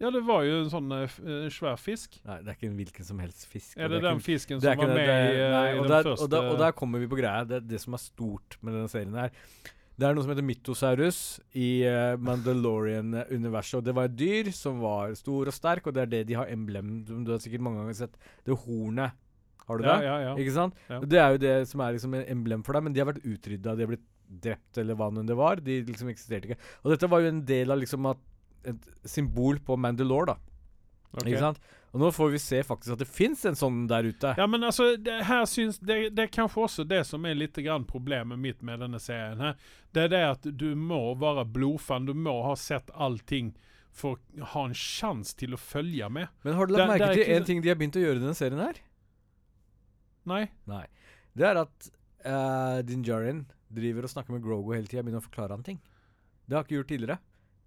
Ja, 0.00 0.10
det 0.12 0.20
var 0.26 0.42
jo 0.44 0.58
en 0.60 0.68
sånn 0.68 0.90
uh, 0.92 1.04
eh, 1.06 1.46
svær 1.52 1.78
fisk. 1.80 2.18
Nei, 2.26 2.40
det 2.44 2.52
er 2.52 2.58
ikke 2.58 2.68
en 2.68 2.76
hvilken 2.76 3.06
som 3.08 3.20
helst 3.22 3.46
fisk. 3.48 3.78
Er 3.78 3.88
det, 3.88 3.96
det 3.96 4.02
er 4.02 4.04
den 4.10 4.18
en- 4.18 4.26
fisken 4.26 4.60
som 4.60 4.76
var 4.76 4.90
med 4.90 4.98
det- 4.98 5.06
i, 5.06 5.38
eh, 5.40 5.54
nei, 5.54 5.68
i 5.70 5.78
den 5.78 5.88
der, 5.88 6.02
første 6.04 6.26
og, 6.26 6.30
der, 6.30 6.50
og 6.50 6.58
der 6.60 6.72
kommer 6.76 7.00
vi 7.00 7.08
på 7.08 7.16
greia. 7.16 7.46
Det, 7.48 7.62
det 7.66 7.80
som 7.80 7.96
er 7.96 8.02
stort 8.02 8.58
med 8.60 8.76
denne 8.76 8.92
serien 8.92 9.16
her. 9.16 9.32
Det 9.96 10.04
er 10.04 10.12
noe 10.12 10.26
som 10.26 10.32
heter 10.34 10.44
Mytosaurus 10.44 11.20
i 11.56 11.68
uh, 11.88 12.18
Mandalorian-universet. 12.20 13.78
Og 13.78 13.84
det 13.86 13.94
var 13.96 14.10
et 14.10 14.16
dyr 14.18 14.50
som 14.52 14.82
var 14.82 15.14
stor 15.16 15.48
og 15.48 15.56
sterk, 15.56 15.86
og 15.88 15.96
det 15.96 16.02
er 16.02 16.10
det 16.12 16.26
de 16.28 16.36
har 16.36 16.52
emblem 16.52 16.98
som 17.08 17.24
Du 17.24 17.32
har 17.32 17.40
sikkert 17.40 17.64
mange 17.64 17.80
ganger 17.80 17.96
sett. 18.04 18.18
Det 18.44 18.58
hornet. 18.66 19.16
Har 19.66 19.78
du 19.78 19.88
ja, 19.88 19.96
det? 19.96 20.04
ja, 20.04 20.18
ja. 20.20 20.36
Ikke 20.36 20.52
sant? 20.52 20.76
Ja. 20.90 21.00
Det 21.00 21.18
er 21.18 21.30
jo 21.32 21.40
det 21.42 21.54
som 21.70 21.80
er 21.80 21.96
liksom 21.96 22.14
en 22.14 22.28
emblem 22.36 22.62
for 22.62 22.76
deg, 22.76 22.84
men 22.84 22.92
de 22.92 23.00
har 23.00 23.08
vært 23.08 23.24
utrydda. 23.24 23.72
De 23.72 23.86
har 23.86 23.94
blitt 23.94 24.04
drept, 24.28 24.76
eller 24.82 24.98
hva 24.98 25.08
nå 25.10 25.24
det 25.26 25.36
var. 25.38 25.64
De 25.64 25.80
liksom 25.88 26.12
eksisterte 26.12 26.50
ikke. 26.50 26.60
Og 26.84 26.92
dette 26.92 27.08
var 27.08 27.24
jo 27.24 27.32
en 27.32 27.44
del 27.48 27.72
av 27.72 27.80
liksom 27.80 28.12
at 28.12 28.20
et 28.72 29.08
symbol 29.08 29.60
på 29.64 29.78
Mandalore, 29.80 30.34
da. 30.34 30.56
Okay. 31.16 31.32
Ikke 31.32 31.42
sant? 31.46 31.60
Og 31.96 32.02
nå 32.02 32.10
får 32.12 32.32
vi 32.34 32.38
se 32.42 32.58
faktisk 32.66 32.92
at 32.92 33.00
det 33.00 33.08
fins 33.08 33.44
en 33.48 33.56
sånn 33.56 33.84
der 33.88 34.04
ute. 34.10 34.34
Ja, 34.36 34.44
men 34.50 34.66
altså, 34.68 34.90
det, 35.00 35.14
her 35.24 35.46
syns, 35.48 35.78
det, 35.80 36.10
det 36.16 36.26
er 36.26 36.32
kanskje 36.34 36.64
også 36.66 36.84
det 36.84 37.00
som 37.08 37.24
er 37.24 37.38
litt 37.38 37.56
grann 37.64 37.86
problemet 37.88 38.40
mitt 38.42 38.60
med 38.66 38.82
denne 38.84 39.00
serien. 39.00 39.40
her. 39.40 39.54
Det 39.96 40.04
er 40.04 40.12
det 40.12 40.24
at 40.34 40.50
du 40.60 40.68
må 40.76 41.00
være 41.16 41.46
blodfan. 41.48 42.08
Du 42.08 42.12
må 42.12 42.34
ha 42.44 42.52
sett 42.60 42.92
allting 42.92 43.54
for 43.96 44.18
å 44.18 44.50
ha 44.52 44.66
en 44.68 44.76
sjanse 44.76 45.32
til 45.40 45.56
å 45.56 45.60
følge 45.60 46.10
med. 46.12 46.28
Men 46.44 46.58
har 46.58 46.68
du 46.68 46.74
lagt 46.76 46.84
er 46.84 46.92
merke 46.92 47.14
til 47.16 47.32
en 47.32 47.48
ting 47.48 47.64
de 47.64 47.72
har 47.72 47.80
begynt 47.80 47.96
å 47.96 48.04
gjøre 48.04 48.20
i 48.20 48.24
denne 48.26 48.36
serien 48.36 48.60
her? 48.60 48.82
Nei. 50.28 50.42
Nei. 50.68 50.84
Det 51.36 51.46
er 51.48 51.62
at 51.62 51.88
uh, 52.26 52.82
Din 52.84 53.04
Djarin 53.06 53.46
driver 53.72 54.04
og 54.04 54.12
snakker 54.12 54.36
med 54.36 54.44
Grogo 54.44 54.74
hele 54.74 54.84
tida 54.84 55.00
og 55.00 55.08
begynner 55.08 55.24
å 55.24 55.28
forklare 55.30 55.56
han 55.56 55.64
ting. 55.64 55.80
Det 56.44 56.58
har 56.58 56.66
ikke 56.66 56.76
gjort 56.76 56.92
tidligere. 56.92 57.18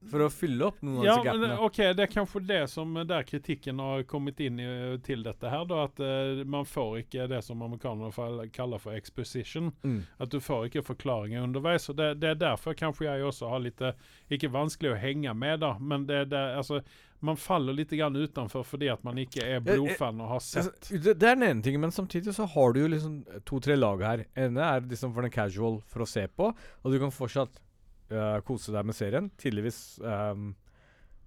For 0.08 0.24
å 0.24 0.30
fylle 0.32 0.70
opp 0.70 0.78
noen 0.80 1.02
av 1.02 1.04
Ja, 1.04 1.16
disse 1.20 1.34
men 1.34 1.50
gapene. 1.50 1.66
ok, 1.66 1.78
det 1.97 2.04
er 2.06 2.12
kanskje 2.14 2.41
det 2.47 2.60
som 2.72 2.95
eh, 2.97 3.04
der 3.10 3.26
kritikken 3.28 3.82
har 3.84 4.06
kommet 4.08 4.39
inn 4.39 4.60
i, 4.64 4.68
til 5.04 5.26
dette 5.26 5.52
her. 5.52 5.66
Da, 5.68 5.82
at 5.89 6.00
uh, 6.00 6.45
man 6.47 6.64
får 6.66 7.02
ikke 7.02 7.28
det 7.28 7.41
som 7.43 7.62
amerikanerne 7.66 8.47
kaller 8.56 8.80
for 8.80 8.95
exposition. 8.95 9.74
Mm. 9.84 10.00
At 10.18 10.32
du 10.32 10.39
får 10.39 10.70
ikke 10.70 10.86
forklaringer 10.93 11.43
underveis. 11.43 11.89
Og 11.91 12.00
det, 12.00 12.14
det 12.24 12.32
er 12.32 12.39
derfor 12.45 12.78
kanskje 12.80 13.10
jeg 13.10 13.28
også 13.28 13.52
har 13.52 13.64
litt 13.66 13.84
eh, 13.84 14.00
Ikke 14.32 14.52
vanskelig 14.54 14.93
å 14.95 15.00
henge 15.00 15.36
med, 15.36 15.60
da, 15.66 15.76
men 15.80 16.08
det, 16.08 16.30
det, 16.32 16.45
altså, 16.56 16.80
man 17.20 17.36
faller 17.36 17.76
litt 17.76 17.91
grann 17.91 18.16
utenfor 18.16 18.64
fordi 18.64 18.88
at 18.93 19.04
man 19.04 19.18
ikke 19.20 19.43
er 19.43 19.60
blodfan 19.64 20.22
og 20.24 20.36
har 20.38 20.43
sett. 20.43 20.70
Altså, 20.72 20.95
det, 20.95 21.18
det 21.20 21.28
er 21.28 21.36
den 21.36 21.47
ene 21.50 21.66
tingen, 21.66 21.84
men 21.84 21.91
samtidig 21.91 22.32
så 22.38 22.47
har 22.47 22.74
du 22.74 22.86
jo 22.86 22.91
liksom 22.93 23.18
to-tre 23.50 23.76
lag 23.76 24.04
her. 24.06 24.24
ene 24.39 24.64
er 24.64 24.86
liksom 24.88 25.12
for 25.14 25.28
den 25.28 25.34
casual 25.34 25.82
for 25.91 26.06
å 26.06 26.08
se 26.08 26.24
på, 26.32 26.54
og 26.56 26.93
du 26.93 27.00
kan 27.02 27.12
fortsatt 27.12 27.60
øh, 28.12 28.39
kose 28.47 28.74
deg 28.76 28.86
med 28.89 28.95
serien. 28.97 29.30
Tidligvis 29.38 29.99
um, 30.01 30.55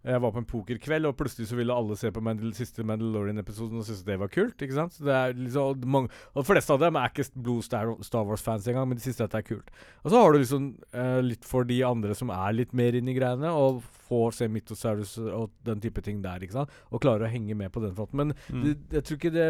Jeg 0.04 0.18
var 0.18 0.32
på 0.34 0.40
en 0.40 0.46
pokerkveld, 0.50 1.06
og 1.06 1.14
plutselig 1.14 1.46
så 1.46 1.54
ville 1.54 1.70
alle 1.78 1.94
se 1.94 2.10
på 2.10 2.18
Mandal 2.20 2.50
siste 2.58 2.82
Mandalorian-episoden 2.82 3.78
og 3.78 3.84
syntes 3.86 4.00
det 4.02 4.16
var 4.18 4.26
kult. 4.34 4.58
ikke 4.58 4.74
sant? 4.74 4.96
Så 4.96 5.04
det 5.06 5.14
er 5.14 5.36
liksom, 5.38 5.84
mange, 5.86 6.10
og 6.34 6.42
de 6.42 6.48
fleste 6.48 6.74
av 6.74 6.80
dem 6.82 6.96
er 6.98 7.12
ikke 7.12 7.28
blod 7.38 7.62
Star, 7.62 7.92
Star 8.02 8.26
Wars-fans 8.26 8.66
engang, 8.66 8.88
men 8.90 8.98
de 8.98 9.04
syns 9.04 9.20
dette 9.22 9.38
er 9.38 9.46
kult. 9.46 9.70
Og 10.02 10.10
så 10.10 10.18
har 10.24 10.32
du 10.34 10.40
liksom 10.40 10.66
uh, 10.96 11.20
litt 11.22 11.46
for 11.46 11.62
de 11.70 11.78
andre 11.86 12.16
som 12.18 12.34
er 12.34 12.56
litt 12.58 12.74
mer 12.74 12.98
inni 12.98 13.14
greiene, 13.14 13.54
og 13.54 13.78
får 14.08 14.34
se 14.40 14.48
Mythosaurus 14.50 15.14
og 15.22 15.54
den 15.70 15.78
type 15.86 16.02
ting 16.02 16.18
der, 16.24 16.42
ikke 16.42 16.58
sant? 16.58 16.74
og 16.90 17.00
klarer 17.06 17.28
å 17.28 17.30
henge 17.30 17.54
med 17.54 17.70
på 17.70 17.80
den 17.86 17.94
fronten. 17.94 18.24
Men 18.24 18.34
Mm. 18.50 18.64
det, 18.64 18.74
jeg 18.98 19.04
tror 19.06 19.16
ikke 19.22 19.34
det 19.38 19.48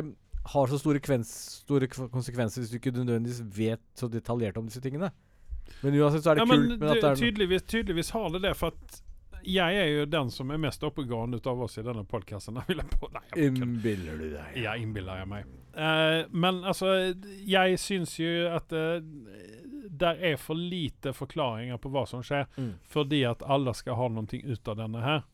har 0.53 0.67
så 0.69 0.79
store, 0.79 1.01
kvens, 1.01 1.33
store 1.65 1.87
konsekvenser 1.89 2.61
hvis 2.61 2.71
du 2.71 2.77
ikke 2.77 2.93
nødvendigvis 2.93 3.41
vet 3.57 3.81
så 3.97 4.09
detaljert 4.11 4.59
om 4.61 4.67
disse 4.69 4.83
tingene. 4.85 5.09
Men 5.83 5.95
uansett 5.99 6.23
så 6.25 6.31
er 6.31 6.35
det 6.39 6.45
Ja, 6.45 6.47
men 6.51 6.67
kult. 6.69 6.81
Men 6.81 6.89
det, 6.95 7.01
det 7.03 7.17
tydeligvis, 7.19 7.63
tydeligvis 7.71 8.11
har 8.15 8.29
det 8.35 8.43
det, 8.45 8.55
for 8.59 8.75
at 8.77 9.01
jeg 9.43 9.75
er 9.75 9.89
jo 9.91 10.05
den 10.07 10.29
som 10.31 10.51
er 10.55 10.61
mest 10.63 10.85
oppegående 10.87 11.41
av 11.51 11.63
oss 11.65 11.79
i 11.79 11.83
denne 11.83 12.05
podkasten. 12.07 12.61
Innbiller 13.37 14.19
du 14.21 14.29
deg? 14.37 14.59
Ja, 14.63 14.77
innbiller 14.79 15.23
jeg 15.23 15.29
meg. 15.33 15.49
Uh, 15.75 16.29
men 16.31 16.61
altså, 16.69 16.93
jeg 17.49 17.79
syns 17.83 18.15
jo 18.21 18.29
at 18.55 18.71
uh, 18.71 19.01
der 19.91 20.21
er 20.31 20.37
for 20.39 20.55
lite 20.55 21.11
forklaringer 21.17 21.81
på 21.83 21.91
hva 21.91 22.05
som 22.07 22.23
skjer, 22.23 22.47
Mm. 22.57 22.75
fordi 22.87 23.25
at 23.27 23.43
alle 23.43 23.75
skal 23.75 23.99
ha 23.99 24.07
noe 24.15 24.27
ut 24.45 24.69
av 24.71 24.79
denne 24.79 25.03
her. 25.03 25.25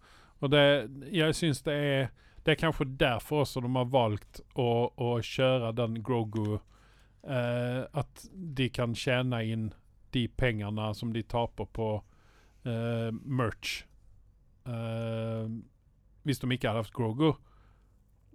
Og 0.40 0.50
det, 0.54 0.64
jeg 1.12 1.34
syns 1.34 1.62
det 1.66 1.74
er 1.74 2.08
Det 2.46 2.52
er 2.54 2.60
kanskje 2.62 2.84
derfor 2.96 3.40
også 3.42 3.60
de 3.60 3.68
har 3.74 3.88
valgt 3.92 4.38
å, 4.56 4.88
å 4.96 5.08
kjøre 5.20 5.72
den 5.76 5.96
Grogu 6.06 6.54
uh, 6.54 7.82
At 7.92 8.22
de 8.32 8.68
kan 8.70 8.94
tjene 8.96 9.42
inn 9.44 9.66
de 10.16 10.28
pengene 10.28 10.92
som 10.94 11.12
de 11.12 11.22
taper 11.22 11.68
på 11.72 11.90
uh, 11.98 13.10
merch. 13.24 13.84
uh, 14.68 15.48
hvis 16.28 16.42
de 16.42 16.50
ikke 16.52 16.68
hadde 16.68 16.84
hatt 16.84 16.96
Grogu. 16.96 17.32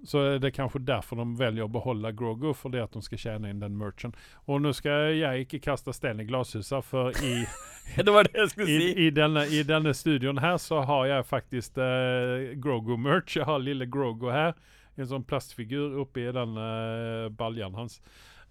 så 0.04 0.20
er 0.20 0.40
det 0.44 0.50
kanskje 0.58 0.82
derfor 0.84 1.16
de 1.22 1.26
velger 1.40 1.64
å 1.64 1.72
beholde 1.72 2.10
Grogu, 2.12 2.50
for 2.58 2.74
det 2.74 2.82
at 2.84 2.92
de 2.92 3.00
skal 3.06 3.22
tjene 3.22 3.54
in 3.54 3.62
den 3.62 3.78
merchen. 3.80 4.12
Og 4.52 4.60
nå 4.60 4.74
skal 4.76 5.14
jeg 5.16 5.46
ikke 5.46 5.62
kasta 5.70 5.94
stein 5.96 6.20
i 6.20 6.26
glashuset, 6.28 6.84
for 6.84 7.16
i, 7.24 7.46
det 7.96 8.12
var 8.12 8.28
det 8.28 8.50
i, 8.68 9.06
i, 9.06 9.10
denne, 9.16 9.46
i 9.48 9.62
denne 9.64 9.94
studioen 9.96 10.42
her 10.44 10.58
så 10.60 10.82
har 10.90 11.06
jeg 11.08 11.30
faktisk 11.30 11.80
uh, 11.80 12.52
Grogu-merch. 12.60 13.38
Jeg 13.38 13.48
har 13.48 13.64
lille 13.64 13.88
Grogu 13.88 14.28
her. 14.34 14.58
En 15.00 15.08
sånn 15.10 15.24
plastfigur 15.26 15.96
oppi 16.04 16.28
den 16.36 16.60
uh, 16.60 17.32
baljen 17.34 17.80
hans. 17.80 18.02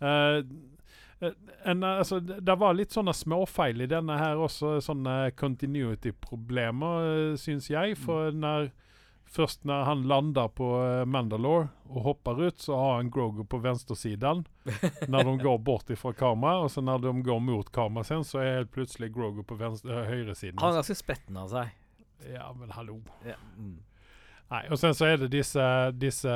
Uh, 0.00 0.08
eh, 0.08 0.38
en, 1.22 1.82
eh, 1.82 1.98
altså, 2.02 2.20
det 2.20 2.56
var 2.58 2.74
litt 2.74 2.94
sånne 2.94 3.14
småfeil 3.14 3.84
i 3.84 3.90
denne 3.90 4.18
her 4.18 4.40
også. 4.42 4.76
Sånne 4.84 5.32
continuity-problemer, 5.38 7.10
uh, 7.32 7.40
syns 7.40 7.70
jeg. 7.72 7.98
For 8.00 8.34
når 8.34 8.72
Først 9.32 9.62
når 9.64 9.86
han 9.86 10.02
lander 10.04 10.50
på 10.52 10.66
eh, 10.76 11.06
Mandalore 11.08 11.70
og 11.88 12.02
hopper 12.04 12.40
ut, 12.42 12.58
så 12.60 12.76
har 12.76 12.98
han 12.98 13.08
Grogo 13.12 13.46
på 13.48 13.62
venstresiden 13.64 14.42
når 15.12 15.24
de 15.24 15.32
går 15.40 15.56
bort 15.64 15.88
ifra 15.94 16.12
kamera. 16.12 16.66
Og 16.66 16.68
så 16.74 16.84
når 16.84 17.00
de 17.06 17.14
går 17.24 17.40
mot 17.40 17.70
kamera 17.72 18.04
sen, 18.04 18.26
så 18.28 18.42
er 18.42 18.58
helt 18.58 18.74
plutselig 18.74 19.08
Grogo 19.14 19.44
på 19.48 19.56
venstre, 19.56 20.02
høyresiden. 20.10 20.60
Han 20.60 20.74
er 20.74 20.82
ganske 20.82 20.98
spretten 21.00 21.40
av 21.40 21.48
seg. 21.52 21.72
Ja, 22.28 22.50
men 22.58 22.76
hallo. 22.76 22.98
Ja. 23.24 23.38
Mm. 23.56 23.78
Nei, 24.52 24.62
og 24.68 24.76
sen 24.76 24.92
så 24.92 25.06
er 25.08 25.16
det 25.22 25.30
disse, 25.32 25.64
disse 25.96 26.32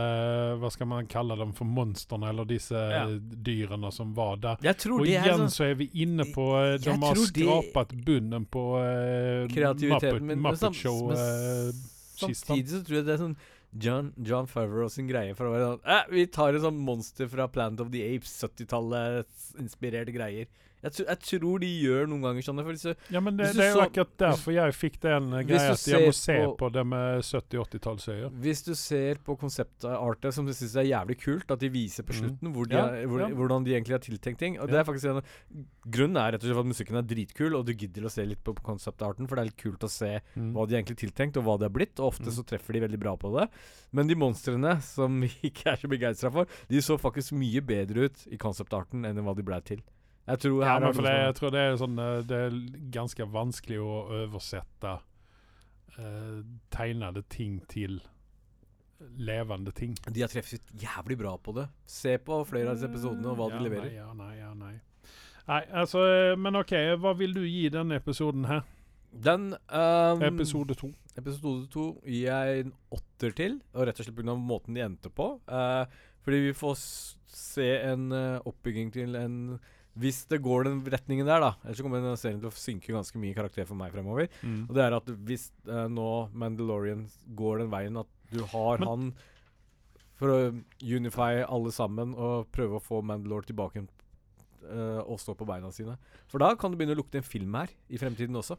Hva 0.60 0.70
skal 0.72 0.88
man 0.88 1.08
kalle 1.10 1.36
dem 1.36 1.50
for 1.56 1.68
monstrene, 1.68 2.30
eller 2.32 2.46
disse 2.48 2.72
Ja. 2.76 3.02
dyrene 3.20 3.90
som 3.92 4.14
var 4.16 4.36
der. 4.40 4.56
Og 4.56 5.04
det 5.04 5.10
igjen 5.12 5.42
sånn 5.42 5.52
så 5.52 5.66
er 5.70 5.74
vi 5.74 5.90
inne 6.02 6.24
på 6.32 6.46
eh, 6.56 6.78
De 6.80 6.94
har 6.96 7.20
skrapet 7.20 7.92
det- 7.92 8.04
bunnen 8.06 8.46
på 8.48 8.64
uh, 8.80 9.44
kreativiteten 9.52 10.24
Muppet, 10.32 10.62
Muppet 10.62 10.74
Show. 10.80 11.08
men 11.10 11.18
eh, 11.18 11.72
samtidig 12.16 12.68
så 12.72 12.80
tror 12.86 12.96
jeg 13.02 13.04
det 13.10 13.14
er 13.18 13.22
sånn 13.26 13.36
John, 13.78 14.06
John 14.24 14.46
Favreau 14.48 14.88
sin 14.88 15.06
greie 15.10 15.34
for 15.36 15.50
å 15.50 15.52
være 15.52 15.66
sånn 15.74 15.82
eh, 15.84 16.04
Vi 16.14 16.26
tar 16.32 16.54
en 16.56 16.62
sånn 16.64 16.78
monster 16.80 17.28
fra 17.28 17.44
Planet 17.52 17.80
of 17.84 17.90
the 17.92 18.00
Apes, 18.14 18.32
70-tallet-inspirerte 18.40 20.14
greier. 20.14 20.46
Jeg, 20.86 20.92
tror- 20.96 21.08
jeg 21.10 21.20
tror 21.26 21.60
de 21.64 21.70
gjør 21.82 22.06
noen 22.12 22.22
ganger 22.26 22.46
sånn. 22.46 22.62
Så, 22.80 22.94
Ja, 23.10 23.20
men 23.20 23.36
det, 23.36 23.50
det 23.56 23.64
er 23.66 23.74
jo 23.74 23.82
akkurat 23.84 24.12
derfor 24.22 24.52
jeg 24.54 24.76
fikk 24.78 25.00
den 25.02 25.30
greia 25.48 25.72
at 25.74 25.86
jeg 25.86 26.06
må 26.06 26.14
se 26.14 26.36
på- 26.38 26.56
på 26.62 26.72
det 26.72 26.84
med 26.86 27.22
70-80-tallsøyer. 27.26 28.30
hvis 28.40 28.62
du 28.64 28.74
ser 28.74 29.16
på 29.26 29.36
konseptartet, 29.38 30.32
som 30.34 30.46
du 30.46 30.52
syns 30.52 30.76
er 30.76 30.86
jævlig 30.90 31.18
kult, 31.20 31.50
at 31.50 31.58
de 31.60 31.68
viser 31.68 32.02
på 32.06 32.14
Mm. 32.14 32.20
slutten 32.22 32.52
hvor 32.54 32.68
de 32.68 32.76
Ja, 32.76 32.86
er, 32.86 33.06
hvor, 33.06 33.20
ja. 33.20 33.28
hvordan 33.34 33.64
de 33.64 33.72
egentlig 33.74 33.94
har 33.96 34.04
tiltenkt 34.04 34.38
ting. 34.38 34.58
Og 34.60 34.68
det 34.68 34.76
er 34.78 34.84
faktisk 34.84 35.04
en, 35.16 35.22
Grunnen 35.88 36.16
er 36.18 36.32
rett 36.32 36.42
og 36.42 36.48
slett 36.50 36.58
at 36.58 36.66
musikken 36.66 36.96
er 36.98 37.02
dritkul, 37.06 37.54
og 37.56 37.64
du 37.66 37.72
gidder 37.72 38.02
å 38.06 38.10
se 38.10 38.24
litt 38.26 38.42
på 38.42 38.54
konseptarten, 38.58 39.28
for 39.28 39.36
det 39.36 39.42
er 39.42 39.50
litt 39.50 39.56
kult 39.56 39.78
å 39.86 39.90
se 39.90 40.20
Mm. 40.36 40.52
hva 40.52 40.66
de 40.68 40.74
egentlig 40.82 40.96
tiltenkt, 40.98 41.36
og 41.36 41.44
hva 41.44 41.58
det 41.58 41.70
har 41.70 41.70
blitt. 41.70 41.98
Og 42.00 42.12
ofte 42.12 42.26
Mm. 42.26 42.32
så 42.34 42.44
treffer 42.44 42.72
de 42.74 42.80
veldig 42.80 42.98
bra 42.98 43.16
på 43.16 43.30
det. 43.38 43.48
Men 43.92 44.06
de 44.08 44.14
monstrene 44.16 44.82
som 44.82 45.20
vi 45.20 45.28
ikke 45.50 45.66
er 45.72 45.76
så 45.76 45.88
begeistra 45.88 46.32
for, 46.32 46.46
de 46.68 46.78
så 46.78 46.98
faktisk 46.98 47.32
mye 47.32 47.60
bedre 47.64 48.06
ut 48.06 48.26
i 48.30 48.36
konseptarten 48.36 49.04
enn 49.06 49.16
hva 49.22 49.34
de 49.36 49.42
ble 49.42 49.60
til. 49.62 49.80
Jeg 50.26 50.42
tror 50.42 50.62
Ja, 50.62 50.72
her 50.72 50.80
men 50.80 50.88
er 50.88 50.96
for 50.96 51.06
det, 51.06 51.14
jeg 51.22 51.36
tror 51.38 51.54
det 51.54 51.62
er 51.62 51.76
sånn 51.78 51.98
eh, 52.02 52.16
Det 52.26 52.38
er 52.48 52.56
ganske 52.94 53.26
vanskelig 53.30 53.78
å 53.78 53.92
oversette 54.24 54.96
uh, 55.98 56.40
tegnede 56.74 57.22
ting 57.30 57.60
til 57.70 58.00
levende 59.20 59.72
ting. 59.76 59.94
De 60.08 60.22
har 60.24 60.32
treffet 60.32 60.62
jævlig 60.80 61.18
bra 61.20 61.34
på 61.38 61.52
det. 61.56 61.66
Se 61.86 62.16
på 62.18 62.40
flere 62.48 62.72
av 62.72 62.78
disse 62.78 62.88
episodene 62.88 63.28
og 63.32 63.38
hva 63.38 63.50
ja, 63.50 63.58
de 63.58 63.66
leverer. 63.68 63.90
Nei, 63.90 63.98
ja, 63.98 64.12
nei, 64.16 64.32
ja, 64.38 64.52
nei. 64.56 64.74
Nei, 65.46 65.60
altså 65.82 66.02
eh, 66.10 66.32
Men 66.40 66.58
OK, 66.58 66.72
hva 66.98 67.12
vil 67.18 67.36
du 67.36 67.44
gi 67.44 67.68
denne 67.72 68.00
episoden 68.00 68.48
her? 68.48 68.64
Den 69.16 69.52
um, 69.54 70.24
Episode 70.26 70.74
to. 70.76 70.90
Episode 71.16 71.68
to 71.72 71.86
gir 72.04 72.26
jeg 72.26 72.64
en 72.64 72.72
åtter 72.92 73.36
til, 73.36 73.60
og 73.72 73.86
rett 73.88 74.00
og 74.02 74.08
slett 74.08 74.18
pga. 74.18 74.34
måten 74.36 74.76
de 74.76 74.82
endte 74.84 75.12
på. 75.12 75.28
Uh, 75.48 75.86
fordi 76.26 76.42
vi 76.48 76.56
får 76.56 76.74
se 77.30 77.68
en 77.86 78.10
uh, 78.12 78.42
oppbygging 78.48 78.90
til 78.92 79.16
en 79.16 79.38
hvis 79.96 80.24
det 80.28 80.42
går 80.44 80.66
den 80.66 80.82
retningen 80.92 81.28
der, 81.28 81.40
da 81.40 81.52
Ellers 81.64 81.80
kommer 81.80 82.02
den 82.04 82.18
serien 82.20 82.42
til 82.42 82.50
å 82.50 82.58
synke 82.58 82.92
ganske 82.92 83.20
mye 83.20 83.36
karakter 83.36 83.64
for 83.68 83.78
meg 83.78 83.94
fremover. 83.94 84.28
Mm. 84.42 84.66
Og 84.66 84.74
det 84.76 84.84
er 84.84 84.96
at 84.98 85.08
hvis 85.28 85.48
uh, 85.70 85.86
nå 85.88 86.10
Mandalorian 86.36 87.06
går 87.38 87.64
den 87.64 87.72
veien 87.72 88.02
at 88.02 88.12
du 88.32 88.42
har 88.52 88.82
Men 88.82 88.90
han 88.90 89.10
for 90.16 90.32
å 90.32 90.38
unify 90.80 91.42
alle 91.44 91.72
sammen 91.74 92.14
og 92.16 92.48
prøve 92.54 92.78
å 92.78 92.84
få 92.84 93.02
Mandalore 93.04 93.48
tilbake 93.50 93.84
uh, 93.84 95.02
og 95.04 95.20
stå 95.20 95.36
på 95.36 95.48
beina 95.48 95.72
sine. 95.74 95.98
For 96.30 96.42
da 96.42 96.54
kan 96.56 96.72
det 96.72 96.80
begynne 96.80 96.96
å 96.96 97.02
lukte 97.02 97.20
en 97.20 97.26
film 97.26 97.56
her 97.58 97.72
i 97.88 98.00
fremtiden 98.00 98.38
også. 98.40 98.56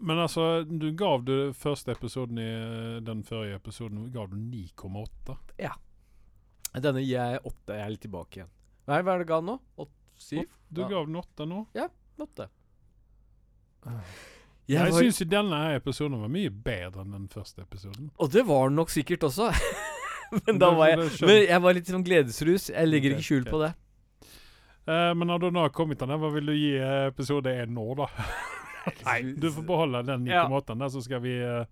Men 0.00 0.22
altså, 0.22 0.62
du 0.64 0.88
gav 0.96 1.26
du 1.28 1.52
første 1.56 1.92
episoden 1.92 2.38
i 2.40 2.48
eh, 2.48 3.00
den 3.04 3.20
forrige 3.26 3.58
episoden 3.58 4.06
gav 4.14 4.30
du 4.32 4.38
9,8. 4.40 5.36
Ja. 5.60 5.74
Denne 6.72 7.02
gir 7.04 7.18
jeg 7.18 7.42
8. 7.44 7.74
Jeg 7.76 7.84
er 7.84 7.92
litt 7.92 8.04
tilbake 8.06 8.40
igjen. 8.40 8.52
Nei, 8.88 9.02
hva 9.04 9.14
er 9.14 9.20
det 9.20 9.28
ga 9.28 9.42
nå? 9.44 9.58
8? 9.76 9.99
Siv. 10.20 10.50
Du 10.68 10.84
gav 10.84 11.06
den 11.08 11.16
åtte 11.16 11.46
nå? 11.48 11.64
Ja, 11.74 11.88
åtte. 12.20 12.50
Jeg, 14.70 14.76
jeg 14.76 14.92
syns 14.94 15.22
denne 15.26 15.60
episoden 15.74 16.20
var 16.20 16.30
mye 16.30 16.50
bedre 16.52 17.02
enn 17.02 17.14
den 17.16 17.28
første 17.32 17.64
episoden. 17.64 18.10
Og 18.20 18.30
det 18.30 18.44
var 18.46 18.68
den 18.68 18.78
nok 18.78 18.92
sikkert 18.92 19.24
også. 19.26 19.48
men, 20.44 20.60
da 20.62 20.70
var 20.76 20.92
jeg, 20.92 21.08
men 21.24 21.40
jeg 21.42 21.62
var 21.64 21.76
litt 21.76 21.90
sånn 21.90 22.06
gledesrus. 22.06 22.68
Jeg 22.70 22.90
legger 22.90 23.16
ikke 23.16 23.26
skjul 23.26 23.48
på 23.48 23.62
det. 23.64 23.72
Uh, 24.86 25.10
men 25.16 25.26
når 25.30 25.42
du 25.42 25.48
nå 25.54 25.64
har 25.64 25.74
kommet 25.74 25.98
til 26.00 26.10
den, 26.10 26.20
hva 26.22 26.30
vil 26.34 26.52
du 26.52 26.54
gi 26.54 26.70
eh, 26.78 27.08
episode 27.10 27.52
én 27.62 27.72
nå, 27.74 27.84
da? 27.98 28.08
Nei, 29.08 29.18
du 29.36 29.50
får 29.52 29.66
beholde 29.68 30.04
den 30.08 30.24
9,8-en, 30.28 30.84
ja. 30.86 30.88
så 30.92 31.02
skal 31.04 31.20
vi 31.24 31.34
uh, 31.42 31.64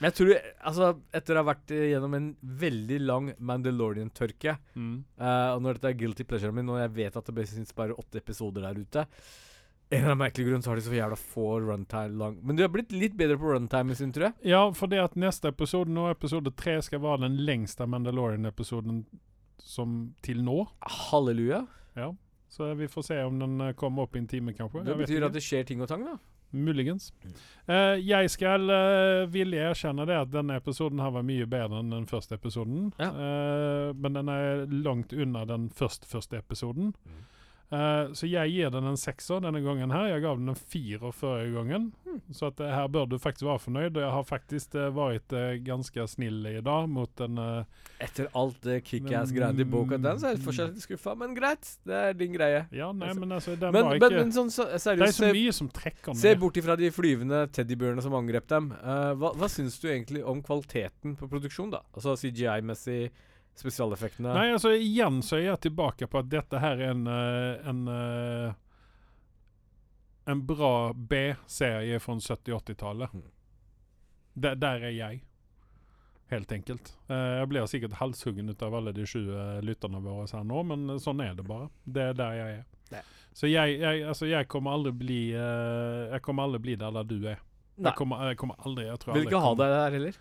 men 0.00 0.08
jeg 0.08 0.16
tror, 0.16 0.32
altså, 0.70 0.88
etter 1.12 1.36
å 1.36 1.42
ha 1.42 1.48
vært 1.50 1.74
gjennom 1.76 2.16
en 2.16 2.30
veldig 2.40 2.98
lang 3.04 3.30
Mandalorian-tørke 3.36 4.56
mm. 4.72 4.96
uh, 5.20 5.52
Og 5.54 5.62
når 5.64 5.76
dette 5.76 5.92
er 5.92 5.98
guilty 6.00 6.24
pleasure 6.28 6.56
min, 6.56 6.70
og 6.72 6.80
jeg 6.80 6.94
vet 6.96 7.18
at 7.20 7.28
det 7.28 7.46
finnes 7.52 7.76
bare 7.76 7.96
åtte 8.00 8.22
episoder 8.22 8.64
der 8.64 8.80
ute 8.80 9.04
En 9.04 9.98
eller 9.98 10.14
annen 10.14 10.22
merkelig 10.22 10.46
grunn 10.48 10.64
så 10.64 10.72
har 10.72 10.80
de 10.80 10.86
så 10.86 10.96
jævla 10.96 11.18
få 11.20 11.48
runtime 11.66 12.16
lang 12.22 12.38
Men 12.40 12.56
du 12.56 12.64
har 12.64 12.72
blitt 12.72 12.94
litt 12.96 13.18
bedre 13.18 13.36
på 13.40 13.52
runtime 13.52 13.96
sin, 13.98 14.14
tror 14.16 14.30
jeg. 14.30 14.54
Ja, 14.54 14.62
for 14.76 14.92
det 14.92 15.02
at 15.04 15.20
neste 15.20 15.52
episode 15.52 15.92
nå, 15.92 16.08
episode 16.14 16.54
3, 16.56 16.78
skal 16.88 17.04
være 17.04 17.26
den 17.26 17.36
lengste 17.44 17.88
Mandalorian-episoden 17.90 19.04
som 19.60 20.00
til 20.24 20.40
nå. 20.42 20.64
Halleluja. 21.10 21.66
Ja. 21.98 22.10
Så 22.50 22.72
vi 22.74 22.88
får 22.88 23.02
se 23.06 23.22
om 23.22 23.38
den 23.38 23.60
eh, 23.60 23.74
kommer 23.78 24.08
opp 24.08 24.16
i 24.16 24.22
en 24.22 24.26
time, 24.26 24.54
kanskje. 24.56 24.82
Det 24.86 24.96
betyr 24.98 25.26
at 25.28 25.34
det 25.36 25.42
skjer 25.44 25.66
ting 25.68 25.82
og 25.84 25.90
tang, 25.90 26.02
da. 26.06 26.16
Muligens. 26.50 27.12
Eh, 27.70 27.96
jeg 28.02 28.30
skal 28.32 28.66
uh, 28.66 29.28
villig 29.30 29.60
erkjenne 29.62 30.06
det 30.08 30.16
at 30.18 30.32
denne 30.32 30.56
episoden 30.58 31.02
her 31.02 31.12
var 31.14 31.26
mye 31.26 31.46
bedre 31.50 31.82
enn 31.82 31.92
den 31.94 32.08
første 32.10 32.34
episoden. 32.38 32.90
Ja. 32.98 33.10
Uh, 33.14 33.90
men 33.94 34.18
den 34.18 34.32
er 34.32 34.64
langt 34.70 35.14
unna 35.14 35.44
den 35.48 35.68
første, 35.74 36.08
første 36.10 36.40
episoden. 36.42 36.92
Mm. 37.06 37.20
Eh, 37.70 38.12
så 38.18 38.26
jeg 38.26 38.50
gir 38.50 38.70
den 38.74 38.88
en 38.90 38.98
sekser 38.98 39.42
denne 39.44 39.60
gangen 39.62 39.92
her. 39.94 40.08
Jeg 40.10 40.24
gav 40.24 40.40
den 40.40 40.50
en 40.50 40.58
firer 40.58 41.12
forrige 41.14 41.52
gangen. 41.54 41.90
Mm. 42.06 42.18
Så 42.34 42.48
at, 42.50 42.60
eh, 42.60 42.72
her 42.74 42.88
bør 42.90 43.06
du 43.06 43.18
faktisk 43.22 43.46
være 43.46 43.62
fornøyd. 43.62 43.94
Og 43.94 44.02
jeg 44.02 44.10
har 44.16 44.26
faktisk 44.26 44.74
uh, 44.74 44.88
vært 44.94 45.34
uh, 45.36 45.54
ganske 45.66 46.06
snill 46.10 46.46
i 46.50 46.60
dag 46.66 46.88
mot 46.90 47.12
den 47.20 47.38
Etter 48.00 48.30
alt 48.38 48.58
det 48.64 48.80
kickass-greiene 48.88 49.60
i 49.60 49.68
boka 49.68 49.98
den, 50.00 50.18
så 50.18 50.30
er 50.30 50.34
jeg 50.34 50.42
fortsatt 50.44 50.78
skuffa. 50.82 51.14
Men 51.20 51.34
greit, 51.36 51.68
det 51.86 51.96
er 51.96 52.14
din 52.16 52.32
greie. 52.34 52.64
Ja, 52.74 52.90
nei, 52.96 53.10
Altså, 53.10 53.20
men 53.20 53.32
altså, 53.36 53.56
den 53.58 53.74
Men, 53.74 53.84
var 53.86 53.98
ikke 53.98 54.10
men 54.14 54.32
sånn 54.34 54.52
så, 54.54 54.66
Det 54.70 55.08
er 55.08 55.14
så 55.14 55.30
mye 55.34 55.52
som 55.54 55.68
trekker 55.74 56.14
se 56.16 56.32
ned. 56.32 56.40
bort 56.40 56.56
ifra 56.60 56.76
de 56.78 56.90
flyvende 56.94 57.42
teddybjørnene 57.54 58.04
som 58.04 58.14
angrep 58.16 58.46
dem. 58.50 58.70
Eh, 58.78 59.10
hva 59.20 59.32
hva 59.36 59.48
syns 59.50 59.78
du 59.80 59.88
egentlig 59.90 60.22
om 60.26 60.42
kvaliteten 60.44 61.16
på 61.18 61.28
produksjon, 61.30 61.72
da? 61.74 61.82
Altså 61.96 62.16
CGI-messig, 62.20 63.10
spesialeffektene 63.60 64.32
Nei, 64.34 64.50
altså 64.54 64.72
igjen 64.74 65.20
så 65.24 65.38
er 65.38 65.46
jeg 65.50 65.62
tilbake 65.68 66.08
på 66.10 66.20
at 66.20 66.30
dette 66.32 66.60
her 66.62 66.80
er 66.80 66.94
en 66.94 67.06
eh, 67.10 67.70
en, 67.70 67.82
eh, 67.88 68.52
en 70.30 70.44
bra 70.46 70.92
B-serie 70.94 71.98
fra 72.00 72.14
70-80-tallet. 72.14 73.12
Mm. 73.12 73.26
Der, 74.40 74.54
der 74.54 74.84
er 74.88 74.94
jeg. 74.94 75.22
Helt 76.30 76.52
enkelt. 76.52 76.92
Eh, 77.10 77.32
jeg 77.40 77.50
blir 77.50 77.66
sikkert 77.70 77.98
halshuggen 77.98 78.52
ut 78.52 78.62
av 78.62 78.76
alle 78.78 78.94
de 78.94 79.06
sju 79.08 79.22
lytterne 79.66 80.02
våre 80.04 80.28
her 80.30 80.46
nå, 80.46 80.62
men 80.70 81.00
sånn 81.02 81.22
er 81.24 81.34
det 81.38 81.46
bare. 81.48 81.68
Det 81.84 82.10
er 82.12 82.18
der 82.18 82.38
jeg 82.38 82.58
er. 82.60 82.66
Nei. 82.90 83.04
Så 83.34 83.46
jeg, 83.46 83.78
jeg, 83.78 84.02
altså, 84.10 84.26
jeg 84.26 84.48
kommer 84.50 84.74
aldri 84.74 84.90
bli 84.98 85.18
Jeg 85.30 86.18
kommer 86.26 86.48
aldri 86.48 86.58
bli 86.64 86.72
der 86.80 86.90
der 86.96 87.06
du 87.06 87.20
er. 87.30 87.38
Jeg 87.80 87.94
kommer, 87.96 88.24
jeg 88.28 88.38
kommer 88.40 88.58
aldri 88.66 88.88
jeg 88.88 88.98
tror 89.00 89.14
Vil 89.16 89.28
ikke 89.28 89.42
ha 89.44 89.52
deg 89.56 89.74
der 89.74 89.94
heller. 89.96 90.18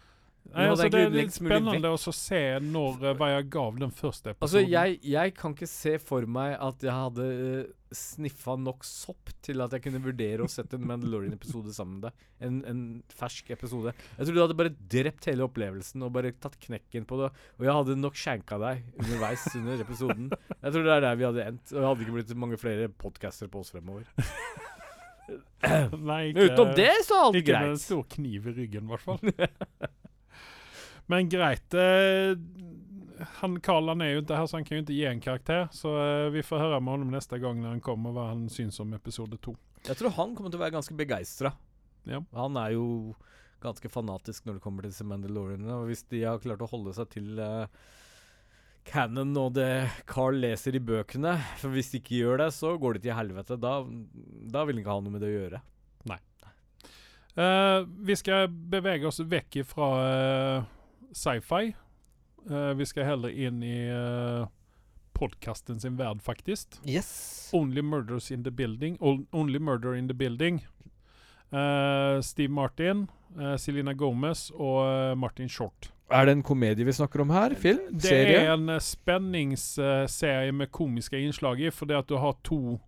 Nei, 0.50 0.66
altså, 0.72 0.88
det 0.89 1.02
er 1.06 1.12
litt 1.14 1.36
spennende 1.36 1.91
å 1.93 1.97
se 2.16 2.41
når, 2.64 3.04
eh, 3.06 3.18
hva 3.20 3.28
jeg 3.36 3.50
gav 3.54 3.76
den 3.82 3.91
første 3.93 4.32
episoden. 4.34 4.45
Altså, 4.47 4.62
jeg, 4.66 5.00
jeg 5.06 5.34
kan 5.38 5.54
ikke 5.56 5.70
se 5.70 5.93
for 6.02 6.26
meg 6.30 6.56
at 6.58 6.86
jeg 6.86 6.95
hadde 6.95 7.28
uh, 7.30 7.76
sniffa 7.95 8.56
nok 8.58 8.86
sopp 8.88 9.32
til 9.45 9.62
at 9.66 9.74
jeg 9.76 9.84
kunne 9.86 10.02
vurdere 10.04 10.45
å 10.45 10.50
sette 10.52 10.78
en 10.80 10.88
Mandalorian-episode 10.89 11.74
sammen 11.76 12.00
med 12.00 12.08
deg. 12.08 12.26
En, 12.47 12.60
en 12.72 12.82
fersk 13.14 13.52
episode. 13.54 13.93
Jeg 14.18 14.26
tror 14.30 14.38
du 14.38 14.41
hadde 14.41 14.58
bare 14.62 14.74
drept 14.95 15.30
hele 15.30 15.45
opplevelsen 15.45 16.06
og 16.06 16.14
bare 16.18 16.34
tatt 16.41 16.58
knekken 16.66 17.06
på 17.10 17.22
det. 17.22 17.32
Og 17.60 17.68
jeg 17.68 17.78
hadde 17.82 18.00
nok 18.00 18.18
skjenka 18.20 18.60
deg 18.62 18.84
underveis 18.97 19.45
under 19.60 19.86
episoden. 19.86 20.34
Jeg 20.56 20.76
tror 20.76 20.89
det 20.89 20.95
er 20.97 21.06
der 21.08 21.22
vi 21.22 21.30
hadde 21.30 21.47
endt. 21.54 21.66
Og 21.74 21.78
det 21.78 21.88
hadde 21.91 22.08
ikke 22.08 22.18
blitt 22.18 22.36
mange 22.45 22.62
flere 22.62 22.89
podcaster 22.89 23.52
på 23.52 23.62
oss 23.64 23.74
fremover. 23.76 24.10
Nei, 26.10 26.32
Men 26.34 26.45
utenom 26.47 26.72
det 26.78 26.91
så 27.06 27.18
er 27.18 27.26
alt 27.28 27.38
Ikke 27.38 27.54
med 27.54 27.68
en 27.68 27.74
greit. 27.76 27.82
stor 27.84 28.06
kniv 28.16 28.47
i 28.50 28.54
ryggen, 28.64 28.88
i 28.88 28.93
hvert 28.95 29.04
fall. 29.06 29.20
Men 31.10 31.30
greit. 31.30 31.74
Eh, 31.74 32.38
han 33.41 33.55
Karl 33.66 33.89
er 33.89 34.12
jo 34.14 34.20
ikke 34.20 34.26
inte 34.26 34.36
här 34.36 34.47
så 34.47 34.57
han 34.57 34.66
kan 34.66 34.76
ju 34.76 34.80
inte 34.80 34.93
ge 34.93 35.05
en 35.05 35.22
karaktär. 35.22 35.68
Så 35.72 35.89
eh, 35.97 36.30
vi 36.30 36.43
får 36.43 36.60
høre 36.60 36.80
med 36.80 36.91
honom 36.91 37.12
nästa 37.12 37.38
gång 37.38 37.62
när 37.62 37.70
han 37.70 37.82
kommer 37.82 38.12
hva 38.12 38.28
han 38.28 38.49
syns 38.49 38.80
om 38.80 38.93
episode 38.93 39.38
to. 39.38 39.55
Jeg 39.88 39.97
tror 39.97 40.14
han 40.14 40.36
kommer 40.36 40.53
til 40.53 40.60
å 40.60 40.64
være 40.64 40.76
ganske 40.78 40.93
begeistra. 40.93 41.51
Ja. 42.05 42.22
Han 42.34 42.57
er 42.62 42.76
jo 42.76 43.16
ganske 43.64 43.89
fanatisk 43.89 44.45
når 44.45 44.60
det 44.60 44.64
kommer 44.64 44.86
til 44.86 44.93
disse 44.93 45.07
Mandalorianene. 45.07 45.80
Og 45.82 45.89
hvis 45.89 46.05
de 46.14 46.22
har 46.28 46.43
klart 46.43 46.62
å 46.62 46.70
holde 46.70 46.93
seg 46.93 47.10
til 47.16 47.41
uh, 47.41 47.66
canon 48.86 49.34
og 49.38 49.57
det 49.57 49.89
Carl 50.07 50.38
leser 50.39 50.78
i 50.78 50.84
bøkene 50.84 51.36
For 51.60 51.74
hvis 51.74 51.91
de 51.91 52.03
ikke 52.03 52.22
gjør 52.22 52.43
det, 52.45 52.51
så 52.53 52.78
går 52.78 52.99
det 52.99 53.07
til 53.07 53.18
helvete. 53.18 53.57
Da, 53.57 53.80
da 53.82 54.64
vil 54.64 54.78
han 54.78 54.86
ikke 54.86 54.93
ha 54.93 55.01
noe 55.01 55.18
med 55.18 55.26
det 55.26 55.34
å 55.34 55.38
gjøre. 55.39 55.66
Eh, 57.39 57.86
vi 57.88 58.16
skal 58.20 58.49
bevege 58.49 59.07
oss 59.07 59.22
vekk 59.24 59.62
fra 59.68 59.88
eh, 60.10 60.64
sci-fi. 61.14 61.74
Uh, 62.49 62.74
vi 62.80 62.86
skal 62.86 63.05
heller 63.05 63.30
inn 63.30 63.64
i 63.64 63.76
uh, 63.91 64.47
podkasten 65.14 65.80
sin 65.80 65.97
verd, 65.99 66.22
faktisk. 66.24 66.80
Yes. 66.88 67.49
Only 67.53 67.82
Murders 67.82 68.32
in 68.32 68.43
the 68.43 68.51
Building. 68.51 68.97
O- 69.01 69.26
Only 69.32 69.60
Murder 69.60 69.95
in 69.95 70.07
the 70.07 70.14
Building. 70.16 70.62
Uh, 71.51 72.22
Steve 72.22 72.51
Martin, 72.53 73.07
uh, 73.39 73.55
Selena 73.57 73.93
Gomez 73.93 74.51
og 74.53 74.84
uh, 74.86 75.16
Martin 75.18 75.49
Short. 75.49 75.89
Er 76.12 76.26
det 76.26 76.32
en 76.38 76.43
komedie 76.45 76.86
vi 76.86 76.93
snakker 76.93 77.22
om 77.22 77.30
her? 77.34 77.53
Film? 77.57 77.82
Det 77.93 78.01
Serie? 78.10 78.38
er 78.41 78.53
en 78.55 78.70
eh, 78.74 78.80
spenningsserie 78.82 80.51
med 80.57 80.72
komiske 80.74 81.20
innslag 81.22 81.60
i, 81.62 81.70
fordi 81.70 81.93
at 81.93 82.07
du 82.10 82.16
har 82.18 82.34
to 82.43 82.80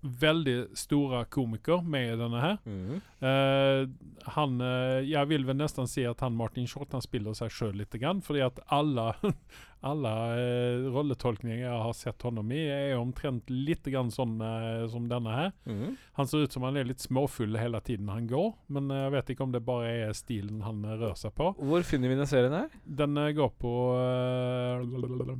veldig 0.00 0.76
store 0.78 1.24
komiker 1.32 1.82
med 1.82 2.12
i 2.12 2.18
denne 2.20 2.42
her. 2.42 2.58
Mm. 2.64 3.00
Uh, 3.22 4.28
han, 4.36 4.60
uh, 4.62 5.00
jeg 5.02 5.30
vil 5.30 5.46
vel 5.48 5.58
nesten 5.58 5.90
si 5.90 6.04
at 6.06 6.22
han 6.22 6.36
Martin 6.38 6.68
Short 6.70 6.94
han 6.94 7.04
spiller 7.04 7.34
seg 7.38 7.50
sjøl 7.54 7.74
litt, 7.80 7.96
grann, 7.98 8.22
fordi 8.22 8.44
at 8.46 8.60
alle, 8.74 9.10
alle 9.86 10.12
eh, 10.38 10.86
rolletolkninger 10.94 11.64
jeg 11.64 11.82
har 11.82 11.96
sett 11.96 12.22
honom 12.26 12.54
i, 12.54 12.62
er 12.70 12.96
omtrent 12.98 13.50
litt 13.50 13.86
grann 13.90 14.12
sånn 14.14 14.38
eh, 14.44 14.86
som 14.92 15.10
denne 15.10 15.34
her. 15.34 15.52
Mm. 15.66 15.96
Han 16.18 16.30
ser 16.30 16.46
ut 16.46 16.54
som 16.54 16.66
han 16.66 16.78
er 16.78 16.88
litt 16.88 17.02
småfull 17.02 17.58
hele 17.58 17.80
tiden 17.86 18.10
han 18.12 18.30
går, 18.30 18.52
men 18.74 18.90
eh, 18.94 19.04
jeg 19.06 19.14
vet 19.16 19.34
ikke 19.34 19.46
om 19.48 19.54
det 19.54 19.64
bare 19.66 19.92
er 20.08 20.16
stilen 20.18 20.62
han 20.66 20.84
rører 20.86 21.08
rør 21.08 21.16
seg 21.18 21.34
på. 21.36 21.52
Hvor 21.56 21.86
finner 21.86 22.10
vi 22.12 22.18
den 22.18 22.28
serien 22.28 22.54
her? 22.54 22.68
Den 22.84 23.16
eh, 23.20 23.32
går 23.36 23.52
på 23.60 23.74
eh, 23.98 24.84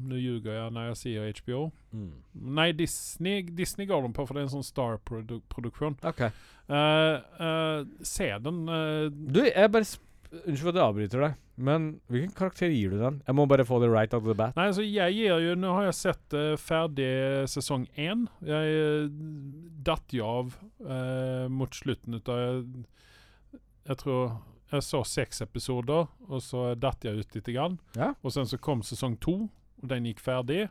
Nå 0.09 0.19
ljuger 0.19 0.55
jeg 0.55 0.75
når 0.75 0.91
jeg 0.91 1.01
sier 1.03 1.39
HBO. 1.43 1.63
Mm. 1.93 2.11
Nei, 2.59 2.71
Disney, 2.77 3.43
Disney 3.43 3.89
går 3.89 4.05
den 4.07 4.17
på, 4.17 4.27
for 4.27 4.37
det 4.37 4.45
er 4.45 4.49
en 4.49 4.57
sånn 4.59 4.67
Star-produksjon. 4.67 5.99
OK. 6.09 6.27
se 8.05 8.29
den. 8.45 8.59
Uh, 8.69 9.09
Du, 9.09 9.41
jeg 9.47 9.73
bare 9.73 9.89
Unnskyld 10.29 10.61
for 10.61 10.71
at 10.75 10.79
jeg 10.79 10.85
avbryter 10.85 11.23
deg, 11.25 11.37
men 11.69 11.87
hvilken 12.13 12.35
karakter 12.37 12.73
gir 12.73 12.93
du 12.93 12.99
den? 13.01 13.23
Jeg 13.25 13.37
må 13.39 13.47
bare 13.49 13.65
få 13.65 13.79
det 13.81 13.89
right 13.89 14.13
out 14.13 14.21
of 14.21 14.29
the 14.29 14.37
bat. 14.37 14.57
Nei, 14.59 14.67
altså 14.69 14.85
jeg 14.85 15.17
gir 15.17 15.41
jo 15.41 15.55
Nå 15.57 15.73
har 15.73 15.89
jeg 15.89 15.97
sett 15.97 16.37
uh, 16.37 16.53
ferdig 16.61 17.09
sesong 17.49 17.87
én. 17.97 18.27
Jeg 18.45 18.77
uh, 18.77 19.09
datt 19.89 20.13
jo 20.13 20.29
av 20.29 20.53
uh, 20.85 21.49
mot 21.49 21.73
slutten 21.73 22.21
ut 22.21 22.29
av 22.35 22.61
Jeg 23.89 24.01
tror 24.05 24.37
jeg 24.69 24.85
så 24.85 25.01
seks 25.07 25.41
episoder, 25.45 26.09
og 26.29 26.43
så 26.45 26.73
datt 26.77 27.05
jeg 27.07 27.23
ut 27.23 27.37
litt. 27.37 27.49
Grann. 27.49 27.79
Ja. 27.97 28.13
Og 28.21 28.35
sen 28.35 28.49
så 28.49 28.59
kom 28.61 28.83
sesong 28.85 29.17
to, 29.23 29.47
og 29.81 29.87
den 29.89 30.09
gikk 30.11 30.21
ferdig. 30.21 30.67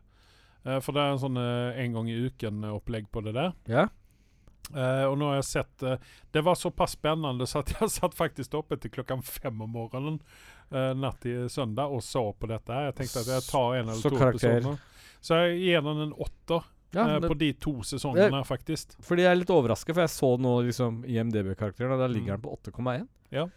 Uh, 0.68 0.78
for 0.84 0.94
det 0.94 1.02
er 1.02 1.16
en 1.16 1.22
sånn 1.22 1.40
eh, 1.40 1.80
en 1.82 1.96
gang 1.96 2.10
i 2.12 2.18
uken-opplegg 2.28 3.08
på 3.14 3.24
det 3.26 3.34
der. 3.38 3.56
Ja? 3.72 3.88
Eh, 4.76 5.04
og 5.08 5.18
nå 5.18 5.30
har 5.30 5.38
jeg 5.38 5.46
sett 5.48 5.84
uh, 5.88 5.94
Det 6.36 6.42
var 6.44 6.56
såpass 6.60 6.98
spennende 6.98 7.46
så 7.48 7.62
at 7.64 7.70
jeg 7.72 7.88
satt 8.00 8.16
faktisk 8.18 8.58
oppe 8.60 8.76
til 8.84 8.92
klokken 8.92 9.22
fem 9.24 9.62
om 9.64 9.70
morgenen 9.72 10.18
uh, 10.74 10.92
natt 11.00 11.22
til 11.24 11.46
søndag 11.50 11.88
og 11.94 12.04
så 12.04 12.26
på 12.36 12.50
dette. 12.52 12.74
her. 12.74 12.90
Jeg 12.90 12.96
tenkte 13.02 13.22
at 13.24 13.30
jeg 13.38 13.46
tar 13.48 13.76
en 13.78 13.86
eller 13.86 14.02
Så 14.02 14.10
to 14.12 14.18
karakter. 14.20 14.58
episoder. 14.58 14.82
Så 15.24 15.40
jeg 15.46 15.62
gir 15.62 15.86
den 15.88 16.02
en 16.10 16.18
åtter 16.18 16.66
ja 16.96 17.20
på 17.20 17.36
de 17.38 17.52
to 17.60 17.74
sesongene, 17.84 18.40
faktisk. 18.48 18.94
fordi 19.04 19.24
jeg 19.26 19.32
er 19.32 19.40
litt 19.42 19.50
overraska, 19.52 19.92
for 19.94 20.06
jeg 20.06 20.12
så 20.14 20.30
nå 20.40 20.54
liksom 20.70 21.02
IMDb-karakteren, 21.06 21.92
og 21.92 22.00
der 22.00 22.08
ligger 22.14 22.38
Mm. 22.38 22.42
den 22.42 22.46
på 22.46 22.54
8,1. 22.56 23.52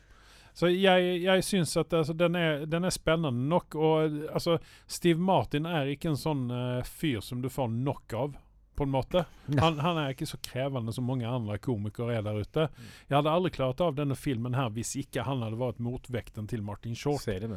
Så 0.52 0.66
jeg, 0.74 1.22
jeg 1.22 1.44
syns 1.46 1.76
at 1.76 1.92
altså, 1.94 2.12
den, 2.12 2.34
er, 2.34 2.66
den 2.66 2.84
er 2.84 2.90
spennende 2.90 3.48
nok. 3.48 3.74
Og 3.78 4.16
altså, 4.34 4.58
Steve 4.90 5.18
Martin 5.22 5.64
er 5.66 5.86
ikke 5.94 6.10
en 6.10 6.18
sånn 6.18 6.42
fyr 6.84 7.20
som 7.22 7.40
du 7.40 7.48
får 7.48 7.70
nok 7.70 8.12
av, 8.18 8.34
på 8.80 8.86
en 8.88 8.94
måte. 8.94 9.24
Han, 9.60 9.78
han 9.78 9.98
er 10.00 10.14
ikke 10.14 10.28
så 10.30 10.38
krevende 10.40 10.92
som 10.96 11.04
mange 11.04 11.28
andre 11.28 11.58
komikere 11.60 12.14
er 12.16 12.22
der 12.24 12.38
ute. 12.40 12.62
Jeg 13.10 13.18
hadde 13.18 13.34
aldri 13.36 13.52
klart 13.52 13.82
av 13.84 13.92
denne 13.98 14.16
filmen 14.16 14.56
her 14.56 14.70
hvis 14.72 14.94
ikke 15.02 15.26
han 15.26 15.42
hadde 15.44 15.58
vært 15.60 15.82
motvekten 15.84 16.48
til 16.48 16.64
Martin 16.64 16.96
Short. 16.96 17.20
Serien. 17.20 17.52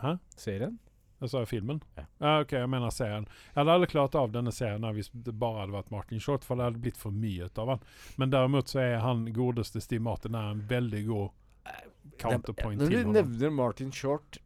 Hæ? 0.00 0.14
Serien? 0.40 0.78
Jeg 1.20 1.32
sa 1.34 1.42
filmen? 1.50 1.82
Ja. 1.98 2.06
ok, 2.40 2.54
jeg 2.56 2.70
mener 2.72 2.94
serien. 2.94 3.28
Jeg 3.50 3.60
hadde 3.60 3.74
aldri 3.74 3.90
klart 3.92 4.16
av 4.16 4.32
denne 4.32 4.54
serien 4.54 4.88
hvis 4.96 5.12
det 5.12 5.34
bare 5.36 5.66
hadde 5.66 5.76
vært 5.76 5.92
Martin 5.92 6.24
Short, 6.24 6.46
for 6.48 6.56
det 6.56 6.70
hadde 6.70 6.82
blitt 6.86 7.00
for 7.00 7.12
mye 7.12 7.50
av 7.52 7.74
han. 7.74 7.86
Men 8.16 8.32
derimot 8.32 8.72
så 8.72 8.80
er 8.86 8.98
han 9.04 9.26
godeste 9.36 9.84
Steve 9.84 10.06
Martin 10.08 10.38
er 10.40 10.54
en 10.54 10.64
veldig 10.72 11.04
god 11.10 11.74
counterpoint 12.18 12.80
Når 12.80 12.94
du 12.96 13.12
nevner 13.12 13.52
Martin 13.52 13.92
Short 13.92 14.40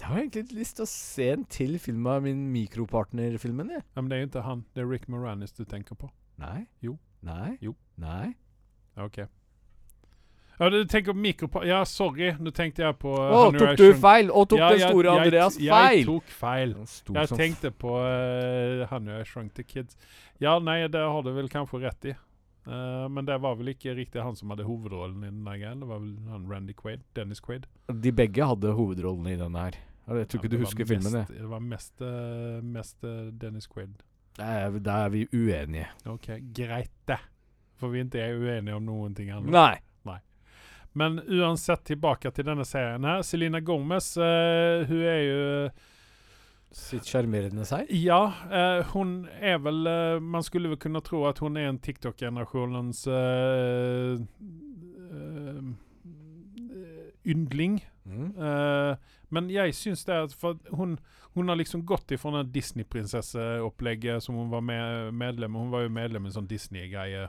Jeg 0.00 0.08
har 0.10 0.18
egentlig 0.20 0.58
lyst 0.58 0.76
til 0.76 0.84
å 0.84 0.90
se 0.90 1.28
en 1.32 1.44
til 1.48 1.78
film 1.80 2.06
av 2.10 2.22
min 2.26 2.48
mikropartner-filmen, 2.52 3.70
Ja. 3.70 3.80
Ja, 3.94 4.02
men 4.02 4.10
det 4.10 4.16
er 4.16 4.20
jo 4.24 4.28
ikke 4.28 4.42
han. 4.44 4.64
Det 4.74 4.82
er 4.82 4.90
Rick 4.90 5.06
Moranis 5.08 5.52
du 5.52 5.64
tenker 5.64 5.94
på. 5.96 6.10
Nei. 6.38 6.66
Jo. 6.82 6.98
Nei. 7.22 7.56
Jo. 7.62 7.74
Nei. 7.96 8.34
Ok. 8.98 9.22
Ja, 10.60 10.68
du 10.70 10.84
tenker 10.86 11.12
på 11.14 11.18
mikropartner... 11.18 11.68
Ja, 11.70 11.80
sorry. 11.84 12.32
Nå 12.38 12.52
tenkte 12.54 12.84
jeg 12.84 12.98
på 13.02 13.10
uh, 13.16 13.22
Å, 13.30 13.38
Honey 13.46 13.58
tok 13.62 13.78
du 13.80 13.94
feil? 14.02 14.28
Og 14.30 14.48
tok 14.52 14.60
Ja, 14.60 14.68
den 14.74 14.84
store 14.84 15.08
jeg- 15.14 15.24
Andreas 15.24 15.56
Jeg 15.58 15.72
feil? 15.72 16.04
tok 16.10 16.28
feil. 16.42 16.74
Jeg 17.16 17.28
tenkte 17.40 17.70
på 17.74 17.96
uh, 17.98 18.84
Honey 18.92 19.20
I 19.20 19.24
Shrunk 19.26 19.54
the 19.54 19.64
Kids. 19.66 19.96
Ja, 20.42 20.58
nei, 20.62 20.82
det 20.86 21.00
har 21.02 21.22
du 21.26 21.32
vel 21.34 21.48
kanskje 21.50 21.80
rett 21.86 22.10
i. 22.12 22.14
Eh, 22.66 23.08
men 23.12 23.26
det 23.28 23.36
var 23.40 23.56
vel 23.60 23.72
ikke 23.74 23.94
riktig 23.96 24.22
han 24.24 24.36
som 24.36 24.50
hadde 24.54 24.64
hovedrollen 24.68 25.22
i 25.24 25.30
den 25.30 25.44
der 25.44 25.58
greien. 25.60 25.80
Det 25.84 25.88
var 25.88 25.98
vel 26.00 26.14
han 26.30 26.46
Randy 26.50 26.72
Quaid. 26.76 27.02
Dennis 27.16 27.40
Quaid. 27.44 27.66
De 28.00 28.12
begge 28.12 28.46
hadde 28.48 28.72
hovedrollen 28.76 29.26
i 29.32 29.36
denne 29.40 29.66
her. 29.66 29.78
Jeg 30.04 30.28
tror 30.28 30.40
Ja, 30.40 30.42
ikke 30.44 30.52
du 30.52 30.58
husker 30.64 30.84
mest, 30.84 30.92
filmen. 30.92 31.26
Det 31.28 31.48
var 31.48 31.60
mest, 31.60 32.00
eh, 32.02 32.60
mest 32.62 33.04
eh, 33.04 33.30
Dennis 33.40 33.66
Quaid. 33.66 33.94
Da 34.36 34.44
er- 34.44 34.80
er 35.06 35.08
vi 35.10 35.26
uenige. 35.32 35.86
Ok, 36.06 36.26
greit 36.52 36.90
det. 37.06 37.18
For 37.76 37.88
vi 37.88 38.00
ikke 38.04 38.20
er 38.20 38.36
uenige 38.38 38.74
om 38.76 38.84
noen 38.84 39.14
ting 39.14 39.30
annet. 39.30 39.50
Nei. 39.50 39.80
Men 40.96 41.16
uansett 41.26 41.82
tilbake 41.84 42.30
til 42.30 42.44
denne 42.46 42.62
serien 42.64 43.02
her. 43.02 43.22
Selina 43.26 43.58
Gomez, 43.58 44.12
uh, 44.16 44.84
hun 44.86 45.00
er 45.02 45.22
jo 45.24 45.70
Sitt 46.74 47.06
sjarmerende 47.06 47.64
seg. 47.68 47.88
Ja, 47.94 48.20
eh, 48.50 48.82
hun 48.94 49.28
er 49.38 49.60
vel 49.62 49.86
eh, 49.86 50.18
Man 50.22 50.42
skulle 50.42 50.72
vel 50.72 50.80
kunne 50.82 51.02
tro 51.06 51.24
at 51.28 51.38
hun 51.44 51.56
er 51.60 51.68
en 51.70 51.78
TikTok-generasjonens 51.78 53.04
eh, 53.06 54.18
eh, 55.08 55.68
yndling. 57.30 57.78
Mm. 58.04 58.32
Eh, 58.36 59.12
men 59.34 59.50
jeg 59.50 59.74
syns 59.78 60.04
det 60.04 60.16
at 60.26 60.34
for 60.38 60.58
hun, 60.76 60.98
hun 61.34 61.48
har 61.50 61.58
liksom 61.58 61.86
gått 61.86 62.12
ifra 62.14 62.34
det 62.40 62.52
Disney-prinsesseopplegget 62.54 64.22
som 64.22 64.36
hun 64.38 64.50
var 64.52 64.62
med, 64.62 65.14
medlem 65.14 65.56
Hun 65.58 65.72
var 65.72 65.86
jo 65.86 65.94
medlem 65.94 66.26
i 66.26 66.30
en 66.30 66.36
sånn 66.36 66.50
Disney-greie. 66.50 67.28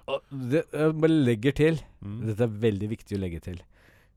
Jeg 0.52 0.98
bare 1.00 1.14
legger 1.14 1.56
til 1.58 1.84
Mm. 2.06 2.20
Dette 2.28 2.46
er 2.46 2.60
veldig 2.62 2.88
viktig 2.91 3.18
å 3.18 3.22
legge 3.24 3.39
til. 3.41 3.62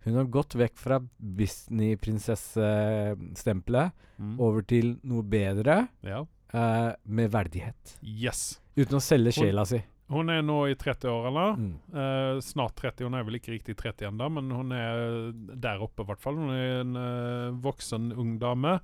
Hun 0.08 0.16
har 0.22 0.28
gått 0.32 0.56
vekk 0.58 0.76
fra 0.80 0.98
Disney-prinsessestempelet 1.38 3.92
Mm. 4.18 4.40
over 4.40 4.62
til 4.66 4.96
noe 5.04 5.22
bedre, 5.22 5.88
Ja. 6.02 6.24
uh, 6.54 6.92
med 7.06 7.30
verdighet. 7.30 7.98
Yes. 8.02 8.60
Uten 8.76 8.96
å 8.96 9.00
selge 9.00 9.30
sjela 9.32 9.64
si. 9.66 9.80
Hun 10.10 10.28
er 10.30 10.40
nå 10.42 10.66
i 10.70 10.74
30-årene. 10.74 11.56
Mm. 11.56 11.74
Uh, 11.92 12.40
snart 12.40 12.74
30. 12.76 13.04
Hun 13.04 13.14
er 13.14 13.22
vel 13.24 13.34
ikke 13.38 13.52
riktig 13.52 13.76
30 13.76 14.06
ennå, 14.08 14.28
men 14.32 14.50
hun 14.50 14.72
er 14.72 15.32
der 15.54 15.78
oppe, 15.84 16.00
i 16.02 16.06
hvert 16.08 16.20
fall. 16.20 16.34
Hun 16.34 16.50
er 16.50 16.80
en 16.80 16.96
uh, 16.96 17.50
voksen 17.62 18.12
ung 18.16 18.38
dame. 18.40 18.80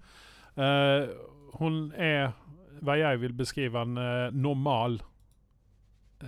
Uh, 0.57 1.07
hun 1.59 1.91
er 1.97 2.33
hva 2.85 2.97
jeg 2.99 3.19
vil 3.21 3.33
beskrive 3.33 3.75
en 3.81 3.95
normal. 4.41 5.01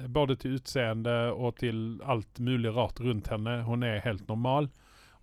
Både 0.08 0.36
til 0.36 0.54
utseende 0.58 1.32
og 1.36 1.56
til 1.60 2.00
alt 2.04 2.40
mulig 2.40 2.72
rart 2.74 2.98
rundt 3.00 3.28
henne. 3.28 3.62
Hun 3.64 3.82
er 3.84 4.00
helt 4.00 4.26
normal. 4.28 4.68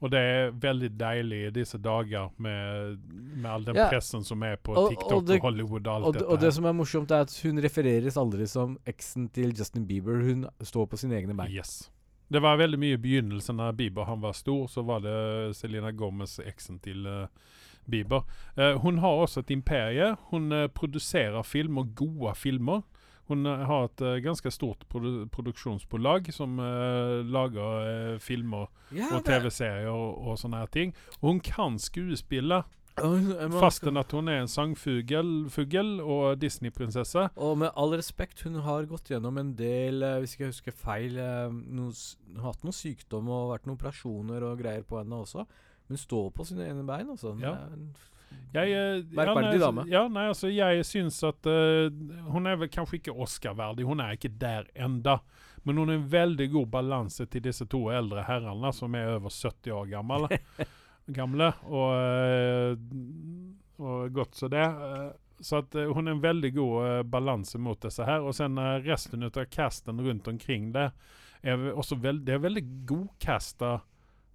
Og 0.03 0.11
det 0.11 0.19
er 0.19 0.49
veldig 0.59 0.89
deilig 0.99 1.37
i 1.47 1.51
disse 1.55 1.77
dager 1.79 2.29
med, 2.43 2.97
med 3.39 3.47
all 3.47 3.63
den 3.63 3.77
Ja. 3.79 3.85
pressen 3.89 4.23
som 4.27 4.43
er 4.43 4.57
på 4.59 4.75
Og- 4.75 4.89
TikTok 4.91 5.13
og 5.23 5.29
og, 5.31 5.39
Hollywood 5.45 5.87
og 5.87 5.93
alt 5.95 6.05
Og, 6.09 6.13
dette. 6.13 6.25
Og 6.25 6.31
og 6.33 6.37
her. 6.39 6.45
det 6.45 6.53
som 6.57 6.65
er 6.65 6.73
morsomt, 6.75 7.11
er 7.11 7.21
at 7.23 7.39
hun 7.43 7.61
refereres 7.63 8.17
aldri 8.19 8.47
som 8.47 8.77
eksen 8.85 9.29
til 9.31 9.53
Justin 9.57 9.87
Bieber. 9.87 10.19
Hun 10.25 10.45
står 10.61 10.85
på 10.91 10.97
sine 10.99 11.15
egne 11.15 11.33
bein. 11.37 11.51
Yes. 11.55 11.89
Det 12.31 12.41
var 12.41 12.57
veldig 12.57 12.79
mye 12.79 12.97
i 12.97 12.97
begynnelsen 12.97 13.55
når 13.55 13.75
Bieber 13.77 14.05
han 14.05 14.19
var 14.21 14.33
stor, 14.33 14.67
så 14.67 14.83
var 14.83 14.99
det 14.99 15.55
Selena 15.55 15.91
Gomez, 15.91 16.39
eksen 16.39 16.79
til 16.81 17.05
uh, 17.07 17.27
Bieber. 17.89 18.23
Uh, 18.57 18.77
hun 18.81 18.97
har 18.97 19.09
også 19.23 19.39
et 19.39 19.51
imperie. 19.51 20.15
Hun 20.31 20.51
uh, 20.51 20.67
produserer 20.67 21.43
filmer, 21.43 21.83
gode 21.95 22.35
filmer. 22.35 22.81
Hun 23.31 23.47
eh, 23.47 23.65
har 23.69 23.87
et 23.87 24.03
eh, 24.03 24.19
ganske 24.23 24.51
stort 24.51 24.83
produ 24.91 25.25
produksjonsbolag 25.31 26.29
som 26.35 26.59
uh, 26.59 27.23
lager 27.23 28.13
uh, 28.13 28.21
filmer 28.21 28.67
Ja, 28.91 29.13
og 29.15 29.23
TV-serier 29.27 29.91
og, 29.91 30.17
og 30.27 30.39
sånne 30.41 30.63
her 30.63 30.71
ting. 30.73 30.95
Og 31.21 31.29
hun 31.31 31.43
kan 31.43 31.79
skuespille. 31.79 32.63
Fasten 33.57 33.97
at 33.97 34.11
hun 34.13 34.27
er 34.29 34.43
en 34.43 34.51
sangfugl 34.51 35.47
fugl 35.49 35.95
og 36.03 36.35
Disney-prinsesse. 36.37 37.23
Og 37.41 37.55
med 37.63 37.71
all 37.73 37.95
respekt, 37.97 38.43
hun 38.45 38.59
har 38.61 38.85
gått 38.85 39.09
gjennom 39.09 39.39
en 39.41 39.55
del, 39.57 40.05
hvis 40.21 40.35
ikke 40.35 40.45
jeg 40.45 40.53
husker 40.53 40.75
feil 40.77 41.17
noen, 41.17 41.95
hatt 42.43 42.61
noe 42.61 42.75
sykdom 42.77 43.31
og 43.33 43.55
vært 43.55 43.65
noen 43.65 43.79
operasjoner 43.79 44.45
og 44.45 44.61
greier 44.61 44.85
på 44.85 44.99
henne 45.01 45.23
også. 45.25 45.47
Hun 45.89 45.97
står 45.97 46.29
på 46.37 46.45
sine 46.45 46.69
ene 46.69 46.85
bein, 46.85 47.09
altså. 47.09 47.33
Ja. 47.41 47.55
er 47.65 47.73
en 47.73 47.89
Jeg, 48.53 48.69
eh, 48.77 48.99
Merkverdig 49.17 49.43
ja, 49.43 49.49
nei, 49.49 49.61
dame. 49.63 49.85
Ja, 49.89 50.03
nei, 50.07 50.27
altså, 50.29 50.49
jeg 50.53 50.83
syns 50.85 51.15
at 51.25 51.47
uh, 51.49 51.87
Hun 52.29 52.45
er 52.45 52.59
vel 52.61 52.69
kanskje 52.69 52.99
ikke 52.99 53.15
Oscar-verdig, 53.25 53.87
hun 53.89 54.03
er 54.03 54.13
ikke 54.13 54.29
der 54.41 54.67
enda. 54.75 55.19
Men 55.63 55.79
hun 55.79 55.89
er 55.89 55.97
en 55.97 56.07
veldig 56.11 56.49
god 56.53 56.67
balanse 56.75 57.25
til 57.31 57.41
disse 57.45 57.65
to 57.71 57.85
eldre 57.95 58.25
herrene 58.27 58.69
som 58.75 58.93
er 58.99 59.15
over 59.15 59.31
70 59.33 59.71
år 59.71 59.85
gamle. 59.95 60.39
gamle 61.17 61.49
og, 61.65 61.89
eh, 61.97 62.75
og 63.83 64.13
godt 64.15 64.35
så 64.37 64.49
det. 64.51 64.63
eh, 64.63 65.11
Så 65.43 65.57
at 65.63 65.75
eh, 65.75 65.89
hun 65.91 66.07
er 66.07 66.15
en 66.17 66.21
veldig 66.23 66.51
god 66.55 66.75
eh, 66.87 67.03
balanse 67.03 67.57
mot 67.59 67.79
disse 67.81 68.03
her. 68.07 68.21
Og 68.23 68.35
sen 68.37 68.57
eh, 68.59 68.77
resten 68.85 69.23
av 69.23 69.39
casten 69.51 69.99
rundt 70.03 70.27
omkring 70.27 70.71
det 70.75 70.91
er 71.43 71.65
også 71.73 71.97
veld, 71.99 72.21
det 72.27 72.37
er 72.37 72.43
veldig 72.45 72.63
godkasta 72.87 73.73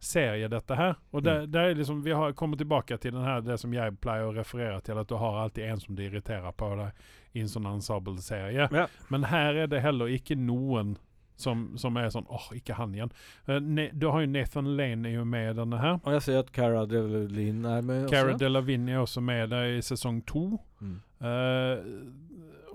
serie, 0.01 0.49
dette 0.49 0.75
her. 0.75 0.95
Og 1.11 1.23
det, 1.23 1.47
det 1.47 1.61
er 1.61 1.75
liksom, 1.75 2.03
vi 2.05 2.15
har 2.15 2.33
kommet 2.33 2.59
tilbake 2.59 2.97
til 2.97 3.13
den 3.13 3.25
her, 3.25 3.41
det 3.41 3.59
som 3.61 3.75
jeg 3.75 3.97
pleier 4.03 4.29
å 4.29 4.35
referere 4.37 4.81
til, 4.87 4.99
at 5.01 5.09
du 5.11 5.17
har 5.19 5.43
alltid 5.43 5.65
en 5.65 5.81
som 5.83 5.99
du 5.99 6.05
irriterer 6.05 6.55
på 6.55 6.71
deg 6.79 7.39
i 7.39 7.43
en 7.43 7.51
sånn 7.51 7.67
ensemble-serie. 7.69 8.69
Ja. 8.73 8.87
Men 9.13 9.29
her 9.33 9.65
er 9.65 9.71
det 9.71 9.83
heller 9.85 10.11
ikke 10.13 10.39
noen 10.39 10.97
som, 11.39 11.79
som 11.79 11.97
er 11.97 12.09
sånn 12.11 12.27
åh, 12.35 12.49
ikke 12.57 12.75
han 12.75 12.95
igjen. 12.97 13.13
Uh, 13.47 13.59
ne, 13.63 13.89
du 13.95 14.09
har 14.11 14.25
jo 14.25 14.31
Nathan 14.31 14.73
Lane 14.79 15.07
er 15.07 15.21
jo 15.21 15.27
med 15.29 15.53
i 15.53 15.59
denne 15.61 15.79
her. 15.79 16.01
Og 16.03 16.17
jeg 16.17 16.25
ser 16.27 16.41
at 16.43 16.51
Cara 16.55 16.83
Delevingne 16.91 17.77
er 17.79 17.87
med 17.87 18.09
Cara. 18.11 18.35
Delevingne 18.39 18.97
er 18.97 19.05
også 19.05 19.23
med 19.23 19.53
der 19.55 19.77
i 19.77 19.85
sesong 19.85 20.19
to. 20.27 20.49
Mm. 20.83 20.97
Uh, 21.23 21.77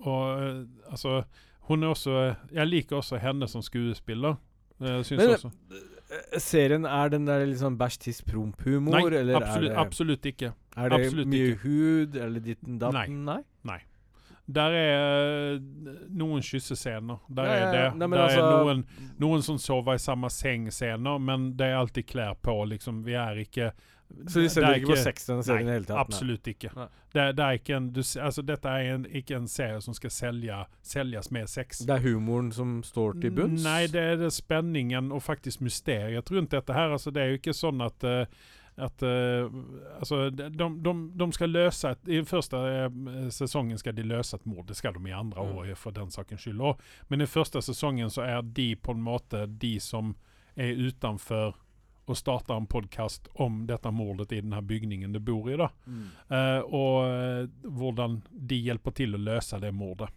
og 0.03 0.23
eh, 0.43 0.63
altså 0.91 1.21
Hun 1.69 1.83
er 1.83 1.93
også 1.93 2.35
Jeg 2.51 2.67
liker 2.67 2.97
også 2.97 3.15
henne 3.23 3.47
som 3.47 3.61
skuespiller. 3.63 4.35
Uh, 4.83 4.99
syns 4.99 5.21
Men, 5.21 5.29
også 5.37 5.51
Serien, 6.37 6.85
er 6.85 7.09
den 7.13 7.25
der 7.25 7.45
litt 7.45 7.59
sånn 7.61 7.77
bæsj, 7.79 7.97
tiss, 8.07 8.21
promp-humor? 8.27 8.97
Nei, 8.97 9.05
eller 9.21 9.39
absolutt, 9.39 9.71
det, 9.71 9.77
absolutt 9.81 10.27
ikke. 10.33 10.53
er 10.77 10.89
det 10.93 10.99
absolutt 10.99 11.27
mye 11.31 11.47
ikke. 11.53 11.61
hud, 11.63 12.15
eller 12.27 12.39
ditten 12.45 12.79
datten? 12.81 13.23
Nei. 13.25 13.39
Nei. 13.69 13.79
Der 14.53 14.73
er 14.75 15.53
eh, 15.55 15.59
noen 16.11 16.41
kyssescener. 16.43 17.21
Der 17.31 17.45
Ja, 17.47 17.53
ja, 17.55 17.65
er 17.67 17.71
det. 17.71 17.97
Nei, 18.01 18.07
Der 18.11 18.23
altså- 18.25 18.43
er 18.43 18.65
noen, 18.65 18.85
noen 19.19 19.41
som 19.41 19.57
sover 19.57 19.95
i 19.95 19.97
samme 20.03 20.27
seng-scener, 20.29 21.19
men 21.19 21.53
det 21.55 21.67
er 21.71 21.77
alltid 21.79 22.05
klær 22.07 22.35
på, 22.35 22.57
liksom. 22.67 23.03
Vi 23.05 23.13
er 23.13 23.39
ikke 23.45 23.71
Så 24.27 24.39
de 24.39 24.45
det 24.45 24.51
selger 24.53 24.69
er 24.69 24.79
ikke 24.81 24.93
på 24.93 24.97
sex 25.03 25.25
denne 25.25 25.43
serien 25.43 25.67
i 25.67 25.71
det 25.71 25.77
hele 25.79 25.85
tatt? 25.89 25.99
Absolutt 26.03 26.47
ikke. 26.47 26.69
Det, 27.13 27.27
det 27.37 27.45
er 27.45 27.59
ikke 27.59 27.75
en, 27.77 27.89
du, 27.93 28.01
altså, 28.21 28.41
dette 28.45 28.69
er 28.69 28.93
en, 28.93 29.05
ikke 29.05 29.35
en 29.35 29.47
serie 29.47 29.81
som 29.81 29.93
skal 29.97 30.13
selge, 30.13 30.59
selges 30.81 31.31
med 31.31 31.49
sex. 31.49 31.83
Det 31.87 31.95
er 31.97 32.05
humoren 32.07 32.51
som 32.55 32.81
står 32.85 33.19
til 33.21 33.31
bunns? 33.37 33.63
Nei, 33.65 33.87
det 33.91 34.01
er 34.13 34.19
det 34.21 34.33
spenningen 34.33 35.11
og 35.11 35.23
faktisk 35.25 35.61
mysteriet 35.65 36.31
rundt 36.31 36.51
dette 36.53 36.73
her. 36.77 36.93
Altså, 36.93 37.11
det 37.11 37.23
er 37.23 37.33
jo 37.33 37.41
ikke 37.41 37.53
sånn 37.57 37.81
at 37.85 38.03
uh, 38.07 38.25
at 38.75 39.03
uh, 39.05 39.51
altså, 39.99 40.29
de, 40.33 40.47
de, 40.57 40.93
de 41.19 41.27
skal 41.33 41.49
løse 41.53 41.89
et, 41.93 42.07
I 42.07 42.15
den 42.15 42.25
første 42.25 42.57
eh, 42.57 43.27
sesongen 43.29 43.77
skal 43.77 43.93
de 43.93 44.01
løse 44.09 44.33
et 44.35 44.45
mord. 44.49 44.65
Det 44.65 44.77
skal 44.79 44.95
de 44.97 45.09
i 45.09 45.13
andre 45.13 45.43
Mm. 45.43 45.57
år, 45.57 45.75
for 45.75 45.91
den 45.91 46.09
sakens 46.09 46.41
skyld 46.41 46.61
òg. 46.61 46.79
Men 47.09 47.21
i 47.21 47.25
første 47.29 47.61
sesongen 47.61 48.09
så 48.09 48.21
er 48.25 48.41
de 48.41 48.75
på 48.75 48.91
en 48.95 49.03
måte 49.05 49.45
de 49.61 49.79
som 49.79 50.15
er 50.57 50.73
utenfor 50.73 51.53
og 52.05 52.17
starter 52.17 52.57
en 52.57 52.67
podkast 52.67 53.29
om 53.39 53.63
dette 53.67 53.91
mordet 53.91 54.31
i 54.31 54.41
denne 54.41 54.59
bygningen 54.61 55.13
du 55.13 55.19
bor 55.23 55.47
i. 55.51 55.55
da. 55.59 55.69
Mm. 55.85 56.09
Eh, 56.27 56.59
og 56.67 56.97
eh, 57.07 57.45
hvordan 57.63 58.21
de 58.31 58.59
hjelper 58.65 58.95
til 58.97 59.15
å 59.15 59.21
løse 59.23 59.59
det 59.63 59.71
mordet. 59.75 60.09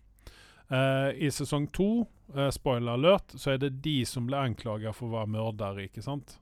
Eh, 0.69 1.11
I 1.27 1.31
sesong 1.31 1.69
to, 1.73 2.07
eh, 2.35 2.51
spoiler 2.51 2.99
alert, 2.99 3.37
så 3.39 3.55
er 3.55 3.63
det 3.63 3.77
de 3.85 4.01
som 4.05 4.27
blir 4.27 4.43
anklaget 4.43 4.97
for 4.99 5.09
å 5.09 5.21
være 5.21 5.33
mordere, 5.37 5.87
ikke 5.87 6.03
sant? 6.03 6.41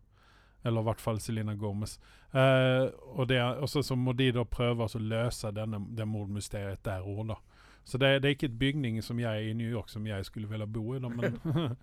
Eller 0.64 0.80
i 0.80 0.88
hvert 0.88 1.02
fall 1.04 1.20
Selena 1.20 1.54
Gomez. 1.54 1.98
Eh, 2.32 2.88
og 3.12 3.28
det, 3.28 3.42
og 3.42 3.68
så, 3.68 3.82
så 3.84 3.96
må 3.96 4.16
de 4.16 4.30
da 4.32 4.46
prøve 4.48 4.88
å 4.88 5.02
løse 5.02 5.52
denne, 5.52 5.82
det 5.92 6.08
mordmysteriet 6.08 6.80
der 6.86 7.04
òg, 7.04 7.26
da. 7.34 7.36
Så 7.84 8.00
det, 8.00 8.22
det 8.22 8.30
er 8.30 8.36
ikke 8.38 8.48
et 8.48 8.58
bygning 8.58 9.02
som 9.04 9.18
jeg 9.20 9.50
i 9.50 9.52
New 9.52 9.68
York 9.68 9.90
som 9.92 10.06
jeg 10.08 10.24
skulle 10.24 10.48
ville 10.48 10.66
bo 10.66 10.94
i, 10.96 11.02
da, 11.04 11.10
men 11.12 11.36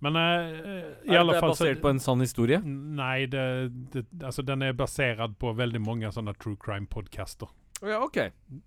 Men 0.00 0.14
uh, 0.16 0.20
i 1.04 1.10
Er 1.14 1.18
alle 1.20 1.34
det 1.34 1.40
fall 1.42 1.54
så- 1.56 1.64
basert 1.66 1.80
på 1.82 1.90
en 1.90 1.98
sann 1.98 2.20
historie? 2.22 2.60
Nei, 2.62 3.26
det, 3.26 3.44
det, 3.94 4.04
altså 4.22 4.44
den 4.46 4.62
er 4.62 4.72
basert 4.78 5.34
på 5.42 5.54
veldig 5.58 5.80
mange 5.82 6.12
sånne 6.14 6.36
true 6.38 6.56
crime-podcaster. 6.56 7.48
Ja, 7.82 8.00
OK. 8.02 8.18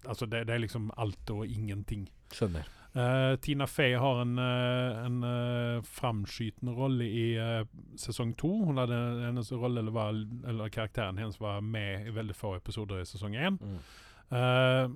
Altså 0.07 0.25
det, 0.27 0.45
det 0.47 0.55
er 0.55 0.63
liksom 0.63 0.91
alt 0.97 1.29
og 1.34 1.45
ingenting. 1.47 2.05
Skjønner. 2.32 2.67
Eh, 2.91 3.34
Tina 3.43 3.63
Fey 3.71 3.93
har 3.95 4.21
en, 4.25 4.34
eh, 4.39 5.05
en 5.05 5.21
eh, 5.23 5.82
framskytende 5.88 6.73
rolle 6.75 7.07
i 7.07 7.25
eh, 7.39 7.63
sesong 7.99 8.34
to. 8.39 8.51
Hun 8.67 8.79
hadde 8.84 8.97
hennes 9.25 9.51
rolle, 9.55 9.79
eller, 9.79 9.91
var, 9.95 10.11
eller 10.47 10.71
karakteren 10.71 11.17
hennes 11.19 11.39
var 11.39 11.61
med 11.63 12.07
i 12.07 12.15
veldig 12.15 12.36
få 12.36 12.55
episoder 12.59 12.99
i 12.99 13.07
sesong 13.07 13.36
én. 13.39 13.59
Mm. 13.63 13.77
Eh, 14.32 14.91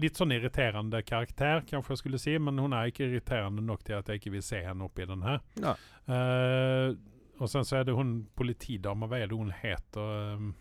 litt 0.00 0.18
sånn 0.18 0.34
irriterende 0.34 1.00
karakter, 1.06 1.62
kanskje 1.68 1.94
jeg 1.94 2.00
skulle 2.00 2.20
si, 2.20 2.34
men 2.40 2.58
hun 2.60 2.74
er 2.76 2.90
ikke 2.90 3.06
irriterende 3.06 3.64
nok 3.64 3.84
til 3.86 3.98
at 3.98 4.10
jeg 4.10 4.20
ikke 4.20 4.34
vil 4.36 4.44
se 4.44 4.60
henne 4.64 4.86
oppi 4.86 5.06
den 5.08 5.24
her. 5.24 5.40
Ja. 5.60 5.74
Uh, 6.08 6.96
og 7.40 7.50
sen 7.50 7.66
så 7.66 7.78
er 7.78 7.86
det 7.88 7.96
hun 7.96 8.16
politidama, 8.36 9.08
hva 9.10 9.20
er 9.20 9.30
det 9.30 9.38
hun 9.38 9.52
heter? 9.54 10.34
Um, 10.34 10.52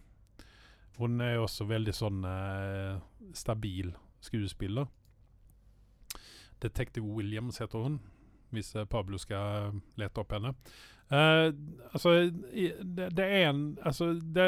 hun 1.00 1.24
er 1.26 1.42
også 1.42 1.68
veldig 1.70 1.96
sånn 1.98 2.22
uh, 2.28 3.02
stabil 3.36 3.94
skuespiller. 4.24 4.90
Detective 6.64 7.08
Williams 7.08 7.60
heter 7.64 7.88
hun, 7.88 8.00
hvis 8.54 8.72
Pablo 8.92 9.20
skal 9.20 9.82
lete 10.00 10.22
opp 10.22 10.36
henne. 10.36 10.54
Eh, 11.10 11.54
altså, 11.92 12.14
det, 12.84 13.10
det 13.14 13.26
er 13.26 13.50
en 13.50 13.64
altså, 13.84 14.14
det, 14.14 14.48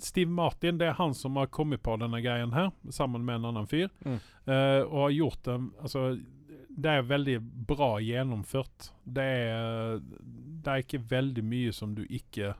Steve 0.00 0.30
Martin 0.30 0.78
det 0.80 0.88
er 0.88 0.98
han 1.00 1.14
som 1.14 1.36
har 1.36 1.50
kommet 1.52 1.82
på 1.84 1.96
denne 2.00 2.22
greien 2.24 2.54
her, 2.56 2.70
sammen 2.94 3.26
med 3.26 3.40
en 3.40 3.50
annen 3.50 3.68
fyr. 3.68 3.90
Mm. 4.06 4.18
Uh, 4.48 4.82
og 4.86 5.02
har 5.02 5.10
gjort 5.12 5.42
det 5.44 5.56
altså, 5.82 6.02
Det 6.68 6.92
er 6.94 7.10
veldig 7.10 7.40
bra 7.68 7.90
gjennomført. 8.00 8.92
Det 9.04 9.24
er, 9.24 9.98
det 10.00 10.72
er 10.72 10.84
ikke 10.84 11.02
veldig 11.10 11.44
mye 11.44 11.74
som 11.74 11.92
du 11.98 12.04
ikke 12.06 12.54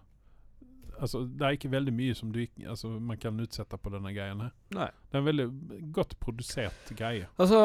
Altså, 1.01 1.21
det 1.31 1.45
er 1.47 1.55
ikke 1.57 1.71
veldig 1.71 1.93
mye 1.95 2.15
som 2.19 2.33
du 2.35 2.41
altså, 2.67 2.89
man 3.01 3.17
kan 3.23 3.39
utsette 3.41 3.79
på 3.79 3.91
denne 3.93 4.11
greien 4.13 4.41
her. 4.43 4.51
Nei. 4.75 4.89
Det 5.09 5.15
er 5.15 5.21
en 5.21 5.27
veldig 5.29 5.47
godt 5.95 6.17
produsert 6.21 6.91
greie. 6.99 7.29
Altså, 7.39 7.61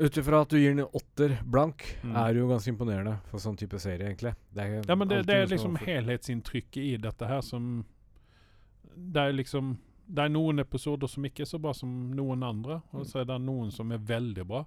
ut 0.00 0.16
ifra 0.22 0.40
at 0.46 0.48
du 0.48 0.56
gir 0.56 0.72
den 0.74 0.84
en 0.86 0.94
åtter 1.00 1.36
blank, 1.44 1.84
Mm. 2.02 2.16
er 2.16 2.34
jo 2.40 2.48
ganske 2.48 2.72
imponerende 2.72 3.18
for 3.28 3.38
sånn 3.38 3.56
type 3.60 3.78
serie, 3.78 4.08
egentlig. 4.08 4.34
Det 4.54 4.64
er 4.64 4.82
Ja, 4.88 4.94
men 4.96 5.08
det, 5.08 5.26
det 5.26 5.34
er 5.36 5.46
liksom 5.46 5.76
helhetsinntrykket 5.76 6.82
i 6.82 6.96
dette 6.96 7.26
her 7.28 7.40
som 7.42 7.84
Det 8.96 9.20
er 9.20 9.32
liksom 9.32 9.76
Det 10.10 10.24
er 10.24 10.28
noen 10.28 10.58
episoder 10.58 11.06
som 11.06 11.22
ikke 11.24 11.42
er 11.44 11.46
så 11.46 11.60
bra 11.60 11.72
som 11.72 12.10
noen 12.16 12.42
andre, 12.42 12.80
og 12.92 13.04
så 13.06 13.20
er 13.20 13.24
det 13.28 13.40
noen 13.44 13.70
som 13.70 13.92
er 13.92 13.98
veldig 13.98 14.44
bra. 14.48 14.64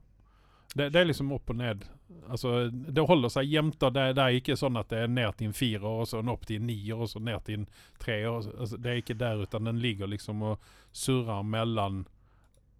Det, 0.73 0.87
det 0.89 0.99
er 1.01 1.05
liksom 1.05 1.31
opp 1.35 1.49
og 1.53 1.55
ned. 1.59 1.83
Altså, 2.29 2.69
det 2.71 3.03
holder 3.07 3.29
seg 3.29 3.45
jevnt. 3.51 3.79
Det, 3.79 4.05
det 4.17 4.23
er 4.23 4.37
ikke 4.39 4.55
sånn 4.57 4.77
at 4.79 4.89
det 4.89 5.03
er 5.03 5.11
ned 5.11 5.35
til 5.37 5.47
en 5.51 5.53
firer, 5.57 5.85
og 5.85 6.07
så 6.09 6.21
opp 6.33 6.45
til 6.49 6.57
en 6.61 6.65
nier, 6.67 6.95
og 6.97 7.09
så 7.11 7.19
ned 7.21 7.43
til 7.45 7.59
en 7.61 7.67
treer. 8.01 8.29
Altså, 8.31 8.77
det 8.81 8.89
er 8.93 9.01
ikke 9.03 9.17
der, 9.19 9.43
utan 9.45 9.69
den 9.69 9.81
ligger 9.83 10.09
liksom 10.09 10.41
og 10.53 10.65
surrer 10.91 11.43
mellom 11.45 12.03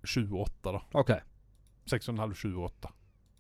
sju 0.04 0.24
og 0.32 0.48
åtte. 0.48 0.74
da. 0.78 0.82
OK. 1.00 1.14
Seks 1.86 2.10
og 2.10 2.16
en 2.16 2.24
halv, 2.24 2.36
sju 2.40 2.50
og 2.56 2.70
åtte. 2.72 2.90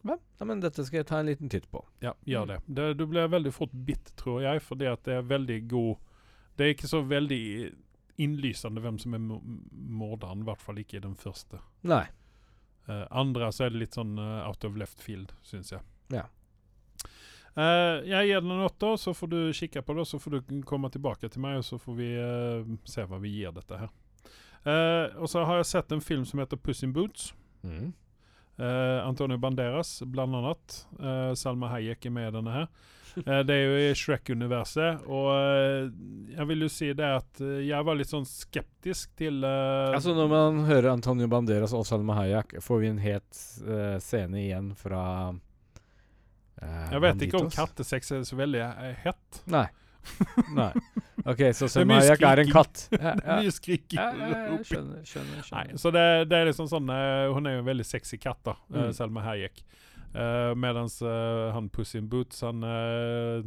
Ja, 0.04 0.18
men 0.46 0.60
dette 0.60 0.84
skal 0.84 1.00
jeg 1.00 1.08
ta 1.08 1.22
en 1.22 1.30
liten 1.32 1.48
titt 1.50 1.70
på. 1.72 1.80
Ja, 2.04 2.12
gjør 2.28 2.48
det. 2.50 2.58
det. 2.68 2.90
Du 3.00 3.06
blir 3.08 3.30
veldig 3.32 3.54
fort 3.56 3.72
bitt, 3.88 4.12
tror 4.20 4.42
jeg, 4.44 4.60
fordi 4.62 4.90
at 4.92 5.04
det 5.08 5.14
er 5.16 5.30
veldig 5.30 5.62
god 5.72 5.96
Det 6.58 6.66
er 6.66 6.74
ikke 6.76 6.90
så 6.92 7.00
veldig 7.08 7.40
innlysende 8.22 8.82
hvem 8.84 9.00
som 9.02 9.16
er 9.16 9.22
mo- 9.24 9.42
morderen, 9.72 10.44
i 10.44 10.46
hvert 10.46 10.62
fall 10.62 10.78
ikke 10.78 11.00
i 11.00 11.02
den 11.02 11.16
første. 11.18 11.58
Nei. 11.88 12.04
Eh, 12.88 13.04
andre 13.12 13.52
så 13.52 13.66
er 13.66 13.74
det 13.74 13.84
litt 13.86 13.98
sånn 13.98 14.18
uh, 14.20 14.44
out 14.48 14.66
of 14.68 14.78
left 14.80 15.02
field, 15.04 15.32
syns 15.48 15.72
jeg. 15.72 15.84
Ja. 16.14 16.26
Uh, 17.54 18.02
jeg 18.10 18.32
gir 18.32 18.42
den 18.42 18.56
en 18.56 18.66
åtter, 18.66 18.98
så 19.00 19.14
får 19.16 19.32
du 19.32 19.40
kikke 19.56 19.84
på 19.86 19.96
det, 19.98 20.08
så 20.10 20.20
får 20.20 20.36
du 20.36 20.56
komme 20.68 20.90
tilbake 20.92 21.30
til 21.30 21.44
meg, 21.46 21.62
og 21.62 21.68
så 21.68 21.80
får 21.80 22.00
vi 22.00 22.10
se 22.90 23.06
hva 23.08 23.22
vi 23.24 23.36
gir 23.38 23.56
dette 23.56 23.80
her. 23.86 23.94
Og 25.20 25.28
så 25.28 25.42
har 25.44 25.60
jeg 25.60 25.68
sett 25.68 25.92
en 25.92 26.02
film 26.02 26.24
som 26.24 26.40
heter 26.40 26.56
Puss 26.56 26.86
in 26.86 26.94
Boots. 26.96 27.34
Mm. 27.68 27.92
Eh, 28.58 29.08
Antonio 29.08 29.38
Banderas, 29.38 30.02
blant 30.06 30.36
annet. 30.36 30.88
Uh, 31.00 31.34
Salma 31.34 31.72
Hayek 31.74 32.06
er 32.06 32.14
med 32.14 32.28
i 32.30 32.34
denne 32.36 32.54
her. 32.54 32.68
Uh, 33.18 33.40
det 33.46 33.56
er 33.56 33.64
jo 33.66 33.80
i 33.82 33.96
Shrek-universet, 33.98 35.08
og 35.10 35.30
jeg 36.34 36.48
vil 36.50 36.66
jo 36.66 36.70
si 36.72 36.92
det 36.98 37.10
at 37.18 37.42
jeg 37.42 37.88
var 37.88 37.98
litt 37.98 38.10
sånn 38.10 38.26
skeptisk 38.30 39.14
til 39.18 39.42
Altså, 39.46 40.16
når 40.18 40.32
man 40.32 40.64
hører 40.70 40.92
Antonio 40.94 41.30
Banderas 41.30 41.74
og 41.78 41.86
Salma 41.90 42.18
Hayek, 42.22 42.58
får 42.62 42.84
vi 42.84 42.92
en 42.94 43.02
het 43.02 43.44
scene 44.06 44.42
igjen 44.42 44.74
fra 44.78 45.06
Jeg 46.62 47.04
vet 47.06 47.26
ikke 47.26 47.42
om 47.42 47.48
Banditos. 47.48 47.58
kattesex 47.58 48.14
er 48.18 48.28
så 48.30 48.38
veldig 48.38 48.68
hett. 49.06 49.44
Nei. 49.50 49.68
Nei. 50.58 50.72
OK, 51.24 51.40
så 51.56 51.70
Det 51.72 51.84
er 51.88 52.26
er 52.28 52.40
en 52.44 52.52
katt. 52.52 52.88
Ja, 52.92 53.14
ja. 53.16 53.38
Mye 53.40 53.52
skriking. 53.56 54.00
Ja, 54.00 54.10
ja, 54.12 54.28
ja, 54.30 54.54
oppi. 54.58 54.68
skjønner, 54.74 55.04
skjønner. 55.08 55.46
Nei, 55.54 55.78
så 55.80 55.92
det, 55.96 56.04
det 56.30 56.38
er 56.42 56.50
liksom 56.50 56.68
sånn 56.68 56.90
eh, 56.92 57.32
Hun 57.32 57.48
er 57.48 57.56
jo 57.58 57.64
en 57.64 57.70
veldig 57.70 57.86
sexy 57.88 58.18
katt, 58.20 58.42
da, 58.44 58.58
eh, 58.74 58.80
Mm. 58.90 58.94
Selma 58.98 59.24
Hayek. 59.24 59.64
Uh, 60.14 60.52
Mens 60.54 61.00
uh, 61.02 61.52
han 61.56 61.70
Puss 61.74 61.96
in 61.96 62.06
Boots, 62.12 62.42
han 62.46 62.62
uh, 62.62 63.42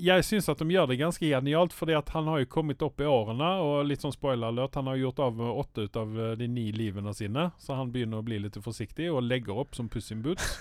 Jeg 0.00 0.24
syns 0.24 0.48
at 0.48 0.58
de 0.62 0.70
gjør 0.72 0.86
det 0.88 0.96
ganske 0.96 1.26
genialt, 1.26 1.74
fordi 1.76 1.92
at 1.98 2.08
han 2.14 2.30
har 2.30 2.38
jo 2.40 2.46
kommet 2.48 2.80
opp 2.86 3.02
i 3.02 3.04
årene, 3.10 3.50
og 3.60 3.84
litt 3.84 4.00
sånn 4.00 4.14
spoiler 4.14 4.48
alert, 4.48 4.78
han 4.78 4.86
har 4.88 4.96
gjort 4.96 5.18
av 5.26 5.36
med 5.36 5.50
åtte 5.60 5.84
ut 5.84 5.96
av 6.00 6.14
eh, 6.16 6.30
de 6.40 6.46
ni 6.48 6.70
livene 6.72 7.12
sine, 7.12 7.50
så 7.60 7.76
han 7.76 7.90
begynner 7.92 8.22
å 8.22 8.24
bli 8.24 8.38
litt 8.40 8.56
forsiktig 8.64 9.10
og 9.12 9.26
legger 9.26 9.58
opp 9.60 9.74
som 9.76 9.90
Puss 9.92 10.08
in 10.14 10.22
Boots. 10.24 10.54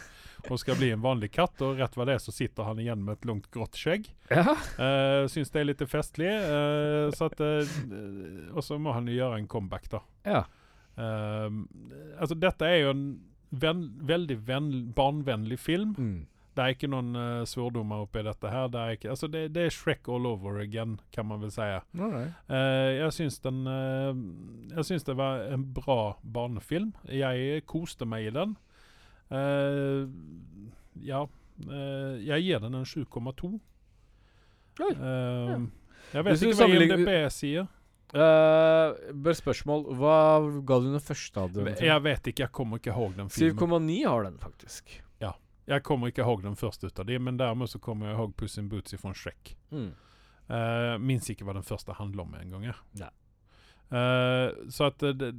Og 0.50 0.62
skal 0.62 0.78
bli 0.80 0.92
en 0.94 1.04
vanlig 1.04 1.32
katt, 1.36 1.62
og 1.66 1.80
rett 1.80 1.96
hva 1.98 2.08
det 2.10 2.18
er, 2.18 2.24
så 2.24 2.34
sitter 2.34 2.68
han 2.68 2.82
igjen 2.82 3.04
med 3.06 3.20
et 3.20 3.28
langt, 3.30 3.50
grått 3.54 3.78
skjegg. 3.80 4.10
Ja. 4.32 4.56
Uh, 4.78 5.26
syns 5.32 5.54
det 5.54 5.62
er 5.62 5.70
litt 5.70 5.84
festlig. 5.90 6.30
Uh, 6.30 7.10
eh, 7.10 7.76
Og 8.54 8.66
så 8.66 8.80
må 8.82 8.94
han 8.96 9.10
jo 9.10 9.18
gjøre 9.20 9.40
en 9.40 9.50
comeback, 9.52 9.90
da. 9.92 10.04
ja. 10.28 10.46
Altså 11.00 12.36
dette 12.36 12.68
er 12.68 12.82
jo 12.82 12.90
en 12.92 13.04
ven, 13.56 13.86
veldig 14.04 14.36
ven, 14.50 14.68
barnevennlig 14.98 15.56
film. 15.64 15.94
Mm. 15.96 16.28
Det 16.60 16.66
er 16.66 16.74
ikke 16.76 16.90
noen 16.92 17.14
uh, 17.16 17.46
svordommer 17.48 18.04
oppi 18.04 18.20
dette 18.26 18.50
her. 18.52 18.68
Det 18.68 18.80
er, 18.82 18.96
ikke, 18.98 19.14
altså 19.14 19.30
det, 19.32 19.46
det 19.56 19.62
er 19.64 19.72
Shrek 19.72 20.10
all 20.12 20.28
over 20.28 20.60
again, 20.60 20.98
kan 21.16 21.30
man 21.30 21.40
vel 21.40 21.54
si. 21.56 21.68
Right. 21.96 22.34
Uh, 22.52 22.90
jeg 22.98 23.16
syns 23.16 23.40
den 23.46 23.62
uh, 23.64 24.12
Jeg 24.74 24.90
syns 24.90 25.08
det 25.08 25.16
var 25.16 25.46
en 25.54 25.64
bra 25.78 26.18
barnefilm. 26.20 26.92
Jeg 27.08 27.64
koste 27.70 28.10
meg 28.10 28.28
i 28.28 28.36
den. 28.36 28.58
Eh, 29.30 30.08
ja 31.06 31.20
eh, 31.70 32.16
Jeg 32.26 32.46
gir 32.48 32.64
den 32.64 32.80
en 32.80 32.88
7,2. 32.88 33.52
Oi, 34.80 34.94
Ja. 34.96 35.60
Jeg 36.10 36.26
vet 36.26 36.42
ikke 36.42 36.56
hva 36.58 36.68
IMDb 36.74 37.12
sier. 37.30 37.68
Uh, 38.10 38.96
bare 39.14 39.36
spørsmål. 39.38 39.84
Hva 40.00 40.16
ga 40.66 40.80
du 40.82 40.88
den 40.90 41.04
første 41.04 41.44
av 41.44 41.52
dem? 41.54 41.68
Jeg 41.70 42.02
vet 42.02 42.32
ikke, 42.32 42.48
jeg 42.48 42.54
kommer 42.56 42.82
ikke 42.82 42.96
ihåg 42.96 43.14
den 43.20 43.30
filmen. 43.30 43.60
7,9 43.86 44.00
har 44.08 44.26
den 44.26 44.40
faktisk. 44.42 44.96
Ja. 45.22 45.36
Jeg 45.70 45.86
kommer 45.86 46.10
ikke 46.10 46.26
ihåg 46.26 46.42
den 46.42 46.58
første 46.58 46.90
ut 46.90 47.04
av 47.04 47.06
det, 47.06 47.20
men 47.22 47.38
derimot 47.38 47.70
så 47.70 47.78
kommer 47.84 48.10
jeg 48.10 48.18
ihåg 48.18 48.34
Puss 48.40 48.58
in 48.58 48.72
Boots 48.72 48.98
fra 48.98 49.14
Shrek. 49.14 49.54
Mm. 49.70 49.92
Uh, 50.50 50.96
minns 50.98 51.30
ikke 51.30 51.46
hva 51.46 51.54
den 51.60 51.68
første 51.68 51.94
handler 52.00 52.26
om 52.26 52.34
en 52.40 52.56
gang. 52.56 52.66
Uh, 52.74 53.12
Eh, 53.90 54.70
så 54.70 54.90
at 54.92 55.04
eh, 55.04 55.16
det, 55.18 55.32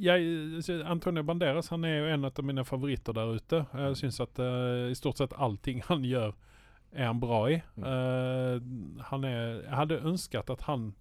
jeg, 0.00 0.82
Antonio 0.84 1.22
Banderas 1.22 1.70
han 1.72 1.84
er 1.84 1.98
jo 1.98 2.12
en 2.12 2.28
av 2.28 2.44
mine 2.44 2.64
favoritter 2.64 3.16
der 3.16 3.34
ute. 3.38 3.64
Jeg 3.72 3.98
syns 4.00 4.20
at 4.24 4.40
uh, 4.42 4.90
i 4.90 4.96
stort 4.98 5.20
sett 5.22 5.34
allting 5.36 5.82
han 5.90 6.04
gjør, 6.06 6.36
er 6.92 7.10
han 7.10 7.20
bra 7.20 7.42
i. 7.52 7.58
Mm. 7.76 7.84
Eh, 7.90 9.02
han 9.10 9.26
er, 9.28 9.40
jeg 9.66 9.76
hadde 9.76 9.98
ønsket 10.08 10.50
at 10.54 10.62
han 10.70 10.94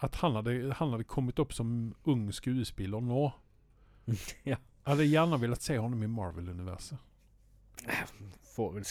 At 0.00 0.16
han 0.22 0.38
hadde, 0.38 0.54
han 0.78 0.94
hadde 0.94 1.04
kommet 1.04 1.38
opp 1.38 1.52
som 1.52 1.92
ung 2.04 2.30
skuespiller 2.32 3.04
nå. 3.04 3.28
Ja. 4.48 4.56
Jeg 4.56 4.94
hadde 4.94 5.04
gjerne 5.04 5.36
villet 5.42 5.60
se 5.60 5.74
honom 5.76 6.00
i 6.02 6.08
Marvel-universet. 6.08 6.96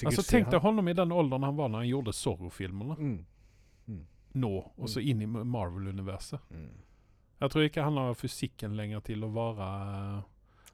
Altså 0.06 0.22
Tenk 0.22 0.52
deg 0.52 0.60
ham 0.62 0.68
honom 0.70 0.92
i 0.92 0.94
den 0.94 1.12
ålderen 1.12 1.48
han 1.48 1.58
var 1.58 1.72
når 1.74 1.82
han 1.82 1.90
gjorde 1.90 2.14
Zorro-filmerna. 2.14 2.96
Mm. 3.02 4.04
Nå, 4.38 4.52
og 4.78 4.90
så 4.92 5.02
inn 5.02 5.24
i 5.26 5.28
Marvel-universet. 5.28 6.44
Mm. 6.54 6.70
Jeg 7.38 7.54
tror 7.54 7.68
ikke 7.68 7.86
han 7.86 7.98
har 8.02 8.16
fysikken 8.18 8.78
lenger 8.78 9.04
til 9.06 9.26
å 9.26 9.30
være 9.34 9.68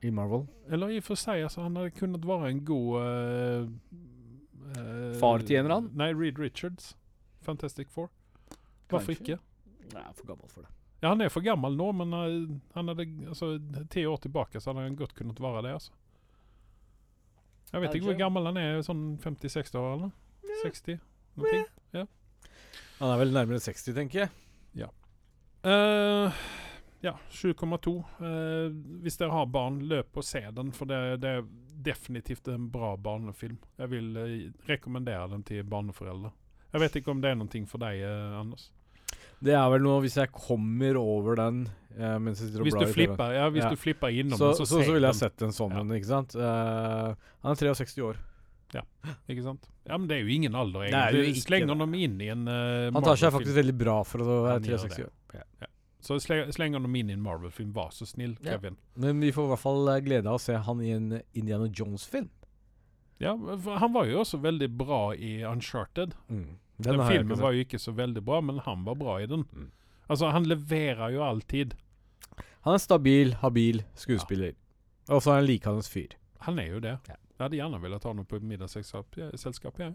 I 0.08 0.12
Marvel. 0.16 0.46
Eller 0.72 0.94
i 0.96 1.00
og 1.02 1.08
for 1.10 1.20
seg, 1.20 1.44
altså, 1.44 1.66
han 1.66 1.76
hadde 1.80 1.96
kunnet 1.98 2.28
være 2.28 2.52
en 2.54 2.62
god 2.68 2.92
Uh, 3.04 4.78
uh, 4.78 5.16
Far 5.20 5.44
til 5.44 5.60
en 5.60 5.66
eller 5.66 5.76
annen? 5.82 5.92
Nei, 6.00 6.12
Reed 6.16 6.40
Richards. 6.40 6.94
Fantastic 7.44 7.92
Four. 7.92 8.08
Hvorfor 8.88 9.12
Kanskje. 9.12 9.36
ikke? 9.36 9.38
Nei, 9.92 10.00
jeg 10.00 10.10
er 10.10 10.16
for 10.16 10.30
gammel 10.32 10.54
for 10.54 10.64
det. 10.64 10.72
Ja, 11.04 11.10
han 11.10 11.22
er 11.22 11.34
for 11.34 11.44
gammel 11.44 11.76
nå, 11.76 11.90
men 12.00 12.16
uh, 12.16 12.56
han 12.78 12.94
hadde, 12.94 13.10
altså, 13.28 13.58
ti 13.92 14.06
år 14.08 14.24
tilbake 14.24 14.62
så 14.64 14.72
hadde 14.72 14.88
han 14.88 14.96
godt 14.96 15.16
kunnet 15.18 15.42
være 15.44 15.66
det. 15.68 15.76
altså. 15.82 15.92
Jeg 17.74 17.82
vet 17.82 17.96
ikke 17.98 18.12
hvor 18.12 18.20
gammel 18.20 18.48
han 18.52 18.62
er. 18.62 18.80
Sånn 18.86 19.18
50-60 19.20 19.80
år, 19.82 19.94
eller? 19.98 20.16
60? 20.62 21.00
Ja. 21.98 22.06
Han 23.00 23.10
er 23.10 23.20
vel 23.20 23.34
nærmere 23.36 23.60
60, 23.60 23.96
tenker 23.98 24.24
jeg. 24.24 24.34
Eh, 25.64 26.44
ja, 27.04 27.18
7,2. 27.32 27.96
Uh, 28.20 28.70
hvis 29.04 29.20
dere 29.20 29.32
har 29.36 29.50
barn, 29.52 29.82
løp 29.90 30.20
og 30.20 30.28
se 30.28 30.44
den, 30.56 30.72
for 30.76 30.88
det, 30.88 31.02
det 31.24 31.34
er 31.40 31.44
definitivt 31.84 32.48
en 32.52 32.70
bra 32.72 32.94
barnefilm. 32.96 33.58
Jeg 33.80 33.92
vil 33.92 34.14
uh, 34.16 34.32
rekommendere 34.70 35.28
den 35.34 35.44
til 35.48 35.64
barneforeldre. 35.68 36.32
Jeg 36.74 36.82
vet 36.82 36.96
ikke 36.98 37.14
om 37.14 37.22
det 37.22 37.30
er 37.30 37.38
noe 37.38 37.68
for 37.70 37.84
deg, 37.84 38.02
eh, 38.02 38.40
Anders. 38.40 38.72
Det 39.44 39.54
er 39.54 39.66
vel 39.70 39.84
noe 39.84 40.02
hvis 40.02 40.16
jeg 40.18 40.32
kommer 40.34 40.98
over 40.98 41.38
den 41.38 41.60
eh, 41.94 42.16
mens 42.18 42.40
jeg 42.42 42.50
sitter 42.50 42.64
og 42.64 42.66
Hvis 42.66 42.78
blar 42.78 42.88
du 42.88 42.94
flipper, 42.96 43.34
ja, 43.36 43.50
hvis 43.54 43.64
Ja. 43.64 43.70
du 43.70 43.78
flipper 43.78 44.10
innom 44.10 44.40
så, 44.40 44.48
den, 44.50 44.58
så, 44.58 44.66
så, 44.66 44.80
så, 44.82 44.94
ville 44.96 45.12
jeg 45.12 45.20
sett 45.20 45.44
en 45.46 45.54
sånn 45.54 45.76
Ja. 45.76 45.84
en, 45.84 45.94
ikke 45.94 46.10
sant? 46.10 46.34
Eh, 46.34 47.10
han 47.46 47.52
er 47.52 47.60
63 47.62 48.06
år. 48.08 48.22
Ikke 49.30 49.44
sant? 49.46 49.68
Ja, 49.86 50.00
men 50.00 50.08
det 50.10 50.16
er 50.18 50.24
jo 50.26 50.34
ingen 50.34 50.56
alder, 50.58 50.88
er 50.88 50.96
egentlig. 51.14 51.36
ikke 51.36 51.46
Slenger 51.46 51.78
dem 51.78 51.94
inn 51.94 52.16
i 52.24 52.32
en 52.34 52.48
uh, 52.50 52.88
Han 52.90 53.06
tar 53.06 53.20
seg 53.22 53.36
faktisk 53.36 53.54
veldig 53.60 53.76
bra 53.78 54.00
for 54.08 54.24
å 54.24 54.38
være 54.48 54.56
Han 54.56 54.66
gjør 54.72 55.12
63 55.34 55.60
det. 55.60 55.70
Så 56.04 56.18
sle- 56.20 56.52
slenger 56.52 56.82
dem 56.84 56.96
inn 57.00 57.10
i 57.10 57.14
en 57.16 57.22
Marvel-film. 57.24 57.70
Vær 57.74 57.92
så 57.96 58.06
snill, 58.06 58.34
Ja. 58.44 58.52
Kevin. 58.58 58.76
Men 58.96 59.20
vi 59.24 59.32
får 59.32 59.46
i 59.46 59.52
hvert 59.54 59.60
fall 59.62 59.88
eh, 59.94 60.00
glede 60.04 60.28
av 60.28 60.36
å 60.36 60.42
se 60.44 60.58
han 60.66 60.82
i 60.84 60.90
en 60.92 61.22
Indiana 61.34 61.68
Jones-film. 61.72 62.30
Ja, 63.24 63.38
han 63.80 63.94
var 63.94 64.06
jo 64.10 64.20
også 64.20 64.40
veldig 64.44 64.68
bra 64.78 65.14
i 65.16 65.44
Uncharted. 65.48 66.16
Mm. 66.28 66.58
Den, 66.78 66.98
den 66.98 67.08
filmen 67.08 67.40
var 67.40 67.54
jo 67.56 67.64
ikke 67.64 67.80
så 67.80 67.94
veldig 67.96 68.24
bra, 68.26 68.42
men 68.42 68.60
han 68.66 68.84
var 68.84 68.96
bra 69.00 69.20
i 69.22 69.28
den. 69.30 69.46
Mm. 69.54 69.70
Altså, 70.10 70.28
han 70.34 70.44
leverer 70.50 71.14
jo 71.16 71.24
alltid. 71.24 71.76
Han 72.68 72.74
er 72.76 72.82
stabil, 72.84 73.34
habil 73.40 73.84
skuespiller. 73.96 74.54
Og 75.08 75.22
så 75.24 75.32
er 75.32 75.36
han 75.42 75.48
likandes 75.48 75.88
fyr. 75.92 76.18
Han 76.48 76.60
er 76.60 76.68
jo 76.74 76.80
det. 76.84 76.98
Ja. 77.08 77.16
Jeg 77.16 77.46
hadde 77.48 77.58
gjerne 77.62 77.80
villet 77.84 78.04
ha 78.04 78.14
noe 78.14 78.28
på 78.30 78.40
middagsselskap. 78.44 79.16
Ja, 79.18 79.30
ja. 79.32 79.92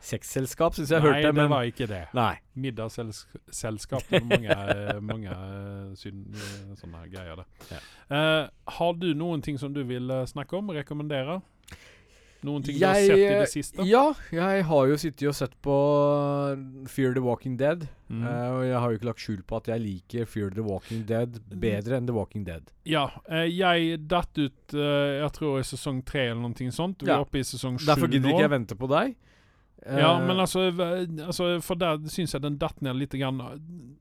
Sexselskap 0.00 0.76
syns 0.76 0.92
jeg 0.92 1.02
Nei, 1.02 1.08
hørte, 1.08 1.26
det 1.28 1.34
men 1.38 1.52
var 1.52 1.68
ikke 1.68 1.88
det. 1.90 2.02
Nei. 2.16 2.34
Middagsselskap. 2.54 4.04
Det 4.10 4.22
mange, 4.26 4.56
mange 5.12 5.32
eh, 5.36 5.94
syn, 5.98 6.26
eh, 6.34 6.74
sånne 6.80 7.06
greier. 7.12 7.44
Ja. 7.70 7.80
Uh, 8.12 8.44
har 8.78 8.92
du 9.00 9.12
noen 9.16 9.42
ting 9.44 9.58
som 9.60 9.74
du 9.74 9.82
vil 9.88 10.12
snakke 10.30 10.58
om? 10.58 10.70
Rekommendere? 10.76 11.40
Noen 12.42 12.64
ting 12.66 12.74
du 12.74 12.82
har 12.82 12.98
sett 12.98 13.20
i 13.20 13.26
det 13.38 13.50
siste? 13.52 13.84
Ja, 13.86 14.08
jeg 14.34 14.64
har 14.66 14.86
jo 14.90 14.96
sittet 14.98 15.28
og 15.30 15.34
sett 15.38 15.52
på 15.62 15.74
Fear 16.90 17.14
the 17.14 17.22
Walking 17.22 17.54
Dead. 17.60 17.84
Mm. 18.10 18.24
Uh, 18.26 18.48
og 18.56 18.62
jeg 18.66 18.80
har 18.82 18.86
jo 18.90 18.98
ikke 18.98 19.08
lagt 19.08 19.22
skjul 19.22 19.42
på 19.46 19.60
at 19.60 19.70
jeg 19.70 19.82
liker 19.84 20.26
Fear 20.28 20.50
the 20.56 20.64
Walking 20.66 21.04
Dead 21.08 21.38
bedre 21.62 22.00
enn 22.00 22.08
The 22.10 22.16
Walking 22.16 22.42
Dead. 22.48 22.72
Ja, 22.88 23.06
uh, 23.30 23.44
jeg 23.46 24.00
datt 24.10 24.34
ut 24.42 24.74
uh, 24.74 25.22
Jeg 25.22 25.30
tror 25.38 25.60
i 25.60 25.66
sesong 25.70 26.02
tre 26.08 26.26
eller 26.32 26.42
noe 26.42 26.74
sånt. 26.74 27.06
Vi 27.06 27.12
Ja. 27.12 27.20
er 27.20 27.28
oppe 27.28 27.38
i 27.38 27.46
sesong 27.46 27.78
sju 27.78 27.86
nå. 27.86 27.92
Derfor 27.94 28.10
gidder 28.10 28.34
ikke 28.34 28.46
jeg 28.48 28.54
vente 28.56 28.78
på 28.78 28.90
deg. 28.90 29.14
Ja, 29.86 30.12
Eh, 30.18 30.26
men 30.26 30.38
altså, 30.38 30.68
altså 31.26 31.46
For 31.62 31.74
der 31.74 31.98
syns 32.12 32.32
jeg 32.36 32.42
den 32.44 32.58
datt 32.58 32.80
ned 32.82 32.96
litt. 33.00 33.10
Grann. 33.18 33.40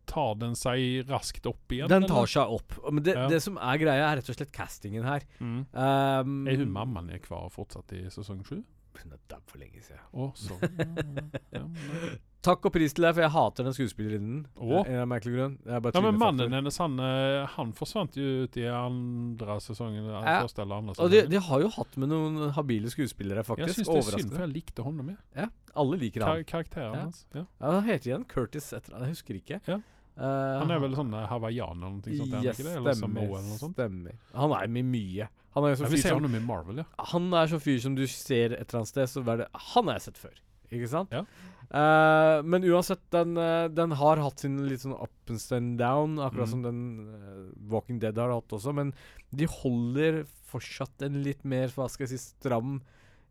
Tar 0.06 0.36
den 0.38 0.54
seg 0.56 1.08
raskt 1.10 1.46
opp 1.50 1.72
igjen? 1.74 1.88
Den 1.90 2.04
eller? 2.04 2.08
tar 2.14 2.26
seg 2.30 2.54
opp. 2.58 2.76
Men 2.92 3.04
det, 3.04 3.16
Ja. 3.16 3.28
det 3.32 3.42
som 3.42 3.58
er 3.58 3.78
greia, 3.82 4.12
er 4.12 4.18
rett 4.20 4.30
og 4.30 4.36
slett 4.38 4.52
castingen 4.54 5.04
her. 5.04 5.22
Mm. 5.40 5.66
Um, 5.74 6.48
Er 6.48 6.58
hun 6.58 6.72
mammaen 6.72 7.10
er 7.14 7.20
kvar 7.20 7.50
fortsatt 7.50 7.92
i 7.94 8.04
sesong 8.10 8.44
sju? 8.46 8.62
Hun 9.02 9.14
er 9.16 9.20
dau 9.32 9.40
for 9.48 9.58
lenge 9.62 9.82
siden. 9.82 10.02
Å, 10.14 10.28
sånn. 10.36 10.62
ja, 10.62 11.40
ja, 11.60 11.64
men- 11.68 12.20
Takk 12.42 12.66
og 12.66 12.74
pris 12.74 12.90
til 12.98 13.04
deg, 13.06 13.14
for 13.14 13.22
jeg 13.22 13.30
hater 13.36 13.66
den 13.68 13.74
skuespillerinnen. 13.78 14.38
Eh, 14.58 14.96
ja, 14.98 16.02
men 16.02 16.18
mannen 16.18 16.56
hennes, 16.58 16.78
han, 16.82 16.96
eh, 17.00 17.46
han 17.54 17.72
forsvant 17.78 18.16
jo 18.18 18.48
ut 18.48 18.58
i 18.58 18.66
andre 18.66 19.60
sesongen. 19.62 20.08
Ja. 20.10 20.40
Første 20.42 20.64
eller 20.64 20.82
andre 20.82 20.96
Og 21.06 21.12
de, 21.14 21.22
de 21.30 21.38
har 21.38 21.62
jo 21.62 21.70
hatt 21.78 21.98
med 22.02 22.10
noen 22.10 22.50
habile 22.58 22.90
skuespillere, 22.90 23.44
faktisk. 23.46 23.68
jeg 23.68 23.86
synes 23.86 23.92
syns 23.94 24.10
det 24.10 24.14
er 24.16 24.24
synd, 24.26 24.34
for 24.34 24.46
jeg 24.48 24.54
likte 24.56 24.82
honom. 24.88 25.06
mi. 25.12 25.16
Ja, 25.38 25.48
alle 25.76 26.00
liker 26.02 26.26
han. 26.26 26.42
Kar 26.44 26.64
karakteren 26.64 26.94
Ja. 26.98 27.02
hans. 27.06 27.26
Ja. 27.34 27.46
Ja, 27.62 27.72
han 27.78 27.84
heter 27.86 28.10
igjen 28.10 28.26
Curtis 28.28 28.72
etter 28.74 28.98
jeg 28.98 29.14
husker 29.14 29.38
ikke. 29.38 29.62
Ja. 29.68 29.78
Uh, 30.18 30.60
Han 30.60 30.72
er 30.72 30.80
vel 30.82 30.92
sånn 30.98 31.14
hawaiianer 31.14 31.88
eller 31.88 32.02
noe 32.02 32.18
sånt? 32.18 32.44
Yes, 32.44 32.58
stemmer. 32.58 33.22
Eller 33.22 33.46
noe 33.46 33.58
sånt? 33.62 33.76
stemmer. 33.78 34.18
Han 34.36 34.52
er 34.58 34.68
med 34.68 34.86
mye. 34.86 35.30
Han 35.56 35.66
er 35.66 35.74
jo 35.74 35.80
sånn 35.84 35.92
fyr 35.92 36.04
som 36.08 36.46
Marvel, 36.48 36.78
ja. 36.78 36.86
Han 37.12 37.34
er 37.34 37.48
sånn 37.52 37.60
fyr 37.64 37.80
som 37.84 37.96
du 37.96 38.06
ser 38.08 38.54
et 38.56 38.70
eller 38.70 38.82
annet 38.82 38.88
sted, 38.94 39.10
så 39.12 39.24
er 39.28 39.38
det 39.44 39.48
Han 39.74 39.88
har 39.90 39.98
jeg 40.00 40.06
sett 40.10 40.18
før. 40.22 40.38
Ikke 40.72 40.88
sant? 40.88 41.12
Ja. 41.12 41.26
Uh, 41.72 42.42
men 42.44 42.64
uansett, 42.68 43.02
den, 43.12 43.36
uh, 43.40 43.68
den 43.72 43.92
har 44.00 44.20
hatt 44.24 44.40
sin 44.44 44.58
litt 44.68 44.82
sånn 44.84 44.96
up 44.96 45.12
and 45.56 45.78
down, 45.80 46.18
akkurat 46.20 46.48
Mm. 46.48 46.52
som 46.52 46.62
den 46.64 46.80
uh, 47.08 47.52
Walking 47.72 48.00
Dead 48.00 48.18
har 48.18 48.32
hatt 48.32 48.48
også. 48.52 48.74
Men 48.76 48.94
de 49.34 49.46
holder 49.48 50.24
fortsatt 50.52 51.02
en 51.02 51.22
litt 51.24 51.44
mer 51.46 51.68
hva 51.76 51.90
skal 51.90 52.08
jeg 52.08 52.18
si, 52.18 52.18
stram 52.40 52.82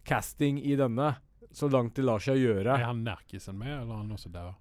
casting 0.04 0.58
i 0.60 0.76
denne. 0.76 1.16
Så 1.52 1.68
langt 1.70 1.94
det 1.94 2.04
lar 2.04 2.18
seg 2.20 2.36
gjøre. 2.38 2.76
Er 2.78 2.84
han 2.86 3.04
nerkisen 3.04 3.56
med, 3.58 3.72
eller 3.82 3.92
er 3.94 4.02
han 4.04 4.10
også 4.12 4.30
der? 4.32 4.54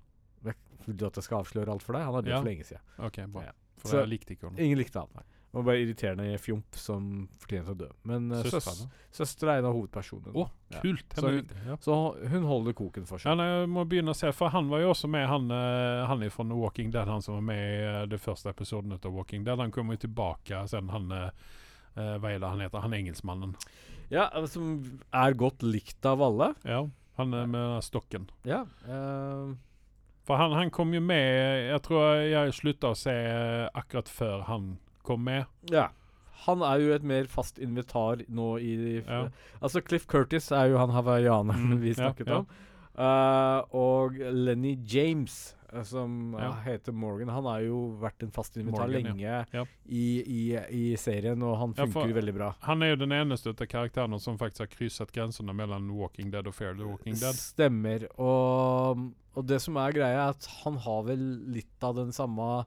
Vil 0.87 0.95
du 0.97 1.05
at 1.05 1.15
jeg 1.19 1.23
skal 1.27 1.43
avsløre 1.43 1.69
alt 1.69 1.83
for 1.83 1.93
deg? 1.93 2.01
Han 2.07 2.15
er 2.15 2.21
død 2.23 2.31
Ja. 2.33 2.39
for 2.39 2.49
lenge 2.49 2.63
siden. 2.65 2.81
Okay, 2.99 3.25
bra. 3.27 3.41
Ja. 3.43 3.51
For 3.77 3.87
Så- 3.89 3.99
jeg 3.99 4.09
likte 4.09 4.31
ikke 4.33 4.47
han. 4.49 4.57
Ingen 4.59 4.77
likte 4.79 4.99
han. 4.99 5.23
Og 5.49 5.63
bare 5.65 5.81
irriterende 5.81 6.37
fjomp 6.37 6.77
som 6.77 7.05
fortjener 7.41 7.73
å 7.73 7.77
dø. 7.79 7.87
Men 8.05 8.27
uh, 8.29 8.43
Søstera. 8.45 8.85
søstera 9.15 9.55
er 9.55 9.63
en 9.63 9.69
av 9.71 9.77
hovedpersonene. 9.79 10.33
Ja. 10.69 10.81
kult. 10.83 11.15
Så- 11.17 11.31
hun, 11.33 11.53
ja. 11.65 11.77
Så 11.81 11.95
hun 12.29 12.43
holder 12.45 12.75
koken 12.77 13.07
for 13.09 13.17
seg. 13.17 13.31
Ja, 13.31 13.37
nei, 13.39 13.47
jeg 13.63 13.69
må 13.73 13.85
begynne 13.89 14.13
å 14.13 14.17
se, 14.17 14.29
for 14.35 14.53
han 14.53 14.69
var 14.69 14.83
jo 14.83 14.91
også 14.93 15.09
med, 15.09 15.25
han, 15.27 15.49
eh, 15.49 16.05
han 16.05 16.21
er 16.21 16.29
fra 16.29 16.45
Walking 16.53 16.91
Dead, 16.93 17.09
han 17.09 17.25
som 17.25 17.39
var 17.39 17.47
med 17.47 17.63
i 17.65 17.79
eh, 17.81 18.05
det 18.11 18.19
første 18.21 18.53
episoden 18.53 18.93
av 18.93 19.07
Walking 19.09 19.47
Dead. 19.47 19.57
Han 19.57 19.73
kommer 19.73 19.97
jo 19.97 20.05
tilbake 20.05 20.67
sen, 20.69 20.89
han 20.93 21.09
Hva 21.09 22.29
er 22.29 22.37
det 22.39 22.47
han 22.47 22.61
heter? 22.61 22.79
Han 22.85 22.93
engelskmannen. 22.93 23.55
Ja, 24.13 24.29
Som 24.47 24.99
er 25.11 25.33
godt 25.33 25.63
likt 25.65 26.05
av 26.05 26.21
alle. 26.21 26.53
Ja, 26.63 26.83
han 27.17 27.33
er 27.33 27.49
med 27.49 27.83
stokken. 27.83 28.29
Ja. 28.45 28.61
uh 28.85 29.55
For 30.29 30.37
han, 30.37 30.53
han 30.53 30.69
kom 30.69 30.93
jo 30.93 31.01
med 31.01 31.71
Jeg 31.71 31.81
tror 31.81 32.21
jeg 32.21 32.53
slutta 32.53 32.91
å 32.93 32.97
se 32.97 33.15
akkurat 33.73 34.07
før 34.13 34.45
han 34.45 34.77
kom 35.09 35.25
med. 35.27 35.49
ja. 35.73 35.89
Han 36.45 36.61
er 36.63 36.79
jo 36.79 36.93
et 36.95 37.03
mer 37.03 37.25
fast 37.27 37.57
invitar 37.59 38.21
nå 38.31 38.45
i 38.63 38.73
Ja. 39.01 39.25
Altså, 39.59 39.81
Cliff 39.83 40.05
Curtis 40.07 40.45
er 40.55 40.69
jo 40.71 40.77
han 40.79 40.93
hawaiianeren 40.95 41.73
Mm, 41.73 41.81
vi 41.83 41.91
snakket 41.97 42.29
ja. 42.31 42.37
om. 42.39 42.45
Uh, 42.95 43.59
og 43.75 44.15
Lenny 44.15 44.71
James, 44.87 45.35
eh, 45.73 45.83
som 45.87 46.33
eh, 46.39 46.61
heter 46.65 46.95
Morgan, 46.95 47.29
han 47.31 47.45
har 47.47 47.61
jo 47.63 47.81
vært 48.01 48.23
en 48.23 48.31
fast 48.31 48.55
invitar 48.55 48.87
Morgan, 48.87 49.11
lenge. 49.19 49.67
I, 49.87 50.05
i, 50.23 50.41
i 50.79 50.95
serien, 50.99 51.43
og 51.43 51.57
han 51.59 51.75
funker 51.75 52.15
veldig 52.15 52.33
bra. 52.39 52.49
Han 52.67 52.83
er 52.87 52.93
jo 52.93 53.01
den 53.03 53.15
eneste 53.19 53.51
av 53.51 53.67
karakterene 53.71 54.19
som 54.23 54.39
faktisk 54.39 54.63
har 54.65 54.71
krysset 54.73 55.11
grensene 55.15 55.55
mellom 55.55 55.91
Walking 55.99 56.31
Dead 56.31 56.47
og 56.47 56.55
the 56.55 56.87
Walking 56.87 57.19
Dead. 57.19 57.35
Stemmer. 57.35 58.07
Og, 58.15 59.09
og 59.35 59.47
det 59.47 59.59
som 59.63 59.75
er 59.79 59.95
greia, 59.95 60.23
er 60.23 60.37
at 60.37 60.49
han 60.63 60.79
har 60.87 61.03
vel 61.11 61.23
litt 61.51 61.83
av 61.83 61.99
den 61.99 62.15
samme 62.15 62.63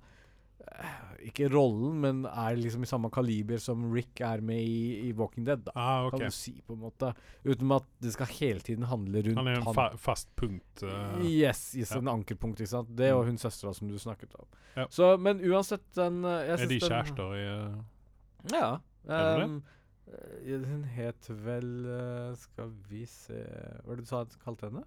Ikke 1.28 1.46
rollen, 1.52 2.00
men 2.02 2.24
er 2.26 2.56
liksom 2.58 2.82
i 2.82 2.88
samme 2.90 3.08
kaliber 3.14 3.60
som 3.62 3.84
Rick 3.94 4.20
er 4.26 4.40
med 4.42 4.58
i, 4.62 5.08
i 5.08 5.12
Walking 5.18 5.44
Dead. 5.46 5.62
Da, 5.66 5.72
Ah, 5.76 6.06
okay. 6.06 6.18
Kan 6.18 6.30
du 6.32 6.34
si, 6.36 6.52
på 6.66 6.74
en 6.74 6.80
måte. 6.82 7.12
Uten 7.44 7.70
at 7.76 7.86
det 8.02 8.12
skal 8.16 8.26
hele 8.26 8.60
tiden 8.60 8.84
handle 8.90 9.22
rundt 9.26 9.38
Han 9.38 9.48
er 9.52 9.60
en 9.60 9.74
fa 9.74 9.88
fast 9.96 10.28
punkt. 10.36 10.82
Uh, 10.82 11.20
Yes, 11.24 11.74
yes 11.78 11.92
ja. 11.94 11.98
en 12.02 12.08
ankerpunkt, 12.12 12.60
ikke 12.60 12.72
sant. 12.74 12.90
Det 12.98 13.12
og 13.12 13.22
Mm. 13.24 13.30
hun 13.32 13.38
søstera 13.38 13.74
som 13.74 13.88
du 13.88 13.98
snakket 13.98 14.34
om. 14.40 14.46
Ja. 14.76 14.86
Så, 14.90 15.16
men 15.20 15.40
uansett, 15.40 15.84
den 15.94 16.24
eh, 16.24 16.52
er 16.56 16.66
de 16.66 16.80
kjærester 16.80 17.34
i 17.38 17.44
uh, 17.68 17.78
Ja. 18.52 18.78
Eh, 19.08 19.46
hun 20.66 20.84
het 20.84 21.28
vel 21.30 22.34
Skal 22.36 22.70
vi 22.88 23.04
se 23.06 23.38
Hva 23.38 23.86
var 23.86 23.96
det 23.96 24.04
du 24.04 24.08
sa 24.10 24.24
du 24.24 24.34
kalte 24.44 24.66
henne? 24.68 24.82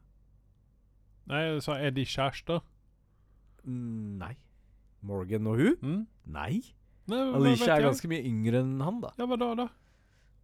Nei, 1.28 1.40
jeg 1.48 1.62
sa 1.66 1.78
er 1.82 1.90
de 1.96 2.04
kjærester? 2.06 2.60
Mm, 3.66 4.18
Nei. 4.22 4.36
Morgan 5.06 5.48
og 5.52 5.62
hun? 5.62 5.76
Mm? 5.82 6.04
Nei. 6.36 6.62
Nei, 7.12 7.24
Alicia 7.38 7.76
er 7.76 7.86
ganske 7.86 8.10
mye 8.10 8.24
yngre 8.26 8.62
enn 8.66 8.80
han, 8.82 9.02
da. 9.04 9.12
Ja, 9.20 9.28
hva 9.30 9.38
da, 9.38 9.50
da? 9.60 9.68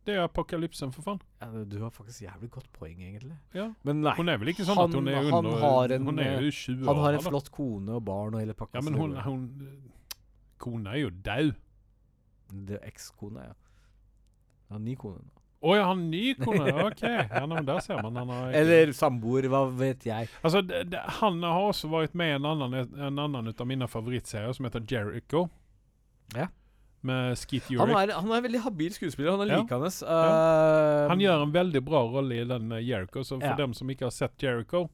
Det 0.05 0.15
er 0.15 0.23
apokalypsen, 0.25 0.89
for 0.93 1.05
faen. 1.05 1.19
Ja, 1.41 1.63
du 1.69 1.75
har 1.83 1.91
faktisk 1.93 2.23
jævlig 2.25 2.49
godt 2.53 2.69
poeng, 2.73 3.01
egentlig. 3.05 3.35
Ja. 3.53 3.67
Men 3.85 4.01
nei. 4.01 4.15
Hun 4.17 4.29
er 4.33 4.39
vel 4.41 4.49
ikke 4.53 4.65
sånn 4.65 4.79
Han- 4.79 4.89
at 4.89 4.97
hun 4.97 5.07
er 5.09 5.17
han 5.21 5.45
under 5.45 5.59
har 5.61 5.91
en, 5.93 6.05
Hun 6.05 6.19
er 6.19 6.38
eh, 6.38 6.45
jo 6.47 6.51
20 6.51 6.85
Han 6.89 7.01
har 7.03 7.13
en 7.13 7.25
flott 7.27 7.51
kone 7.51 7.97
og 7.99 8.05
barn 8.05 8.33
og 8.33 8.41
hele 8.41 8.55
pakka. 8.57 8.79
Ja, 8.79 8.81
men 8.81 8.97
hun, 8.97 9.15
hun 9.15 9.43
Kona 10.61 10.93
er 10.93 11.03
jo 11.05 11.09
er 12.77 12.88
ekskone, 12.89 13.45
ja. 13.45 13.53
Han 14.69 14.79
har 14.79 14.85
ny 14.85 14.95
kone 14.95 15.21
nå. 15.21 15.40
Å 15.61 15.75
ja, 15.77 15.83
han 15.91 16.07
ny 16.09 16.33
kone? 16.39 16.71
OK. 16.88 17.01
Ja, 17.05 17.45
men 17.45 17.65
der 17.67 17.79
ser 17.85 17.99
man. 18.01 18.15
Han 18.17 18.29
har 18.33 18.53
Eller 18.57 18.91
samboer, 18.97 19.45
hva 19.51 19.59
vet 19.77 20.07
jeg. 20.07 20.29
Altså, 20.41 20.63
det, 20.65 20.79
det, 20.89 21.01
han 21.21 21.38
har 21.45 21.67
også 21.69 21.89
vært 21.91 22.15
med 22.17 22.31
i 22.31 22.38
en 22.39 22.47
annen, 22.49 22.73
en 22.97 23.19
annen 23.21 23.51
av 23.53 23.67
mine 23.69 23.85
favorittserier 23.88 24.55
som 24.57 24.65
heter 24.65 24.81
Jericho. 24.89 25.43
Ja. 26.33 26.47
Med 27.05 27.38
Skeet 27.38 27.69
Han 27.77 27.89
er, 27.97 28.11
han 28.13 28.29
er 28.31 28.39
en 28.39 28.43
veldig 28.45 28.59
habil 28.65 28.93
skuespiller. 28.93 29.31
Han 29.38 29.41
er 29.45 29.53
Ja. 29.53 29.61
likende. 29.61 29.89
Uh, 30.05 31.07
Han 31.09 31.21
gjør 31.21 31.43
en 31.45 31.53
veldig 31.53 31.81
bra 31.85 32.01
rolle 32.09 32.41
i 32.41 32.43
den 32.49 32.71
eh, 32.71 32.81
Jericho, 32.85 33.21
så 33.25 33.38
for 33.39 33.47
Ja. 33.53 33.55
dem 33.57 33.73
som 33.77 33.89
ikke 33.89 34.05
har 34.09 34.13
sett 34.17 34.38
Jericho, 34.41 34.88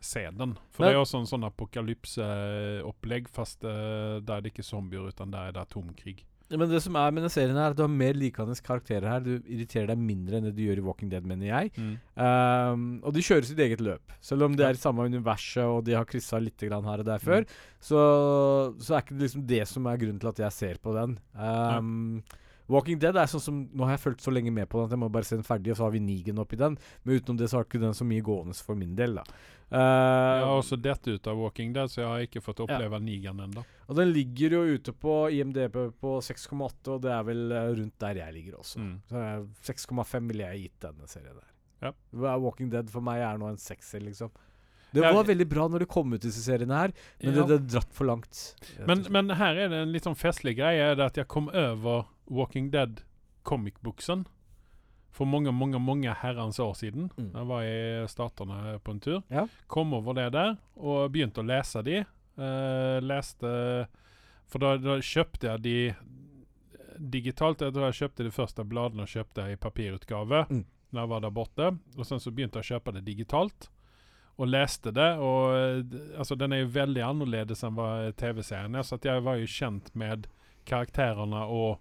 se 0.00 0.24
den. 0.30 0.54
For 0.70 0.82
Men- 0.84 0.92
det 0.92 0.94
er 0.96 1.02
også 1.02 1.18
en 1.24 1.26
sånn 1.30 1.46
apokalypseopplegg, 1.46 3.28
fast 3.34 3.64
uh, 3.64 4.18
der 4.22 4.36
er 4.36 4.40
det 4.46 4.52
ikke 4.54 4.66
zombier, 4.66 5.08
utan 5.10 5.30
der 5.34 5.48
er 5.48 5.52
det 5.58 5.62
atomkrig. 5.66 6.24
Men 6.50 6.70
det 6.70 6.78
som 6.80 6.94
er 6.96 7.10
med 7.12 7.20
denne 7.20 7.30
serien, 7.34 7.56
her, 7.60 7.74
at 7.74 7.76
du 7.76 7.82
har 7.84 7.90
mer 7.92 8.16
likende 8.16 8.54
karakterer 8.64 9.04
her. 9.04 9.20
Du 9.20 9.34
irriterer 9.44 9.90
deg 9.90 9.98
mindre 10.00 10.38
enn 10.38 10.46
det 10.48 10.54
du 10.56 10.62
gjør 10.64 10.80
i 10.80 10.84
Walking 10.86 11.10
Dead, 11.12 11.26
mener 11.28 11.50
jeg. 11.50 11.72
Um, 12.16 12.86
og 13.04 13.12
de 13.12 13.20
kjører 13.26 13.44
sitt 13.44 13.60
eget 13.60 13.82
løp. 13.84 14.14
Selv 14.24 14.46
om 14.46 14.56
det 14.56 14.64
er 14.64 14.78
i 14.78 14.80
samme 14.80 15.04
universet 15.04 15.60
og 15.68 15.82
de 15.84 15.92
har 15.98 16.08
kryssa 16.08 16.40
litt 16.40 16.64
grann 16.64 16.88
her 16.88 17.04
og 17.04 17.08
der 17.10 17.20
før, 17.20 17.44
Mm. 17.44 17.52
så, 17.84 18.00
så 18.80 18.94
er 18.96 19.02
ikke 19.04 19.18
det 19.18 19.26
liksom 19.28 19.46
det 19.46 19.62
som 19.68 19.86
er 19.92 20.00
grunnen 20.00 20.20
til 20.22 20.30
at 20.32 20.38
jeg 20.46 20.52
ser 20.56 20.80
på 20.82 20.94
den. 20.96 21.18
Um, 21.36 22.22
Walking 22.68 22.98
Dead 23.00 23.16
er 23.16 23.26
sånn 23.30 23.40
som 23.40 23.60
Nå 23.72 23.84
har 23.88 23.94
jeg 23.96 24.02
fulgt 24.02 24.20
så 24.20 24.32
lenge 24.34 24.52
med 24.52 24.68
på 24.68 24.78
den 24.82 24.86
at 24.90 24.90
jeg 24.92 25.00
må 25.00 25.08
bare 25.10 25.24
se 25.24 25.36
den 25.38 25.44
ferdig, 25.46 25.70
og 25.72 25.78
så 25.78 25.86
har 25.86 25.92
vi 25.94 26.00
Nigen 26.04 26.38
oppi 26.42 26.56
den. 26.60 26.76
Men 27.04 27.16
utenom 27.20 27.38
det 27.40 27.48
så 27.48 27.56
har 27.58 27.64
ikke 27.64 27.80
den 27.80 27.94
så 27.96 28.04
mye 28.04 28.20
gående 28.26 28.54
for 28.60 28.76
min 28.76 28.94
del, 28.98 29.14
da. 29.16 29.24
Uh, 29.68 29.76
Jeg 29.78 30.44
har 30.48 30.58
også 30.62 30.76
dett 30.80 31.08
ut 31.08 31.26
av 31.28 31.36
Walking 31.40 31.72
Dead, 31.76 31.88
så 31.92 32.00
jeg 32.02 32.08
har 32.08 32.24
ikke 32.26 32.42
fått 32.44 32.60
Ja. 32.60 32.66
oppleve 32.68 33.00
Negan 33.00 33.40
ennå. 33.40 33.64
og 33.88 33.96
den 33.96 34.12
ligger 34.12 34.50
jo 34.58 34.62
ute 34.76 34.92
på 34.92 35.30
IMDb 35.32 35.76
på 36.00 36.18
6,8, 36.20 36.88
og 36.94 37.02
det 37.02 37.10
er 37.12 37.22
vel 37.24 37.52
eh, 37.52 37.70
rundt 37.76 37.98
der 37.98 38.14
jeg 38.20 38.32
ligger 38.34 38.58
også. 38.60 38.78
Mm. 38.80 39.00
Så 39.08 39.16
eh, 39.16 39.44
6,5 39.72 40.26
ville 40.28 40.44
jeg 40.52 40.62
gitt 40.68 40.80
denne 40.80 41.06
serien 41.08 41.34
der. 41.36 41.48
Ja. 41.80 41.92
Walking 42.36 42.68
Dead 42.70 42.90
for 42.90 43.00
meg 43.00 43.20
er 43.22 43.38
nå 43.38 43.48
en 43.48 43.56
sekser, 43.56 44.00
liksom. 44.00 44.30
Det 44.92 45.02
Ja, 45.04 45.12
var 45.12 45.24
veldig 45.28 45.46
bra 45.48 45.68
når 45.68 45.80
det 45.80 45.88
kom 45.88 46.12
ut 46.14 46.20
disse 46.24 46.40
seriene 46.40 46.72
her, 46.74 46.92
men 47.22 47.34
Ja. 47.34 47.44
det, 47.44 47.58
det 47.60 47.72
dratt 47.74 47.92
for 47.92 48.04
langt. 48.08 48.54
Men, 48.86 49.04
men 49.10 49.28
her 49.36 49.54
er 49.56 49.68
det 49.68 49.82
en 49.82 49.92
litt 49.92 50.04
sånn 50.04 50.16
festlig 50.16 50.56
greie. 50.56 50.80
Er 50.80 50.94
det 50.96 51.04
at 51.12 51.16
jeg 51.20 51.28
kom 51.28 51.50
over 51.52 52.06
Walking 52.30 52.70
Dead 52.70 53.00
comic-buksen 53.48 54.26
for 55.10 55.26
mange, 55.26 55.50
mange 55.52 55.78
mange 55.80 56.12
herrens 56.20 56.58
år 56.60 56.74
siden. 56.76 57.08
Mm. 57.16 57.30
Jeg 57.34 57.46
var 57.48 57.62
i 57.64 58.06
Statene 58.12 58.78
på 58.84 58.92
en 58.94 59.00
tur. 59.00 59.22
Ja. 59.32 59.46
Kom 59.66 59.94
over 59.96 60.14
det 60.14 60.28
der 60.36 60.56
og 60.76 61.08
begynte 61.14 61.40
å 61.42 61.48
lese 61.48 61.82
de. 61.82 62.02
Uh, 62.38 62.98
leste 63.02 63.48
For 64.46 64.62
da, 64.62 64.76
da 64.78 64.98
kjøpte 65.02 65.48
jeg 65.48 65.64
de 65.64 65.78
digitalt. 66.98 67.60
Jeg 67.64 67.74
tror 67.74 67.88
jeg 67.88 67.98
kjøpte 68.02 68.26
de 68.26 68.34
første 68.34 68.64
bladene 68.68 69.04
og 69.06 69.10
kjøpte 69.12 69.48
i 69.52 69.56
papirutgave 69.60 70.44
Mm. 70.50 70.64
når 70.92 71.00
jeg 71.02 71.08
var 71.08 71.20
der 71.20 71.30
borte. 71.34 71.66
Og 71.96 72.06
sen 72.06 72.20
så 72.20 72.30
begynte 72.30 72.58
jeg 72.60 72.64
å 72.64 72.74
kjøpe 72.76 72.94
det 72.96 73.04
digitalt. 73.04 73.68
Og 74.38 74.46
leste 74.48 74.92
det. 74.94 75.18
Og 75.18 75.56
eh, 75.56 76.18
altså, 76.18 76.36
den 76.38 76.52
er 76.52 76.62
jo 76.62 76.70
veldig 76.76 77.02
annerledes 77.02 77.64
enn 77.66 77.76
TV-serien 78.16 78.74
er. 78.78 78.82
Så 78.86 78.98
jeg 79.02 79.22
var 79.26 79.36
jo 79.36 79.46
kjent 79.50 79.90
med 79.98 80.28
karakterene 80.64 81.42
og, 81.48 81.78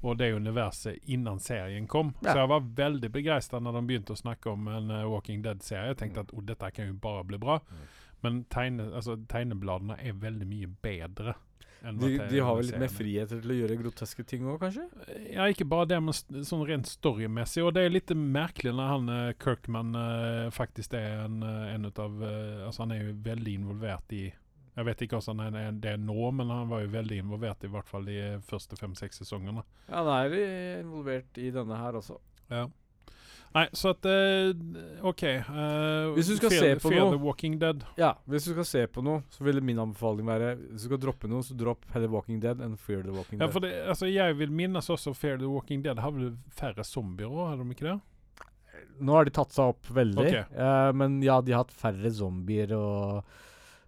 og 0.00 0.16
det 0.18 0.32
universet 0.32 0.98
innan 1.12 1.40
serien 1.40 1.86
kom. 1.86 2.14
Ja. 2.20 2.32
Så 2.32 2.38
jeg 2.38 2.52
var 2.54 2.70
veldig 2.76 3.10
begeistra 3.12 3.60
når 3.60 3.78
de 3.78 3.84
begynte 3.90 4.16
å 4.16 4.20
snakke 4.20 4.52
om 4.52 4.70
en 4.72 4.90
uh, 4.92 5.04
Walking 5.10 5.44
Dead-serie. 5.44 5.92
Jeg 5.92 6.00
tenkte 6.00 6.24
at 6.24 6.32
oh, 6.32 6.44
dette 6.46 6.72
kan 6.76 6.88
jo 6.88 6.96
bare 7.02 7.26
bli 7.28 7.40
bra. 7.40 7.60
Mm. 7.60 7.86
Men 8.24 8.42
tegne, 8.52 8.90
altså, 8.96 9.16
tegnebladene 9.28 9.96
er 10.00 10.18
veldig 10.20 10.48
mye 10.48 10.72
bedre. 10.82 11.36
de, 11.80 12.10
de 12.28 12.40
har 12.44 12.56
vel 12.58 12.66
litt 12.68 12.80
mer 12.80 12.90
frihet 12.92 13.30
friheter 13.30 13.40
til 13.40 13.52
å 13.54 13.58
gjøre 13.62 13.76
groteske 13.80 14.24
ting 14.28 14.44
òg, 14.44 14.58
kanskje? 14.60 14.84
Ja, 15.32 15.46
ikke 15.48 15.68
bare 15.68 15.88
det, 15.88 16.00
men 16.04 16.44
sånn 16.44 16.66
rent 16.68 16.88
storymessig. 16.88 17.64
Og 17.64 17.72
det 17.76 17.86
er 17.86 17.94
litt 17.94 18.12
merkelig 18.12 18.74
når 18.76 18.92
han 18.94 19.14
eh, 19.14 19.32
Kirkman 19.40 19.96
eh, 19.96 20.48
faktisk 20.52 20.96
er 20.96 21.24
en, 21.26 21.40
en 21.44 21.88
av 21.90 22.20
Altså, 22.20 22.82
han 22.84 22.92
er 22.96 23.04
jo 23.04 23.16
veldig 23.24 23.56
involvert 23.62 24.16
i 24.16 24.26
Jeg 24.80 24.86
vet 24.88 25.02
ikke 25.04 25.18
hvordan 25.20 25.40
han 25.44 25.56
er 25.60 25.72
det 25.84 25.94
nå, 26.00 26.16
men 26.32 26.48
han 26.48 26.68
var 26.70 26.80
jo 26.86 26.92
veldig 26.94 27.18
involvert, 27.20 27.64
i 27.68 27.72
hvert 27.72 27.88
fall 27.90 28.06
de 28.08 28.18
første 28.48 28.78
fem-seks 28.80 29.20
sesongene. 29.20 29.60
Ja, 29.90 30.00
han 30.00 30.12
er 30.14 30.30
jo 30.32 30.44
involvert 30.86 31.40
i 31.42 31.50
denne 31.52 31.76
her 31.82 31.98
også. 32.00 32.16
Ja. 32.48 32.62
Nei, 33.50 33.64
så 33.74 33.90
at 33.90 34.06
uh, 34.06 34.52
OK. 35.10 35.24
Uh, 35.50 36.12
Hvis 36.14 36.28
du 36.30 36.36
skal 36.38 36.52
Fear, 36.54 36.62
se 36.62 36.74
på 36.84 36.92
Fear 36.92 37.00
noe- 37.02 37.16
the 37.16 37.18
Walking 37.24 37.56
Dead. 37.58 37.82
Ja, 37.98 38.12
hvis 38.30 38.46
du 38.46 38.52
skal 38.54 38.68
se 38.68 38.84
på 38.94 39.02
noe, 39.02 39.24
så 39.34 39.42
ville 39.42 39.60
min 39.66 39.80
anbefaling 39.82 40.28
være 40.28 40.52
Hvis 40.68 40.84
du 40.84 40.88
skal 40.92 41.00
droppe 41.02 41.26
noe, 41.32 41.42
så 41.42 41.56
dropp 41.58 41.82
heller 41.90 42.12
Walking 42.14 42.38
Dead 42.44 42.62
enn 42.62 42.76
Fear 42.78 43.02
the 43.08 43.10
Walking 43.16 43.40
Ja, 43.40 43.48
Dead. 43.48 43.54
for 43.56 43.66
det, 43.66 43.72
altså, 43.90 44.06
jeg 44.06 44.38
vil 44.38 44.54
minnes 44.54 44.86
også 44.94 45.12
Fear 45.18 45.42
the 45.42 45.50
Walking 45.50 45.82
Dead 45.82 45.98
har 45.98 46.14
vel 46.14 46.36
færre 46.54 46.86
zombier 46.86 47.26
òg, 47.26 47.42
har 47.50 47.58
de 47.64 47.74
ikke 47.74 47.88
det? 47.90 47.98
Nå 49.02 49.18
har 49.18 49.26
de 49.26 49.34
tatt 49.34 49.52
seg 49.52 49.74
opp 49.74 49.90
veldig, 49.98 50.28
Ok. 50.30 50.54
uh, 50.54 50.92
men 51.02 51.18
ja, 51.26 51.40
de 51.42 51.52
har 51.56 51.64
hatt 51.66 51.74
færre 51.74 52.14
zombier 52.14 52.70
og 52.78 53.24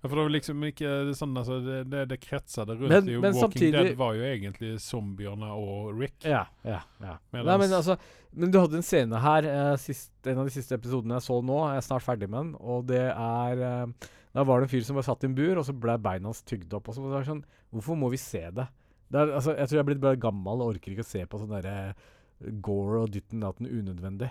Ja, 0.02 0.08
for 0.10 0.16
det 0.18 0.22
var 0.24 0.32
liksom 0.34 0.62
ikke 0.66 0.92
sånn, 1.14 1.36
altså, 1.38 1.60
det, 1.62 1.76
det, 1.92 2.00
det 2.10 2.16
kretset 2.24 2.66
rundt 2.66 2.88
Men- 2.90 3.08
i 3.08 3.12
men 3.20 3.36
Walking 3.36 3.42
samtidig- 3.44 3.72
Dead 3.86 3.96
var 4.00 4.16
jo 4.18 4.24
egentlig 4.26 4.72
zombiene 4.82 5.50
og 5.54 5.92
Rick. 6.00 6.16
Ja, 6.26 6.40
ja, 6.66 6.80
ja. 7.00 7.12
Nei, 7.32 7.44
men 7.58 7.70
altså 7.70 7.96
Men 8.34 8.50
du 8.50 8.58
hadde 8.58 8.80
en 8.80 8.82
scene 8.82 9.20
her, 9.20 9.44
eh, 9.46 9.76
sist, 9.76 10.10
en 10.26 10.38
av 10.42 10.48
de 10.48 10.54
siste 10.56 10.74
episodene 10.74 11.20
jeg 11.20 11.26
så 11.28 11.36
nå, 11.44 11.58
jeg 11.70 11.76
er 11.82 11.86
snart 11.86 12.02
ferdig 12.02 12.28
med 12.32 12.38
den, 12.40 12.54
og 12.58 12.86
det 12.88 13.04
er 13.12 13.62
eh, 13.62 13.86
Da 14.34 14.42
var 14.48 14.58
det 14.60 14.66
en 14.70 14.72
fyr 14.74 14.84
som 14.88 14.96
var 14.96 15.04
satt 15.06 15.22
i 15.22 15.28
en 15.28 15.34
bur, 15.36 15.58
og 15.60 15.66
så 15.68 15.74
ble 15.78 15.98
beina 16.02 16.30
hans 16.32 16.42
tygd 16.42 16.72
opp. 16.74 16.88
Og 16.88 16.94
så 16.96 17.02
var 17.04 17.20
det 17.20 17.28
sånn 17.28 17.44
Hvorfor 17.72 17.96
må 17.96 18.10
vi 18.10 18.16
se 18.18 18.40
det? 18.50 18.66
det 19.12 19.20
er, 19.20 19.34
altså, 19.36 19.52
jeg 19.54 19.68
tror 19.68 19.76
jeg 19.76 19.82
er 19.84 19.90
blitt 19.92 20.00
bare 20.00 20.16
gammel 20.18 20.62
og 20.64 20.74
orker 20.74 20.94
ikke 20.96 21.04
å 21.04 21.10
se 21.12 21.26
på 21.28 21.38
sånn 21.38 21.52
derre 21.52 21.94
Gore 22.64 23.02
og 23.04 23.10
dytten 23.12 23.38
datten 23.44 23.68
unødvendig. 23.70 24.30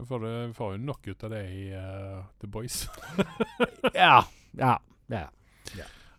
Vi 0.00 0.06
får, 0.08 0.24
vi 0.48 0.52
får 0.56 0.72
jo 0.74 0.80
nok 0.88 1.06
ut 1.06 1.22
av 1.24 1.30
det 1.30 1.42
i 1.54 1.62
uh, 1.76 2.24
The 2.40 2.48
Boys. 2.50 2.80
ja, 3.94 4.24
ja, 4.58 4.76
ja. 5.08 5.26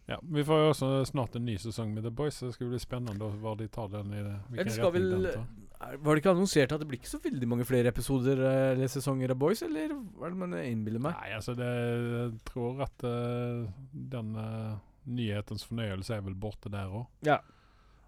Ja, 0.10 0.18
Vi 0.26 0.42
får 0.44 0.60
jo 0.60 0.70
også 0.72 0.88
snart 1.06 1.36
en 1.38 1.46
ny 1.46 1.54
sesong 1.62 1.92
med 1.94 2.02
The 2.02 2.10
Boys, 2.10 2.40
så 2.40 2.48
det 2.48 2.56
skal 2.56 2.72
bli 2.72 2.80
spennende 2.82 3.28
hva 3.44 3.52
de 3.60 3.68
tar 3.70 3.92
den 3.94 4.10
i 4.18 4.24
det. 4.26 4.38
hvilken 4.50 4.74
skal 4.74 4.94
vel 4.96 5.10
den 5.12 5.26
er- 5.30 5.98
Var 5.98 6.16
det 6.16 6.24
ikke 6.24 6.32
annonsert 6.32 6.72
at 6.72 6.80
det 6.82 6.88
blir 6.88 7.00
ikke 7.00 7.12
så 7.12 7.20
veldig 7.24 7.48
mange 7.48 7.66
flere 7.66 7.88
episoder 7.88 8.42
eh, 8.42 8.72
eller 8.74 8.88
sesonger 8.88 9.32
av 9.32 9.38
Boys, 9.38 9.62
eller 9.62 9.94
hva 10.18 10.26
er 10.26 10.34
det 10.34 10.40
man 10.42 10.54
innbiller 10.54 11.00
meg? 11.00 11.14
Nei, 11.14 11.30
altså 11.38 11.54
det, 11.56 11.70
jeg 11.70 12.34
tror 12.50 12.82
at 12.84 13.06
uh, 13.06 13.70
den 13.94 14.36
uh, 14.36 14.76
nyhetens 15.06 15.64
fornøyelse 15.70 16.18
er 16.18 16.26
vel 16.26 16.36
borte 16.36 16.70
der 16.74 16.90
òg. 16.90 17.06
Ja. 17.22 17.38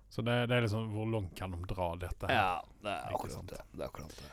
Så 0.09 0.25
det, 0.25 0.49
det 0.49 0.57
er 0.57 0.65
liksom 0.65 0.89
Hvor 0.91 1.07
langt 1.07 1.35
kan 1.37 1.53
de 1.53 1.61
dra 1.69 1.95
dette? 1.95 2.27
her? 2.27 2.65
det 2.81 2.91
er 2.91 3.13
akkurat 3.13 3.47
det. 3.47 3.61
det, 3.71 3.79
er 3.79 3.87
akkurat 3.87 4.17
det. 4.17 4.31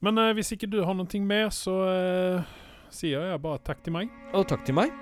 Men 0.00 0.18
uh, 0.18 0.32
hvis 0.32 0.54
ikke 0.54 0.70
du 0.70 0.84
har 0.84 0.94
noe 0.94 1.20
mer, 1.26 1.50
så 1.50 1.74
eh, 1.90 2.56
sier 2.94 3.30
jeg 3.30 3.42
bare 3.44 3.60
takk 3.64 3.84
til 3.84 3.94
meg. 3.98 4.10
Og 4.32 4.46
takk 4.48 4.64
til 4.68 4.78
meg. 4.78 4.92